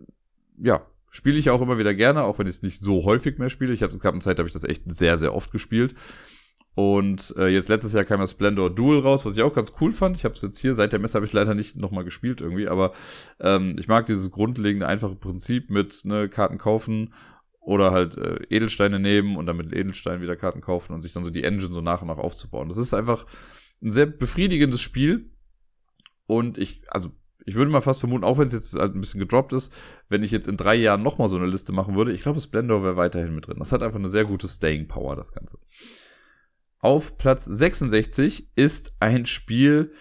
ja, 0.58 0.86
Spiele 1.18 1.40
ich 1.40 1.50
auch 1.50 1.64
immer 1.64 1.80
wieder 1.80 1.96
gerne, 1.96 2.26
auch 2.26 2.38
wenn 2.38 2.46
ich 2.46 2.58
es 2.58 2.62
nicht 2.62 2.80
so 2.80 3.04
häufig 3.04 3.40
mehr 3.40 3.50
spiele. 3.50 3.74
Ich 3.74 3.82
habe 3.82 3.98
gab 3.98 4.14
eine 4.14 4.22
Zeit, 4.22 4.38
habe 4.38 4.48
ich 4.48 4.54
das 4.54 4.64
echt 4.64 4.84
sehr, 4.86 5.18
sehr 5.18 5.34
oft 5.34 5.52
gespielt. 5.52 5.96
Und 6.76 7.34
äh, 7.40 7.48
jetzt 7.48 7.70
letztes 7.70 7.94
Jahr 7.94 8.06
kam 8.06 8.20
das 8.20 8.30
Splendor 8.30 8.70
Duel 8.70 9.00
raus, 9.00 9.26
was 9.26 9.36
ich 9.36 9.42
auch 9.42 9.52
ganz 9.52 9.72
cool 9.82 9.92
fand. 9.92 10.16
Ich 10.16 10.26
habe 10.26 10.36
es 10.36 10.44
jetzt 10.44 10.60
hier, 10.60 10.76
seit 10.76 10.92
der 10.92 11.00
Messe 11.00 11.16
habe 11.16 11.26
ich 11.26 11.34
leider 11.34 11.56
nicht 11.56 11.76
nochmal 11.76 12.04
gespielt 12.04 12.40
irgendwie, 12.40 12.68
aber 12.68 12.92
ähm, 13.40 13.76
ich 13.80 13.88
mag 13.88 14.06
dieses 14.06 14.30
grundlegende, 14.30 14.88
einfache 14.88 15.16
Prinzip 15.16 15.72
mit 15.72 16.06
ne, 16.06 16.30
Karten 16.30 16.60
kaufen 16.60 17.16
oder 17.62 17.90
halt 17.90 18.16
äh, 18.20 18.42
Edelsteine 18.52 19.00
nehmen 19.00 19.38
und 19.38 19.48
dann 19.48 19.58
mit 19.58 19.74
Edelsteinen 19.74 20.22
wieder 20.22 20.36
Karten 20.36 20.62
kaufen 20.62 20.94
und 20.94 21.02
sich 21.02 21.14
dann 21.14 21.24
so 21.24 21.32
die 21.32 21.44
Engine 21.44 21.74
so 21.74 21.82
nach 21.82 22.04
und 22.04 22.10
nach 22.10 22.20
aufzubauen. 22.20 22.70
Das 22.70 22.78
ist 22.78 22.94
einfach 22.94 23.26
ein 23.82 23.90
sehr 23.90 24.06
befriedigendes 24.06 24.82
Spiel. 24.82 25.32
Und 26.28 26.60
ich, 26.60 26.84
also 26.90 27.10
ich 27.48 27.56
würde 27.56 27.72
mal 27.72 27.82
fast 27.82 28.02
vermuten, 28.02 28.26
auch 28.26 28.38
wenn 28.38 28.48
es 28.48 28.54
jetzt 28.54 28.78
halt 28.78 28.94
ein 28.94 29.00
bisschen 29.00 29.22
gedroppt 29.22 29.54
ist, 29.54 29.74
wenn 30.10 30.22
ich 30.22 30.32
jetzt 30.32 30.50
in 30.50 30.58
drei 30.58 30.76
Jahren 30.76 31.02
nochmal 31.02 31.30
so 31.30 31.38
eine 31.38 31.48
Liste 31.48 31.72
machen 31.72 31.96
würde, 31.96 32.12
ich 32.12 32.22
glaube, 32.22 32.42
Splendor 32.42 32.84
wäre 32.84 32.98
weiterhin 32.98 33.34
mit 33.34 33.48
drin. 33.48 33.56
Das 33.60 33.72
hat 33.72 33.82
einfach 33.82 34.00
eine 34.00 34.10
sehr 34.10 34.26
gute 34.26 34.50
Staying 34.50 34.90
Power, 34.90 35.16
das 35.16 35.32
Ganze. 35.32 35.58
Auf 36.80 37.18
Platz 37.18 37.46
66 37.46 38.50
ist 38.56 38.94
ein 39.00 39.26
Spiel, 39.26 39.92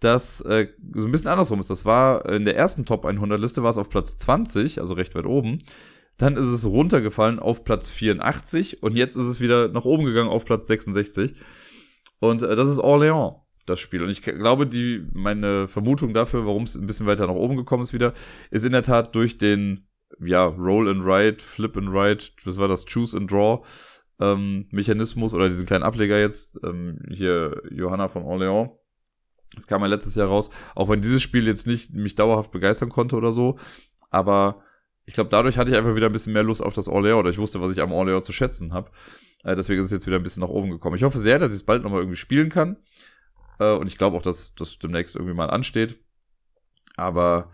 das 0.00 0.40
äh, 0.40 0.68
so 0.94 1.04
ein 1.04 1.10
bisschen 1.10 1.28
andersrum 1.28 1.60
ist. 1.60 1.68
Das 1.68 1.84
war 1.84 2.26
in 2.30 2.46
der 2.46 2.56
ersten 2.56 2.86
Top 2.86 3.04
100 3.04 3.38
Liste 3.38 3.62
war 3.62 3.70
es 3.70 3.78
auf 3.78 3.90
Platz 3.90 4.16
20, 4.16 4.80
also 4.80 4.94
recht 4.94 5.14
weit 5.14 5.26
oben. 5.26 5.58
Dann 6.16 6.38
ist 6.38 6.46
es 6.46 6.64
runtergefallen 6.64 7.38
auf 7.38 7.64
Platz 7.64 7.90
84 7.90 8.82
und 8.82 8.96
jetzt 8.96 9.16
ist 9.16 9.26
es 9.26 9.40
wieder 9.40 9.68
nach 9.68 9.84
oben 9.84 10.06
gegangen 10.06 10.30
auf 10.30 10.46
Platz 10.46 10.66
66. 10.68 11.34
Und 12.18 12.42
äh, 12.42 12.56
das 12.56 12.68
ist 12.68 12.78
Orléans 12.78 13.43
das 13.66 13.80
Spiel. 13.80 14.02
Und 14.02 14.10
ich 14.10 14.22
glaube, 14.22 14.66
die, 14.66 15.06
meine 15.12 15.68
Vermutung 15.68 16.14
dafür, 16.14 16.46
warum 16.46 16.64
es 16.64 16.74
ein 16.74 16.86
bisschen 16.86 17.06
weiter 17.06 17.26
nach 17.26 17.34
oben 17.34 17.56
gekommen 17.56 17.82
ist 17.82 17.92
wieder, 17.92 18.12
ist 18.50 18.64
in 18.64 18.72
der 18.72 18.82
Tat 18.82 19.14
durch 19.14 19.38
den, 19.38 19.86
ja, 20.20 20.44
Roll 20.44 20.88
and 20.88 21.04
Ride, 21.04 21.42
Flip 21.42 21.76
and 21.76 21.90
Ride, 21.90 22.24
was 22.44 22.58
war 22.58 22.68
das, 22.68 22.84
Choose 22.84 23.16
and 23.16 23.30
Draw, 23.30 23.64
ähm, 24.20 24.66
Mechanismus 24.70 25.34
oder 25.34 25.48
diesen 25.48 25.66
kleinen 25.66 25.84
Ableger 25.84 26.18
jetzt, 26.18 26.58
ähm, 26.64 27.00
hier 27.10 27.62
Johanna 27.70 28.08
von 28.08 28.22
Orléans. 28.22 28.70
Das 29.54 29.66
kam 29.66 29.82
ja 29.82 29.86
letztes 29.86 30.14
Jahr 30.16 30.28
raus, 30.28 30.50
auch 30.74 30.88
wenn 30.88 31.00
dieses 31.00 31.22
Spiel 31.22 31.46
jetzt 31.46 31.66
nicht 31.66 31.92
mich 31.92 32.16
dauerhaft 32.16 32.50
begeistern 32.50 32.88
konnte 32.88 33.16
oder 33.16 33.32
so, 33.32 33.56
aber 34.10 34.62
ich 35.06 35.14
glaube, 35.14 35.30
dadurch 35.30 35.58
hatte 35.58 35.70
ich 35.70 35.76
einfach 35.76 35.94
wieder 35.94 36.06
ein 36.06 36.12
bisschen 36.12 36.32
mehr 36.32 36.42
Lust 36.42 36.62
auf 36.62 36.74
das 36.74 36.88
Orléans 36.88 37.18
oder 37.18 37.30
ich 37.30 37.38
wusste, 37.38 37.60
was 37.60 37.72
ich 37.72 37.80
am 37.80 37.92
Orléans 37.92 38.22
zu 38.22 38.32
schätzen 38.32 38.72
habe. 38.72 38.90
Äh, 39.42 39.54
deswegen 39.54 39.80
ist 39.80 39.86
es 39.86 39.92
jetzt 39.92 40.06
wieder 40.06 40.16
ein 40.16 40.22
bisschen 40.22 40.42
nach 40.42 40.48
oben 40.48 40.70
gekommen. 40.70 40.96
Ich 40.96 41.02
hoffe 41.02 41.20
sehr, 41.20 41.38
dass 41.38 41.50
ich 41.50 41.56
es 41.56 41.62
bald 41.62 41.82
nochmal 41.82 42.00
irgendwie 42.00 42.16
spielen 42.16 42.48
kann. 42.48 42.78
Äh, 43.58 43.72
und 43.72 43.86
ich 43.86 43.98
glaube 43.98 44.16
auch, 44.16 44.22
dass 44.22 44.54
das 44.54 44.78
demnächst 44.78 45.16
irgendwie 45.16 45.34
mal 45.34 45.50
ansteht. 45.50 45.98
Aber 46.96 47.50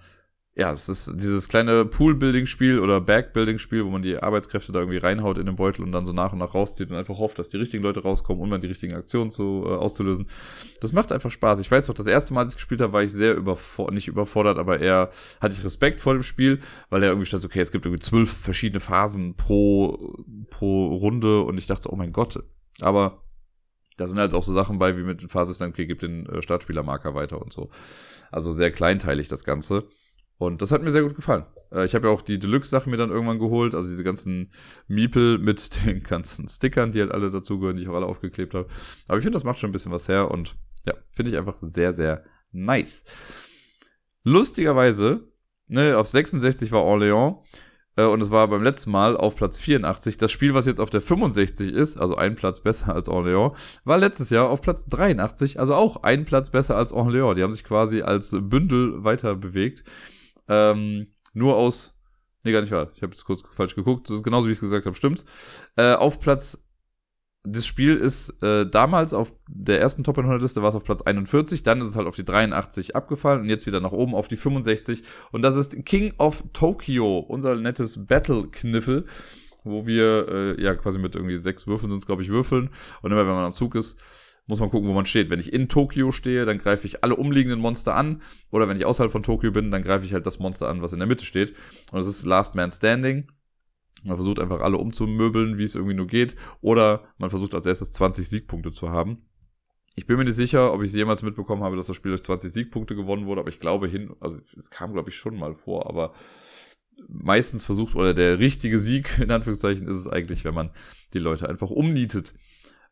ja, 0.56 0.72
es 0.72 0.88
ist 0.88 1.12
dieses 1.14 1.48
kleine 1.48 1.84
Pool-Building-Spiel 1.84 2.80
oder 2.80 3.00
Bag-Building-Spiel, 3.00 3.84
wo 3.84 3.88
man 3.88 4.02
die 4.02 4.18
Arbeitskräfte 4.18 4.72
da 4.72 4.80
irgendwie 4.80 4.98
reinhaut 4.98 5.38
in 5.38 5.46
den 5.46 5.54
Beutel 5.54 5.84
und 5.84 5.92
dann 5.92 6.04
so 6.04 6.12
nach 6.12 6.32
und 6.32 6.40
nach 6.40 6.54
rauszieht 6.54 6.90
und 6.90 6.96
einfach 6.96 7.18
hofft, 7.18 7.38
dass 7.38 7.50
die 7.50 7.56
richtigen 7.56 7.84
Leute 7.84 8.02
rauskommen, 8.02 8.42
um 8.42 8.50
dann 8.50 8.60
die 8.60 8.66
richtigen 8.66 8.94
Aktionen 8.94 9.30
zu, 9.30 9.64
äh, 9.64 9.70
auszulösen. 9.70 10.26
Das 10.80 10.92
macht 10.92 11.12
einfach 11.12 11.30
Spaß. 11.30 11.60
Ich 11.60 11.70
weiß 11.70 11.86
doch, 11.86 11.94
das 11.94 12.08
erste 12.08 12.34
Mal, 12.34 12.40
als 12.40 12.50
ich 12.50 12.56
gespielt 12.56 12.80
habe, 12.80 12.92
war 12.92 13.02
ich 13.02 13.12
sehr 13.12 13.36
überfordert, 13.36 13.94
nicht 13.94 14.08
überfordert, 14.08 14.58
aber 14.58 14.80
eher 14.80 15.10
hatte 15.40 15.54
ich 15.54 15.64
Respekt 15.64 16.00
vor 16.00 16.14
dem 16.14 16.22
Spiel, 16.22 16.58
weil 16.90 17.02
er 17.04 17.10
irgendwie 17.10 17.26
stand, 17.26 17.44
okay, 17.44 17.60
es 17.60 17.70
gibt 17.70 17.86
irgendwie 17.86 18.02
zwölf 18.02 18.30
verschiedene 18.30 18.80
Phasen 18.80 19.36
pro, 19.36 20.24
pro 20.50 20.88
Runde 20.96 21.42
und 21.42 21.58
ich 21.58 21.68
dachte, 21.68 21.84
so, 21.84 21.90
oh 21.90 21.96
mein 21.96 22.12
Gott. 22.12 22.42
Aber 22.80 23.22
da 24.00 24.06
sind 24.06 24.18
halt 24.18 24.32
auch 24.32 24.42
so 24.42 24.54
Sachen 24.54 24.78
bei, 24.78 24.96
wie 24.96 25.02
mit 25.02 25.22
dann, 25.22 25.70
okay, 25.70 25.84
gibt 25.84 26.02
den 26.02 26.24
äh, 26.24 26.40
Startspielermarker 26.40 27.14
weiter 27.14 27.40
und 27.40 27.52
so. 27.52 27.68
Also 28.32 28.52
sehr 28.54 28.70
kleinteilig 28.70 29.28
das 29.28 29.44
Ganze. 29.44 29.84
Und 30.38 30.62
das 30.62 30.72
hat 30.72 30.82
mir 30.82 30.90
sehr 30.90 31.02
gut 31.02 31.14
gefallen. 31.14 31.44
Äh, 31.70 31.84
ich 31.84 31.94
habe 31.94 32.08
ja 32.08 32.14
auch 32.14 32.22
die 32.22 32.38
Deluxe-Sachen 32.38 32.90
mir 32.90 32.96
dann 32.96 33.10
irgendwann 33.10 33.38
geholt, 33.38 33.74
also 33.74 33.90
diese 33.90 34.02
ganzen 34.02 34.52
Miepel 34.88 35.36
mit 35.36 35.84
den 35.86 36.02
ganzen 36.02 36.48
Stickern, 36.48 36.92
die 36.92 37.00
halt 37.00 37.12
alle 37.12 37.30
dazugehören, 37.30 37.76
die 37.76 37.82
ich 37.82 37.88
auch 37.90 37.94
alle 37.94 38.06
aufgeklebt 38.06 38.54
habe. 38.54 38.68
Aber 39.06 39.18
ich 39.18 39.22
finde, 39.22 39.36
das 39.36 39.44
macht 39.44 39.58
schon 39.58 39.68
ein 39.68 39.74
bisschen 39.74 39.92
was 39.92 40.08
her 40.08 40.30
und 40.30 40.56
ja, 40.86 40.94
finde 41.10 41.32
ich 41.32 41.36
einfach 41.36 41.58
sehr, 41.60 41.92
sehr 41.92 42.24
nice. 42.52 43.04
Lustigerweise, 44.24 45.28
ne, 45.66 45.98
auf 45.98 46.08
66 46.08 46.72
war 46.72 46.84
Orléans 46.84 47.42
äh, 47.96 48.04
und 48.04 48.22
es 48.22 48.30
war 48.30 48.48
beim 48.48 48.62
letzten 48.62 48.90
Mal 48.90 49.16
auf 49.16 49.36
Platz 49.36 49.58
84. 49.58 50.16
Das 50.16 50.30
Spiel, 50.30 50.54
was 50.54 50.66
jetzt 50.66 50.80
auf 50.80 50.90
der 50.90 51.00
65 51.00 51.72
ist, 51.72 51.96
also 51.96 52.16
ein 52.16 52.34
Platz 52.34 52.60
besser 52.60 52.94
als 52.94 53.08
Orléans, 53.08 53.54
war 53.84 53.98
letztes 53.98 54.30
Jahr 54.30 54.48
auf 54.48 54.62
Platz 54.62 54.86
83, 54.86 55.58
also 55.58 55.74
auch 55.74 56.02
ein 56.02 56.24
Platz 56.24 56.50
besser 56.50 56.76
als 56.76 56.92
Orléans. 56.92 57.34
Die 57.34 57.42
haben 57.42 57.52
sich 57.52 57.64
quasi 57.64 58.02
als 58.02 58.36
Bündel 58.38 59.04
weiter 59.04 59.34
bewegt. 59.34 59.84
Ähm, 60.48 61.08
nur 61.32 61.56
aus. 61.56 61.96
Nee, 62.42 62.52
gar 62.52 62.62
nicht 62.62 62.72
wahr. 62.72 62.90
Ich 62.94 63.02
habe 63.02 63.12
jetzt 63.12 63.24
kurz 63.24 63.42
falsch 63.52 63.74
geguckt. 63.74 64.08
Das 64.08 64.16
ist 64.16 64.22
genauso, 64.22 64.46
wie 64.46 64.52
ich 64.52 64.56
es 64.56 64.62
gesagt 64.62 64.86
habe, 64.86 64.96
stimmt's. 64.96 65.24
Äh, 65.76 65.94
auf 65.94 66.20
Platz. 66.20 66.66
Das 67.42 67.66
Spiel 67.66 67.96
ist 67.96 68.42
äh, 68.42 68.68
damals 68.68 69.14
auf 69.14 69.34
der 69.48 69.80
ersten 69.80 70.04
Top 70.04 70.18
100 70.18 70.42
Liste 70.42 70.60
war 70.60 70.68
es 70.68 70.74
auf 70.74 70.84
Platz 70.84 71.00
41, 71.00 71.62
dann 71.62 71.80
ist 71.80 71.88
es 71.88 71.96
halt 71.96 72.06
auf 72.06 72.16
die 72.16 72.24
83 72.24 72.94
abgefallen 72.94 73.40
und 73.40 73.48
jetzt 73.48 73.66
wieder 73.66 73.80
nach 73.80 73.92
oben 73.92 74.14
auf 74.14 74.28
die 74.28 74.36
65 74.36 75.02
und 75.32 75.40
das 75.40 75.56
ist 75.56 75.84
King 75.86 76.12
of 76.18 76.44
Tokyo, 76.52 77.18
unser 77.18 77.54
nettes 77.54 78.06
Battle-Kniffel, 78.06 79.06
wo 79.64 79.86
wir 79.86 80.28
äh, 80.28 80.62
ja 80.62 80.74
quasi 80.74 80.98
mit 80.98 81.14
irgendwie 81.14 81.38
sechs 81.38 81.66
Würfeln 81.66 81.90
sind 81.90 82.04
glaube 82.04 82.22
ich, 82.22 82.28
würfeln 82.28 82.68
und 83.00 83.10
immer 83.10 83.26
wenn 83.26 83.34
man 83.34 83.46
am 83.46 83.52
Zug 83.52 83.74
ist, 83.74 83.98
muss 84.50 84.60
man 84.60 84.68
gucken, 84.68 84.88
wo 84.88 84.92
man 84.92 85.06
steht. 85.06 85.30
Wenn 85.30 85.40
ich 85.40 85.52
in 85.52 85.68
Tokio 85.68 86.12
stehe, 86.12 86.44
dann 86.44 86.58
greife 86.58 86.86
ich 86.86 87.02
alle 87.02 87.16
umliegenden 87.16 87.60
Monster 87.60 87.94
an. 87.94 88.20
Oder 88.50 88.68
wenn 88.68 88.76
ich 88.76 88.84
außerhalb 88.84 89.12
von 89.12 89.22
Tokio 89.22 89.52
bin, 89.52 89.70
dann 89.70 89.82
greife 89.82 90.04
ich 90.04 90.12
halt 90.12 90.26
das 90.26 90.40
Monster 90.40 90.68
an, 90.68 90.82
was 90.82 90.92
in 90.92 90.98
der 90.98 91.06
Mitte 91.06 91.24
steht. 91.24 91.54
Und 91.92 91.98
das 91.98 92.06
ist 92.06 92.26
Last 92.26 92.54
Man 92.54 92.70
Standing. 92.70 93.28
Man 94.02 94.16
versucht 94.16 94.38
einfach 94.38 94.60
alle 94.60 94.78
umzumöbeln, 94.78 95.58
wie 95.58 95.64
es 95.64 95.74
irgendwie 95.74 95.94
nur 95.94 96.06
geht. 96.06 96.36
Oder 96.60 97.04
man 97.18 97.30
versucht 97.30 97.54
als 97.54 97.66
erstes 97.66 97.92
20 97.92 98.28
Siegpunkte 98.28 98.72
zu 98.72 98.90
haben. 98.90 99.18
Ich 99.96 100.06
bin 100.06 100.16
mir 100.16 100.24
nicht 100.24 100.34
sicher, 100.34 100.72
ob 100.72 100.82
ich 100.82 100.92
jemals 100.92 101.22
mitbekommen 101.22 101.62
habe, 101.62 101.76
dass 101.76 101.88
das 101.88 101.96
Spiel 101.96 102.12
durch 102.12 102.22
20 102.22 102.52
Siegpunkte 102.52 102.94
gewonnen 102.94 103.26
wurde, 103.26 103.40
aber 103.40 103.50
ich 103.50 103.60
glaube 103.60 103.88
hin, 103.88 104.14
also 104.20 104.38
es 104.56 104.70
kam 104.70 104.92
glaube 104.92 105.10
ich 105.10 105.16
schon 105.16 105.36
mal 105.36 105.52
vor, 105.52 105.88
aber 105.88 106.14
meistens 107.08 107.64
versucht, 107.64 107.94
oder 107.94 108.14
der 108.14 108.38
richtige 108.38 108.78
Sieg, 108.78 109.18
in 109.22 109.30
Anführungszeichen, 109.30 109.88
ist 109.88 109.96
es 109.96 110.08
eigentlich, 110.08 110.44
wenn 110.44 110.54
man 110.54 110.70
die 111.12 111.18
Leute 111.18 111.48
einfach 111.48 111.70
umnietet. 111.70 112.34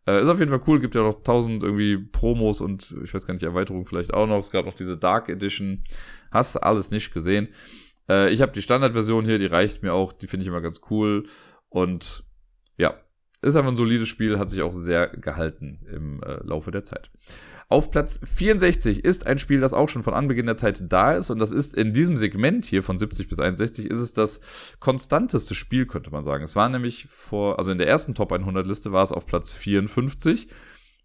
Äh, 0.06 0.22
ist 0.22 0.28
auf 0.28 0.38
jeden 0.38 0.50
Fall 0.50 0.62
cool, 0.66 0.80
gibt 0.80 0.94
ja 0.94 1.02
noch 1.02 1.22
tausend 1.22 1.62
irgendwie 1.62 1.98
Promos 1.98 2.60
und 2.60 2.96
ich 3.04 3.12
weiß 3.12 3.26
gar 3.26 3.34
nicht, 3.34 3.42
Erweiterungen 3.42 3.84
vielleicht 3.84 4.14
auch 4.14 4.26
noch. 4.26 4.40
Es 4.40 4.50
gab 4.50 4.64
noch 4.64 4.74
diese 4.74 4.96
Dark 4.96 5.28
Edition. 5.28 5.84
Hast 6.30 6.54
du 6.54 6.62
alles 6.62 6.90
nicht 6.90 7.12
gesehen. 7.12 7.48
Äh, 8.08 8.30
ich 8.30 8.42
habe 8.42 8.52
die 8.52 8.62
Standardversion 8.62 9.24
hier, 9.24 9.38
die 9.38 9.46
reicht 9.46 9.82
mir 9.82 9.92
auch, 9.92 10.12
die 10.12 10.26
finde 10.26 10.42
ich 10.42 10.48
immer 10.48 10.60
ganz 10.60 10.80
cool. 10.90 11.26
Und 11.68 12.24
ja, 12.76 12.94
ist 13.40 13.56
einfach 13.56 13.70
ein 13.70 13.76
solides 13.76 14.08
Spiel, 14.08 14.38
hat 14.38 14.50
sich 14.50 14.62
auch 14.62 14.72
sehr 14.72 15.08
gehalten 15.08 15.86
im 15.92 16.22
äh, 16.22 16.42
Laufe 16.42 16.70
der 16.70 16.84
Zeit. 16.84 17.10
Auf 17.70 17.90
Platz 17.90 18.18
64 18.24 19.04
ist 19.04 19.26
ein 19.26 19.38
Spiel, 19.38 19.60
das 19.60 19.74
auch 19.74 19.90
schon 19.90 20.02
von 20.02 20.14
Anbeginn 20.14 20.46
der 20.46 20.56
Zeit 20.56 20.82
da 20.88 21.12
ist. 21.12 21.28
Und 21.28 21.38
das 21.38 21.52
ist 21.52 21.74
in 21.74 21.92
diesem 21.92 22.16
Segment 22.16 22.64
hier 22.64 22.82
von 22.82 22.98
70 22.98 23.28
bis 23.28 23.38
61 23.38 23.90
ist 23.90 23.98
es 23.98 24.14
das 24.14 24.40
konstanteste 24.80 25.54
Spiel, 25.54 25.86
könnte 25.86 26.10
man 26.10 26.24
sagen. 26.24 26.42
Es 26.42 26.56
war 26.56 26.68
nämlich 26.70 27.06
vor, 27.06 27.58
also 27.58 27.70
in 27.70 27.78
der 27.78 27.86
ersten 27.86 28.14
Top 28.14 28.32
100 28.32 28.66
Liste 28.66 28.90
war 28.90 29.02
es 29.02 29.12
auf 29.12 29.26
Platz 29.26 29.52
54. 29.52 30.48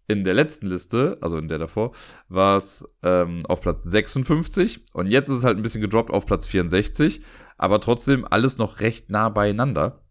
In 0.06 0.22
der 0.22 0.34
letzten 0.34 0.66
Liste, 0.66 1.18
also 1.20 1.38
in 1.38 1.48
der 1.48 1.58
davor, 1.58 1.92
war 2.28 2.56
es 2.56 2.86
ähm, 3.02 3.40
auf 3.48 3.62
Platz 3.62 3.84
56. 3.84 4.84
Und 4.92 5.06
jetzt 5.06 5.28
ist 5.28 5.36
es 5.36 5.44
halt 5.44 5.56
ein 5.56 5.62
bisschen 5.62 5.80
gedroppt 5.80 6.10
auf 6.10 6.26
Platz 6.26 6.46
64. 6.46 7.22
Aber 7.56 7.80
trotzdem 7.80 8.26
alles 8.28 8.58
noch 8.58 8.80
recht 8.80 9.10
nah 9.10 9.30
beieinander. 9.30 10.04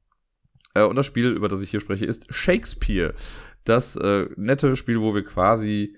Äh, 0.73 0.83
und 0.83 0.95
das 0.95 1.05
Spiel, 1.05 1.29
über 1.31 1.47
das 1.47 1.61
ich 1.61 1.69
hier 1.69 1.79
spreche, 1.79 2.05
ist 2.05 2.25
Shakespeare. 2.33 3.13
Das 3.65 3.95
äh, 3.95 4.27
nette 4.35 4.75
Spiel, 4.75 4.99
wo 4.99 5.13
wir 5.13 5.23
quasi 5.23 5.95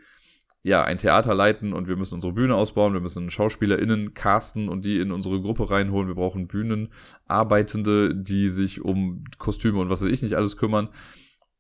ja, 0.66 0.84
ein 0.84 0.98
Theater 0.98 1.36
leiten 1.36 1.74
und 1.74 1.88
wir 1.88 1.96
müssen 1.96 2.16
unsere 2.16 2.34
Bühne 2.34 2.56
ausbauen, 2.56 2.93
wir 2.93 3.00
müssen 3.00 3.30
SchauspielerInnen 3.30 4.16
casten 4.16 4.68
und 4.68 4.84
die 4.84 5.00
in 5.00 5.12
unsere 5.12 5.39
Gruppe 5.39 5.70
reinholen. 5.70 6.08
Wir 6.08 6.16
brauchen 6.16 6.48
Bühnenarbeitende, 6.48 8.16
die 8.16 8.50
sich 8.50 8.82
um 8.82 9.24
Kostüme 9.38 9.80
und 9.80 9.91
was 9.91 10.02
weiß 10.02 10.10
ich 10.10 10.24
nicht 10.24 10.34
alles 10.34 10.58
kümmern. 10.58 10.89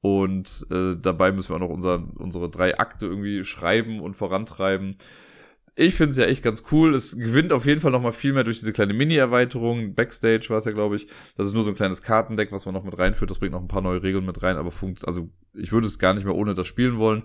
Und 0.01 0.67
äh, 0.69 0.95
dabei 1.01 1.31
müssen 1.31 1.49
wir 1.49 1.55
auch 1.55 1.67
noch 1.67 1.69
unser, 1.69 2.07
unsere 2.15 2.49
drei 2.49 2.77
Akte 2.77 3.07
irgendwie 3.07 3.43
schreiben 3.43 3.99
und 3.99 4.15
vorantreiben. 4.15 4.97
Ich 5.77 5.95
finde 5.95 6.11
es 6.11 6.17
ja 6.17 6.25
echt 6.25 6.43
ganz 6.43 6.63
cool. 6.71 6.93
Es 6.93 7.17
gewinnt 7.17 7.51
auf 7.51 7.65
jeden 7.65 7.81
Fall 7.81 7.91
noch 7.91 8.01
mal 8.01 8.13
viel 8.13 8.31
mehr 8.31 8.43
durch 8.43 8.59
diese 8.59 8.71
kleine 8.71 8.93
Mini-Erweiterung. 8.93 9.93
Backstage 9.95 10.45
war 10.49 10.57
es 10.57 10.65
ja, 10.65 10.71
glaube 10.71 10.95
ich. 10.95 11.07
Das 11.35 11.47
ist 11.47 11.53
nur 11.53 11.63
so 11.63 11.71
ein 11.71 11.75
kleines 11.75 12.01
Kartendeck, 12.01 12.51
was 12.51 12.65
man 12.65 12.73
noch 12.73 12.83
mit 12.83 12.97
reinführt. 12.97 13.29
Das 13.29 13.39
bringt 13.39 13.51
noch 13.51 13.61
ein 13.61 13.67
paar 13.67 13.81
neue 13.81 14.01
Regeln 14.01 14.25
mit 14.25 14.41
rein, 14.41 14.57
aber 14.57 14.71
funkt, 14.71 15.05
also 15.05 15.29
ich 15.53 15.71
würde 15.71 15.87
es 15.87 15.99
gar 15.99 16.13
nicht 16.13 16.25
mehr 16.25 16.35
ohne 16.35 16.53
das 16.53 16.67
spielen 16.67 16.97
wollen 16.97 17.23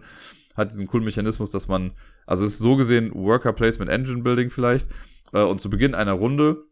hat 0.56 0.70
diesen 0.70 0.86
coolen 0.86 1.04
Mechanismus, 1.04 1.50
dass 1.50 1.68
man, 1.68 1.92
also 2.26 2.44
es 2.44 2.52
ist 2.52 2.58
so 2.58 2.76
gesehen 2.76 3.12
Worker 3.14 3.52
Placement 3.52 3.90
Engine 3.90 4.22
Building 4.22 4.50
vielleicht. 4.50 4.88
Äh, 5.32 5.42
und 5.42 5.60
zu 5.60 5.70
Beginn 5.70 5.94
einer 5.94 6.12
Runde 6.12 6.64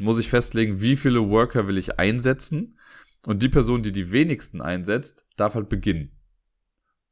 muss 0.00 0.18
ich 0.18 0.28
festlegen, 0.28 0.80
wie 0.80 0.96
viele 0.96 1.28
Worker 1.28 1.66
will 1.66 1.78
ich 1.78 1.98
einsetzen. 1.98 2.78
Und 3.26 3.42
die 3.42 3.48
Person, 3.48 3.82
die 3.82 3.92
die 3.92 4.12
wenigsten 4.12 4.62
einsetzt, 4.62 5.26
darf 5.36 5.54
halt 5.54 5.68
beginnen. 5.68 6.12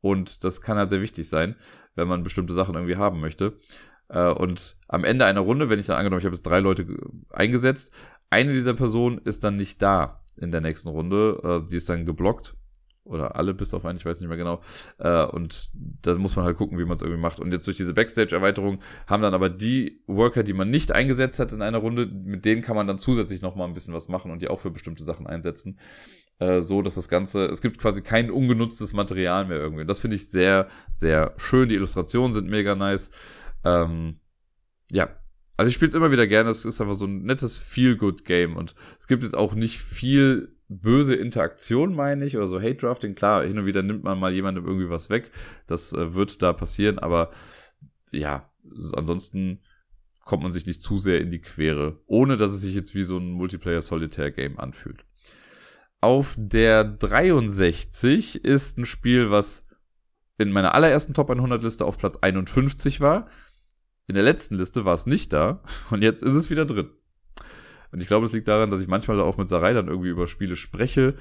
Und 0.00 0.44
das 0.44 0.60
kann 0.60 0.78
halt 0.78 0.90
sehr 0.90 1.02
wichtig 1.02 1.28
sein, 1.28 1.56
wenn 1.94 2.08
man 2.08 2.22
bestimmte 2.22 2.54
Sachen 2.54 2.74
irgendwie 2.74 2.96
haben 2.96 3.20
möchte. 3.20 3.56
Äh, 4.08 4.30
und 4.30 4.76
am 4.88 5.04
Ende 5.04 5.24
einer 5.26 5.40
Runde, 5.40 5.68
wenn 5.68 5.78
ich 5.78 5.86
dann 5.86 5.96
angenommen, 5.96 6.20
ich 6.20 6.24
habe 6.24 6.34
jetzt 6.34 6.46
drei 6.46 6.60
Leute 6.60 6.86
eingesetzt, 7.30 7.94
eine 8.30 8.52
dieser 8.52 8.74
Personen 8.74 9.18
ist 9.18 9.44
dann 9.44 9.56
nicht 9.56 9.82
da 9.82 10.24
in 10.36 10.50
der 10.50 10.60
nächsten 10.60 10.88
Runde. 10.88 11.40
Also 11.42 11.68
die 11.68 11.76
ist 11.76 11.88
dann 11.88 12.06
geblockt 12.06 12.54
oder 13.08 13.36
alle 13.36 13.54
bis 13.54 13.74
auf 13.74 13.84
einen, 13.84 13.98
ich 13.98 14.04
weiß 14.04 14.20
nicht 14.20 14.28
mehr 14.28 14.36
genau. 14.36 14.60
Äh, 14.98 15.24
und 15.24 15.70
da 16.02 16.14
muss 16.14 16.36
man 16.36 16.44
halt 16.44 16.56
gucken, 16.56 16.78
wie 16.78 16.84
man 16.84 16.96
es 16.96 17.02
irgendwie 17.02 17.20
macht. 17.20 17.40
Und 17.40 17.52
jetzt 17.52 17.66
durch 17.66 17.76
diese 17.76 17.94
Backstage-Erweiterung 17.94 18.80
haben 19.06 19.22
dann 19.22 19.34
aber 19.34 19.48
die 19.48 20.02
Worker, 20.06 20.42
die 20.42 20.52
man 20.52 20.70
nicht 20.70 20.92
eingesetzt 20.92 21.38
hat 21.38 21.52
in 21.52 21.62
einer 21.62 21.78
Runde, 21.78 22.06
mit 22.06 22.44
denen 22.44 22.62
kann 22.62 22.76
man 22.76 22.86
dann 22.86 22.98
zusätzlich 22.98 23.42
nochmal 23.42 23.66
ein 23.66 23.74
bisschen 23.74 23.94
was 23.94 24.08
machen 24.08 24.30
und 24.30 24.42
die 24.42 24.48
auch 24.48 24.60
für 24.60 24.70
bestimmte 24.70 25.04
Sachen 25.04 25.26
einsetzen. 25.26 25.78
Äh, 26.38 26.62
so, 26.62 26.82
dass 26.82 26.94
das 26.94 27.08
Ganze, 27.08 27.46
es 27.46 27.62
gibt 27.62 27.78
quasi 27.78 28.02
kein 28.02 28.30
ungenutztes 28.30 28.92
Material 28.92 29.46
mehr 29.46 29.58
irgendwie. 29.58 29.86
Das 29.86 30.00
finde 30.00 30.16
ich 30.16 30.30
sehr, 30.30 30.68
sehr 30.92 31.34
schön. 31.36 31.68
Die 31.68 31.74
Illustrationen 31.74 32.32
sind 32.32 32.48
mega 32.48 32.74
nice. 32.74 33.10
Ähm, 33.64 34.20
ja, 34.90 35.08
also 35.56 35.68
ich 35.68 35.74
spiele 35.74 35.88
es 35.88 35.94
immer 35.94 36.12
wieder 36.12 36.26
gerne. 36.26 36.50
Es 36.50 36.64
ist 36.64 36.80
einfach 36.80 36.94
so 36.94 37.06
ein 37.06 37.24
nettes 37.24 37.58
Feel-Good-Game 37.58 38.56
und 38.56 38.74
es 38.98 39.08
gibt 39.08 39.24
jetzt 39.24 39.36
auch 39.36 39.54
nicht 39.54 39.78
viel 39.78 40.57
böse 40.68 41.14
Interaktion, 41.14 41.94
meine 41.94 42.24
ich, 42.24 42.36
oder 42.36 42.46
so 42.46 42.60
Hate 42.60 42.76
Drafting. 42.76 43.14
Klar, 43.14 43.44
hin 43.44 43.58
und 43.58 43.66
wieder 43.66 43.82
nimmt 43.82 44.04
man 44.04 44.18
mal 44.18 44.32
jemandem 44.32 44.66
irgendwie 44.66 44.90
was 44.90 45.10
weg. 45.10 45.30
Das 45.66 45.92
äh, 45.92 46.14
wird 46.14 46.42
da 46.42 46.52
passieren, 46.52 46.98
aber 46.98 47.30
ja, 48.12 48.50
ansonsten 48.94 49.60
kommt 50.24 50.42
man 50.42 50.52
sich 50.52 50.66
nicht 50.66 50.82
zu 50.82 50.98
sehr 50.98 51.20
in 51.20 51.30
die 51.30 51.40
Quere, 51.40 52.02
ohne 52.06 52.36
dass 52.36 52.52
es 52.52 52.60
sich 52.60 52.74
jetzt 52.74 52.94
wie 52.94 53.04
so 53.04 53.16
ein 53.16 53.32
Multiplayer-Solitaire-Game 53.32 54.58
anfühlt. 54.58 55.04
Auf 56.00 56.36
der 56.38 56.84
63 56.84 58.44
ist 58.44 58.78
ein 58.78 58.86
Spiel, 58.86 59.30
was 59.30 59.66
in 60.36 60.52
meiner 60.52 60.74
allerersten 60.74 61.14
Top 61.14 61.30
100 61.30 61.62
Liste 61.62 61.84
auf 61.84 61.98
Platz 61.98 62.16
51 62.18 63.00
war. 63.00 63.28
In 64.06 64.14
der 64.14 64.22
letzten 64.22 64.56
Liste 64.56 64.84
war 64.84 64.94
es 64.94 65.06
nicht 65.06 65.32
da 65.32 65.62
und 65.90 66.02
jetzt 66.02 66.22
ist 66.22 66.34
es 66.34 66.50
wieder 66.50 66.66
drin. 66.66 66.90
Und 67.92 68.00
ich 68.00 68.06
glaube, 68.06 68.26
das 68.26 68.32
liegt 68.32 68.48
daran, 68.48 68.70
dass 68.70 68.80
ich 68.80 68.88
manchmal 68.88 69.20
auch 69.20 69.36
mit 69.36 69.48
Sarai 69.48 69.72
dann 69.72 69.88
irgendwie 69.88 70.10
über 70.10 70.26
Spiele 70.26 70.56
spreche 70.56 71.14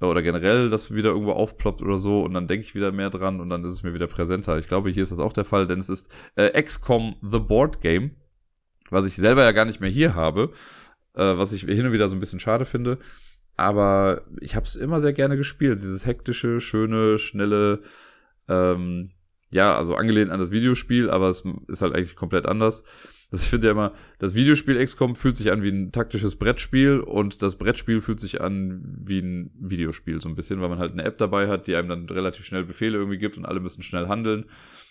äh, 0.00 0.04
oder 0.04 0.22
generell 0.22 0.70
das 0.70 0.94
wieder 0.94 1.10
irgendwo 1.10 1.32
aufploppt 1.32 1.82
oder 1.82 1.98
so 1.98 2.22
und 2.22 2.34
dann 2.34 2.46
denke 2.46 2.66
ich 2.66 2.74
wieder 2.74 2.92
mehr 2.92 3.10
dran 3.10 3.40
und 3.40 3.50
dann 3.50 3.64
ist 3.64 3.72
es 3.72 3.82
mir 3.82 3.94
wieder 3.94 4.06
präsenter. 4.06 4.58
Ich 4.58 4.68
glaube, 4.68 4.90
hier 4.90 5.02
ist 5.02 5.12
das 5.12 5.20
auch 5.20 5.32
der 5.32 5.44
Fall, 5.44 5.66
denn 5.66 5.78
es 5.78 5.88
ist 5.88 6.12
äh, 6.36 6.62
XCOM 6.62 7.16
The 7.22 7.40
Board 7.40 7.80
Game, 7.80 8.12
was 8.90 9.06
ich 9.06 9.16
selber 9.16 9.42
ja 9.42 9.52
gar 9.52 9.64
nicht 9.64 9.80
mehr 9.80 9.90
hier 9.90 10.14
habe. 10.14 10.52
äh, 11.14 11.36
was 11.36 11.52
ich 11.52 11.62
hin 11.62 11.86
und 11.86 11.92
wieder 11.92 12.08
so 12.08 12.16
ein 12.16 12.20
bisschen 12.20 12.40
schade 12.40 12.64
finde. 12.64 12.98
Aber 13.56 14.22
ich 14.40 14.56
habe 14.56 14.66
es 14.66 14.76
immer 14.76 15.00
sehr 15.00 15.12
gerne 15.12 15.36
gespielt. 15.36 15.80
Dieses 15.80 16.06
hektische, 16.06 16.60
schöne, 16.60 17.18
schnelle, 17.18 17.80
ähm, 18.48 19.10
ja, 19.50 19.76
also 19.76 19.94
angelehnt 19.94 20.30
an 20.30 20.38
das 20.40 20.50
Videospiel, 20.50 21.10
aber 21.10 21.28
es 21.28 21.44
ist 21.68 21.82
halt 21.82 21.94
eigentlich 21.94 22.16
komplett 22.16 22.46
anders. 22.46 22.84
Also 23.32 23.44
ich 23.44 23.48
finde 23.48 23.68
ja 23.68 23.72
immer, 23.72 23.92
das 24.18 24.34
Videospiel 24.34 24.84
XCOM 24.84 25.16
fühlt 25.16 25.36
sich 25.36 25.50
an 25.50 25.62
wie 25.62 25.70
ein 25.70 25.90
taktisches 25.90 26.36
Brettspiel 26.36 27.00
und 27.00 27.40
das 27.40 27.56
Brettspiel 27.56 28.02
fühlt 28.02 28.20
sich 28.20 28.42
an 28.42 28.82
wie 29.02 29.20
ein 29.20 29.50
Videospiel 29.58 30.20
so 30.20 30.28
ein 30.28 30.34
bisschen, 30.34 30.60
weil 30.60 30.68
man 30.68 30.78
halt 30.78 30.92
eine 30.92 31.04
App 31.04 31.16
dabei 31.16 31.48
hat, 31.48 31.66
die 31.66 31.74
einem 31.74 31.88
dann 31.88 32.06
relativ 32.10 32.44
schnell 32.44 32.64
Befehle 32.64 32.98
irgendwie 32.98 33.16
gibt 33.16 33.38
und 33.38 33.46
alle 33.46 33.60
müssen 33.60 33.82
schnell 33.82 34.06
handeln. 34.06 34.44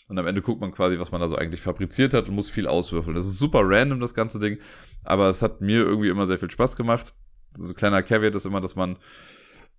Und 0.08 0.18
am 0.18 0.26
Ende 0.26 0.42
guckt 0.42 0.60
man 0.60 0.72
quasi, 0.72 0.98
was 0.98 1.12
man 1.12 1.22
da 1.22 1.28
so 1.28 1.36
eigentlich 1.36 1.62
fabriziert 1.62 2.16
hat 2.16 2.30
und 2.30 2.36
muss 2.36 2.50
viel 2.50 2.66
auswürfeln. 2.66 3.16
Das 3.16 3.28
ist 3.28 3.38
super 3.38 3.62
random, 3.64 4.00
das 4.00 4.16
ganze 4.16 4.40
Ding, 4.40 4.58
aber 5.04 5.30
es 5.30 5.44
hat 5.44 5.62
mir 5.62 5.86
irgendwie 5.86 6.10
immer 6.10 6.26
sehr 6.26 6.40
viel 6.40 6.50
Spaß 6.50 6.76
gemacht. 6.76 7.14
So 7.56 7.70
ein 7.70 7.76
kleiner 7.76 8.02
Caveat 8.02 8.34
ist 8.34 8.48
immer, 8.48 8.60
dass 8.60 8.76
man 8.76 8.98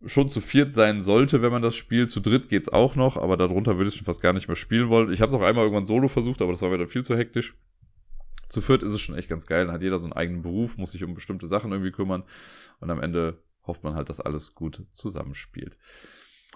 schon 0.07 0.29
zu 0.29 0.41
viert 0.41 0.73
sein 0.73 1.03
sollte, 1.03 1.43
wenn 1.43 1.51
man 1.51 1.63
das 1.63 1.75
spielt. 1.75 2.13
Zu 2.13 2.21
dritt 2.21 2.49
geht's 2.49 2.69
auch 2.69 2.95
noch, 2.95 3.17
aber 3.17 3.37
darunter 3.37 3.77
würde 3.77 3.89
ich 3.89 3.97
schon 3.97 4.05
fast 4.05 4.23
gar 4.23 4.33
nicht 4.33 4.47
mehr 4.47 4.57
spielen 4.57 4.89
wollen. 4.89 5.13
Ich 5.13 5.21
habe 5.21 5.31
es 5.31 5.35
auch 5.35 5.43
einmal 5.43 5.65
irgendwann 5.65 5.87
solo 5.87 6.07
versucht, 6.07 6.43
aber 6.43 6.53
das 6.53 6.63
war 6.63 6.73
wieder 6.73 6.87
viel 6.87 7.05
zu 7.05 7.17
hektisch. 7.17 7.57
Zu 8.53 8.61
viert 8.61 8.82
ist 8.82 8.92
es 8.92 9.00
schon 9.00 9.16
echt 9.16 9.30
ganz 9.30 9.46
geil. 9.46 9.64
Dann 9.64 9.74
hat 9.74 9.82
jeder 9.82 9.98
so 9.98 10.05
einen 10.05 10.12
eigenen 10.12 10.42
Beruf, 10.42 10.76
muss 10.76 10.92
sich 10.92 11.03
um 11.03 11.14
bestimmte 11.14 11.46
Sachen 11.46 11.72
irgendwie 11.72 11.90
kümmern 11.90 12.22
und 12.80 12.90
am 12.90 13.00
Ende 13.00 13.42
hofft 13.64 13.82
man 13.82 13.94
halt, 13.94 14.09
dass 14.11 14.20
alles 14.20 14.55
gut 14.55 14.82
zusammenspielt. 14.90 15.78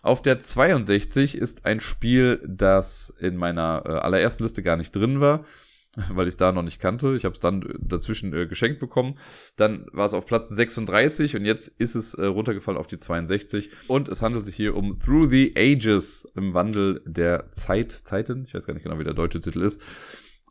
Auf 0.02 0.20
der 0.20 0.38
62 0.38 1.36
ist 1.36 1.64
ein 1.64 1.80
Spiel, 1.80 2.42
das 2.46 3.10
in 3.18 3.36
meiner 3.36 3.82
äh, 3.86 3.88
allerersten 3.88 4.42
Liste 4.42 4.62
gar 4.62 4.76
nicht 4.76 4.94
drin 4.94 5.20
war 5.20 5.44
weil 6.10 6.26
ich 6.26 6.32
es 6.32 6.36
da 6.36 6.52
noch 6.52 6.62
nicht 6.62 6.80
kannte. 6.80 7.14
Ich 7.14 7.24
habe 7.24 7.34
es 7.34 7.40
dann 7.40 7.64
dazwischen 7.80 8.32
äh, 8.34 8.46
geschenkt 8.46 8.80
bekommen. 8.80 9.16
Dann 9.56 9.86
war 9.92 10.06
es 10.06 10.14
auf 10.14 10.26
Platz 10.26 10.48
36 10.48 11.36
und 11.36 11.44
jetzt 11.44 11.68
ist 11.68 11.94
es 11.94 12.14
äh, 12.14 12.26
runtergefallen 12.26 12.78
auf 12.78 12.86
die 12.86 12.98
62. 12.98 13.70
Und 13.88 14.08
es 14.08 14.22
handelt 14.22 14.44
sich 14.44 14.54
hier 14.54 14.76
um 14.76 14.98
Through 14.98 15.30
the 15.30 15.54
Ages 15.56 16.26
im 16.36 16.54
Wandel 16.54 17.02
der 17.06 17.50
Zeit, 17.52 17.92
Zeiten. 17.92 18.44
Ich 18.46 18.54
weiß 18.54 18.66
gar 18.66 18.74
nicht 18.74 18.82
genau, 18.82 18.98
wie 18.98 19.04
der 19.04 19.14
deutsche 19.14 19.40
Titel 19.40 19.62
ist. 19.62 19.80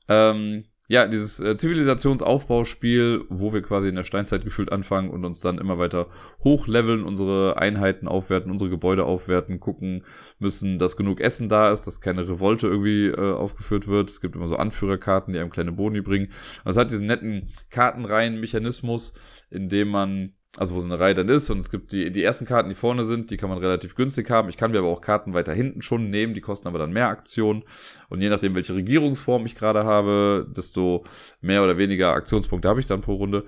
Ähm, 0.08 0.66
ja, 0.88 1.08
dieses 1.08 1.40
äh, 1.40 1.56
Zivilisationsaufbauspiel, 1.56 3.26
wo 3.30 3.54
wir 3.54 3.62
quasi 3.62 3.90
in 3.90 3.96
der 3.96 4.04
Steinzeit 4.04 4.44
gefühlt 4.44 4.72
anfangen 4.72 5.10
und 5.10 5.26
uns 5.26 5.40
dann 5.42 5.58
immer 5.58 5.80
weiter 5.80 6.08
hochleveln, 6.44 7.04
unsere 7.04 7.58
Einheiten 7.58 8.08
aufwerten, 8.08 8.52
unsere 8.52 8.70
Gebäude 8.70 9.04
aufwerten, 9.04 9.60
gucken 9.60 10.04
müssen, 10.38 10.78
dass 10.78 10.96
genug 10.96 11.22
Essen 11.22 11.50
da 11.50 11.72
ist, 11.72 11.86
dass 11.88 12.02
keine 12.02 12.28
Revolte 12.28 12.68
irgendwie 12.68 13.08
äh, 13.08 13.34
aufgeführt 13.34 13.88
wird. 13.88 14.10
Es 14.10 14.22
gibt 14.22 14.36
immer 14.36 14.48
so 14.48 14.58
Anführerkarten, 14.58 15.34
die 15.34 15.40
einem 15.40 15.50
kleine 15.50 15.72
Boni 15.72 16.02
bringen. 16.02 16.32
Also 16.64 16.80
es 16.80 16.84
hat 16.86 16.92
diesen 16.92 17.08
netten 17.08 17.50
Kartenreihen-Mechanismus, 17.72 19.14
in 19.50 19.70
dem 19.70 19.90
man 19.90 20.34
also 20.58 20.76
wo 20.76 20.80
so 20.80 20.86
eine 20.86 21.00
Reihe 21.00 21.14
dann 21.14 21.30
ist 21.30 21.50
und 21.50 21.58
es 21.58 21.70
gibt 21.70 21.92
die, 21.92 22.12
die 22.12 22.24
ersten 22.24 22.46
Karten, 22.46 22.70
die 22.70 22.76
vorne 22.76 23.04
sind, 23.04 23.32
die 23.32 23.38
kann 23.38 23.50
man 23.50 23.58
relativ 23.58 23.96
günstig 23.96 24.30
haben. 24.30 24.50
Ich 24.50 24.58
kann 24.58 24.72
mir 24.72 24.80
aber 24.80 24.88
auch 24.88 25.02
Karten 25.02 25.34
weiter 25.34 25.54
hinten 25.54 25.82
schon 25.82 26.10
nehmen, 26.10 26.34
die 26.34 26.42
kosten 26.42 26.68
aber 26.68 26.80
dann 26.80 26.94
mehr 26.94 27.10
Aktionen. 27.10 27.64
Und 28.10 28.22
je 28.22 28.30
nachdem, 28.30 28.56
welche 28.56 28.74
Regierungsform 28.76 29.46
ich 29.46 29.56
gerade 29.56 29.84
habe, 29.84 30.48
desto 30.56 31.04
mehr 31.42 31.64
oder 31.64 31.78
weniger 31.78 32.14
Aktionspunkte 32.14 32.70
habe 32.70 32.80
ich 32.80 32.86
dann 32.86 33.02
pro 33.02 33.16
Runde. 33.16 33.44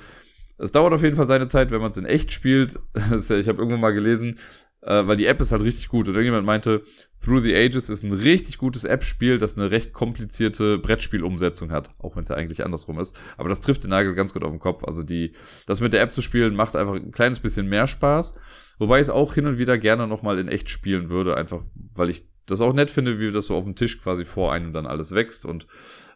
Es 0.57 0.71
dauert 0.71 0.93
auf 0.93 1.03
jeden 1.03 1.15
Fall 1.15 1.27
seine 1.27 1.47
Zeit, 1.47 1.71
wenn 1.71 1.81
man 1.81 1.91
es 1.91 1.97
in 1.97 2.05
echt 2.05 2.31
spielt. 2.31 2.79
ich 2.95 3.29
habe 3.29 3.59
irgendwann 3.59 3.79
mal 3.79 3.93
gelesen, 3.93 4.39
äh, 4.87 5.05
weil 5.05 5.17
die 5.17 5.25
App 5.25 5.41
ist 5.41 5.51
halt 5.51 5.63
richtig 5.63 5.89
gut. 5.89 6.07
Und 6.07 6.15
irgendjemand 6.15 6.45
meinte, 6.45 6.83
Through 7.23 7.41
the 7.41 7.55
Ages 7.55 7.89
ist 7.89 8.03
ein 8.03 8.13
richtig 8.13 8.57
gutes 8.57 8.85
App-Spiel, 8.85 9.37
das 9.37 9.57
eine 9.57 9.69
recht 9.69 9.91
komplizierte 9.91 10.77
Brettspielumsetzung 10.77 11.71
hat, 11.71 11.89
auch 11.99 12.15
wenn 12.15 12.23
es 12.23 12.29
ja 12.29 12.35
eigentlich 12.35 12.63
andersrum 12.63 12.99
ist. 12.99 13.19
Aber 13.37 13.49
das 13.49 13.61
trifft 13.61 13.83
den 13.83 13.89
Nagel 13.89 14.15
ganz 14.15 14.33
gut 14.33 14.43
auf 14.43 14.51
den 14.51 14.59
Kopf. 14.59 14.83
Also 14.85 15.03
die, 15.03 15.33
das 15.65 15.81
mit 15.81 15.93
der 15.93 16.01
App 16.01 16.13
zu 16.13 16.21
spielen 16.21 16.55
macht 16.55 16.75
einfach 16.75 16.95
ein 16.95 17.11
kleines 17.11 17.41
bisschen 17.41 17.67
mehr 17.67 17.85
Spaß. 17.85 18.35
Wobei 18.79 18.97
ich 18.97 19.07
es 19.07 19.09
auch 19.09 19.33
hin 19.33 19.45
und 19.45 19.57
wieder 19.57 19.77
gerne 19.77 20.07
nochmal 20.07 20.39
in 20.39 20.47
echt 20.47 20.69
spielen 20.69 21.09
würde, 21.09 21.35
einfach 21.35 21.61
weil 21.95 22.09
ich 22.09 22.27
das 22.45 22.61
auch 22.61 22.73
nett 22.73 22.89
finde, 22.89 23.19
wie 23.19 23.31
das 23.31 23.47
so 23.47 23.55
auf 23.55 23.65
dem 23.65 23.75
Tisch 23.75 23.99
quasi 23.99 24.23
vor 24.23 24.53
einem 24.53 24.71
dann 24.71 24.85
alles 24.85 25.11
wächst 25.11 25.45
und 25.45 25.67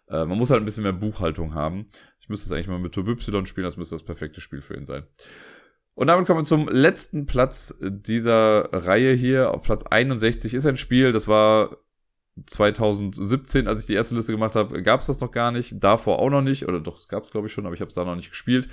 äh, 0.07 0.26
man 0.26 0.38
muss 0.38 0.49
halt 0.49 0.61
ein 0.61 0.65
bisschen 0.65 0.84
mehr 0.84 0.93
Buchhaltung 0.93 1.53
haben. 1.55 1.88
Ich 2.22 2.30
müsste 2.30 2.45
es 2.45 2.51
eigentlich 2.53 2.67
mal 2.67 2.80
mit 2.80 2.93
Turbo 2.93 3.11
Y 3.11 3.45
spielen, 3.45 3.65
das 3.65 3.76
müsste 3.76 3.95
das 3.95 4.03
perfekte 4.03 4.39
Spiel 4.39 4.61
für 4.61 4.76
ihn 4.76 4.86
sein. 4.86 5.03
Und 5.94 6.08
damit 6.08 6.26
kommen 6.26 6.39
wir 6.39 6.46
zum 6.46 6.68
letzten 6.70 7.26
Platz 7.26 7.78
dieser 7.82 8.70
Reihe 8.72 9.14
hier. 9.14 9.54
Auf 9.54 9.62
Platz 9.62 9.84
61 9.84 10.54
ist 10.54 10.66
ein 10.66 10.78
Spiel, 10.78 11.12
das 11.12 11.28
war 11.28 11.78
2017, 12.46 13.68
als 13.68 13.82
ich 13.82 13.88
die 13.88 13.94
erste 13.94 14.16
Liste 14.16 14.32
gemacht 14.32 14.56
habe, 14.56 14.82
gab 14.84 15.02
es 15.02 15.08
das 15.08 15.20
noch 15.22 15.32
gar 15.32 15.52
nicht. 15.52 15.84
Davor 15.84 16.20
auch 16.20 16.30
noch 16.30 16.42
nicht. 16.42 16.68
Oder 16.68 16.80
doch, 16.80 16.96
es 16.96 17.08
gab 17.08 17.24
es, 17.24 17.32
glaube 17.32 17.48
ich, 17.48 17.54
schon, 17.54 17.66
aber 17.66 17.76
ich 17.76 17.82
habe 17.82 17.89
es 17.89 17.96
da 17.96 18.06
noch 18.06 18.16
nicht 18.16 18.30
gespielt. 18.30 18.70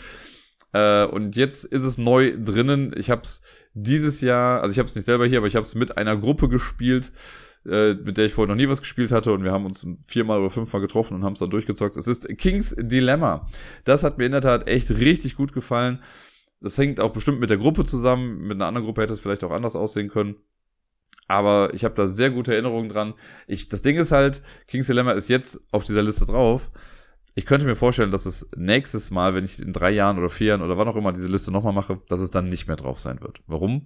Äh, 0.73 1.07
und 1.07 1.37
jetzt 1.37 1.64
ist 1.64 1.83
es 1.83 1.99
neu 1.99 2.37
drinnen. 2.39 2.95
Ich 2.97 3.11
habe 3.11 3.23
es 3.23 3.43
dieses 3.75 4.21
Jahr, 4.21 4.61
also 4.62 4.73
ich 4.73 4.79
habe 4.79 4.89
es 4.89 4.95
nicht 4.95 5.05
selber 5.05 5.27
hier, 5.27 5.39
aber 5.39 5.47
ich 5.47 5.57
habe 5.57 5.64
es 5.64 5.75
mit 5.75 5.99
einer 5.99 6.16
Gruppe 6.16 6.49
gespielt, 6.49 7.12
äh, 7.66 7.95
mit 7.95 8.16
der 8.16 8.27
ich 8.27 8.33
vorher 8.33 8.55
noch 8.55 8.61
nie 8.61 8.69
was 8.69 8.81
gespielt 8.81 9.12
hatte. 9.12 9.33
Und 9.33 9.45
wir 9.45 9.53
haben 9.53 9.66
uns 9.66 9.87
viermal 10.07 10.39
oder 10.39 10.51
fünfmal 10.51 10.81
getroffen 10.81 11.14
und 11.14 11.25
haben 11.25 11.33
es 11.33 11.41
dann 11.41 11.51
durchgezockt. 11.51 11.97
Es 11.97 12.07
ist 12.07 12.29
King's 12.39 12.77
Dilemma. 12.79 13.47
Das 13.85 14.05
hat 14.05 14.19
mir 14.19 14.27
in 14.27 14.33
der 14.33 14.41
Tat 14.41 14.69
echt 14.69 14.91
richtig 14.91 15.35
gut 15.37 15.53
gefallen. 15.53 16.01
Das 16.61 16.76
hängt 16.78 17.00
auch 17.00 17.12
bestimmt 17.12 17.40
mit 17.40 17.50
der 17.50 17.59
Gruppe 17.59 17.84
zusammen. 17.84 18.38
Mit 18.38 18.56
einer 18.56 18.66
anderen 18.66 18.84
Gruppe 18.86 19.02
hätte 19.02 19.12
es 19.12 19.20
vielleicht 19.20 19.44
auch 19.44 19.52
anders 19.52 19.76
aussehen 19.76 20.09
können. 20.09 20.36
Aber 21.28 21.72
ich 21.74 21.84
habe 21.84 21.94
da 21.94 22.06
sehr 22.06 22.30
gute 22.30 22.52
Erinnerungen 22.52 22.88
dran. 22.88 23.14
Ich, 23.46 23.68
das 23.68 23.82
Ding 23.82 23.96
ist 23.96 24.12
halt, 24.12 24.42
King's 24.66 24.86
Dilemma 24.86 25.12
ist 25.12 25.28
jetzt 25.28 25.72
auf 25.72 25.84
dieser 25.84 26.02
Liste 26.02 26.24
drauf. 26.24 26.70
Ich 27.34 27.46
könnte 27.46 27.66
mir 27.66 27.76
vorstellen, 27.76 28.11
dass 28.11 28.26
es 28.26 28.48
nächstes 28.56 29.11
Mal, 29.11 29.34
wenn 29.34 29.44
ich 29.44 29.61
in 29.61 29.72
drei 29.72 29.90
Jahren 29.90 30.18
oder 30.18 30.30
vier 30.30 30.48
Jahren 30.48 30.62
oder 30.62 30.78
wann 30.78 30.88
auch 30.88 30.96
immer 30.96 31.12
diese 31.12 31.28
Liste 31.28 31.52
nochmal 31.52 31.74
mache, 31.74 32.00
dass 32.09 32.20
es 32.20 32.30
dann 32.30 32.48
nicht 32.48 32.66
mehr 32.66 32.76
drauf 32.76 32.98
sein 32.98 33.20
wird. 33.20 33.42
Warum? 33.46 33.84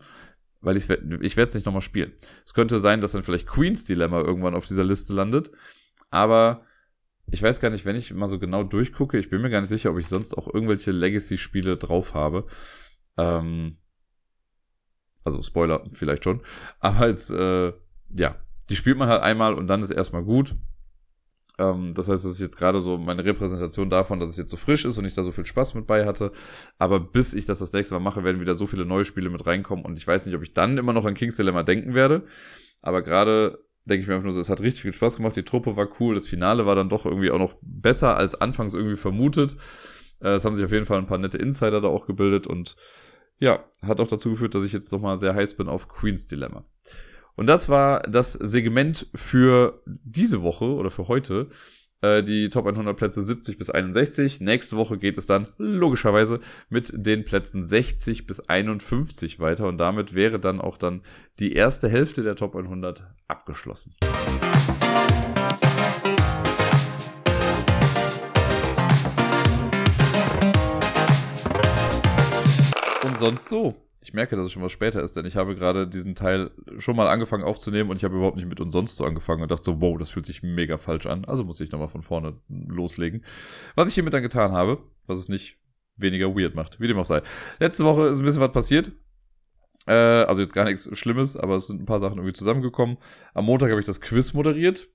Weil 0.60 0.76
ich, 0.76 0.88
ich 0.88 1.36
werde 1.36 1.48
es 1.48 1.54
nicht 1.54 1.66
nochmal 1.66 1.82
spielen. 1.82 2.12
Es 2.46 2.54
könnte 2.54 2.80
sein, 2.80 3.00
dass 3.00 3.12
dann 3.12 3.24
vielleicht 3.24 3.48
Queen's 3.48 3.84
Dilemma 3.84 4.20
irgendwann 4.20 4.54
auf 4.54 4.66
dieser 4.66 4.84
Liste 4.84 5.12
landet. 5.12 5.50
Aber 6.10 6.64
ich 7.30 7.42
weiß 7.42 7.60
gar 7.60 7.70
nicht, 7.70 7.84
wenn 7.84 7.96
ich 7.96 8.12
mal 8.12 8.26
so 8.26 8.38
genau 8.38 8.62
durchgucke, 8.64 9.18
ich 9.18 9.30
bin 9.30 9.40
mir 9.40 9.50
gar 9.50 9.60
nicht 9.60 9.68
sicher, 9.68 9.90
ob 9.90 9.98
ich 9.98 10.08
sonst 10.08 10.34
auch 10.34 10.52
irgendwelche 10.52 10.90
Legacy-Spiele 10.90 11.76
drauf 11.76 12.14
habe. 12.14 12.46
Ähm, 13.16 13.78
also 15.24 15.40
Spoiler 15.42 15.82
vielleicht 15.92 16.24
schon. 16.24 16.42
Aber 16.80 17.00
als, 17.00 17.30
äh, 17.30 17.72
ja, 18.14 18.36
die 18.68 18.76
spielt 18.76 18.98
man 18.98 19.08
halt 19.08 19.22
einmal 19.22 19.54
und 19.54 19.66
dann 19.66 19.82
ist 19.82 19.90
erstmal 19.90 20.24
gut. 20.24 20.56
Ähm, 21.58 21.92
das 21.94 22.08
heißt, 22.08 22.24
das 22.24 22.32
ist 22.32 22.40
jetzt 22.40 22.56
gerade 22.56 22.80
so 22.80 22.98
meine 22.98 23.24
Repräsentation 23.24 23.90
davon, 23.90 24.20
dass 24.20 24.28
es 24.28 24.36
jetzt 24.36 24.50
so 24.50 24.56
frisch 24.56 24.84
ist 24.84 24.98
und 24.98 25.04
ich 25.04 25.14
da 25.14 25.22
so 25.22 25.32
viel 25.32 25.46
Spaß 25.46 25.74
mit 25.74 25.86
bei 25.86 26.06
hatte. 26.06 26.32
Aber 26.78 27.00
bis 27.00 27.34
ich 27.34 27.44
das 27.44 27.58
das 27.58 27.72
nächste 27.72 27.94
Mal 27.94 28.00
mache, 28.00 28.24
werden 28.24 28.40
wieder 28.40 28.54
so 28.54 28.66
viele 28.66 28.84
neue 28.84 29.04
Spiele 29.04 29.30
mit 29.30 29.46
reinkommen 29.46 29.84
und 29.84 29.98
ich 29.98 30.06
weiß 30.06 30.26
nicht, 30.26 30.34
ob 30.34 30.42
ich 30.42 30.52
dann 30.52 30.78
immer 30.78 30.92
noch 30.92 31.04
an 31.04 31.14
King's 31.14 31.36
Dilemma 31.36 31.62
denken 31.62 31.94
werde. 31.94 32.24
Aber 32.80 33.02
gerade 33.02 33.58
denke 33.85 34.03
ich 34.03 34.09
mir 34.09 34.14
einfach 34.14 34.24
nur 34.24 34.33
so, 34.33 34.41
es 34.41 34.51
hat 34.51 34.61
richtig 34.61 34.83
viel 34.83 34.93
Spaß 34.93 35.16
gemacht, 35.16 35.37
die 35.37 35.45
Truppe 35.45 35.76
war 35.76 35.89
cool, 36.01 36.14
das 36.14 36.28
Finale 36.28 36.66
war 36.66 36.74
dann 36.74 36.89
doch 36.89 37.05
irgendwie 37.05 37.30
auch 37.30 37.39
noch 37.39 37.57
besser 37.62 38.16
als 38.16 38.35
anfangs 38.35 38.74
irgendwie 38.74 38.97
vermutet. 38.97 39.57
Äh, 40.20 40.35
es 40.35 40.45
haben 40.45 40.55
sich 40.55 40.64
auf 40.64 40.72
jeden 40.72 40.87
Fall 40.87 40.99
ein 40.99 41.07
paar 41.07 41.18
nette 41.18 41.39
Insider 41.39 41.80
da 41.80 41.89
auch 41.89 42.07
gebildet 42.07 42.47
und 42.47 42.76
ja, 43.39 43.64
hat 43.83 44.01
auch 44.01 44.07
dazu 44.07 44.30
geführt, 44.30 44.55
dass 44.55 44.62
ich 44.62 44.72
jetzt 44.72 44.93
nochmal 44.93 45.16
sehr 45.16 45.35
heiß 45.35 45.55
bin 45.55 45.68
auf 45.68 45.89
Queen's 45.89 46.26
Dilemma. 46.26 46.64
Und 47.35 47.47
das 47.47 47.68
war 47.68 48.03
das 48.03 48.35
Segment 48.35 49.09
für 49.14 49.83
diese 49.87 50.43
Woche 50.43 50.66
oder 50.66 50.91
für 50.91 51.09
heute. 51.09 51.49
Äh, 52.03 52.24
die 52.24 52.50
Top 52.50 52.66
100 52.66 52.96
Plätze 52.96 53.22
70 53.22 53.59
bis 53.59 53.70
61. 53.70 54.40
Nächste 54.40 54.76
Woche 54.76 54.98
geht 54.98 55.16
es 55.16 55.26
dann 55.26 55.48
logischerweise 55.57 56.40
mit 56.68 56.92
den 56.94 57.24
Plätzen 57.24 57.62
60 57.62 58.26
bis 58.26 58.40
51 58.40 59.38
weiter 59.38 59.68
und 59.68 59.78
damit 59.78 60.12
wäre 60.12 60.40
dann 60.40 60.61
auch 60.61 60.76
dann 60.76 61.03
die 61.38 61.53
erste 61.53 61.88
Hälfte 61.88 62.22
der 62.22 62.34
Top 62.34 62.57
100 62.57 63.05
abgeschlossen. 63.28 63.94
Und 73.05 73.18
sonst 73.18 73.48
so. 73.48 73.76
Ich 74.03 74.12
merke, 74.12 74.34
dass 74.34 74.46
es 74.46 74.53
schon 74.53 74.62
was 74.62 74.72
später 74.72 75.03
ist, 75.03 75.16
denn 75.16 75.26
ich 75.26 75.36
habe 75.36 75.55
gerade 75.55 75.86
diesen 75.86 76.16
Teil 76.16 76.50
schon 76.78 76.96
mal 76.96 77.07
angefangen 77.07 77.44
aufzunehmen 77.44 77.88
und 77.88 77.96
ich 77.96 78.05
habe 78.05 78.16
überhaupt 78.16 78.36
nicht 78.36 78.48
mit 78.48 78.61
uns 78.61 78.72
sonst 78.72 78.96
so 78.96 79.05
angefangen 79.05 79.42
und 79.42 79.50
dachte 79.50 79.64
so, 79.64 79.80
wow, 79.80 79.96
das 79.96 80.11
fühlt 80.11 80.26
sich 80.26 80.42
mega 80.42 80.76
falsch 80.76 81.07
an. 81.07 81.24
Also 81.24 81.44
muss 81.44 81.61
ich 81.61 81.70
nochmal 81.70 81.88
von 81.88 82.03
vorne 82.03 82.40
loslegen. 82.48 83.24
Was 83.76 83.88
ich 83.88 83.94
hiermit 83.94 84.12
dann 84.12 84.22
getan 84.22 84.50
habe, 84.50 84.82
was 85.07 85.18
es 85.18 85.28
nicht 85.28 85.59
weniger 85.96 86.34
weird 86.34 86.57
macht, 86.57 86.80
wie 86.80 86.88
dem 86.88 86.98
auch 86.98 87.05
sei. 87.05 87.22
Letzte 87.61 87.84
Woche 87.84 88.09
ist 88.09 88.18
ein 88.18 88.24
bisschen 88.24 88.42
was 88.42 88.53
passiert. 88.53 88.90
Äh, 89.86 89.92
also 89.92 90.42
jetzt 90.42 90.55
gar 90.55 90.64
nichts 90.64 90.88
Schlimmes, 90.98 91.36
aber 91.36 91.57
es 91.57 91.68
sind 91.68 91.80
ein 91.80 91.86
paar 91.86 92.00
Sachen 92.00 92.18
irgendwie 92.18 92.34
zusammengekommen. 92.34 92.98
Am 93.34 93.44
Montag 93.44 93.70
habe 93.70 93.80
ich 93.80 93.86
das 93.86 94.00
Quiz 94.00 94.32
moderiert. 94.32 94.88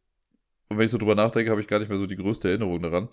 Und 0.70 0.78
wenn 0.78 0.86
ich 0.86 0.92
so 0.92 0.98
drüber 0.98 1.16
nachdenke, 1.16 1.50
habe 1.50 1.62
ich 1.62 1.68
gar 1.68 1.80
nicht 1.80 1.88
mehr 1.90 1.98
so 1.98 2.08
die 2.08 2.16
größte 2.16 2.50
Erinnerung 2.50 2.82
daran. 2.82 3.08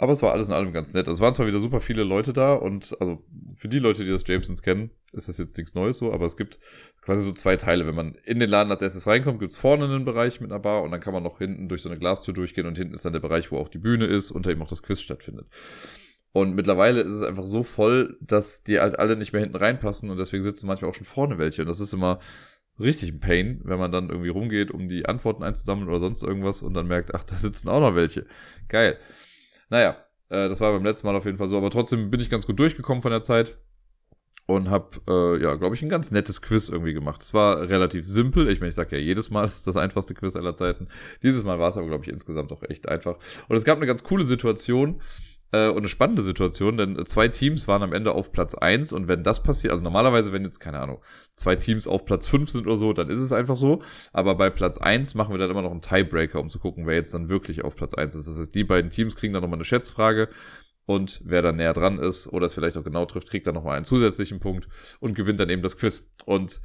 Aber 0.00 0.12
es 0.12 0.22
war 0.22 0.32
alles 0.32 0.46
in 0.46 0.54
allem 0.54 0.72
ganz 0.72 0.94
nett. 0.94 1.08
Es 1.08 1.20
waren 1.20 1.34
zwar 1.34 1.48
wieder 1.48 1.58
super 1.58 1.80
viele 1.80 2.04
Leute 2.04 2.32
da 2.32 2.54
und 2.54 2.96
also 3.00 3.24
für 3.56 3.68
die 3.68 3.80
Leute, 3.80 4.04
die 4.04 4.10
das 4.12 4.24
Jamesons 4.24 4.62
kennen, 4.62 4.90
ist 5.12 5.28
das 5.28 5.38
jetzt 5.38 5.58
nichts 5.58 5.74
Neues 5.74 5.98
so, 5.98 6.12
aber 6.12 6.24
es 6.24 6.36
gibt 6.36 6.60
quasi 7.02 7.22
so 7.22 7.32
zwei 7.32 7.56
Teile. 7.56 7.84
Wenn 7.84 7.96
man 7.96 8.14
in 8.24 8.38
den 8.38 8.48
Laden 8.48 8.70
als 8.70 8.80
erstes 8.80 9.08
reinkommt, 9.08 9.40
gibt's 9.40 9.56
vorne 9.56 9.86
einen 9.86 10.04
Bereich 10.04 10.40
mit 10.40 10.52
einer 10.52 10.60
Bar 10.60 10.84
und 10.84 10.92
dann 10.92 11.00
kann 11.00 11.12
man 11.12 11.24
noch 11.24 11.38
hinten 11.38 11.68
durch 11.68 11.82
so 11.82 11.88
eine 11.88 11.98
Glastür 11.98 12.32
durchgehen 12.32 12.66
und 12.66 12.78
hinten 12.78 12.94
ist 12.94 13.04
dann 13.04 13.12
der 13.12 13.20
Bereich, 13.20 13.50
wo 13.50 13.58
auch 13.58 13.68
die 13.68 13.78
Bühne 13.78 14.06
ist, 14.06 14.30
unter 14.30 14.52
ihm 14.52 14.62
auch 14.62 14.68
das 14.68 14.84
Quiz 14.84 15.00
stattfindet. 15.00 15.48
Und 16.30 16.54
mittlerweile 16.54 17.00
ist 17.00 17.12
es 17.12 17.22
einfach 17.22 17.46
so 17.46 17.64
voll, 17.64 18.16
dass 18.20 18.62
die 18.62 18.78
halt 18.78 19.00
alle 19.00 19.16
nicht 19.16 19.32
mehr 19.32 19.42
hinten 19.42 19.56
reinpassen 19.56 20.10
und 20.10 20.18
deswegen 20.18 20.44
sitzen 20.44 20.68
manchmal 20.68 20.90
auch 20.90 20.94
schon 20.94 21.06
vorne 21.06 21.38
welche. 21.38 21.62
Und 21.62 21.68
das 21.68 21.80
ist 21.80 21.92
immer 21.92 22.20
richtig 22.78 23.12
ein 23.12 23.18
Pain, 23.18 23.60
wenn 23.64 23.78
man 23.80 23.90
dann 23.90 24.10
irgendwie 24.10 24.28
rumgeht, 24.28 24.70
um 24.70 24.88
die 24.88 25.06
Antworten 25.06 25.42
einzusammeln 25.42 25.88
oder 25.88 25.98
sonst 25.98 26.22
irgendwas 26.22 26.62
und 26.62 26.74
dann 26.74 26.86
merkt, 26.86 27.14
ach, 27.14 27.24
da 27.24 27.34
sitzen 27.34 27.68
auch 27.68 27.80
noch 27.80 27.96
welche. 27.96 28.26
Geil. 28.68 28.98
Naja, 29.68 29.96
äh, 30.28 30.48
das 30.48 30.60
war 30.60 30.72
beim 30.72 30.84
letzten 30.84 31.06
Mal 31.06 31.16
auf 31.16 31.24
jeden 31.24 31.38
Fall 31.38 31.48
so, 31.48 31.56
aber 31.56 31.70
trotzdem 31.70 32.10
bin 32.10 32.20
ich 32.20 32.30
ganz 32.30 32.46
gut 32.46 32.58
durchgekommen 32.58 33.02
von 33.02 33.10
der 33.10 33.22
Zeit 33.22 33.58
und 34.48 34.70
habe, 34.70 34.88
äh, 35.06 35.42
ja, 35.42 35.56
glaube 35.56 35.74
ich, 35.74 35.82
ein 35.82 35.90
ganz 35.90 36.10
nettes 36.10 36.40
Quiz 36.40 36.70
irgendwie 36.70 36.94
gemacht. 36.94 37.22
Es 37.22 37.34
war 37.34 37.68
relativ 37.68 38.06
simpel. 38.06 38.48
Ich 38.48 38.60
meine, 38.60 38.70
ich 38.70 38.74
sage 38.74 38.96
ja 38.96 39.02
jedes 39.02 39.28
Mal, 39.28 39.44
es 39.44 39.56
ist 39.56 39.66
das 39.66 39.76
einfachste 39.76 40.14
Quiz 40.14 40.36
aller 40.36 40.54
Zeiten. 40.54 40.88
Dieses 41.22 41.44
Mal 41.44 41.58
war 41.58 41.68
es 41.68 41.76
aber, 41.76 41.86
glaube 41.86 42.04
ich, 42.04 42.10
insgesamt 42.10 42.50
auch 42.50 42.62
echt 42.62 42.88
einfach. 42.88 43.18
Und 43.48 43.56
es 43.56 43.64
gab 43.64 43.76
eine 43.76 43.86
ganz 43.86 44.02
coole 44.02 44.24
Situation 44.24 45.02
äh, 45.52 45.68
und 45.68 45.78
eine 45.78 45.88
spannende 45.88 46.22
Situation, 46.22 46.76
denn 46.76 47.04
zwei 47.06 47.28
Teams 47.28 47.68
waren 47.68 47.82
am 47.82 47.92
Ende 47.92 48.12
auf 48.12 48.32
Platz 48.32 48.54
eins 48.54 48.92
und 48.92 49.08
wenn 49.08 49.22
das 49.22 49.42
passiert, 49.42 49.70
also 49.70 49.82
normalerweise, 49.82 50.32
wenn 50.32 50.44
jetzt, 50.44 50.60
keine 50.60 50.80
Ahnung, 50.80 51.02
zwei 51.32 51.56
Teams 51.56 51.86
auf 51.86 52.04
Platz 52.04 52.26
fünf 52.26 52.50
sind 52.50 52.66
oder 52.66 52.76
so, 52.76 52.92
dann 52.92 53.08
ist 53.08 53.20
es 53.20 53.32
einfach 53.32 53.56
so. 53.56 53.82
Aber 54.12 54.34
bei 54.34 54.50
Platz 54.50 54.78
eins 54.78 55.14
machen 55.14 55.32
wir 55.32 55.38
dann 55.38 55.50
immer 55.50 55.62
noch 55.62 55.70
einen 55.70 55.80
Tiebreaker, 55.80 56.40
um 56.40 56.48
zu 56.48 56.58
gucken, 56.58 56.86
wer 56.86 56.94
jetzt 56.94 57.14
dann 57.14 57.28
wirklich 57.28 57.64
auf 57.64 57.76
Platz 57.76 57.94
eins 57.94 58.14
ist. 58.14 58.28
Das 58.28 58.38
heißt, 58.38 58.54
die 58.54 58.64
beiden 58.64 58.90
Teams 58.90 59.16
kriegen 59.16 59.32
dann 59.32 59.42
nochmal 59.42 59.58
eine 59.58 59.64
Schätzfrage 59.64 60.28
und 60.88 61.20
wer 61.24 61.42
dann 61.42 61.56
näher 61.56 61.74
dran 61.74 61.98
ist 61.98 62.28
oder 62.28 62.46
es 62.46 62.54
vielleicht 62.54 62.76
auch 62.76 62.84
genau 62.84 63.04
trifft, 63.04 63.28
kriegt 63.28 63.46
dann 63.46 63.54
nochmal 63.54 63.76
einen 63.76 63.84
zusätzlichen 63.84 64.40
Punkt 64.40 64.68
und 65.00 65.14
gewinnt 65.14 65.38
dann 65.38 65.50
eben 65.50 65.62
das 65.62 65.76
Quiz. 65.76 66.10
Und 66.24 66.60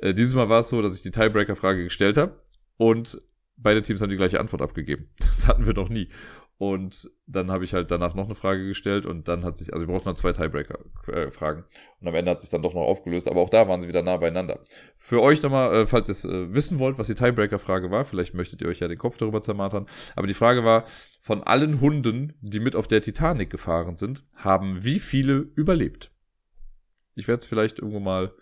äh, 0.00 0.14
dieses 0.14 0.34
Mal 0.34 0.48
war 0.48 0.60
es 0.60 0.70
so, 0.70 0.80
dass 0.80 0.96
ich 0.96 1.02
die 1.02 1.10
Tiebreaker-Frage 1.10 1.84
gestellt 1.84 2.16
habe 2.16 2.40
und 2.78 3.18
beide 3.58 3.82
Teams 3.82 4.00
haben 4.00 4.08
die 4.08 4.16
gleiche 4.16 4.40
Antwort 4.40 4.62
abgegeben. 4.62 5.10
Das 5.20 5.46
hatten 5.46 5.66
wir 5.66 5.74
noch 5.74 5.88
nie. 5.88 6.08
Und 6.58 7.08
dann 7.28 7.52
habe 7.52 7.64
ich 7.64 7.72
halt 7.72 7.92
danach 7.92 8.14
noch 8.14 8.24
eine 8.24 8.34
Frage 8.34 8.66
gestellt 8.66 9.06
und 9.06 9.28
dann 9.28 9.44
hat 9.44 9.56
sich, 9.56 9.72
also 9.72 9.86
wir 9.86 9.94
brauchten 9.94 10.08
noch 10.08 10.16
zwei 10.16 10.32
Tiebreaker-Fragen. 10.32 11.64
Und 12.00 12.08
am 12.08 12.14
Ende 12.16 12.32
hat 12.32 12.40
sich 12.40 12.50
dann 12.50 12.62
doch 12.62 12.74
noch 12.74 12.82
aufgelöst, 12.82 13.28
aber 13.28 13.40
auch 13.40 13.48
da 13.48 13.68
waren 13.68 13.80
sie 13.80 13.86
wieder 13.86 14.02
nah 14.02 14.16
beieinander. 14.16 14.58
Für 14.96 15.22
euch 15.22 15.40
nochmal, 15.40 15.72
äh, 15.72 15.86
falls 15.86 16.08
ihr 16.08 16.12
es 16.12 16.24
äh, 16.24 16.52
wissen 16.52 16.80
wollt, 16.80 16.98
was 16.98 17.06
die 17.06 17.14
Tiebreaker-Frage 17.14 17.92
war, 17.92 18.04
vielleicht 18.04 18.34
möchtet 18.34 18.60
ihr 18.60 18.68
euch 18.68 18.80
ja 18.80 18.88
den 18.88 18.98
Kopf 18.98 19.18
darüber 19.18 19.40
zermatern, 19.40 19.86
aber 20.16 20.26
die 20.26 20.34
Frage 20.34 20.64
war, 20.64 20.84
von 21.20 21.44
allen 21.44 21.80
Hunden, 21.80 22.34
die 22.40 22.58
mit 22.58 22.74
auf 22.74 22.88
der 22.88 23.02
Titanic 23.02 23.50
gefahren 23.50 23.96
sind, 23.96 24.24
haben 24.38 24.82
wie 24.82 24.98
viele 24.98 25.36
überlebt? 25.54 26.10
Ich 27.14 27.28
werde 27.28 27.38
es 27.38 27.46
vielleicht 27.46 27.78
irgendwo 27.78 28.00
mal 28.00 28.32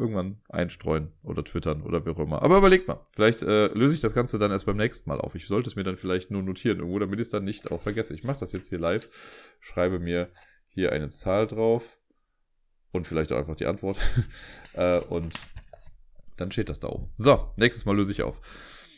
irgendwann 0.00 0.40
einstreuen 0.48 1.12
oder 1.22 1.44
twittern 1.44 1.82
oder 1.82 2.04
wie 2.04 2.10
auch 2.10 2.18
immer. 2.18 2.42
Aber 2.42 2.58
überlegt 2.58 2.88
mal, 2.88 3.00
vielleicht 3.10 3.42
äh, 3.42 3.66
löse 3.68 3.94
ich 3.94 4.00
das 4.00 4.14
Ganze 4.14 4.38
dann 4.38 4.50
erst 4.50 4.66
beim 4.66 4.76
nächsten 4.76 5.08
Mal 5.08 5.20
auf. 5.20 5.34
Ich 5.34 5.46
sollte 5.46 5.68
es 5.68 5.76
mir 5.76 5.84
dann 5.84 5.96
vielleicht 5.96 6.30
nur 6.30 6.42
notieren 6.42 6.78
irgendwo, 6.78 6.98
damit 6.98 7.20
ich 7.20 7.26
es 7.26 7.30
dann 7.30 7.44
nicht 7.44 7.70
auch 7.70 7.80
vergesse. 7.80 8.14
Ich 8.14 8.24
mache 8.24 8.40
das 8.40 8.52
jetzt 8.52 8.68
hier 8.68 8.78
live, 8.78 9.08
schreibe 9.60 9.98
mir 9.98 10.30
hier 10.68 10.92
eine 10.92 11.08
Zahl 11.08 11.46
drauf 11.46 11.98
und 12.92 13.06
vielleicht 13.06 13.32
auch 13.32 13.36
einfach 13.36 13.56
die 13.56 13.66
Antwort. 13.66 13.98
äh, 14.72 14.98
und 15.00 15.34
dann 16.36 16.50
steht 16.50 16.68
das 16.68 16.80
da 16.80 16.88
oben. 16.88 17.10
So, 17.16 17.52
nächstes 17.56 17.84
Mal 17.84 17.96
löse 17.96 18.12
ich 18.12 18.22
auf. 18.22 18.88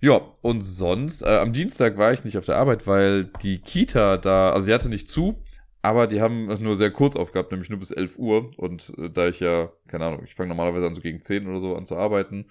Ja, 0.00 0.20
und 0.42 0.62
sonst, 0.62 1.22
äh, 1.22 1.38
am 1.38 1.52
Dienstag 1.52 1.96
war 1.96 2.12
ich 2.12 2.24
nicht 2.24 2.36
auf 2.36 2.44
der 2.44 2.56
Arbeit, 2.56 2.86
weil 2.86 3.26
die 3.42 3.58
Kita 3.58 4.18
da, 4.18 4.50
also 4.50 4.66
sie 4.66 4.74
hatte 4.74 4.88
nicht 4.88 5.08
zu, 5.08 5.41
aber 5.82 6.06
die 6.06 6.20
haben 6.20 6.48
es 6.48 6.60
nur 6.60 6.76
sehr 6.76 6.92
kurz 6.92 7.16
aufgehabt, 7.16 7.50
nämlich 7.50 7.68
nur 7.68 7.80
bis 7.80 7.90
11 7.90 8.18
Uhr. 8.18 8.50
Und 8.56 8.92
äh, 8.98 9.10
da 9.10 9.28
ich 9.28 9.40
ja, 9.40 9.72
keine 9.88 10.06
Ahnung, 10.06 10.22
ich 10.24 10.34
fange 10.34 10.48
normalerweise 10.48 10.86
an 10.86 10.94
so 10.94 11.00
gegen 11.00 11.20
10 11.20 11.48
oder 11.48 11.58
so 11.58 11.76
an 11.76 11.86
zu 11.86 11.96
arbeiten. 11.96 12.46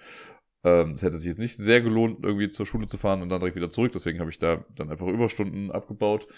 Ähm, 0.64 0.92
es 0.92 1.02
hätte 1.02 1.16
sich 1.16 1.28
jetzt 1.28 1.38
nicht 1.38 1.56
sehr 1.56 1.80
gelohnt, 1.80 2.18
irgendwie 2.22 2.50
zur 2.50 2.66
Schule 2.66 2.86
zu 2.86 2.98
fahren 2.98 3.22
und 3.22 3.30
dann 3.30 3.40
direkt 3.40 3.56
wieder 3.56 3.70
zurück. 3.70 3.92
Deswegen 3.92 4.20
habe 4.20 4.30
ich 4.30 4.38
da 4.38 4.64
dann 4.76 4.90
einfach 4.90 5.06
Überstunden 5.06 5.70
abgebaut 5.72 6.28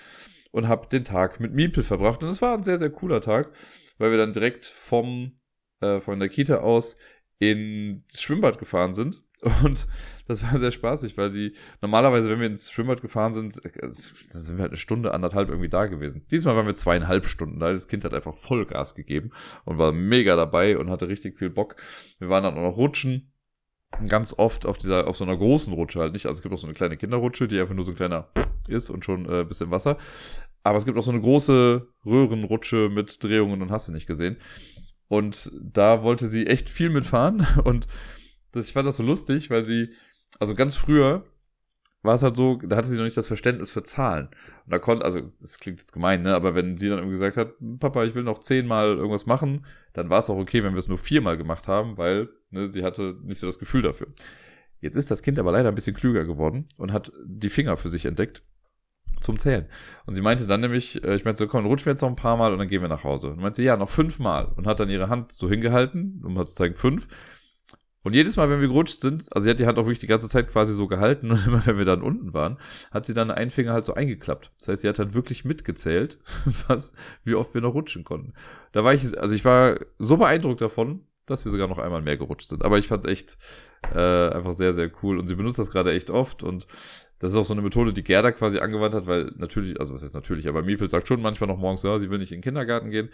und 0.52 0.68
habe 0.68 0.86
den 0.88 1.04
Tag 1.04 1.40
mit 1.40 1.52
Miepel 1.52 1.82
verbracht. 1.82 2.22
Und 2.22 2.28
es 2.28 2.40
war 2.40 2.54
ein 2.54 2.62
sehr, 2.62 2.78
sehr 2.78 2.90
cooler 2.90 3.20
Tag, 3.20 3.52
weil 3.98 4.12
wir 4.12 4.18
dann 4.18 4.32
direkt 4.32 4.64
vom, 4.64 5.40
äh, 5.80 5.98
von 5.98 6.20
der 6.20 6.28
Kita 6.28 6.58
aus 6.58 6.96
ins 7.40 8.22
Schwimmbad 8.22 8.58
gefahren 8.58 8.94
sind. 8.94 9.22
Und 9.64 9.88
das 10.26 10.42
war 10.42 10.58
sehr 10.58 10.70
spaßig, 10.70 11.16
weil 11.16 11.30
sie 11.30 11.54
normalerweise, 11.80 12.30
wenn 12.30 12.40
wir 12.40 12.46
ins 12.46 12.70
Schwimmbad 12.70 13.02
gefahren 13.02 13.32
sind, 13.32 13.64
äh, 13.64 13.70
dann 13.80 13.90
sind 13.90 14.56
wir 14.56 14.62
halt 14.62 14.72
eine 14.72 14.76
Stunde, 14.76 15.12
anderthalb 15.12 15.48
irgendwie 15.48 15.68
da 15.68 15.86
gewesen. 15.86 16.26
Diesmal 16.30 16.56
waren 16.56 16.66
wir 16.66 16.74
zweieinhalb 16.74 17.26
Stunden 17.26 17.60
da. 17.60 17.70
Das 17.70 17.88
Kind 17.88 18.04
hat 18.04 18.14
einfach 18.14 18.34
Vollgas 18.34 18.94
gegeben 18.94 19.30
und 19.64 19.78
war 19.78 19.92
mega 19.92 20.36
dabei 20.36 20.78
und 20.78 20.90
hatte 20.90 21.08
richtig 21.08 21.36
viel 21.36 21.50
Bock. 21.50 21.76
Wir 22.18 22.28
waren 22.28 22.44
dann 22.44 22.54
auch 22.54 22.62
noch 22.62 22.76
rutschen. 22.76 23.30
Ganz 24.08 24.34
oft 24.36 24.66
auf 24.66 24.78
dieser, 24.78 25.06
auf 25.06 25.16
so 25.16 25.24
einer 25.24 25.36
großen 25.36 25.72
Rutsche 25.72 26.00
halt 26.00 26.14
nicht. 26.14 26.26
Also 26.26 26.38
es 26.38 26.42
gibt 26.42 26.52
auch 26.52 26.58
so 26.58 26.66
eine 26.66 26.74
kleine 26.74 26.96
Kinderrutsche, 26.96 27.46
die 27.46 27.60
einfach 27.60 27.74
nur 27.74 27.84
so 27.84 27.92
ein 27.92 27.96
kleiner 27.96 28.28
ist 28.66 28.90
und 28.90 29.04
schon 29.04 29.30
äh, 29.30 29.44
bisschen 29.44 29.70
Wasser. 29.70 29.98
Aber 30.64 30.78
es 30.78 30.84
gibt 30.84 30.98
auch 30.98 31.02
so 31.02 31.12
eine 31.12 31.20
große 31.20 31.86
Röhrenrutsche 32.04 32.88
mit 32.88 33.22
Drehungen 33.22 33.62
und 33.62 33.70
hast 33.70 33.86
du 33.86 33.92
nicht 33.92 34.06
gesehen. 34.06 34.38
Und 35.06 35.52
da 35.62 36.02
wollte 36.02 36.26
sie 36.26 36.46
echt 36.46 36.68
viel 36.70 36.90
mitfahren 36.90 37.46
und 37.64 37.86
das, 38.54 38.66
ich 38.66 38.72
fand 38.72 38.86
das 38.86 38.96
so 38.96 39.02
lustig, 39.02 39.50
weil 39.50 39.62
sie, 39.62 39.90
also 40.38 40.54
ganz 40.54 40.76
früher 40.76 41.24
war 42.02 42.14
es 42.14 42.22
halt 42.22 42.36
so, 42.36 42.56
da 42.56 42.76
hatte 42.76 42.86
sie 42.86 42.96
noch 42.96 43.04
nicht 43.04 43.16
das 43.16 43.26
Verständnis 43.26 43.70
für 43.70 43.82
Zahlen. 43.82 44.26
Und 44.26 44.72
da 44.72 44.78
konnte, 44.78 45.06
also 45.06 45.32
das 45.40 45.58
klingt 45.58 45.80
jetzt 45.80 45.92
gemein, 45.92 46.20
ne? 46.20 46.34
Aber 46.34 46.54
wenn 46.54 46.76
sie 46.76 46.88
dann 46.88 46.98
irgendwie 46.98 47.14
gesagt 47.14 47.38
hat, 47.38 47.54
Papa, 47.80 48.04
ich 48.04 48.14
will 48.14 48.22
noch 48.22 48.38
zehnmal 48.38 48.88
irgendwas 48.96 49.24
machen, 49.24 49.64
dann 49.94 50.10
war 50.10 50.18
es 50.18 50.28
auch 50.28 50.36
okay, 50.36 50.62
wenn 50.62 50.74
wir 50.74 50.78
es 50.78 50.88
nur 50.88 50.98
viermal 50.98 51.38
gemacht 51.38 51.66
haben, 51.66 51.96
weil 51.96 52.28
ne, 52.50 52.68
sie 52.68 52.84
hatte 52.84 53.16
nicht 53.22 53.38
so 53.38 53.46
das 53.46 53.58
Gefühl 53.58 53.80
dafür. 53.80 54.08
Jetzt 54.80 54.96
ist 54.96 55.10
das 55.10 55.22
Kind 55.22 55.38
aber 55.38 55.50
leider 55.50 55.70
ein 55.70 55.74
bisschen 55.74 55.96
klüger 55.96 56.26
geworden 56.26 56.68
und 56.76 56.92
hat 56.92 57.10
die 57.24 57.48
Finger 57.48 57.78
für 57.78 57.88
sich 57.88 58.04
entdeckt 58.04 58.42
zum 59.20 59.38
Zählen. 59.38 59.66
Und 60.04 60.12
sie 60.12 60.20
meinte 60.20 60.46
dann 60.46 60.60
nämlich, 60.60 61.02
äh, 61.02 61.14
ich 61.14 61.24
meinte 61.24 61.38
so, 61.38 61.46
komm, 61.46 61.64
rutschen 61.64 61.86
wir 61.86 61.92
jetzt 61.92 62.02
noch 62.02 62.10
ein 62.10 62.16
paar 62.16 62.36
Mal 62.36 62.52
und 62.52 62.58
dann 62.58 62.68
gehen 62.68 62.82
wir 62.82 62.88
nach 62.88 63.04
Hause. 63.04 63.28
Und 63.28 63.38
meinte 63.38 63.56
sie, 63.56 63.64
ja, 63.64 63.78
noch 63.78 63.88
fünfmal. 63.88 64.52
Und 64.56 64.66
hat 64.66 64.80
dann 64.80 64.90
ihre 64.90 65.08
Hand 65.08 65.32
so 65.32 65.48
hingehalten, 65.48 66.22
um 66.22 66.36
halt 66.36 66.48
zu 66.48 66.54
zeigen, 66.54 66.74
fünf. 66.74 67.08
Und 68.04 68.14
jedes 68.14 68.36
Mal, 68.36 68.50
wenn 68.50 68.60
wir 68.60 68.68
gerutscht 68.68 69.00
sind, 69.00 69.26
also 69.34 69.44
sie 69.44 69.50
hat 69.50 69.58
die 69.58 69.66
Hand 69.66 69.78
auch 69.78 69.86
wirklich 69.86 69.98
die 69.98 70.06
ganze 70.06 70.28
Zeit 70.28 70.48
quasi 70.48 70.74
so 70.74 70.86
gehalten 70.86 71.30
und 71.32 71.46
immer, 71.46 71.66
wenn 71.66 71.78
wir 71.78 71.86
dann 71.86 72.02
unten 72.02 72.32
waren, 72.34 72.58
hat 72.92 73.06
sie 73.06 73.14
dann 73.14 73.30
einen 73.30 73.50
Finger 73.50 73.72
halt 73.72 73.86
so 73.86 73.94
eingeklappt. 73.94 74.52
Das 74.58 74.68
heißt, 74.68 74.82
sie 74.82 74.88
hat 74.88 74.98
halt 74.98 75.14
wirklich 75.14 75.44
mitgezählt, 75.44 76.18
was, 76.68 76.94
wie 77.24 77.34
oft 77.34 77.54
wir 77.54 77.62
noch 77.62 77.74
rutschen 77.74 78.04
konnten. 78.04 78.34
Da 78.72 78.84
war 78.84 78.94
ich, 78.94 79.18
also 79.18 79.34
ich 79.34 79.44
war 79.44 79.80
so 79.98 80.18
beeindruckt 80.18 80.60
davon, 80.60 81.00
dass 81.26 81.44
wir 81.44 81.50
sogar 81.50 81.68
noch 81.68 81.78
einmal 81.78 82.02
mehr 82.02 82.18
gerutscht 82.18 82.50
sind. 82.50 82.62
Aber 82.62 82.78
ich 82.78 82.88
fand 82.88 83.04
es 83.04 83.10
echt 83.10 83.38
äh, 83.94 84.28
einfach 84.28 84.52
sehr, 84.52 84.74
sehr 84.74 84.90
cool. 85.02 85.18
Und 85.18 85.26
sie 85.26 85.34
benutzt 85.34 85.58
das 85.58 85.70
gerade 85.70 85.92
echt 85.92 86.10
oft. 86.10 86.42
Und 86.42 86.66
das 87.18 87.32
ist 87.32 87.38
auch 87.38 87.44
so 87.46 87.54
eine 87.54 87.62
Methode, 87.62 87.94
die 87.94 88.04
Gerda 88.04 88.32
quasi 88.32 88.58
angewandt 88.58 88.94
hat, 88.94 89.06
weil 89.06 89.32
natürlich, 89.36 89.80
also 89.80 89.94
was 89.94 90.02
heißt 90.02 90.14
natürlich, 90.14 90.48
aber 90.48 90.62
Miepel 90.62 90.90
sagt 90.90 91.08
schon 91.08 91.22
manchmal 91.22 91.48
noch 91.48 91.56
morgens, 91.56 91.82
ja, 91.82 91.98
sie 91.98 92.10
will 92.10 92.18
nicht 92.18 92.32
in 92.32 92.38
den 92.38 92.44
Kindergarten 92.44 92.90
gehen. 92.90 93.08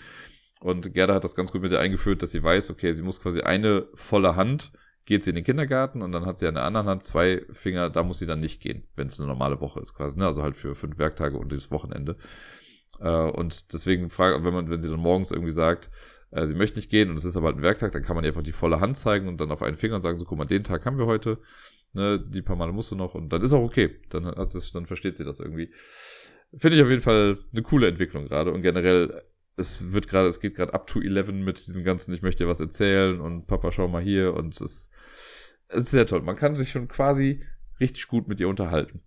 Und 0.60 0.92
Gerda 0.92 1.14
hat 1.14 1.24
das 1.24 1.34
ganz 1.34 1.52
gut 1.52 1.62
mit 1.62 1.72
ihr 1.72 1.80
eingeführt, 1.80 2.22
dass 2.22 2.32
sie 2.32 2.42
weiß, 2.42 2.70
okay, 2.70 2.92
sie 2.92 3.02
muss 3.02 3.20
quasi 3.20 3.40
eine 3.40 3.86
volle 3.94 4.36
Hand, 4.36 4.72
geht 5.06 5.24
sie 5.24 5.30
in 5.30 5.36
den 5.36 5.44
Kindergarten 5.44 6.02
und 6.02 6.12
dann 6.12 6.26
hat 6.26 6.38
sie 6.38 6.46
an 6.46 6.54
der 6.54 6.64
anderen 6.64 6.86
Hand 6.86 7.02
zwei 7.02 7.42
Finger, 7.52 7.90
da 7.90 8.02
muss 8.02 8.18
sie 8.18 8.26
dann 8.26 8.40
nicht 8.40 8.60
gehen, 8.60 8.84
wenn 8.96 9.08
es 9.08 9.18
eine 9.18 9.28
normale 9.28 9.60
Woche 9.60 9.80
ist 9.80 9.94
quasi, 9.94 10.18
ne? 10.18 10.26
also 10.26 10.42
halt 10.42 10.56
für 10.56 10.74
fünf 10.74 10.98
Werktage 10.98 11.36
und 11.36 11.52
das 11.52 11.70
Wochenende. 11.70 12.16
Äh, 13.00 13.08
und 13.08 13.72
deswegen 13.72 14.10
frage, 14.10 14.44
wenn 14.44 14.54
man, 14.54 14.70
wenn 14.70 14.80
sie 14.80 14.90
dann 14.90 15.00
morgens 15.00 15.30
irgendwie 15.30 15.52
sagt, 15.52 15.90
äh, 16.30 16.46
sie 16.46 16.54
möchte 16.54 16.78
nicht 16.78 16.90
gehen 16.90 17.10
und 17.10 17.16
es 17.16 17.24
ist 17.24 17.36
aber 17.36 17.46
halt 17.46 17.56
ein 17.56 17.62
Werktag, 17.62 17.92
dann 17.92 18.02
kann 18.02 18.14
man 18.14 18.24
ihr 18.24 18.28
einfach 18.28 18.42
die 18.42 18.52
volle 18.52 18.80
Hand 18.80 18.96
zeigen 18.96 19.28
und 19.28 19.40
dann 19.40 19.50
auf 19.50 19.62
einen 19.62 19.76
Finger 19.76 20.00
sagen, 20.00 20.18
so 20.18 20.24
guck 20.24 20.38
mal, 20.38 20.44
den 20.44 20.64
Tag 20.64 20.86
haben 20.86 20.98
wir 20.98 21.06
heute, 21.06 21.38
ne, 21.92 22.20
die 22.20 22.42
paar 22.42 22.56
Male 22.56 22.72
musst 22.72 22.90
du 22.90 22.96
noch 22.96 23.14
und 23.14 23.30
dann 23.30 23.42
ist 23.42 23.52
auch 23.52 23.62
okay, 23.62 23.96
dann 24.10 24.26
hat 24.26 24.50
sie, 24.50 24.60
dann 24.72 24.86
versteht 24.86 25.16
sie 25.16 25.24
das 25.24 25.40
irgendwie. 25.40 25.72
Finde 26.56 26.76
ich 26.76 26.82
auf 26.82 26.90
jeden 26.90 27.02
Fall 27.02 27.38
eine 27.52 27.62
coole 27.62 27.88
Entwicklung 27.88 28.26
gerade 28.26 28.52
und 28.52 28.62
generell 28.62 29.22
es 29.60 29.92
wird 29.92 30.08
gerade, 30.08 30.28
es 30.28 30.40
geht 30.40 30.56
gerade 30.56 30.74
up 30.74 30.86
to 30.86 31.00
11 31.00 31.32
mit 31.32 31.66
diesen 31.66 31.84
ganzen, 31.84 32.12
ich 32.14 32.22
möchte 32.22 32.44
dir 32.44 32.50
was 32.50 32.60
erzählen 32.60 33.20
und 33.20 33.46
Papa, 33.46 33.70
schau 33.70 33.86
mal 33.86 34.02
hier 34.02 34.34
und 34.34 34.60
es, 34.60 34.90
es 35.68 35.84
ist 35.84 35.90
sehr 35.90 36.06
toll. 36.06 36.22
Man 36.22 36.36
kann 36.36 36.56
sich 36.56 36.70
schon 36.70 36.88
quasi 36.88 37.42
richtig 37.78 38.08
gut 38.08 38.26
mit 38.26 38.40
ihr 38.40 38.48
unterhalten. 38.48 39.02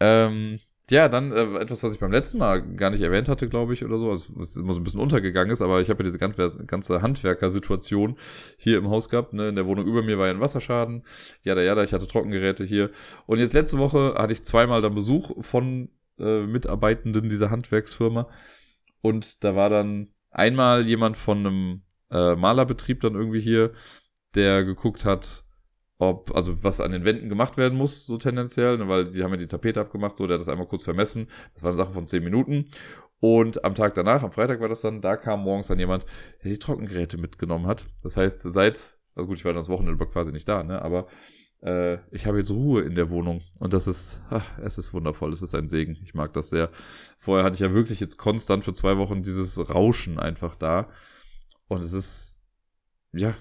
Ähm, 0.00 0.60
ja, 0.90 1.08
dann 1.08 1.32
äh, 1.32 1.58
etwas, 1.58 1.82
was 1.82 1.92
ich 1.92 2.00
beim 2.00 2.12
letzten 2.12 2.38
Mal 2.38 2.62
gar 2.76 2.90
nicht 2.90 3.02
erwähnt 3.02 3.28
hatte, 3.28 3.48
glaube 3.48 3.74
ich, 3.74 3.84
oder 3.84 3.98
so, 3.98 4.08
also, 4.08 4.32
was 4.36 4.56
immer 4.56 4.72
so 4.72 4.80
ein 4.80 4.84
bisschen 4.84 5.00
untergegangen 5.00 5.52
ist, 5.52 5.60
aber 5.60 5.80
ich 5.80 5.90
habe 5.90 6.02
ja 6.02 6.04
diese 6.04 6.18
ganze, 6.18 6.64
ganze 6.66 7.02
Handwerkersituation 7.02 8.16
hier 8.56 8.78
im 8.78 8.88
Haus 8.88 9.10
gehabt, 9.10 9.34
ne? 9.34 9.48
in 9.48 9.56
der 9.56 9.66
Wohnung 9.66 9.86
über 9.86 10.02
mir 10.02 10.18
war 10.18 10.28
ja 10.28 10.32
ein 10.32 10.40
Wasserschaden, 10.40 11.04
ja, 11.42 11.54
da, 11.54 11.60
ja, 11.60 11.74
da, 11.74 11.82
ich 11.82 11.92
hatte 11.92 12.06
Trockengeräte 12.06 12.64
hier 12.64 12.90
und 13.26 13.38
jetzt 13.38 13.52
letzte 13.52 13.76
Woche 13.76 14.14
hatte 14.16 14.32
ich 14.32 14.42
zweimal 14.42 14.80
dann 14.80 14.94
Besuch 14.94 15.44
von 15.44 15.90
äh, 16.18 16.46
Mitarbeitenden 16.46 17.28
dieser 17.28 17.50
Handwerksfirma 17.50 18.28
und 19.08 19.42
da 19.44 19.56
war 19.56 19.70
dann 19.70 20.08
einmal 20.30 20.86
jemand 20.86 21.16
von 21.16 21.38
einem 21.38 21.82
äh, 22.10 22.36
Malerbetrieb 22.36 23.00
dann 23.00 23.14
irgendwie 23.14 23.40
hier, 23.40 23.72
der 24.34 24.64
geguckt 24.64 25.04
hat, 25.04 25.44
ob, 25.98 26.34
also 26.34 26.62
was 26.62 26.80
an 26.80 26.92
den 26.92 27.04
Wänden 27.04 27.28
gemacht 27.28 27.56
werden 27.56 27.76
muss, 27.76 28.06
so 28.06 28.18
tendenziell, 28.18 28.78
ne, 28.78 28.88
weil 28.88 29.10
die 29.10 29.22
haben 29.24 29.32
ja 29.32 29.36
die 29.36 29.48
Tapete 29.48 29.80
abgemacht, 29.80 30.16
so, 30.16 30.26
der 30.26 30.34
hat 30.34 30.40
das 30.40 30.48
einmal 30.48 30.68
kurz 30.68 30.84
vermessen. 30.84 31.28
Das 31.54 31.62
war 31.62 31.70
eine 31.70 31.76
Sache 31.76 31.92
von 31.92 32.06
10 32.06 32.22
Minuten. 32.22 32.70
Und 33.20 33.64
am 33.64 33.74
Tag 33.74 33.94
danach, 33.94 34.22
am 34.22 34.30
Freitag 34.30 34.60
war 34.60 34.68
das 34.68 34.82
dann, 34.82 35.00
da 35.00 35.16
kam 35.16 35.42
morgens 35.42 35.66
dann 35.66 35.78
jemand, 35.80 36.06
der 36.44 36.52
die 36.52 36.58
Trockengeräte 36.58 37.18
mitgenommen 37.18 37.66
hat. 37.66 37.86
Das 38.04 38.16
heißt, 38.16 38.42
seit, 38.42 38.96
also 39.16 39.26
gut, 39.26 39.38
ich 39.38 39.44
war 39.44 39.52
dann 39.52 39.60
das 39.60 39.68
Wochenende 39.68 40.06
quasi 40.06 40.30
nicht 40.30 40.48
da, 40.48 40.62
ne, 40.62 40.80
aber 40.80 41.08
äh, 41.62 41.98
ich 42.10 42.26
habe 42.26 42.38
jetzt 42.38 42.50
Ruhe 42.50 42.82
in 42.82 42.94
der 42.94 43.10
Wohnung 43.10 43.42
und 43.58 43.74
das 43.74 43.86
ist, 43.86 44.22
ach, 44.30 44.58
es 44.58 44.78
ist 44.78 44.92
wundervoll, 44.94 45.32
es 45.32 45.42
ist 45.42 45.54
ein 45.54 45.68
Segen. 45.68 45.98
Ich 46.04 46.14
mag 46.14 46.32
das 46.32 46.50
sehr. 46.50 46.70
Vorher 47.16 47.44
hatte 47.44 47.54
ich 47.54 47.60
ja 47.60 47.74
wirklich 47.74 48.00
jetzt 48.00 48.16
konstant 48.16 48.64
für 48.64 48.72
zwei 48.72 48.96
Wochen 48.96 49.22
dieses 49.22 49.70
Rauschen 49.70 50.18
einfach 50.18 50.56
da 50.56 50.88
und 51.66 51.80
es 51.80 51.92
ist, 51.92 52.42
ja, 53.12 53.34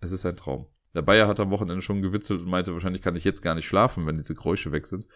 es 0.00 0.12
ist 0.12 0.26
ein 0.26 0.36
Traum. 0.36 0.66
Der 0.94 1.02
Bayer 1.02 1.28
hat 1.28 1.38
am 1.38 1.50
Wochenende 1.50 1.82
schon 1.82 2.02
gewitzelt 2.02 2.40
und 2.40 2.48
meinte, 2.48 2.72
wahrscheinlich 2.72 3.02
kann 3.02 3.14
ich 3.14 3.22
jetzt 3.22 3.42
gar 3.42 3.54
nicht 3.54 3.66
schlafen, 3.66 4.06
wenn 4.06 4.16
diese 4.16 4.34
Geräusche 4.34 4.72
weg 4.72 4.88
sind. 4.88 5.06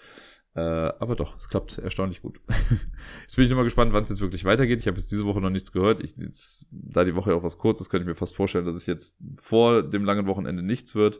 Äh, 0.54 0.60
aber 0.60 1.16
doch, 1.16 1.36
es 1.36 1.48
klappt 1.48 1.78
erstaunlich 1.78 2.22
gut. 2.22 2.40
jetzt 3.22 3.34
bin 3.34 3.44
ich 3.44 3.50
nochmal 3.50 3.64
gespannt, 3.64 3.92
wann 3.92 4.04
es 4.04 4.10
jetzt 4.10 4.20
wirklich 4.20 4.44
weitergeht. 4.44 4.78
Ich 4.78 4.86
habe 4.86 4.96
jetzt 4.96 5.10
diese 5.10 5.24
Woche 5.24 5.40
noch 5.40 5.50
nichts 5.50 5.72
gehört. 5.72 6.00
Ich, 6.00 6.16
jetzt, 6.16 6.68
da 6.70 7.02
die 7.02 7.16
Woche 7.16 7.34
auch 7.34 7.42
was 7.42 7.58
kurz 7.58 7.80
ist, 7.80 7.90
könnte 7.90 8.04
ich 8.04 8.08
mir 8.08 8.14
fast 8.14 8.36
vorstellen, 8.36 8.64
dass 8.64 8.76
es 8.76 8.86
jetzt 8.86 9.18
vor 9.40 9.82
dem 9.82 10.04
langen 10.04 10.28
Wochenende 10.28 10.62
nichts 10.62 10.94
wird. 10.94 11.18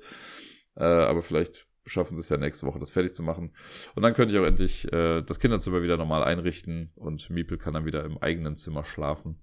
Äh, 0.77 0.85
aber 0.85 1.23
vielleicht 1.23 1.67
schaffen 1.87 2.15
sie 2.15 2.21
es 2.21 2.29
ja 2.29 2.37
nächste 2.37 2.67
Woche, 2.67 2.79
das 2.79 2.91
fertig 2.91 3.15
zu 3.15 3.23
machen. 3.23 3.55
Und 3.95 4.03
dann 4.03 4.15
könnte 4.15 4.35
ich 4.35 4.41
auch 4.41 4.47
endlich 4.47 4.91
äh, 4.93 5.23
das 5.23 5.39
Kinderzimmer 5.39 5.83
wieder 5.83 5.97
normal 5.97 6.25
einrichten 6.25 6.93
und 6.95 7.29
Miepel 7.31 7.59
kann 7.59 7.75
dann 7.75 7.85
wieder 7.85 8.05
im 8.05 8.19
eigenen 8.19 8.57
Zimmer 8.57 8.85
schlafen. 8.85 9.41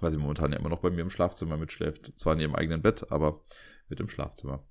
Weil 0.00 0.10
sie 0.10 0.18
momentan 0.18 0.52
ja 0.52 0.58
immer 0.58 0.68
noch 0.68 0.80
bei 0.80 0.90
mir 0.90 1.02
im 1.02 1.10
Schlafzimmer 1.10 1.56
mitschläft. 1.56 2.12
Zwar 2.18 2.34
in 2.34 2.40
ihrem 2.40 2.54
eigenen 2.54 2.82
Bett, 2.82 3.10
aber 3.10 3.42
mit 3.88 4.00
im 4.00 4.08
Schlafzimmer. 4.08 4.64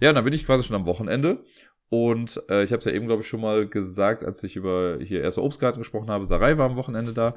Ja, 0.00 0.10
und 0.10 0.14
dann 0.14 0.24
bin 0.24 0.32
ich 0.32 0.46
quasi 0.46 0.62
schon 0.62 0.76
am 0.76 0.86
Wochenende 0.86 1.44
und 1.90 2.42
äh, 2.50 2.64
ich 2.64 2.72
habe 2.72 2.80
es 2.80 2.84
ja 2.84 2.92
eben, 2.92 3.06
glaube 3.06 3.22
ich, 3.22 3.28
schon 3.28 3.40
mal 3.40 3.66
gesagt, 3.66 4.22
als 4.22 4.42
ich 4.44 4.56
über 4.56 4.98
hier 5.00 5.22
erste 5.22 5.42
Obstgarten 5.42 5.78
gesprochen 5.78 6.10
habe. 6.10 6.26
Sarai 6.26 6.58
war 6.58 6.66
am 6.66 6.76
Wochenende 6.76 7.14
da. 7.14 7.34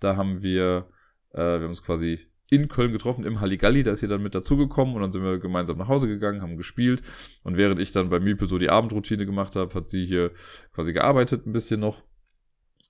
Da 0.00 0.16
haben 0.16 0.42
wir, 0.42 0.88
äh, 1.32 1.38
wir 1.38 1.60
haben 1.60 1.66
uns 1.66 1.82
quasi 1.82 2.29
in 2.50 2.68
Köln 2.68 2.92
getroffen, 2.92 3.24
im 3.24 3.40
Halligalli. 3.40 3.82
Da 3.82 3.92
ist 3.92 4.00
sie 4.00 4.08
dann 4.08 4.22
mit 4.22 4.34
dazugekommen 4.34 4.94
und 4.94 5.02
dann 5.02 5.12
sind 5.12 5.22
wir 5.22 5.38
gemeinsam 5.38 5.78
nach 5.78 5.88
Hause 5.88 6.08
gegangen, 6.08 6.42
haben 6.42 6.56
gespielt. 6.56 7.00
Und 7.42 7.56
während 7.56 7.80
ich 7.80 7.92
dann 7.92 8.10
bei 8.10 8.20
Miepel 8.20 8.48
so 8.48 8.58
die 8.58 8.70
Abendroutine 8.70 9.24
gemacht 9.24 9.56
habe, 9.56 9.72
hat 9.74 9.88
sie 9.88 10.04
hier 10.04 10.32
quasi 10.72 10.92
gearbeitet 10.92 11.46
ein 11.46 11.52
bisschen 11.52 11.80
noch. 11.80 12.02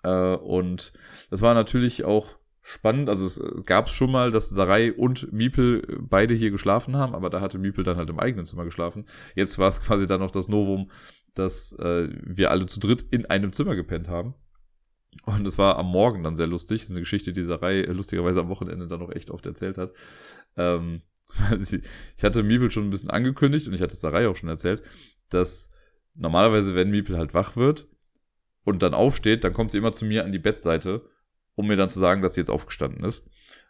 Äh, 0.02 0.34
und 0.36 0.92
das 1.30 1.42
war 1.42 1.54
natürlich 1.54 2.04
auch 2.04 2.36
spannend. 2.62 3.08
Also 3.08 3.26
es, 3.26 3.38
es 3.38 3.64
gab 3.64 3.88
schon 3.88 4.10
mal, 4.10 4.30
dass 4.30 4.50
Sarai 4.50 4.92
und 4.92 5.32
Miepel 5.32 5.98
beide 6.00 6.34
hier 6.34 6.50
geschlafen 6.50 6.96
haben, 6.96 7.14
aber 7.14 7.30
da 7.30 7.40
hatte 7.40 7.58
Miepel 7.58 7.84
dann 7.84 7.96
halt 7.96 8.10
im 8.10 8.18
eigenen 8.18 8.46
Zimmer 8.46 8.64
geschlafen. 8.64 9.06
Jetzt 9.34 9.58
war 9.58 9.68
es 9.68 9.82
quasi 9.82 10.06
dann 10.06 10.20
noch 10.20 10.30
das 10.30 10.48
Novum, 10.48 10.90
dass 11.34 11.72
äh, 11.74 12.08
wir 12.22 12.50
alle 12.50 12.66
zu 12.66 12.80
dritt 12.80 13.02
in 13.10 13.26
einem 13.26 13.52
Zimmer 13.52 13.76
gepennt 13.76 14.08
haben. 14.08 14.34
Und 15.24 15.46
es 15.46 15.58
war 15.58 15.76
am 15.76 15.86
Morgen 15.86 16.22
dann 16.22 16.36
sehr 16.36 16.46
lustig. 16.46 16.80
Das 16.80 16.86
ist 16.86 16.92
eine 16.92 17.00
Geschichte, 17.00 17.32
die 17.32 17.42
Sarai 17.42 17.82
lustigerweise 17.82 18.40
am 18.40 18.48
Wochenende 18.48 18.86
dann 18.86 19.00
noch 19.00 19.10
echt 19.10 19.30
oft 19.30 19.44
erzählt 19.46 19.76
hat. 19.76 19.92
Ähm, 20.56 21.02
ich 21.60 22.24
hatte 22.24 22.42
Miepel 22.42 22.70
schon 22.70 22.84
ein 22.84 22.90
bisschen 22.90 23.10
angekündigt 23.10 23.68
und 23.68 23.74
ich 23.74 23.82
hatte 23.82 23.96
Sarai 23.96 24.28
auch 24.28 24.36
schon 24.36 24.48
erzählt, 24.48 24.82
dass 25.28 25.70
normalerweise, 26.14 26.74
wenn 26.74 26.90
Miepel 26.90 27.16
halt 27.16 27.34
wach 27.34 27.56
wird 27.56 27.86
und 28.64 28.82
dann 28.82 28.94
aufsteht, 28.94 29.44
dann 29.44 29.52
kommt 29.52 29.72
sie 29.72 29.78
immer 29.78 29.92
zu 29.92 30.04
mir 30.04 30.24
an 30.24 30.32
die 30.32 30.38
Bettseite 30.38 31.02
um 31.60 31.66
mir 31.66 31.76
dann 31.76 31.90
zu 31.90 32.00
sagen, 32.00 32.22
dass 32.22 32.34
sie 32.34 32.40
jetzt 32.40 32.50
aufgestanden 32.50 33.04
ist. 33.04 33.24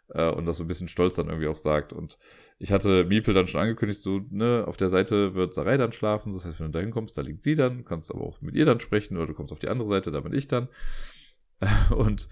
Äh, 0.09 0.29
und 0.29 0.45
das 0.45 0.57
so 0.57 0.63
ein 0.63 0.67
bisschen 0.67 0.87
stolz 0.87 1.15
dann 1.15 1.27
irgendwie 1.27 1.47
auch 1.47 1.57
sagt. 1.57 1.93
Und 1.93 2.17
ich 2.57 2.71
hatte 2.71 3.05
Miepel 3.05 3.33
dann 3.33 3.47
schon 3.47 3.61
angekündigt, 3.61 4.01
so, 4.01 4.21
ne, 4.29 4.63
auf 4.65 4.77
der 4.77 4.89
Seite 4.89 5.35
wird 5.35 5.53
Sarai 5.53 5.77
dann 5.77 5.91
schlafen. 5.91 6.33
Das 6.33 6.45
heißt, 6.45 6.59
wenn 6.59 6.67
du 6.67 6.71
da 6.71 6.79
hinkommst, 6.79 7.17
da 7.17 7.21
liegt 7.21 7.43
sie 7.43 7.55
dann, 7.55 7.85
kannst 7.85 8.11
aber 8.11 8.21
auch 8.21 8.41
mit 8.41 8.55
ihr 8.55 8.65
dann 8.65 8.79
sprechen 8.79 9.17
oder 9.17 9.27
du 9.27 9.33
kommst 9.33 9.51
auf 9.51 9.59
die 9.59 9.67
andere 9.67 9.87
Seite, 9.87 10.11
da 10.11 10.21
bin 10.21 10.33
ich 10.33 10.47
dann. 10.47 10.69
Und 11.95 12.27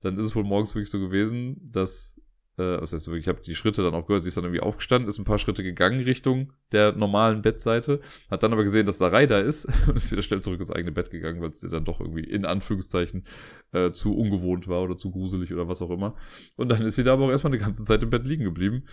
dann 0.00 0.18
ist 0.18 0.26
es 0.26 0.36
wohl 0.36 0.44
morgens 0.44 0.74
wirklich 0.74 0.90
so 0.90 1.00
gewesen, 1.00 1.70
dass 1.70 2.20
äh, 2.58 2.80
was 2.80 2.92
heißt 2.92 3.08
ich 3.08 3.28
habe 3.28 3.40
die 3.42 3.54
Schritte 3.54 3.82
dann 3.82 3.94
auch 3.94 4.06
gehört, 4.06 4.22
sie 4.22 4.28
ist 4.28 4.36
dann 4.36 4.44
irgendwie 4.44 4.62
aufgestanden, 4.62 5.08
ist 5.08 5.18
ein 5.18 5.24
paar 5.24 5.38
Schritte 5.38 5.62
gegangen 5.62 6.00
Richtung 6.00 6.52
der 6.72 6.92
normalen 6.92 7.42
Bettseite, 7.42 8.00
hat 8.30 8.42
dann 8.42 8.52
aber 8.52 8.62
gesehen, 8.62 8.86
dass 8.86 8.98
Sarai 8.98 9.26
da 9.26 9.38
ist 9.38 9.66
und 9.88 9.96
ist 9.96 10.10
wieder 10.10 10.22
schnell 10.22 10.42
zurück 10.42 10.60
ins 10.60 10.70
eigene 10.70 10.92
Bett 10.92 11.10
gegangen, 11.10 11.40
weil 11.42 11.50
es 11.50 11.62
ihr 11.62 11.68
dann 11.68 11.84
doch 11.84 12.00
irgendwie 12.00 12.24
in 12.24 12.44
Anführungszeichen 12.44 13.24
äh, 13.72 13.92
zu 13.92 14.16
ungewohnt 14.16 14.68
war 14.68 14.82
oder 14.82 14.96
zu 14.96 15.10
gruselig 15.10 15.52
oder 15.52 15.68
was 15.68 15.82
auch 15.82 15.90
immer. 15.90 16.16
Und 16.56 16.70
dann 16.70 16.82
ist 16.82 16.96
sie 16.96 17.04
da 17.04 17.14
aber 17.14 17.26
auch 17.26 17.30
erstmal 17.30 17.52
eine 17.52 17.62
ganze 17.62 17.84
Zeit 17.84 18.02
im 18.02 18.10
Bett 18.10 18.26
liegen 18.26 18.44
geblieben, 18.44 18.84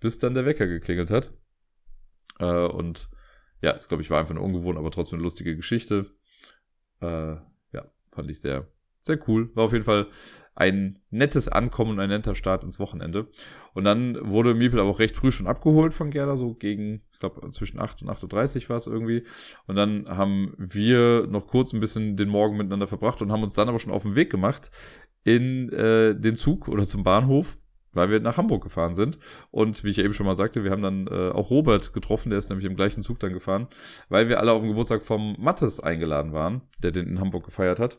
bis 0.00 0.18
dann 0.18 0.34
der 0.34 0.46
Wecker 0.46 0.66
geklingelt 0.66 1.10
hat. 1.10 1.32
Äh, 2.38 2.66
und 2.66 3.10
ja, 3.62 3.74
das 3.74 3.88
glaube 3.88 4.02
ich 4.02 4.10
war 4.10 4.18
einfach 4.18 4.34
eine 4.34 4.44
ungewohnt, 4.44 4.78
aber 4.78 4.90
trotzdem 4.90 5.18
eine 5.18 5.24
lustige 5.24 5.54
Geschichte. 5.56 6.10
Äh, 7.02 7.36
ja, 7.72 7.92
fand 8.10 8.30
ich 8.30 8.40
sehr, 8.40 8.66
sehr 9.10 9.28
cool. 9.28 9.50
War 9.54 9.64
auf 9.64 9.72
jeden 9.72 9.84
Fall 9.84 10.08
ein 10.54 10.98
nettes 11.10 11.48
Ankommen 11.48 11.92
und 11.92 12.00
ein 12.00 12.10
netter 12.10 12.34
Start 12.34 12.64
ins 12.64 12.78
Wochenende. 12.78 13.28
Und 13.72 13.84
dann 13.84 14.18
wurde 14.22 14.54
Miepel 14.54 14.80
aber 14.80 14.90
auch 14.90 14.98
recht 14.98 15.16
früh 15.16 15.30
schon 15.30 15.46
abgeholt 15.46 15.94
von 15.94 16.10
Gerda, 16.10 16.36
so 16.36 16.54
gegen, 16.54 17.02
ich 17.12 17.18
glaube, 17.18 17.48
zwischen 17.50 17.80
8 17.80 18.02
und 18.02 18.10
8.30 18.10 18.64
Uhr 18.64 18.68
war 18.68 18.76
es 18.76 18.86
irgendwie. 18.86 19.24
Und 19.66 19.76
dann 19.76 20.06
haben 20.08 20.54
wir 20.58 21.26
noch 21.28 21.46
kurz 21.46 21.72
ein 21.72 21.80
bisschen 21.80 22.16
den 22.16 22.28
Morgen 22.28 22.56
miteinander 22.56 22.86
verbracht 22.86 23.22
und 23.22 23.32
haben 23.32 23.42
uns 23.42 23.54
dann 23.54 23.68
aber 23.68 23.78
schon 23.78 23.92
auf 23.92 24.02
den 24.02 24.16
Weg 24.16 24.30
gemacht 24.30 24.70
in 25.24 25.70
äh, 25.70 26.14
den 26.14 26.36
Zug 26.36 26.68
oder 26.68 26.84
zum 26.84 27.04
Bahnhof 27.04 27.56
weil 27.92 28.10
wir 28.10 28.20
nach 28.20 28.36
Hamburg 28.36 28.62
gefahren 28.62 28.94
sind. 28.94 29.18
Und 29.50 29.82
wie 29.84 29.90
ich 29.90 29.98
eben 29.98 30.12
schon 30.12 30.26
mal 30.26 30.34
sagte, 30.34 30.62
wir 30.62 30.70
haben 30.70 30.82
dann 30.82 31.06
äh, 31.06 31.30
auch 31.30 31.50
Robert 31.50 31.92
getroffen, 31.92 32.30
der 32.30 32.38
ist 32.38 32.48
nämlich 32.48 32.66
im 32.66 32.76
gleichen 32.76 33.02
Zug 33.02 33.18
dann 33.18 33.32
gefahren, 33.32 33.68
weil 34.08 34.28
wir 34.28 34.38
alle 34.38 34.52
auf 34.52 34.62
dem 34.62 34.68
Geburtstag 34.68 35.02
vom 35.02 35.36
Mattes 35.38 35.80
eingeladen 35.80 36.32
waren, 36.32 36.62
der 36.82 36.92
den 36.92 37.08
in 37.08 37.20
Hamburg 37.20 37.44
gefeiert 37.44 37.80
hat. 37.80 37.98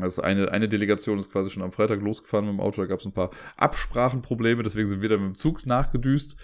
Also 0.00 0.22
eine, 0.22 0.50
eine 0.50 0.68
Delegation 0.68 1.18
ist 1.18 1.30
quasi 1.30 1.50
schon 1.50 1.62
am 1.62 1.72
Freitag 1.72 2.00
losgefahren 2.00 2.46
mit 2.46 2.54
dem 2.54 2.60
Auto, 2.60 2.80
da 2.80 2.86
gab 2.86 3.00
es 3.00 3.06
ein 3.06 3.12
paar 3.12 3.30
Absprachenprobleme, 3.56 4.62
deswegen 4.62 4.88
sind 4.88 5.02
wir 5.02 5.08
dann 5.10 5.20
mit 5.20 5.28
dem 5.30 5.34
Zug 5.34 5.66
nachgedüst 5.66 6.36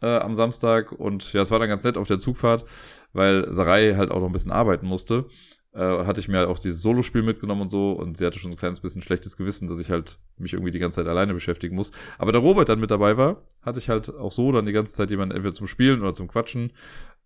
äh, 0.00 0.18
am 0.18 0.34
Samstag 0.34 0.92
und 0.92 1.32
ja, 1.32 1.42
es 1.42 1.50
war 1.50 1.58
dann 1.58 1.68
ganz 1.68 1.82
nett 1.82 1.96
auf 1.96 2.06
der 2.06 2.20
Zugfahrt, 2.20 2.64
weil 3.12 3.52
Sarai 3.52 3.94
halt 3.96 4.10
auch 4.10 4.20
noch 4.20 4.26
ein 4.26 4.32
bisschen 4.32 4.52
arbeiten 4.52 4.86
musste. 4.86 5.26
Äh, 5.72 6.04
hatte 6.04 6.20
ich 6.20 6.28
mir 6.28 6.38
halt 6.38 6.48
auch 6.48 6.60
dieses 6.60 6.82
Solospiel 6.82 7.24
mitgenommen 7.24 7.62
und 7.62 7.70
so 7.70 7.90
und 7.92 8.16
sie 8.16 8.24
hatte 8.24 8.38
schon 8.38 8.52
ein 8.52 8.56
kleines 8.56 8.78
bisschen 8.78 9.02
schlechtes 9.02 9.36
Gewissen, 9.36 9.66
dass 9.66 9.80
ich 9.80 9.90
halt 9.90 10.18
mich 10.38 10.52
irgendwie 10.52 10.70
die 10.70 10.78
ganze 10.78 11.00
Zeit 11.00 11.08
alleine 11.08 11.34
beschäftigen 11.34 11.74
muss. 11.74 11.90
Aber 12.16 12.30
da 12.30 12.38
Robert 12.38 12.68
dann 12.68 12.78
mit 12.78 12.92
dabei 12.92 13.16
war, 13.16 13.42
hatte 13.64 13.80
ich 13.80 13.88
halt 13.88 14.14
auch 14.14 14.30
so 14.30 14.52
dann 14.52 14.66
die 14.66 14.72
ganze 14.72 14.94
Zeit 14.94 15.10
jemanden 15.10 15.34
entweder 15.34 15.52
zum 15.52 15.66
Spielen 15.66 16.00
oder 16.00 16.14
zum 16.14 16.28
Quatschen. 16.28 16.72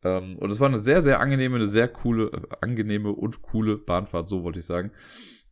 Ähm, 0.03 0.39
und 0.39 0.51
es 0.51 0.61
war 0.61 0.69
eine 0.69 0.79
sehr, 0.79 1.03
sehr 1.03 1.21
angenehme, 1.21 1.57
eine 1.57 1.67
sehr 1.67 1.89
coole, 1.89 2.31
äh, 2.33 2.41
angenehme 2.63 3.11
und 3.11 3.43
coole 3.43 3.77
Bahnfahrt, 3.77 4.31
so 4.31 4.45
wollte 4.45 4.61
ich 4.61 4.65
sagen. 4.65 4.93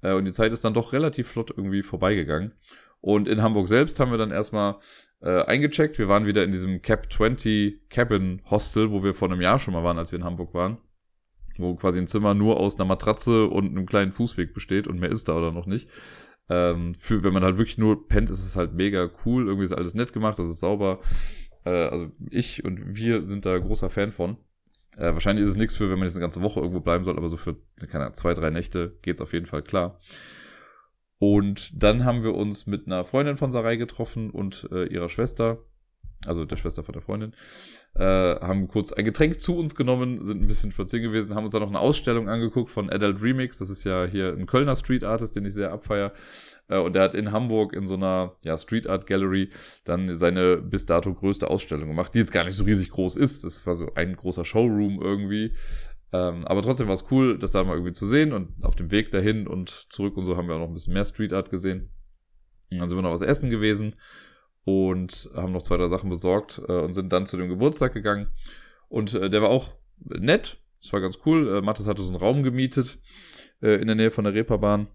Äh, 0.03 0.15
und 0.15 0.25
die 0.25 0.33
Zeit 0.33 0.53
ist 0.53 0.65
dann 0.65 0.75
doch 0.75 0.93
relativ 0.93 1.29
flott 1.29 1.51
irgendwie 1.51 1.83
vorbeigegangen. 1.83 2.53
Und 3.01 3.29
in 3.29 3.43
Hamburg 3.43 3.69
selbst 3.69 4.01
haben 4.01 4.11
wir 4.11 4.19
dann 4.19 4.31
erstmal 4.31 4.77
äh, 5.21 5.43
eingecheckt. 5.45 5.99
Wir 5.99 6.09
waren 6.09 6.27
wieder 6.27 6.45
in 6.45 6.53
diesem 6.53 6.83
Cap 6.83 7.13
20 7.13 7.89
Cabin 7.89 8.43
Hostel, 8.51 8.91
wo 8.93 9.03
wir 9.03 9.15
vor 9.15 9.31
einem 9.31 9.41
Jahr 9.41 9.59
schon 9.59 9.75
mal 9.75 9.85
waren, 9.85 9.99
als 9.99 10.13
wir 10.13 10.19
in 10.19 10.25
Hamburg 10.25 10.55
waren. 10.55 10.79
Wo 11.57 11.75
quasi 11.75 11.99
ein 11.99 12.07
Zimmer 12.07 12.35
nur 12.35 12.59
aus 12.61 12.77
einer 12.77 12.85
Matratze 12.85 13.47
und 13.47 13.69
einem 13.69 13.87
kleinen 13.87 14.13
Fußweg 14.13 14.53
besteht 14.53 14.87
und 14.87 14.99
mehr 15.01 15.11
ist 15.11 15.29
da 15.29 15.37
oder 15.37 15.53
noch 15.53 15.67
nicht. 15.67 15.89
Ähm, 16.49 16.95
für, 16.95 17.25
wenn 17.25 17.33
man 17.33 17.43
halt 17.43 17.59
wirklich 17.59 17.79
nur 17.79 18.07
pennt, 18.09 18.31
ist 18.31 18.45
es 18.45 18.57
halt 18.57 18.75
mega 18.75 19.11
cool. 19.25 19.47
Irgendwie 19.47 19.65
ist 19.65 19.73
alles 19.73 19.95
nett 19.95 20.13
gemacht, 20.13 20.39
das 20.39 20.49
ist 20.49 20.61
sauber. 20.61 21.01
Äh, 21.65 21.71
also 21.71 22.11
ich 22.31 22.65
und 22.65 22.97
wir 22.97 23.25
sind 23.25 23.47
da 23.47 23.59
großer 23.59 23.91
Fan 23.91 24.13
von. 24.13 24.37
Äh, 24.97 25.13
wahrscheinlich 25.13 25.45
ist 25.45 25.51
es 25.51 25.57
nichts 25.57 25.77
für, 25.77 25.91
wenn 25.91 25.99
man 25.99 26.07
jetzt 26.07 26.17
eine 26.17 26.23
ganze 26.23 26.43
Woche 26.43 26.61
irgendwo 26.61 26.81
bleiben 26.81 27.05
soll, 27.05 27.17
aber 27.17 27.29
so 27.29 27.37
für, 27.37 27.57
keine 27.89 28.05
Ahnung, 28.05 28.15
zwei, 28.15 28.35
drei 28.35 28.51
Nächte 28.51 28.97
geht's 29.03 29.21
auf 29.21 29.33
jeden 29.33 29.47
Fall 29.47 29.63
klar. 29.63 30.01
Und 31.19 31.71
dann 31.83 32.05
haben 32.05 32.23
wir 32.23 32.35
uns 32.35 32.67
mit 32.67 32.87
einer 32.87 33.05
Freundin 33.05 33.37
von 33.37 33.51
Sarai 33.51 33.77
getroffen 33.77 34.31
und 34.31 34.69
äh, 34.71 34.85
ihrer 34.87 35.09
Schwester, 35.09 35.65
also 36.25 36.45
der 36.45 36.57
Schwester 36.57 36.83
von 36.83 36.93
der 36.93 37.03
Freundin, 37.03 37.33
äh, 37.95 38.03
haben 38.41 38.69
kurz 38.69 38.93
ein 38.93 39.05
Getränk 39.05 39.41
zu 39.41 39.57
uns 39.57 39.75
genommen, 39.75 40.23
sind 40.23 40.43
ein 40.43 40.47
bisschen 40.47 40.73
spazieren 40.73 41.05
gewesen, 41.05 41.35
haben 41.35 41.45
uns 41.45 41.53
dann 41.53 41.63
noch 41.63 41.69
eine 41.69 41.81
Ausstellung 41.81 42.29
angeguckt 42.29 42.71
von 42.71 42.91
Adult 42.91 43.23
Remix. 43.23 43.59
Das 43.59 43.71
ist 43.71 43.85
ja 43.85 44.05
hier 44.05 44.33
ein 44.33 44.47
Kölner 44.47 44.77
Street 44.77 45.05
Artist, 45.05 45.37
den 45.37 45.45
ich 45.45 45.55
sehr 45.55 45.73
abfeier. 45.73 46.13
Äh, 46.69 46.79
und 46.79 46.95
der 46.95 47.03
hat 47.03 47.15
in 47.15 47.33
Hamburg 47.33 47.73
in 47.73 47.87
so 47.87 47.95
einer 47.95 48.37
ja, 48.43 48.57
Street 48.59 48.87
Art 48.87 49.07
Gallery 49.07 49.51
dann 49.85 50.13
seine 50.15 50.59
bis 50.59 50.87
dato 50.87 51.13
größte 51.13 51.49
Ausstellung 51.49 51.89
gemacht, 51.89 52.15
die 52.15 52.19
jetzt 52.19 52.33
gar 52.33 52.45
nicht 52.45 52.57
so 52.57 52.65
riesig 52.65 52.91
groß 52.91 53.17
ist. 53.17 53.45
Das 53.45 53.67
war 53.67 53.75
so 53.75 53.93
ein 53.95 54.15
großer 54.15 54.45
Showroom 54.45 55.01
irgendwie. 55.01 55.55
Ähm, 56.13 56.45
aber 56.47 56.63
trotzdem 56.63 56.87
war 56.87 56.95
es 56.95 57.11
cool, 57.11 57.39
das 57.39 57.53
da 57.53 57.65
mal 57.65 57.75
irgendwie 57.75 57.93
zu 57.93 58.07
sehen. 58.07 58.33
Und 58.33 58.63
auf 58.63 58.77
dem 58.77 58.91
Weg 58.91 59.11
dahin 59.11 59.47
und 59.47 59.87
zurück 59.91 60.17
und 60.17 60.25
so 60.25 60.37
haben 60.37 60.49
wir 60.49 60.57
auch 60.57 60.61
noch 60.61 60.69
ein 60.69 60.75
bisschen 60.75 60.95
mehr 60.95 61.05
Street 61.05 61.33
Art 61.33 61.51
gesehen. 61.51 61.91
Und 62.71 62.79
dann 62.81 62.89
sind 62.89 62.99
wir 62.99 63.03
noch 63.03 63.13
was 63.13 63.23
essen 63.23 63.49
gewesen 63.49 63.95
und 64.67 65.31
haben 65.33 65.53
noch 65.53 65.63
zwei, 65.63 65.77
drei 65.77 65.87
Sachen 65.87 66.11
besorgt 66.11 66.61
äh, 66.69 66.73
und 66.73 66.93
sind 66.93 67.13
dann 67.13 67.25
zu 67.25 67.37
dem 67.37 67.49
Geburtstag 67.49 67.95
gegangen. 67.95 68.27
Und 68.89 69.15
äh, 69.15 69.31
der 69.31 69.41
war 69.41 69.49
auch 69.49 69.77
nett. 70.05 70.61
Das 70.83 70.93
war 70.93 71.01
ganz 71.01 71.21
cool. 71.25 71.57
Äh, 71.57 71.61
Mathis 71.63 71.87
hatte 71.87 72.03
so 72.03 72.09
einen 72.09 72.21
Raum 72.21 72.43
gemietet 72.43 72.99
äh, 73.63 73.81
in 73.81 73.87
der 73.87 73.95
Nähe 73.95 74.11
von 74.11 74.25
der 74.25 74.35
Reeperbahn. 74.35 74.89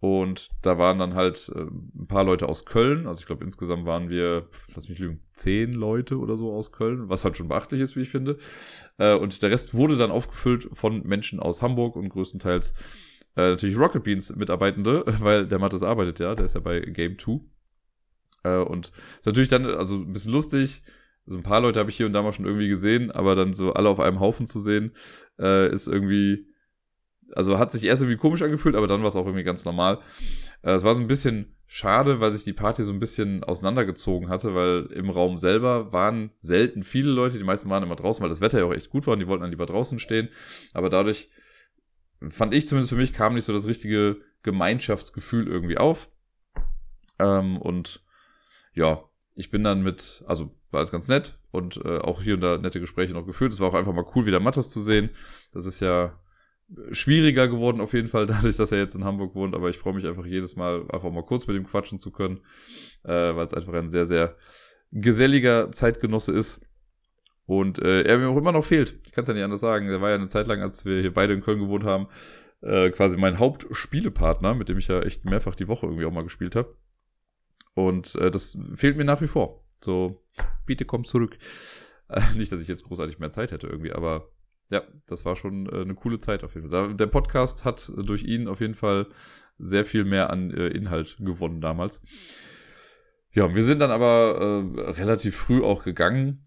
Und 0.00 0.48
da 0.62 0.78
waren 0.78 0.98
dann 0.98 1.12
halt 1.12 1.52
äh, 1.54 1.60
ein 1.60 2.06
paar 2.08 2.24
Leute 2.24 2.48
aus 2.48 2.64
Köln. 2.64 3.06
Also 3.06 3.20
ich 3.20 3.26
glaube, 3.26 3.44
insgesamt 3.44 3.84
waren 3.84 4.08
wir, 4.08 4.48
lass 4.74 4.88
mich 4.88 4.98
lügen, 4.98 5.20
zehn 5.32 5.74
Leute 5.74 6.16
oder 6.16 6.38
so 6.38 6.54
aus 6.54 6.72
Köln, 6.72 7.10
was 7.10 7.22
halt 7.22 7.36
schon 7.36 7.48
beachtlich 7.48 7.82
ist, 7.82 7.96
wie 7.96 8.00
ich 8.00 8.08
finde. 8.08 8.38
Äh, 8.96 9.14
und 9.16 9.42
der 9.42 9.50
Rest 9.50 9.74
wurde 9.74 9.98
dann 9.98 10.10
aufgefüllt 10.10 10.66
von 10.72 11.02
Menschen 11.06 11.40
aus 11.40 11.60
Hamburg 11.60 11.94
und 11.96 12.08
größtenteils 12.08 12.72
äh, 13.36 13.50
natürlich 13.50 13.76
Rocket 13.76 14.02
Beans 14.02 14.34
Mitarbeitende, 14.34 15.04
weil 15.20 15.46
der 15.46 15.58
Mattes 15.58 15.82
arbeitet 15.82 16.20
ja, 16.20 16.34
der 16.34 16.46
ist 16.46 16.54
ja 16.54 16.60
bei 16.60 16.80
Game 16.80 17.18
2. 17.18 17.40
Äh, 18.42 18.56
und 18.58 18.92
ist 19.18 19.26
natürlich 19.26 19.48
dann, 19.48 19.66
also 19.66 19.96
ein 19.96 20.12
bisschen 20.12 20.32
lustig, 20.32 20.82
Also 21.26 21.38
ein 21.38 21.42
paar 21.44 21.60
Leute 21.60 21.78
habe 21.78 21.90
ich 21.90 21.96
hier 21.96 22.06
und 22.06 22.12
da 22.12 22.22
mal 22.22 22.32
schon 22.32 22.46
irgendwie 22.46 22.68
gesehen, 22.68 23.10
aber 23.10 23.36
dann 23.36 23.52
so 23.52 23.72
alle 23.72 23.88
auf 23.88 24.00
einem 24.00 24.20
Haufen 24.20 24.46
zu 24.46 24.58
sehen, 24.58 24.92
äh, 25.38 25.72
ist 25.72 25.86
irgendwie, 25.86 26.46
also 27.34 27.58
hat 27.58 27.70
sich 27.70 27.84
erst 27.84 28.02
irgendwie 28.02 28.18
komisch 28.18 28.42
angefühlt, 28.42 28.74
aber 28.74 28.88
dann 28.88 29.02
war 29.02 29.08
es 29.08 29.16
auch 29.16 29.26
irgendwie 29.26 29.44
ganz 29.44 29.64
normal. 29.64 30.00
Äh, 30.62 30.72
es 30.72 30.82
war 30.82 30.94
so 30.94 31.00
ein 31.00 31.06
bisschen 31.06 31.56
schade, 31.66 32.20
weil 32.20 32.32
sich 32.32 32.42
die 32.42 32.52
Party 32.52 32.82
so 32.82 32.92
ein 32.92 32.98
bisschen 32.98 33.44
auseinandergezogen 33.44 34.28
hatte, 34.28 34.56
weil 34.56 34.86
im 34.92 35.08
Raum 35.08 35.38
selber 35.38 35.92
waren 35.92 36.32
selten 36.40 36.82
viele 36.82 37.12
Leute, 37.12 37.38
die 37.38 37.44
meisten 37.44 37.70
waren 37.70 37.84
immer 37.84 37.94
draußen, 37.96 38.22
weil 38.22 38.30
das 38.30 38.40
Wetter 38.40 38.58
ja 38.58 38.64
auch 38.64 38.74
echt 38.74 38.90
gut 38.90 39.06
war 39.06 39.12
und 39.12 39.20
die 39.20 39.28
wollten 39.28 39.42
dann 39.42 39.52
lieber 39.52 39.66
draußen 39.66 40.00
stehen. 40.00 40.30
Aber 40.74 40.90
dadurch 40.90 41.28
fand 42.28 42.54
ich 42.54 42.66
zumindest 42.66 42.90
für 42.90 42.98
mich, 42.98 43.12
kam 43.12 43.34
nicht 43.34 43.44
so 43.44 43.52
das 43.52 43.68
richtige 43.68 44.16
Gemeinschaftsgefühl 44.42 45.46
irgendwie 45.46 45.78
auf. 45.78 46.10
Ähm, 47.20 47.56
und 47.56 48.02
ja, 48.72 49.04
ich 49.34 49.50
bin 49.50 49.64
dann 49.64 49.82
mit, 49.82 50.22
also 50.26 50.54
war 50.70 50.78
alles 50.78 50.92
ganz 50.92 51.08
nett 51.08 51.38
und 51.50 51.80
äh, 51.84 51.98
auch 51.98 52.22
hier 52.22 52.34
und 52.34 52.40
da 52.40 52.58
nette 52.58 52.80
Gespräche 52.80 53.14
noch 53.14 53.26
geführt. 53.26 53.52
Es 53.52 53.60
war 53.60 53.68
auch 53.68 53.74
einfach 53.74 53.92
mal 53.92 54.04
cool, 54.14 54.26
wieder 54.26 54.40
Mattes 54.40 54.70
zu 54.70 54.80
sehen. 54.80 55.10
Das 55.52 55.66
ist 55.66 55.80
ja 55.80 56.18
schwieriger 56.92 57.48
geworden 57.48 57.80
auf 57.80 57.92
jeden 57.92 58.08
Fall, 58.08 58.26
dadurch, 58.28 58.56
dass 58.56 58.72
er 58.72 58.78
jetzt 58.78 58.94
in 58.94 59.04
Hamburg 59.04 59.34
wohnt, 59.34 59.54
aber 59.54 59.70
ich 59.70 59.78
freue 59.78 59.94
mich 59.94 60.06
einfach 60.06 60.26
jedes 60.26 60.56
Mal, 60.56 60.82
einfach 60.90 61.10
mal 61.10 61.24
kurz 61.24 61.46
mit 61.46 61.56
ihm 61.56 61.66
quatschen 61.66 61.98
zu 61.98 62.12
können, 62.12 62.40
äh, 63.02 63.34
weil 63.34 63.46
es 63.46 63.54
einfach 63.54 63.74
ein 63.74 63.88
sehr, 63.88 64.06
sehr 64.06 64.36
geselliger 64.92 65.70
Zeitgenosse 65.72 66.32
ist. 66.32 66.60
Und 67.46 67.80
äh, 67.80 68.02
er 68.02 68.18
mir 68.18 68.28
auch 68.28 68.36
immer 68.36 68.52
noch 68.52 68.64
fehlt. 68.64 69.00
Ich 69.04 69.12
kann 69.12 69.22
es 69.22 69.28
ja 69.28 69.34
nicht 69.34 69.42
anders 69.42 69.60
sagen. 69.60 69.88
Der 69.88 70.00
war 70.00 70.10
ja 70.10 70.14
eine 70.14 70.28
Zeit 70.28 70.46
lang, 70.46 70.60
als 70.60 70.84
wir 70.84 71.00
hier 71.00 71.12
beide 71.12 71.32
in 71.32 71.40
Köln 71.40 71.58
gewohnt 71.58 71.82
haben, 71.82 72.06
äh, 72.62 72.90
quasi 72.90 73.16
mein 73.16 73.40
Hauptspielepartner, 73.40 74.54
mit 74.54 74.68
dem 74.68 74.78
ich 74.78 74.86
ja 74.86 75.00
echt 75.00 75.24
mehrfach 75.24 75.56
die 75.56 75.66
Woche 75.66 75.86
irgendwie 75.86 76.04
auch 76.04 76.12
mal 76.12 76.22
gespielt 76.22 76.54
habe. 76.54 76.76
Und 77.86 78.14
äh, 78.16 78.30
das 78.30 78.58
fehlt 78.74 78.96
mir 78.96 79.04
nach 79.04 79.20
wie 79.20 79.26
vor. 79.26 79.64
So, 79.80 80.22
bitte 80.66 80.84
komm 80.84 81.04
zurück. 81.04 81.38
Äh, 82.12 82.22
nicht, 82.36 82.50
dass 82.50 82.60
ich 82.60 82.66
jetzt 82.66 82.82
großartig 82.82 83.20
mehr 83.20 83.30
Zeit 83.30 83.52
hätte 83.52 83.68
irgendwie, 83.68 83.92
aber 83.92 84.32
ja, 84.68 84.82
das 85.06 85.24
war 85.24 85.36
schon 85.36 85.66
äh, 85.66 85.82
eine 85.82 85.94
coole 85.94 86.18
Zeit 86.18 86.42
auf 86.42 86.56
jeden 86.56 86.68
Fall. 86.68 86.96
Der 86.96 87.06
Podcast 87.06 87.64
hat 87.64 87.92
durch 87.96 88.24
ihn 88.24 88.48
auf 88.48 88.60
jeden 88.60 88.74
Fall 88.74 89.06
sehr 89.58 89.84
viel 89.84 90.04
mehr 90.04 90.30
an 90.30 90.50
äh, 90.50 90.66
Inhalt 90.68 91.18
gewonnen 91.20 91.60
damals. 91.60 92.02
Ja, 93.32 93.54
wir 93.54 93.62
sind 93.62 93.78
dann 93.78 93.92
aber 93.92 94.64
äh, 94.76 94.90
relativ 94.90 95.36
früh 95.36 95.62
auch 95.62 95.84
gegangen. 95.84 96.42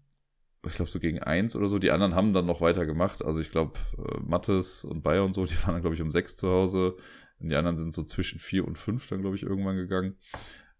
Ich 0.66 0.74
glaube 0.74 0.90
so 0.90 0.98
gegen 0.98 1.22
eins 1.22 1.56
oder 1.56 1.66
so. 1.66 1.78
Die 1.78 1.90
anderen 1.90 2.14
haben 2.14 2.32
dann 2.32 2.46
noch 2.46 2.60
weiter 2.60 2.84
gemacht. 2.84 3.24
Also 3.24 3.40
ich 3.40 3.50
glaube, 3.50 3.78
äh, 3.96 4.20
Mattes 4.20 4.84
und 4.84 5.02
Bayer 5.02 5.24
und 5.24 5.34
so, 5.34 5.44
die 5.44 5.56
waren 5.62 5.72
dann, 5.74 5.80
glaube 5.80 5.94
ich, 5.94 6.02
um 6.02 6.10
sechs 6.10 6.36
zu 6.36 6.48
Hause. 6.48 6.96
Und 7.38 7.48
die 7.48 7.56
anderen 7.56 7.76
sind 7.76 7.92
so 7.92 8.02
zwischen 8.02 8.38
vier 8.38 8.66
und 8.66 8.78
fünf 8.78 9.06
dann, 9.08 9.20
glaube 9.20 9.36
ich, 9.36 9.42
irgendwann 9.42 9.76
gegangen. 9.76 10.16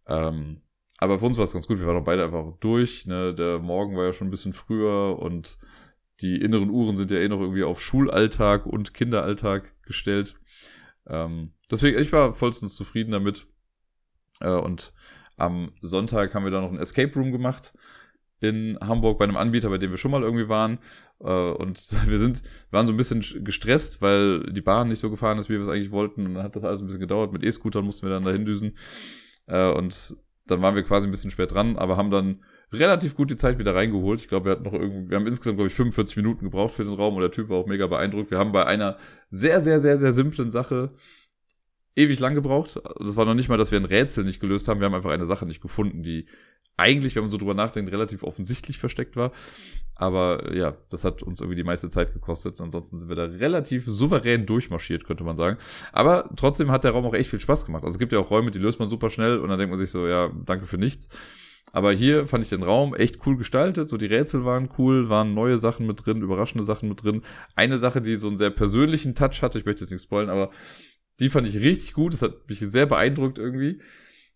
Ähm, 0.06 0.62
aber 0.98 1.18
für 1.18 1.26
uns 1.26 1.36
war 1.36 1.44
es 1.44 1.52
ganz 1.52 1.66
gut. 1.66 1.80
Wir 1.80 1.86
waren 1.86 1.96
auch 1.96 2.04
beide 2.04 2.24
einfach 2.24 2.56
durch. 2.60 3.06
Ne? 3.06 3.34
Der 3.34 3.58
Morgen 3.58 3.96
war 3.96 4.04
ja 4.04 4.12
schon 4.12 4.28
ein 4.28 4.30
bisschen 4.30 4.52
früher 4.52 5.18
und 5.18 5.58
die 6.20 6.40
inneren 6.40 6.70
Uhren 6.70 6.96
sind 6.96 7.10
ja 7.10 7.18
eh 7.18 7.28
noch 7.28 7.40
irgendwie 7.40 7.64
auf 7.64 7.82
Schulalltag 7.82 8.66
und 8.66 8.94
Kinderalltag 8.94 9.74
gestellt. 9.82 10.38
Ähm, 11.06 11.52
deswegen, 11.70 11.98
ich 11.98 12.12
war 12.12 12.32
vollstens 12.32 12.76
zufrieden 12.76 13.12
damit. 13.12 13.46
Äh, 14.40 14.50
und 14.50 14.92
am 15.36 15.72
Sonntag 15.80 16.34
haben 16.34 16.44
wir 16.44 16.52
da 16.52 16.60
noch 16.60 16.70
ein 16.70 16.78
Escape 16.78 17.12
Room 17.14 17.32
gemacht 17.32 17.74
in 18.40 18.78
Hamburg 18.80 19.18
bei 19.18 19.24
einem 19.24 19.36
Anbieter, 19.36 19.70
bei 19.70 19.78
dem 19.78 19.90
wir 19.90 19.98
schon 19.98 20.10
mal 20.10 20.22
irgendwie 20.22 20.48
waren. 20.48 20.78
Äh, 21.20 21.26
und 21.26 21.78
wir 22.08 22.18
sind, 22.18 22.42
waren 22.70 22.86
so 22.86 22.92
ein 22.92 22.96
bisschen 22.96 23.22
gestresst, 23.44 24.02
weil 24.02 24.44
die 24.52 24.60
Bahn 24.60 24.88
nicht 24.88 25.00
so 25.00 25.10
gefahren 25.10 25.38
ist, 25.38 25.48
wie 25.48 25.54
wir 25.54 25.62
es 25.62 25.68
eigentlich 25.68 25.90
wollten. 25.90 26.26
Und 26.26 26.34
dann 26.34 26.44
hat 26.44 26.56
das 26.56 26.64
alles 26.64 26.80
ein 26.80 26.86
bisschen 26.86 27.00
gedauert. 27.00 27.32
Mit 27.32 27.42
E-Scootern 27.42 27.84
mussten 27.84 28.06
wir 28.06 28.10
dann 28.10 28.24
dahin 28.24 28.44
düsen. 28.44 28.76
Äh, 29.46 29.70
und 29.70 30.16
dann 30.46 30.62
waren 30.62 30.74
wir 30.74 30.82
quasi 30.82 31.06
ein 31.06 31.10
bisschen 31.10 31.30
spät 31.30 31.52
dran, 31.52 31.76
aber 31.76 31.96
haben 31.96 32.10
dann 32.10 32.44
relativ 32.72 33.14
gut 33.14 33.30
die 33.30 33.36
Zeit 33.36 33.58
wieder 33.58 33.74
reingeholt. 33.74 34.20
Ich 34.20 34.28
glaube, 34.28 34.46
wir 34.46 34.52
hatten 34.52 34.64
noch 34.64 34.72
irgendwie, 34.72 35.10
wir 35.10 35.16
haben 35.16 35.26
insgesamt, 35.26 35.56
glaube 35.56 35.68
ich, 35.68 35.74
45 35.74 36.16
Minuten 36.16 36.44
gebraucht 36.44 36.74
für 36.74 36.84
den 36.84 36.94
Raum 36.94 37.14
und 37.14 37.22
der 37.22 37.30
Typ 37.30 37.48
war 37.48 37.58
auch 37.58 37.66
mega 37.66 37.86
beeindruckt. 37.86 38.30
Wir 38.30 38.38
haben 38.38 38.52
bei 38.52 38.66
einer 38.66 38.96
sehr, 39.28 39.60
sehr, 39.60 39.80
sehr, 39.80 39.96
sehr 39.96 40.12
simplen 40.12 40.50
Sache 40.50 40.94
ewig 41.96 42.18
lang 42.20 42.34
gebraucht. 42.34 42.80
Das 42.98 43.16
war 43.16 43.24
noch 43.24 43.34
nicht 43.34 43.48
mal, 43.48 43.56
dass 43.56 43.70
wir 43.70 43.78
ein 43.78 43.84
Rätsel 43.84 44.24
nicht 44.24 44.40
gelöst 44.40 44.68
haben. 44.68 44.80
Wir 44.80 44.86
haben 44.86 44.94
einfach 44.94 45.12
eine 45.12 45.26
Sache 45.26 45.46
nicht 45.46 45.60
gefunden, 45.60 46.02
die 46.02 46.26
eigentlich, 46.76 47.14
wenn 47.16 47.24
man 47.24 47.30
so 47.30 47.38
drüber 47.38 47.54
nachdenkt, 47.54 47.92
relativ 47.92 48.22
offensichtlich 48.22 48.78
versteckt 48.78 49.16
war. 49.16 49.32
Aber 49.96 50.52
ja, 50.54 50.76
das 50.90 51.04
hat 51.04 51.22
uns 51.22 51.40
irgendwie 51.40 51.56
die 51.56 51.64
meiste 51.64 51.88
Zeit 51.88 52.12
gekostet. 52.12 52.60
Ansonsten 52.60 52.98
sind 52.98 53.08
wir 53.08 53.16
da 53.16 53.24
relativ 53.24 53.84
souverän 53.86 54.44
durchmarschiert, 54.44 55.04
könnte 55.04 55.22
man 55.22 55.36
sagen. 55.36 55.56
Aber 55.92 56.30
trotzdem 56.36 56.70
hat 56.70 56.82
der 56.84 56.90
Raum 56.90 57.04
auch 57.06 57.14
echt 57.14 57.30
viel 57.30 57.40
Spaß 57.40 57.66
gemacht. 57.66 57.84
Also 57.84 57.94
es 57.94 57.98
gibt 57.98 58.12
ja 58.12 58.18
auch 58.18 58.30
Räume, 58.30 58.50
die 58.50 58.58
löst 58.58 58.80
man 58.80 58.88
super 58.88 59.08
schnell 59.08 59.38
und 59.38 59.48
dann 59.48 59.58
denkt 59.58 59.70
man 59.70 59.78
sich 59.78 59.90
so, 59.90 60.08
ja, 60.08 60.32
danke 60.44 60.66
für 60.66 60.78
nichts. 60.78 61.08
Aber 61.72 61.92
hier 61.92 62.26
fand 62.26 62.44
ich 62.44 62.50
den 62.50 62.62
Raum 62.62 62.94
echt 62.94 63.24
cool 63.26 63.36
gestaltet. 63.36 63.88
So 63.88 63.96
die 63.96 64.06
Rätsel 64.06 64.44
waren 64.44 64.68
cool, 64.78 65.08
waren 65.08 65.34
neue 65.34 65.58
Sachen 65.58 65.86
mit 65.86 66.04
drin, 66.04 66.22
überraschende 66.22 66.64
Sachen 66.64 66.88
mit 66.88 67.02
drin. 67.02 67.22
Eine 67.54 67.78
Sache, 67.78 68.00
die 68.00 68.16
so 68.16 68.28
einen 68.28 68.36
sehr 68.36 68.50
persönlichen 68.50 69.14
Touch 69.14 69.42
hatte, 69.42 69.58
ich 69.58 69.64
möchte 69.64 69.82
jetzt 69.82 69.90
nicht 69.90 70.02
spoilen, 70.02 70.30
aber 70.30 70.50
die 71.20 71.28
fand 71.28 71.46
ich 71.46 71.56
richtig 71.56 71.94
gut. 71.94 72.12
Das 72.12 72.22
hat 72.22 72.48
mich 72.48 72.58
sehr 72.58 72.86
beeindruckt 72.86 73.38
irgendwie. 73.38 73.80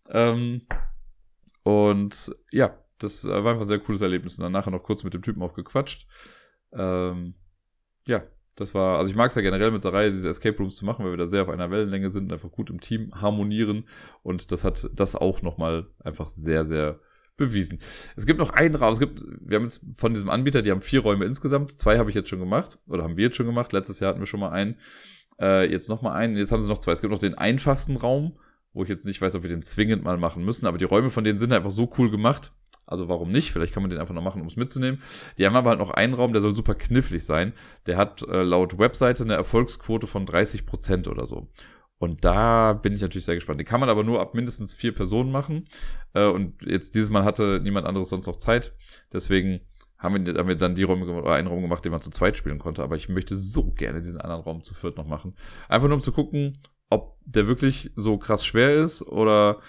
Ähm, 0.09 0.61
und 1.69 2.31
ja, 2.51 2.77
das 2.99 3.25
war 3.25 3.37
einfach 3.37 3.61
ein 3.61 3.67
sehr 3.67 3.79
cooles 3.79 4.01
Erlebnis. 4.01 4.37
Und 4.37 4.43
dann 4.43 4.51
nachher 4.51 4.71
noch 4.71 4.83
kurz 4.83 5.03
mit 5.03 5.13
dem 5.13 5.21
Typen 5.21 5.41
auch 5.41 5.53
gequatscht. 5.53 6.07
Ähm, 6.73 7.35
ja, 8.05 8.23
das 8.55 8.73
war, 8.73 8.97
also 8.97 9.09
ich 9.09 9.15
mag 9.15 9.29
es 9.29 9.35
ja 9.35 9.41
generell 9.41 9.71
mit 9.71 9.81
Sarai, 9.81 10.09
diese 10.09 10.29
Escape 10.29 10.57
Rooms 10.57 10.75
zu 10.75 10.85
machen, 10.85 11.05
weil 11.05 11.11
wir 11.11 11.17
da 11.17 11.27
sehr 11.27 11.43
auf 11.43 11.49
einer 11.49 11.71
Wellenlänge 11.71 12.09
sind 12.09 12.25
und 12.25 12.33
einfach 12.33 12.51
gut 12.51 12.69
im 12.69 12.81
Team 12.81 13.13
harmonieren. 13.15 13.85
Und 14.21 14.51
das 14.51 14.63
hat 14.63 14.89
das 14.93 15.15
auch 15.15 15.41
nochmal 15.41 15.87
einfach 16.03 16.27
sehr, 16.27 16.65
sehr 16.65 16.99
bewiesen. 17.37 17.79
Es 18.17 18.25
gibt 18.25 18.37
noch 18.37 18.49
einen 18.49 18.75
Raum, 18.75 18.91
es 18.91 18.99
gibt, 18.99 19.23
wir 19.39 19.55
haben 19.55 19.63
jetzt 19.63 19.85
von 19.95 20.13
diesem 20.13 20.29
Anbieter, 20.29 20.61
die 20.61 20.71
haben 20.71 20.81
vier 20.81 20.99
Räume 20.99 21.23
insgesamt, 21.23 21.77
zwei 21.77 21.97
habe 21.97 22.09
ich 22.09 22.15
jetzt 22.15 22.27
schon 22.27 22.39
gemacht, 22.39 22.79
oder 22.85 23.03
haben 23.03 23.15
wir 23.15 23.25
jetzt 23.25 23.37
schon 23.37 23.45
gemacht, 23.45 23.71
letztes 23.71 24.01
Jahr 24.01 24.09
hatten 24.09 24.19
wir 24.19 24.27
schon 24.27 24.41
mal 24.41 24.49
einen, 24.49 24.75
äh, 25.39 25.71
jetzt 25.71 25.87
noch 25.87 26.01
mal 26.01 26.13
einen, 26.13 26.35
jetzt 26.35 26.51
haben 26.51 26.61
sie 26.61 26.67
noch 26.67 26.79
zwei. 26.79 26.91
Es 26.91 26.99
gibt 26.99 27.11
noch 27.11 27.19
den 27.19 27.35
einfachsten 27.35 27.95
Raum, 27.95 28.37
wo 28.73 28.83
ich 28.83 28.89
jetzt 28.89 29.05
nicht 29.05 29.21
weiß, 29.21 29.35
ob 29.35 29.43
wir 29.43 29.49
den 29.49 29.61
zwingend 29.61 30.03
mal 30.03 30.17
machen 30.17 30.43
müssen, 30.43 30.65
aber 30.65 30.77
die 30.77 30.85
Räume 30.85 31.09
von 31.09 31.23
denen 31.23 31.39
sind 31.39 31.53
einfach 31.53 31.71
so 31.71 31.89
cool 31.97 32.11
gemacht, 32.11 32.53
also 32.89 33.07
warum 33.07 33.31
nicht? 33.31 33.51
Vielleicht 33.51 33.73
kann 33.73 33.83
man 33.83 33.91
den 33.91 33.99
einfach 33.99 34.15
noch 34.15 34.23
machen, 34.23 34.41
um 34.41 34.47
es 34.47 34.55
mitzunehmen. 34.55 34.99
Die 35.37 35.45
haben 35.45 35.55
aber 35.55 35.69
halt 35.69 35.79
noch 35.79 35.91
einen 35.91 36.15
Raum, 36.15 36.33
der 36.33 36.41
soll 36.41 36.55
super 36.55 36.73
knifflig 36.73 37.23
sein. 37.23 37.53
Der 37.85 37.97
hat 37.97 38.23
äh, 38.23 38.41
laut 38.41 38.79
Webseite 38.79 39.23
eine 39.23 39.35
Erfolgsquote 39.35 40.07
von 40.07 40.25
30% 40.25 41.07
oder 41.07 41.27
so. 41.27 41.49
Und 41.99 42.25
da 42.25 42.73
bin 42.73 42.93
ich 42.93 43.01
natürlich 43.01 43.25
sehr 43.25 43.35
gespannt. 43.35 43.59
Den 43.59 43.67
kann 43.67 43.79
man 43.79 43.89
aber 43.89 44.03
nur 44.03 44.19
ab 44.19 44.33
mindestens 44.33 44.73
vier 44.73 44.95
Personen 44.95 45.31
machen. 45.31 45.65
Äh, 46.13 46.25
und 46.25 46.63
jetzt 46.63 46.95
dieses 46.95 47.11
Mal 47.11 47.25
hatte 47.25 47.59
niemand 47.61 47.85
anderes 47.85 48.09
sonst 48.09 48.25
noch 48.25 48.37
Zeit. 48.37 48.73
Deswegen 49.13 49.59
haben 49.99 50.25
wir, 50.25 50.33
haben 50.33 50.47
wir 50.47 50.55
dann 50.55 50.73
die 50.73 50.83
Räume 50.83 51.05
oder 51.05 51.33
einen 51.33 51.47
Raum 51.47 51.61
gemacht, 51.61 51.85
den 51.85 51.91
man 51.91 52.01
zu 52.01 52.09
zweit 52.09 52.37
spielen 52.37 52.57
konnte. 52.57 52.81
Aber 52.81 52.95
ich 52.95 53.07
möchte 53.07 53.35
so 53.35 53.71
gerne 53.71 54.01
diesen 54.01 54.19
anderen 54.19 54.41
Raum 54.41 54.63
zu 54.63 54.73
viert 54.73 54.97
noch 54.97 55.05
machen. 55.05 55.35
Einfach 55.67 55.89
nur 55.89 55.95
um 55.97 56.01
zu 56.01 56.11
gucken, 56.11 56.53
ob 56.89 57.17
der 57.25 57.47
wirklich 57.47 57.91
so 57.95 58.17
krass 58.17 58.45
schwer 58.45 58.75
ist 58.75 59.01
oder 59.01 59.61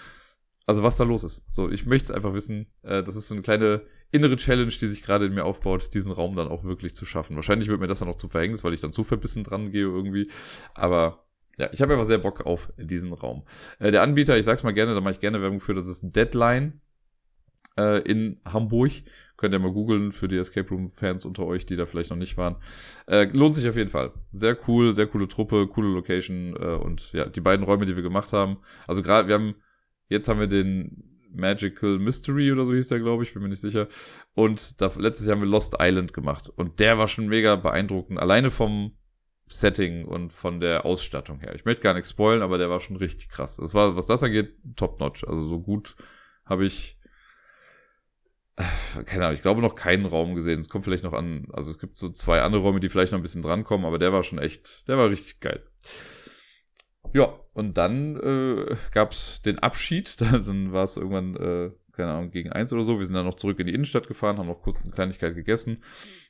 also 0.65 0.83
was 0.83 0.97
da 0.97 1.03
los 1.03 1.23
ist. 1.23 1.43
So, 1.49 1.69
ich 1.69 1.85
möchte 1.85 2.05
es 2.05 2.11
einfach 2.11 2.33
wissen. 2.33 2.67
Äh, 2.83 3.03
das 3.03 3.15
ist 3.15 3.27
so 3.27 3.35
eine 3.35 3.41
kleine 3.41 3.81
innere 4.11 4.35
Challenge, 4.35 4.71
die 4.71 4.87
sich 4.87 5.03
gerade 5.03 5.25
in 5.25 5.33
mir 5.33 5.45
aufbaut, 5.45 5.93
diesen 5.93 6.11
Raum 6.11 6.35
dann 6.35 6.47
auch 6.47 6.63
wirklich 6.63 6.95
zu 6.95 7.05
schaffen. 7.05 7.35
Wahrscheinlich 7.35 7.69
wird 7.69 7.79
mir 7.79 7.87
das 7.87 7.99
dann 7.99 8.07
noch 8.07 8.15
zum 8.15 8.29
Verhängnis, 8.29 8.63
weil 8.63 8.73
ich 8.73 8.81
dann 8.81 8.93
zu 8.93 9.03
verbissen 9.03 9.43
dran 9.43 9.71
gehe 9.71 9.83
irgendwie. 9.83 10.29
Aber 10.73 11.25
ja, 11.57 11.69
ich 11.71 11.81
habe 11.81 11.93
einfach 11.93 12.05
sehr 12.05 12.17
Bock 12.17 12.45
auf 12.45 12.71
diesen 12.77 13.13
Raum. 13.13 13.43
Äh, 13.79 13.91
der 13.91 14.01
Anbieter, 14.01 14.37
ich 14.37 14.45
sag's 14.45 14.63
mal 14.63 14.73
gerne, 14.73 14.93
da 14.93 15.01
mache 15.01 15.13
ich 15.13 15.19
gerne 15.19 15.41
Werbung 15.41 15.59
für, 15.59 15.73
das 15.73 15.87
ist 15.87 16.15
Deadline 16.15 16.81
äh, 17.77 18.01
in 18.01 18.39
Hamburg. 18.45 18.91
Könnt 19.41 19.55
ihr 19.55 19.59
mal 19.59 19.71
googeln 19.71 20.11
für 20.11 20.27
die 20.27 20.37
Escape 20.37 20.69
Room-Fans 20.69 21.25
unter 21.25 21.47
euch, 21.47 21.65
die 21.65 21.75
da 21.75 21.87
vielleicht 21.87 22.11
noch 22.11 22.17
nicht 22.17 22.37
waren. 22.37 22.57
Äh, 23.07 23.23
lohnt 23.33 23.55
sich 23.55 23.67
auf 23.67 23.75
jeden 23.75 23.89
Fall. 23.89 24.13
Sehr 24.31 24.55
cool, 24.67 24.93
sehr 24.93 25.07
coole 25.07 25.27
Truppe, 25.27 25.65
coole 25.65 25.87
Location 25.87 26.55
äh, 26.55 26.75
und 26.75 27.11
ja, 27.11 27.25
die 27.25 27.41
beiden 27.41 27.65
Räume, 27.65 27.85
die 27.85 27.95
wir 27.95 28.03
gemacht 28.03 28.33
haben. 28.33 28.57
Also 28.85 29.01
gerade, 29.01 29.27
wir 29.27 29.33
haben, 29.33 29.55
jetzt 30.09 30.27
haben 30.27 30.39
wir 30.39 30.45
den 30.45 31.25
Magical 31.33 31.97
Mystery 31.97 32.51
oder 32.51 32.67
so 32.67 32.73
hieß 32.75 32.89
der, 32.89 32.99
glaube 32.99 33.23
ich, 33.23 33.33
bin 33.33 33.41
mir 33.41 33.49
nicht 33.49 33.61
sicher. 33.61 33.87
Und 34.35 34.79
da, 34.79 34.91
letztes 34.95 35.25
Jahr 35.25 35.37
haben 35.37 35.41
wir 35.41 35.49
Lost 35.49 35.77
Island 35.79 36.13
gemacht. 36.13 36.47
Und 36.55 36.79
der 36.79 36.99
war 36.99 37.07
schon 37.07 37.27
mega 37.27 37.55
beeindruckend. 37.55 38.19
Alleine 38.19 38.51
vom 38.51 38.91
Setting 39.47 40.05
und 40.05 40.31
von 40.31 40.59
der 40.59 40.85
Ausstattung 40.85 41.39
her. 41.39 41.55
Ich 41.55 41.65
möchte 41.65 41.81
gar 41.81 41.95
nichts 41.95 42.11
spoilen, 42.11 42.43
aber 42.43 42.59
der 42.59 42.69
war 42.69 42.79
schon 42.79 42.95
richtig 42.95 43.29
krass. 43.29 43.57
Das 43.57 43.73
war, 43.73 43.95
was 43.95 44.05
das 44.05 44.21
angeht, 44.21 44.53
top 44.75 44.99
notch. 44.99 45.23
Also 45.27 45.41
so 45.47 45.59
gut 45.59 45.95
habe 46.45 46.63
ich, 46.63 46.99
keine 49.05 49.25
Ahnung, 49.25 49.35
ich 49.35 49.41
glaube 49.41 49.61
noch 49.61 49.75
keinen 49.75 50.05
Raum 50.05 50.35
gesehen. 50.35 50.59
Es 50.59 50.69
kommt 50.69 50.85
vielleicht 50.85 51.03
noch 51.03 51.13
an, 51.13 51.47
also 51.53 51.71
es 51.71 51.79
gibt 51.79 51.97
so 51.97 52.09
zwei 52.09 52.41
andere 52.41 52.61
Räume, 52.61 52.79
die 52.79 52.89
vielleicht 52.89 53.11
noch 53.11 53.19
ein 53.19 53.23
bisschen 53.23 53.41
drankommen, 53.41 53.85
aber 53.85 53.99
der 53.99 54.13
war 54.13 54.23
schon 54.23 54.39
echt, 54.39 54.87
der 54.87 54.97
war 54.97 55.09
richtig 55.09 55.39
geil. 55.39 55.63
Ja, 57.13 57.33
und 57.53 57.77
dann 57.77 58.15
äh, 58.17 58.75
gab 58.93 59.11
es 59.11 59.41
den 59.41 59.59
Abschied. 59.59 60.21
dann 60.21 60.71
war 60.71 60.83
es 60.83 60.97
irgendwann, 60.97 61.35
äh, 61.35 61.71
keine 61.91 62.11
Ahnung, 62.11 62.31
gegen 62.31 62.51
eins 62.51 62.71
oder 62.71 62.83
so. 62.83 62.97
Wir 62.97 63.05
sind 63.05 63.15
dann 63.15 63.25
noch 63.25 63.35
zurück 63.35 63.59
in 63.59 63.67
die 63.67 63.73
Innenstadt 63.73 64.07
gefahren, 64.07 64.37
haben 64.37 64.47
noch 64.47 64.61
kurz 64.61 64.83
eine 64.83 64.91
Kleinigkeit 64.91 65.35
gegessen. 65.35 65.83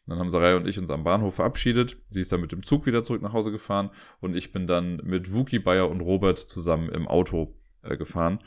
Dann 0.08 0.18
haben 0.18 0.32
Sarai 0.32 0.56
und 0.56 0.68
ich 0.68 0.80
uns 0.80 0.90
am 0.90 1.04
Bahnhof 1.04 1.36
verabschiedet. 1.36 1.98
Sie 2.10 2.22
ist 2.22 2.32
dann 2.32 2.42
mit 2.42 2.52
dem 2.52 2.64
Zug 2.64 2.88
wieder 2.88 3.04
zurück 3.04 3.22
nach 3.22 3.34
Hause 3.34 3.52
gefahren 3.52 3.92
und 4.20 4.36
ich 4.36 4.52
bin 4.52 4.66
dann 4.66 4.98
mit 5.04 5.32
Wookie, 5.32 5.60
Bayer 5.60 5.90
und 5.90 6.02
Robert 6.02 6.40
zusammen 6.40 6.90
im 6.90 7.08
Auto 7.08 7.54
äh, 7.84 7.98
gefahren. 7.98 8.40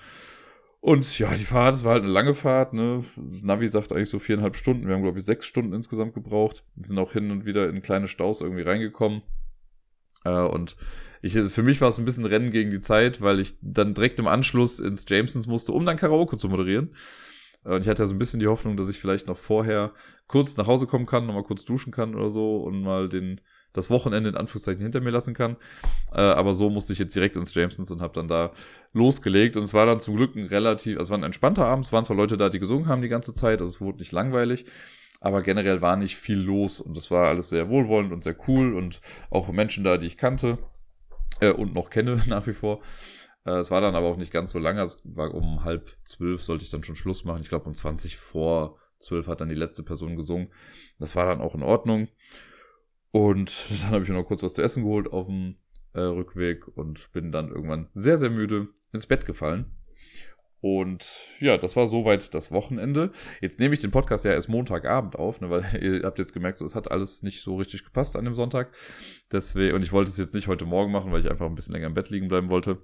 Und 0.85 1.19
ja, 1.19 1.35
die 1.35 1.44
Fahrt, 1.44 1.77
es 1.77 1.85
war 1.85 1.94
halt 1.94 2.02
eine 2.02 2.12
lange 2.12 2.35
Fahrt, 2.35 2.74
ne? 2.74 3.02
Navi 3.16 3.69
sagt 3.69 3.90
eigentlich 3.90 4.11
so 4.11 4.19
viereinhalb 4.19 4.55
Stunden. 4.55 4.86
Wir 4.86 4.94
haben, 4.94 5.02
glaube 5.02 5.19
ich, 5.19 5.24
sechs 5.24 5.47
Stunden 5.47 5.73
insgesamt 5.73 6.12
gebraucht. 6.12 6.62
Wir 6.74 6.85
sind 6.85 6.98
auch 6.98 7.12
hin 7.12 7.31
und 7.31 7.47
wieder 7.47 7.70
in 7.70 7.81
kleine 7.81 8.06
Staus 8.06 8.43
irgendwie 8.43 8.65
reingekommen. 8.65 9.23
Äh, 10.27 10.43
und 10.43 10.77
ich, 11.23 11.32
für 11.32 11.62
mich 11.62 11.81
war 11.81 11.89
es 11.89 11.97
ein 11.97 12.05
bisschen 12.05 12.27
Rennen 12.27 12.51
gegen 12.51 12.70
die 12.70 12.81
Zeit, 12.81 13.23
weil 13.23 13.40
ich 13.40 13.55
dann 13.62 13.94
direkt 13.94 14.19
im 14.19 14.27
Anschluss 14.27 14.78
ins 14.78 15.06
Jamesons 15.09 15.47
musste, 15.47 15.73
um 15.73 15.86
dann 15.86 15.97
Karaoke 15.97 16.36
zu 16.36 16.51
moderieren. 16.51 16.94
Und 17.62 17.81
ich 17.81 17.89
hatte 17.89 18.02
ja 18.02 18.06
so 18.06 18.15
ein 18.15 18.19
bisschen 18.19 18.40
die 18.40 18.48
Hoffnung, 18.48 18.77
dass 18.77 18.90
ich 18.90 19.01
vielleicht 19.01 19.27
noch 19.27 19.39
vorher 19.39 19.94
kurz 20.27 20.55
nach 20.59 20.66
Hause 20.66 20.86
kommen 20.86 21.06
kann, 21.06 21.24
nochmal 21.24 21.44
kurz 21.44 21.65
duschen 21.65 21.94
kann 21.94 22.15
oder 22.15 22.28
so 22.28 22.59
und 22.59 22.82
mal 22.82 23.09
den, 23.09 23.40
das 23.74 23.90
Wochenende 23.90 24.30
in 24.30 24.36
Anführungszeichen 24.36 24.80
hinter 24.80 25.02
mir 25.02 25.10
lassen 25.10 25.34
kann. 25.34 25.56
Äh, 26.12 26.20
aber 26.20 26.55
so 26.55 26.70
musste 26.70 26.94
ich 26.94 26.98
jetzt 26.98 27.14
direkt 27.14 27.36
ins 27.36 27.55
Jamesons 27.55 27.90
und 27.90 28.01
habe 28.01 28.14
dann 28.14 28.28
da 28.28 28.52
losgelegt. 28.94 29.59
Und 29.59 29.64
es 29.64 29.74
war 29.74 29.84
dann 29.84 30.01
zum 30.01 30.16
Glück 30.16 30.34
ein 30.36 30.46
relativ, 30.46 30.96
also 30.96 31.09
es 31.09 31.10
war 31.10 31.18
ein 31.18 31.24
entspannter 31.24 31.66
Abend. 31.66 31.84
Es 31.84 31.92
waren 31.92 32.05
zwar 32.05 32.16
Leute 32.16 32.38
da, 32.38 32.48
die 32.48 32.60
gesungen 32.60 32.88
haben 32.88 33.02
die 33.02 33.09
ganze 33.09 33.34
Zeit, 33.34 33.60
also 33.60 33.70
es 33.70 33.80
wurde 33.80 33.98
nicht 33.98 34.12
langweilig. 34.12 34.64
Aber 35.20 35.42
generell 35.42 35.80
war 35.80 35.96
nicht 35.96 36.16
viel 36.16 36.38
los 36.38 36.80
und 36.80 36.96
es 36.96 37.10
war 37.10 37.28
alles 37.28 37.48
sehr 37.48 37.68
wohlwollend 37.68 38.12
und 38.12 38.24
sehr 38.24 38.36
cool 38.46 38.74
und 38.74 39.01
auch 39.30 39.51
Menschen 39.51 39.82
da, 39.82 39.96
die 39.96 40.06
ich 40.06 40.18
kannte 40.18 40.59
äh, 41.40 41.51
und 41.51 41.74
noch 41.74 41.90
kenne 41.90 42.20
nach 42.26 42.46
wie 42.46 42.52
vor. 42.52 42.80
Äh, 43.44 43.52
es 43.52 43.70
war 43.70 43.80
dann 43.80 43.96
aber 43.96 44.06
auch 44.06 44.16
nicht 44.16 44.32
ganz 44.32 44.52
so 44.52 44.59
lange. 44.59 44.82
Es 44.82 45.01
war 45.05 45.34
um 45.34 45.64
halb 45.64 45.90
zwölf 46.05 46.42
sollte 46.42 46.64
ich 46.64 46.70
dann 46.70 46.84
schon 46.84 46.96
Schluss 46.96 47.24
machen. 47.24 47.40
Ich 47.42 47.48
glaube 47.48 47.66
um 47.66 47.74
20 47.74 48.16
vor 48.16 48.78
zwölf 48.98 49.26
hat 49.26 49.40
dann 49.40 49.48
die 49.48 49.55
letzte 49.55 49.82
Person 49.82 50.16
gesungen. 50.16 50.52
Das 50.98 51.16
war 51.16 51.26
dann 51.26 51.40
auch 51.40 51.55
in 51.55 51.62
Ordnung. 51.62 52.09
Und 53.15 53.70
dann 53.82 53.91
habe 53.93 54.03
ich 54.03 54.11
mir 54.11 54.16
noch 54.16 54.27
kurz 54.27 54.43
was 54.43 54.55
zu 54.55 54.62
essen 54.62 54.82
geholt 54.82 55.07
auf 55.12 55.27
dem 55.27 55.55
äh, 55.93 56.01
Rückweg 56.01 56.66
und 56.77 57.12
bin 57.12 57.31
dann 57.31 57.49
irgendwann 57.49 57.89
sehr, 57.95 58.19
sehr 58.19 58.28
müde 58.28 58.70
ins 58.93 59.07
Bett 59.07 59.24
gefallen. 59.24 59.66
Und 60.61 61.07
ja, 61.39 61.57
das 61.57 61.77
war 61.77 61.86
soweit 61.86 62.35
das 62.35 62.51
Wochenende. 62.51 63.12
Jetzt 63.41 63.61
nehme 63.61 63.73
ich 63.73 63.81
den 63.81 63.93
Podcast 63.93 64.24
ja 64.24 64.32
erst 64.32 64.49
Montagabend 64.49 65.15
auf, 65.15 65.41
ne, 65.41 65.49
weil 65.49 65.62
ihr 65.81 66.03
habt 66.03 66.19
jetzt 66.19 66.32
gemerkt, 66.32 66.59
so, 66.59 66.65
es 66.65 66.74
hat 66.74 66.91
alles 66.91 67.23
nicht 67.23 67.41
so 67.41 67.55
richtig 67.57 67.85
gepasst 67.85 68.16
an 68.16 68.24
dem 68.24 68.35
Sonntag. 68.35 68.73
Deswegen, 69.31 69.77
und 69.77 69.85
ich 69.85 69.93
wollte 69.93 70.11
es 70.11 70.16
jetzt 70.16 70.35
nicht 70.35 70.49
heute 70.49 70.65
Morgen 70.65 70.91
machen, 70.91 71.12
weil 71.12 71.20
ich 71.20 71.31
einfach 71.31 71.47
ein 71.47 71.55
bisschen 71.55 71.74
länger 71.74 71.86
im 71.86 71.95
Bett 71.95 72.11
liegen 72.11 72.27
bleiben 72.27 72.51
wollte. 72.51 72.82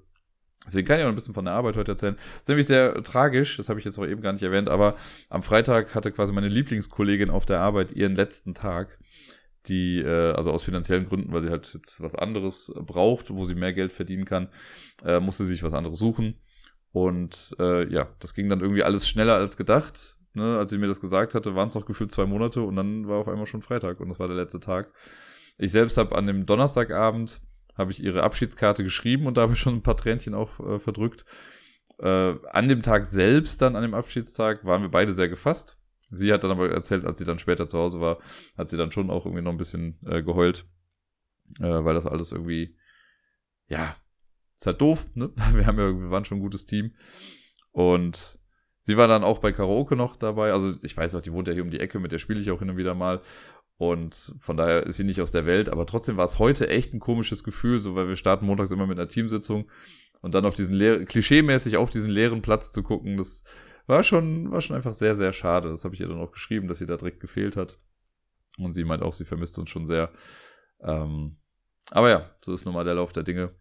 Deswegen 0.65 0.87
kann 0.87 1.01
ich 1.01 1.05
auch 1.05 1.09
ein 1.09 1.15
bisschen 1.17 1.35
von 1.35 1.47
der 1.47 1.55
Arbeit 1.55 1.77
heute 1.77 1.93
erzählen. 1.93 2.15
Das 2.15 2.43
ist 2.43 2.49
nämlich 2.49 2.67
sehr 2.69 3.03
tragisch, 3.03 3.57
das 3.57 3.69
habe 3.69 3.81
ich 3.81 3.85
jetzt 3.85 3.99
auch 3.99 4.07
eben 4.07 4.21
gar 4.21 4.33
nicht 4.33 4.43
erwähnt, 4.43 4.69
aber 4.69 4.95
am 5.29 5.43
Freitag 5.43 5.95
hatte 5.97 6.13
quasi 6.13 6.33
meine 6.33 6.49
Lieblingskollegin 6.49 7.31
auf 7.31 7.47
der 7.47 7.61
Arbeit 7.61 7.91
ihren 7.93 8.15
letzten 8.15 8.55
Tag 8.55 8.99
die, 9.67 9.99
äh, 10.01 10.33
also 10.33 10.53
aus 10.53 10.63
finanziellen 10.63 11.07
Gründen, 11.07 11.33
weil 11.33 11.43
sie 11.43 11.51
halt 11.51 11.73
jetzt 11.75 12.03
was 12.03 12.15
anderes 12.15 12.73
braucht, 12.77 13.31
wo 13.31 13.45
sie 13.45 13.55
mehr 13.55 13.73
Geld 13.73 13.93
verdienen 13.93 14.25
kann, 14.25 14.49
äh, 15.05 15.21
musste 15.21 15.45
sie 15.45 15.53
sich 15.53 15.63
was 15.63 15.75
anderes 15.75 15.99
suchen. 15.99 16.41
Und 16.93 17.55
äh, 17.59 17.93
ja, 17.93 18.09
das 18.19 18.35
ging 18.35 18.49
dann 18.49 18.61
irgendwie 18.61 18.83
alles 18.83 19.09
schneller 19.09 19.37
als 19.37 19.57
gedacht. 19.57 20.17
Ne? 20.35 20.59
Als 20.59 20.71
sie 20.71 20.79
mir 20.79 20.87
das 20.87 21.01
gesagt 21.01 21.35
hatte, 21.35 21.55
waren 21.55 21.69
es 21.69 21.75
noch 21.75 21.87
gefühlt 21.87 22.13
zwei 22.13 22.27
Monate 22.27 22.63
und 22.63 22.77
dann 22.77 23.07
war 23.09 23.19
auf 23.19 23.29
einmal 23.29 23.47
schon 23.47 23.63
Freitag 23.63 24.01
und 24.01 24.09
das 24.09 24.19
war 24.19 24.29
der 24.29 24.37
letzte 24.37 24.61
Tag. 24.61 24.93
Ich 25.59 25.73
selbst 25.73 25.99
habe 25.99 26.17
an 26.17 26.27
dem 26.27 26.47
Donnerstagabend 26.47 27.43
habe 27.77 27.93
ich 27.93 28.03
ihre 28.03 28.23
Abschiedskarte 28.23 28.83
geschrieben 28.83 29.27
und 29.27 29.37
da 29.37 29.43
habe 29.43 29.55
ich 29.55 29.59
schon 29.59 29.77
ein 29.77 29.83
paar 29.83 29.97
Tränchen 29.97 30.35
auch 30.35 30.61
äh, 30.61 30.79
verdrückt. 30.79 31.25
Äh, 31.99 32.35
an 32.51 32.69
dem 32.69 32.83
Tag 32.83 33.07
selbst, 33.07 33.61
dann 33.63 33.77
an 33.77 33.83
dem 33.83 33.95
Abschiedstag, 33.95 34.65
waren 34.65 34.83
wir 34.83 34.91
beide 34.91 35.13
sehr 35.13 35.29
gefasst. 35.29 35.80
Sie 36.11 36.33
hat 36.33 36.45
dann 36.45 36.51
aber 36.51 36.71
erzählt, 36.71 37.05
als 37.05 37.19
sie 37.19 37.25
dann 37.25 37.39
später 37.39 37.69
zu 37.69 37.79
Hause 37.79 38.01
war, 38.01 38.19
hat 38.59 38.69
sie 38.69 38.77
dann 38.77 38.91
schon 38.91 39.11
auch 39.11 39.27
irgendwie 39.27 39.43
noch 39.43 39.53
ein 39.53 39.59
bisschen 39.59 39.99
äh, 40.07 40.23
geheult, 40.23 40.67
äh, 41.61 41.85
weil 41.85 41.95
das 41.95 42.07
alles 42.07 42.33
irgendwie, 42.33 42.77
ja, 43.69 43.97
ist 44.59 44.67
halt 44.67 44.81
doof, 44.81 45.09
ne? 45.15 45.31
Wir 45.55 45.67
haben 45.67 45.79
ja, 45.79 45.87
wir 45.87 46.11
waren 46.11 46.25
schon 46.25 46.39
ein 46.39 46.43
gutes 46.43 46.67
Team. 46.67 46.95
Und 47.73 48.39
sie 48.81 48.97
war 48.97 49.09
dann 49.09 49.25
auch 49.25 49.39
bei 49.39 49.53
Karaoke 49.53 49.97
noch 49.97 50.17
dabei. 50.17 50.53
Also 50.53 50.75
ich 50.83 50.97
weiß 50.97 51.15
auch, 51.15 51.21
die 51.21 51.33
wohnt 51.33 51.49
ja 51.49 51.55
hier 51.55 51.63
um 51.63 51.71
die 51.71 51.81
Ecke, 51.81 51.99
mit 51.99 52.13
der 52.13 52.19
spiele 52.19 52.41
ich 52.41 52.51
auch 52.51 52.59
hin 52.59 52.71
und 52.71 52.77
wieder 52.77 52.95
mal. 52.95 53.23
Und 53.77 54.35
von 54.41 54.59
daher 54.59 54.85
ist 54.85 54.97
sie 54.97 55.05
nicht 55.05 55.23
aus 55.23 55.33
der 55.33 55.47
Welt. 55.47 55.71
Aber 55.71 55.87
trotzdem 55.87 56.19
war 56.19 56.27
es 56.27 56.39
heute 56.39 56.69
echt 56.69 56.93
ein 56.93 57.01
komisches 57.01 57.45
Gefühl, 57.45 57.81
so 57.81 57.95
weil 57.95 58.09
wir 58.09 58.17
starten 58.17 58.45
montags 58.45 58.71
immer 58.71 58.87
mit 58.87 58.99
einer 58.99 59.09
Teamsitzung 59.09 59.71
und 60.21 60.35
dann 60.35 60.45
auf 60.45 60.55
diesen 60.55 60.75
leeren, 60.75 61.07
klischeemäßig 61.07 61.79
auf 61.79 61.89
diesen 61.89 62.11
leeren 62.11 62.43
Platz 62.43 62.73
zu 62.73 62.83
gucken, 62.83 63.17
das 63.17 63.45
war 63.91 64.03
schon, 64.03 64.51
war 64.51 64.61
schon 64.61 64.77
einfach 64.77 64.95
sehr, 64.95 65.15
sehr 65.15 65.33
schade. 65.33 65.69
Das 65.69 65.85
habe 65.85 65.95
ich 65.95 66.01
ihr 66.01 66.09
dann 66.09 66.21
auch 66.21 66.33
geschrieben, 66.33 66.69
dass 66.69 66.79
sie 66.79 66.87
da 66.87 66.97
direkt 66.97 67.21
gefehlt 67.21 67.57
hat. 67.57 67.77
Und 68.59 68.73
sie 68.73 68.85
meint 68.85 69.03
auch, 69.03 69.13
sie 69.13 69.25
vermisst 69.25 69.59
uns 69.59 69.71
schon 69.71 69.87
sehr. 69.87 70.11
Ähm, 70.83 71.37
aber 71.91 72.11
ja, 72.11 72.31
so 72.45 72.53
ist 72.53 72.65
nun 72.65 72.75
mal 72.75 72.85
der 72.85 72.95
Lauf 72.95 73.13
der 73.13 73.23
Dinge. 73.23 73.55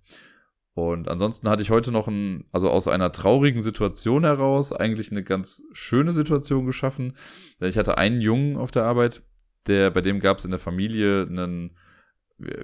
Und 0.73 1.09
ansonsten 1.09 1.49
hatte 1.49 1.61
ich 1.61 1.71
heute 1.71 1.91
noch 1.91 2.07
ein, 2.07 2.45
also 2.51 2.69
aus 2.69 2.87
einer 2.87 3.11
traurigen 3.11 3.59
Situation 3.59 4.23
heraus, 4.23 4.71
eigentlich 4.71 5.11
eine 5.11 5.23
ganz 5.23 5.63
schöne 5.73 6.11
Situation 6.11 6.65
geschaffen. 6.65 7.17
Denn 7.59 7.69
ich 7.69 7.77
hatte 7.77 7.97
einen 7.97 8.21
Jungen 8.21 8.55
auf 8.55 8.71
der 8.71 8.83
Arbeit, 8.85 9.23
der, 9.67 9.91
bei 9.91 10.01
dem 10.01 10.19
gab 10.19 10.37
es 10.37 10.45
in 10.45 10.51
der 10.51 10.59
Familie 10.59 11.23
einen, 11.23 11.77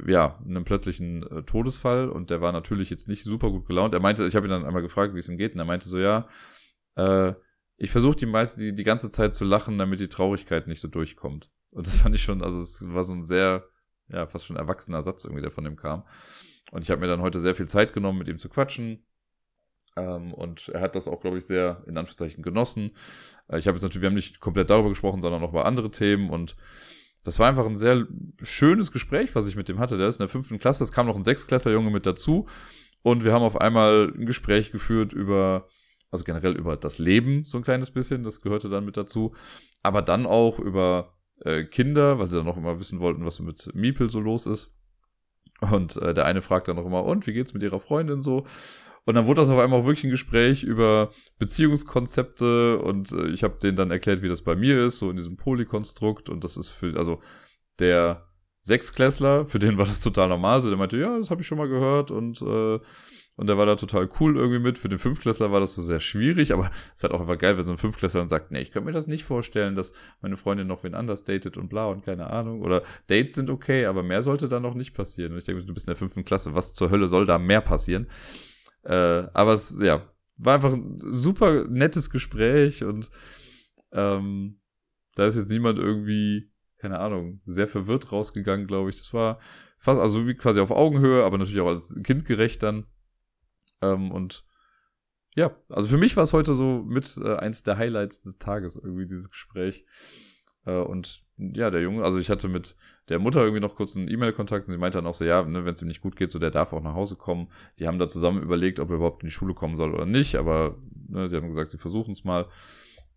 ja, 0.07 0.39
einen 0.45 0.63
plötzlichen 0.63 1.23
äh, 1.23 1.43
Todesfall 1.43 2.09
und 2.09 2.29
der 2.29 2.41
war 2.41 2.53
natürlich 2.53 2.89
jetzt 2.89 3.09
nicht 3.09 3.23
super 3.23 3.49
gut 3.49 3.67
gelaunt. 3.67 3.93
Er 3.93 3.99
meinte, 3.99 4.25
ich 4.25 4.35
habe 4.35 4.47
ihn 4.47 4.51
dann 4.51 4.65
einmal 4.65 4.81
gefragt, 4.81 5.13
wie 5.13 5.19
es 5.19 5.27
ihm 5.27 5.37
geht, 5.37 5.53
und 5.53 5.59
er 5.59 5.65
meinte 5.65 5.89
so, 5.89 5.99
ja, 5.99 6.27
äh, 6.95 7.33
ich 7.77 7.91
versuche 7.91 8.15
die 8.15 8.26
meisten 8.26 8.60
die, 8.60 8.73
die 8.73 8.84
ganze 8.84 9.10
Zeit 9.10 9.34
zu 9.34 9.43
lachen, 9.43 9.77
damit 9.77 9.99
die 9.99 10.07
Traurigkeit 10.07 10.68
nicht 10.68 10.80
so 10.80 10.88
durchkommt. 10.88 11.52
Und 11.72 11.88
das 11.88 11.97
fand 12.02 12.15
ich 12.15 12.23
schon, 12.23 12.41
also 12.41 12.60
es 12.60 12.84
war 12.88 13.03
so 13.03 13.14
ein 13.14 13.23
sehr, 13.23 13.65
ja, 14.07 14.27
fast 14.27 14.45
schon 14.45 14.56
erwachsener 14.56 15.02
Satz 15.02 15.26
irgendwie, 15.26 15.41
der 15.41 15.52
von 15.52 15.64
dem 15.64 15.76
kam. 15.76 16.03
Und 16.72 16.84
ich 16.84 16.89
habe 16.89 17.02
mir 17.02 17.07
dann 17.07 17.22
heute 17.22 17.39
sehr 17.39 17.56
viel 17.56 17.68
Zeit 17.68 17.93
genommen, 17.93 18.18
mit 18.18 18.27
ihm 18.27 18.38
zu 18.38 18.49
quatschen. 18.49 19.06
Ähm, 19.95 20.34
und 20.34 20.69
er 20.69 20.81
hat 20.81 20.95
das 20.95 21.07
auch, 21.07 21.22
glaube 21.22 21.38
ich, 21.38 21.45
sehr 21.45 21.84
in 21.88 21.97
Anführungszeichen 21.97 22.43
genossen. 22.43 22.91
Äh, 23.49 23.60
ich 23.60 23.68
habe 23.68 23.76
jetzt 23.76 23.84
natürlich, 23.84 24.02
wir 24.02 24.10
haben 24.10 24.15
nicht 24.15 24.39
komplett 24.39 24.69
darüber 24.69 24.89
gesprochen, 24.89 25.22
sondern 25.22 25.41
noch 25.41 25.52
über 25.52 25.65
andere 25.65 25.91
Themen. 25.91 26.30
Und 26.30 26.56
das 27.23 27.39
war 27.39 27.47
einfach 27.47 27.65
ein 27.65 27.77
sehr 27.77 28.07
schönes 28.41 28.91
Gespräch, 28.91 29.35
was 29.35 29.47
ich 29.47 29.56
mit 29.56 29.69
dem 29.69 29.80
hatte. 29.80 29.97
Der 29.97 30.07
ist 30.07 30.15
in 30.15 30.23
der 30.23 30.27
fünften 30.27 30.60
Klasse, 30.60 30.84
es 30.84 30.91
kam 30.91 31.07
noch 31.07 31.15
ein 31.15 31.23
Sechsklässler-Junge 31.23 31.91
mit 31.91 32.06
dazu. 32.06 32.47
Und 33.03 33.23
wir 33.23 33.34
haben 33.34 33.43
auf 33.43 33.60
einmal 33.60 34.11
ein 34.15 34.26
Gespräch 34.26 34.72
geführt 34.72 35.14
über 35.14 35.68
also 36.15 36.25
generell 36.25 36.55
über 36.55 36.77
das 36.77 36.97
Leben 36.97 37.43
so 37.43 37.57
ein 37.57 37.63
kleines 37.63 37.91
bisschen, 37.91 38.23
das 38.23 38.41
gehörte 38.41 38.69
dann 38.69 38.85
mit 38.85 38.97
dazu. 38.97 39.33
Aber 39.83 40.01
dann 40.01 40.25
auch 40.25 40.59
über 40.59 41.13
äh, 41.41 41.63
Kinder, 41.65 42.17
weil 42.17 42.25
sie 42.25 42.37
dann 42.37 42.45
noch 42.45 42.57
immer 42.57 42.79
wissen 42.79 42.99
wollten, 42.99 43.25
was 43.25 43.39
mit 43.39 43.73
Miepel 43.75 44.09
so 44.09 44.19
los 44.19 44.45
ist. 44.45 44.73
Und 45.61 45.97
äh, 45.97 46.13
der 46.13 46.25
eine 46.25 46.41
fragt 46.41 46.67
dann 46.67 46.75
noch 46.75 46.85
immer, 46.85 47.03
und 47.05 47.27
wie 47.27 47.33
geht's 47.33 47.53
mit 47.53 47.63
ihrer 47.63 47.79
Freundin 47.79 48.21
so? 48.21 48.45
Und 49.05 49.13
dann 49.13 49.27
wurde 49.27 49.41
das 49.41 49.49
auf 49.49 49.59
einmal 49.59 49.81
auch 49.81 49.85
wirklich 49.85 50.05
ein 50.05 50.09
Gespräch 50.09 50.63
über 50.63 51.11
Beziehungskonzepte 51.37 52.79
und 52.79 53.11
äh, 53.11 53.27
ich 53.27 53.43
habe 53.43 53.59
denen 53.61 53.77
dann 53.77 53.91
erklärt, 53.91 54.23
wie 54.23 54.29
das 54.29 54.41
bei 54.41 54.55
mir 54.55 54.83
ist, 54.83 54.97
so 54.97 55.09
in 55.11 55.15
diesem 55.15 55.37
Polykonstrukt. 55.37 56.27
Und 56.27 56.43
das 56.43 56.57
ist 56.57 56.69
für, 56.69 56.97
also 56.97 57.21
der 57.79 58.27
Sechsklässler, 58.61 59.45
für 59.45 59.59
den 59.59 59.77
war 59.77 59.85
das 59.85 60.01
total 60.01 60.29
normal. 60.29 60.59
So, 60.61 60.69
der 60.69 60.77
meinte, 60.77 60.97
ja, 60.97 61.17
das 61.19 61.29
habe 61.29 61.41
ich 61.41 61.47
schon 61.47 61.59
mal 61.59 61.69
gehört 61.69 62.09
und 62.09 62.41
äh, 62.41 62.79
und 63.37 63.47
der 63.47 63.57
war 63.57 63.65
da 63.65 63.75
total 63.75 64.09
cool 64.19 64.37
irgendwie 64.37 64.59
mit. 64.59 64.77
Für 64.77 64.87
den 64.87 64.97
Fünftklässler 64.97 65.51
war 65.51 65.59
das 65.59 65.73
so 65.73 65.81
sehr 65.81 65.99
schwierig, 65.99 66.53
aber 66.53 66.69
es 66.69 66.95
ist 66.95 67.03
halt 67.03 67.13
auch 67.13 67.21
einfach 67.21 67.37
geil, 67.37 67.57
wenn 67.57 67.63
so 67.63 67.71
ein 67.71 67.77
Fünftklässler 67.77 68.21
dann 68.21 68.29
sagt, 68.29 68.51
nee, 68.51 68.61
ich 68.61 68.71
könnte 68.71 68.85
mir 68.85 68.93
das 68.93 69.07
nicht 69.07 69.25
vorstellen, 69.25 69.75
dass 69.75 69.93
meine 70.21 70.37
Freundin 70.37 70.67
noch 70.67 70.83
wen 70.83 70.95
anders 70.95 71.25
datet 71.25 71.57
und 71.57 71.67
bla 71.67 71.87
und 71.87 72.05
keine 72.05 72.27
Ahnung. 72.27 72.61
Oder 72.61 72.83
Dates 73.07 73.35
sind 73.35 73.49
okay, 73.49 73.85
aber 73.85 74.03
mehr 74.03 74.21
sollte 74.21 74.47
da 74.47 74.59
noch 74.59 74.73
nicht 74.73 74.93
passieren. 74.93 75.33
Und 75.33 75.39
ich 75.39 75.45
denke, 75.45 75.65
du 75.65 75.73
bist 75.73 75.87
in 75.87 75.91
der 75.91 75.97
fünften 75.97 76.23
Klasse, 76.23 76.55
was 76.55 76.73
zur 76.73 76.91
Hölle 76.91 77.07
soll 77.07 77.25
da 77.25 77.37
mehr 77.37 77.61
passieren? 77.61 78.07
Äh, 78.83 79.27
aber 79.33 79.53
es, 79.53 79.79
ja, 79.81 80.09
war 80.37 80.55
einfach 80.55 80.73
ein 80.73 80.97
super 80.97 81.65
nettes 81.67 82.09
Gespräch 82.09 82.83
und 82.83 83.09
ähm, 83.91 84.59
da 85.15 85.25
ist 85.25 85.35
jetzt 85.35 85.49
niemand 85.49 85.79
irgendwie, 85.79 86.51
keine 86.77 86.99
Ahnung, 86.99 87.41
sehr 87.45 87.67
verwirrt 87.67 88.11
rausgegangen, 88.11 88.67
glaube 88.67 88.89
ich. 88.89 88.97
Das 88.97 89.13
war 89.13 89.39
fast, 89.77 89.99
also 89.99 90.27
wie 90.27 90.35
quasi 90.35 90.59
auf 90.59 90.71
Augenhöhe, 90.71 91.23
aber 91.23 91.37
natürlich 91.37 91.61
auch 91.61 91.69
als 91.69 91.95
kindgerecht 92.03 92.61
dann. 92.63 92.85
Ähm, 93.93 94.11
und 94.11 94.45
ja, 95.35 95.55
also 95.69 95.87
für 95.87 95.97
mich 95.97 96.15
war 96.15 96.23
es 96.23 96.33
heute 96.33 96.55
so 96.55 96.83
mit 96.85 97.17
äh, 97.17 97.35
eins 97.35 97.63
der 97.63 97.77
Highlights 97.77 98.21
des 98.21 98.37
Tages, 98.37 98.75
irgendwie 98.75 99.05
dieses 99.05 99.29
Gespräch. 99.29 99.85
Äh, 100.65 100.77
und 100.77 101.23
ja, 101.37 101.69
der 101.69 101.81
Junge, 101.81 102.03
also 102.03 102.19
ich 102.19 102.29
hatte 102.29 102.47
mit 102.47 102.75
der 103.09 103.19
Mutter 103.19 103.41
irgendwie 103.41 103.59
noch 103.59 103.75
kurz 103.75 103.95
einen 103.95 104.09
E-Mail-Kontakt 104.09 104.67
und 104.67 104.71
sie 104.71 104.79
meinte 104.79 104.97
dann 104.97 105.07
auch 105.07 105.13
so, 105.13 105.25
ja, 105.25 105.43
ne, 105.43 105.65
wenn 105.65 105.73
es 105.73 105.81
ihm 105.81 105.89
nicht 105.89 106.01
gut 106.01 106.15
geht, 106.15 106.31
so 106.31 106.39
der 106.39 106.51
darf 106.51 106.73
auch 106.73 106.81
nach 106.81 106.93
Hause 106.93 107.15
kommen. 107.17 107.49
Die 107.79 107.87
haben 107.87 107.99
da 107.99 108.07
zusammen 108.07 108.41
überlegt, 108.41 108.79
ob 108.79 108.89
er 108.89 108.95
überhaupt 108.95 109.23
in 109.23 109.27
die 109.27 109.33
Schule 109.33 109.53
kommen 109.53 109.75
soll 109.75 109.93
oder 109.93 110.05
nicht, 110.05 110.35
aber 110.35 110.77
ne, 111.09 111.27
sie 111.27 111.35
haben 111.35 111.49
gesagt, 111.49 111.71
sie 111.71 111.77
versuchen 111.77 112.11
es 112.11 112.23
mal. 112.23 112.47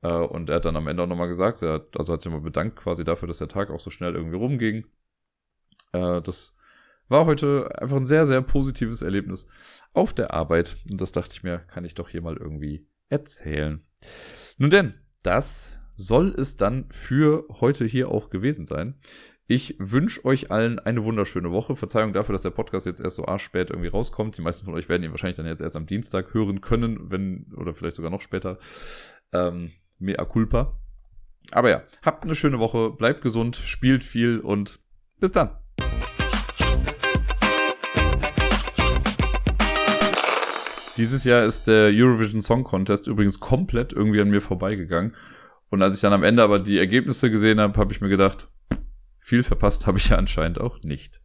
Äh, 0.02 0.12
und 0.12 0.50
er 0.50 0.56
hat 0.56 0.64
dann 0.64 0.76
am 0.76 0.88
Ende 0.88 1.02
auch 1.02 1.06
nochmal 1.06 1.28
gesagt, 1.28 1.62
er 1.62 1.74
hat, 1.74 1.96
also 1.96 2.12
hat 2.12 2.22
sich 2.22 2.32
mal 2.32 2.40
bedankt 2.40 2.76
quasi 2.76 3.04
dafür, 3.04 3.28
dass 3.28 3.38
der 3.38 3.48
Tag 3.48 3.70
auch 3.70 3.80
so 3.80 3.90
schnell 3.90 4.14
irgendwie 4.14 4.36
rumging. 4.36 4.84
Äh, 5.92 6.20
das 6.22 6.56
war 7.08 7.26
heute 7.26 7.68
einfach 7.80 7.96
ein 7.96 8.06
sehr, 8.06 8.26
sehr 8.26 8.42
positives 8.42 9.02
Erlebnis 9.02 9.46
auf 9.92 10.12
der 10.12 10.32
Arbeit. 10.32 10.76
Und 10.90 11.00
das 11.00 11.12
dachte 11.12 11.32
ich 11.32 11.42
mir, 11.42 11.58
kann 11.58 11.84
ich 11.84 11.94
doch 11.94 12.08
hier 12.08 12.22
mal 12.22 12.36
irgendwie 12.36 12.86
erzählen. 13.08 13.84
Nun 14.58 14.70
denn, 14.70 14.94
das 15.22 15.76
soll 15.96 16.34
es 16.36 16.56
dann 16.56 16.86
für 16.90 17.46
heute 17.60 17.84
hier 17.84 18.08
auch 18.08 18.30
gewesen 18.30 18.66
sein. 18.66 19.00
Ich 19.50 19.76
wünsche 19.78 20.24
euch 20.26 20.50
allen 20.50 20.78
eine 20.78 21.04
wunderschöne 21.04 21.50
Woche. 21.50 21.74
Verzeihung 21.74 22.12
dafür, 22.12 22.34
dass 22.34 22.42
der 22.42 22.50
Podcast 22.50 22.84
jetzt 22.84 23.00
erst 23.00 23.16
so 23.16 23.24
arschspät 23.24 23.70
irgendwie 23.70 23.88
rauskommt. 23.88 24.36
Die 24.36 24.42
meisten 24.42 24.66
von 24.66 24.74
euch 24.74 24.90
werden 24.90 25.02
ihn 25.02 25.10
wahrscheinlich 25.10 25.38
dann 25.38 25.46
jetzt 25.46 25.62
erst 25.62 25.74
am 25.74 25.86
Dienstag 25.86 26.34
hören 26.34 26.60
können, 26.60 27.10
wenn, 27.10 27.46
oder 27.56 27.72
vielleicht 27.72 27.96
sogar 27.96 28.10
noch 28.10 28.20
später. 28.20 28.58
Ähm, 29.32 29.72
mea 29.98 30.22
culpa. 30.26 30.78
Aber 31.52 31.70
ja, 31.70 31.82
habt 32.02 32.24
eine 32.24 32.34
schöne 32.34 32.58
Woche, 32.58 32.90
bleibt 32.90 33.22
gesund, 33.22 33.56
spielt 33.56 34.04
viel 34.04 34.38
und 34.40 34.80
bis 35.18 35.32
dann. 35.32 35.56
Dieses 40.98 41.22
Jahr 41.22 41.44
ist 41.44 41.68
der 41.68 41.92
Eurovision 41.94 42.42
Song 42.42 42.64
Contest 42.64 43.06
übrigens 43.06 43.38
komplett 43.38 43.92
irgendwie 43.92 44.20
an 44.20 44.30
mir 44.30 44.40
vorbeigegangen. 44.40 45.14
Und 45.70 45.80
als 45.80 45.94
ich 45.94 46.00
dann 46.00 46.12
am 46.12 46.24
Ende 46.24 46.42
aber 46.42 46.58
die 46.58 46.76
Ergebnisse 46.76 47.30
gesehen 47.30 47.60
habe, 47.60 47.78
habe 47.78 47.92
ich 47.92 48.00
mir 48.00 48.08
gedacht, 48.08 48.48
viel 49.16 49.44
verpasst 49.44 49.86
habe 49.86 49.98
ich 49.98 50.08
ja 50.08 50.16
anscheinend 50.16 50.60
auch 50.60 50.82
nicht. 50.82 51.20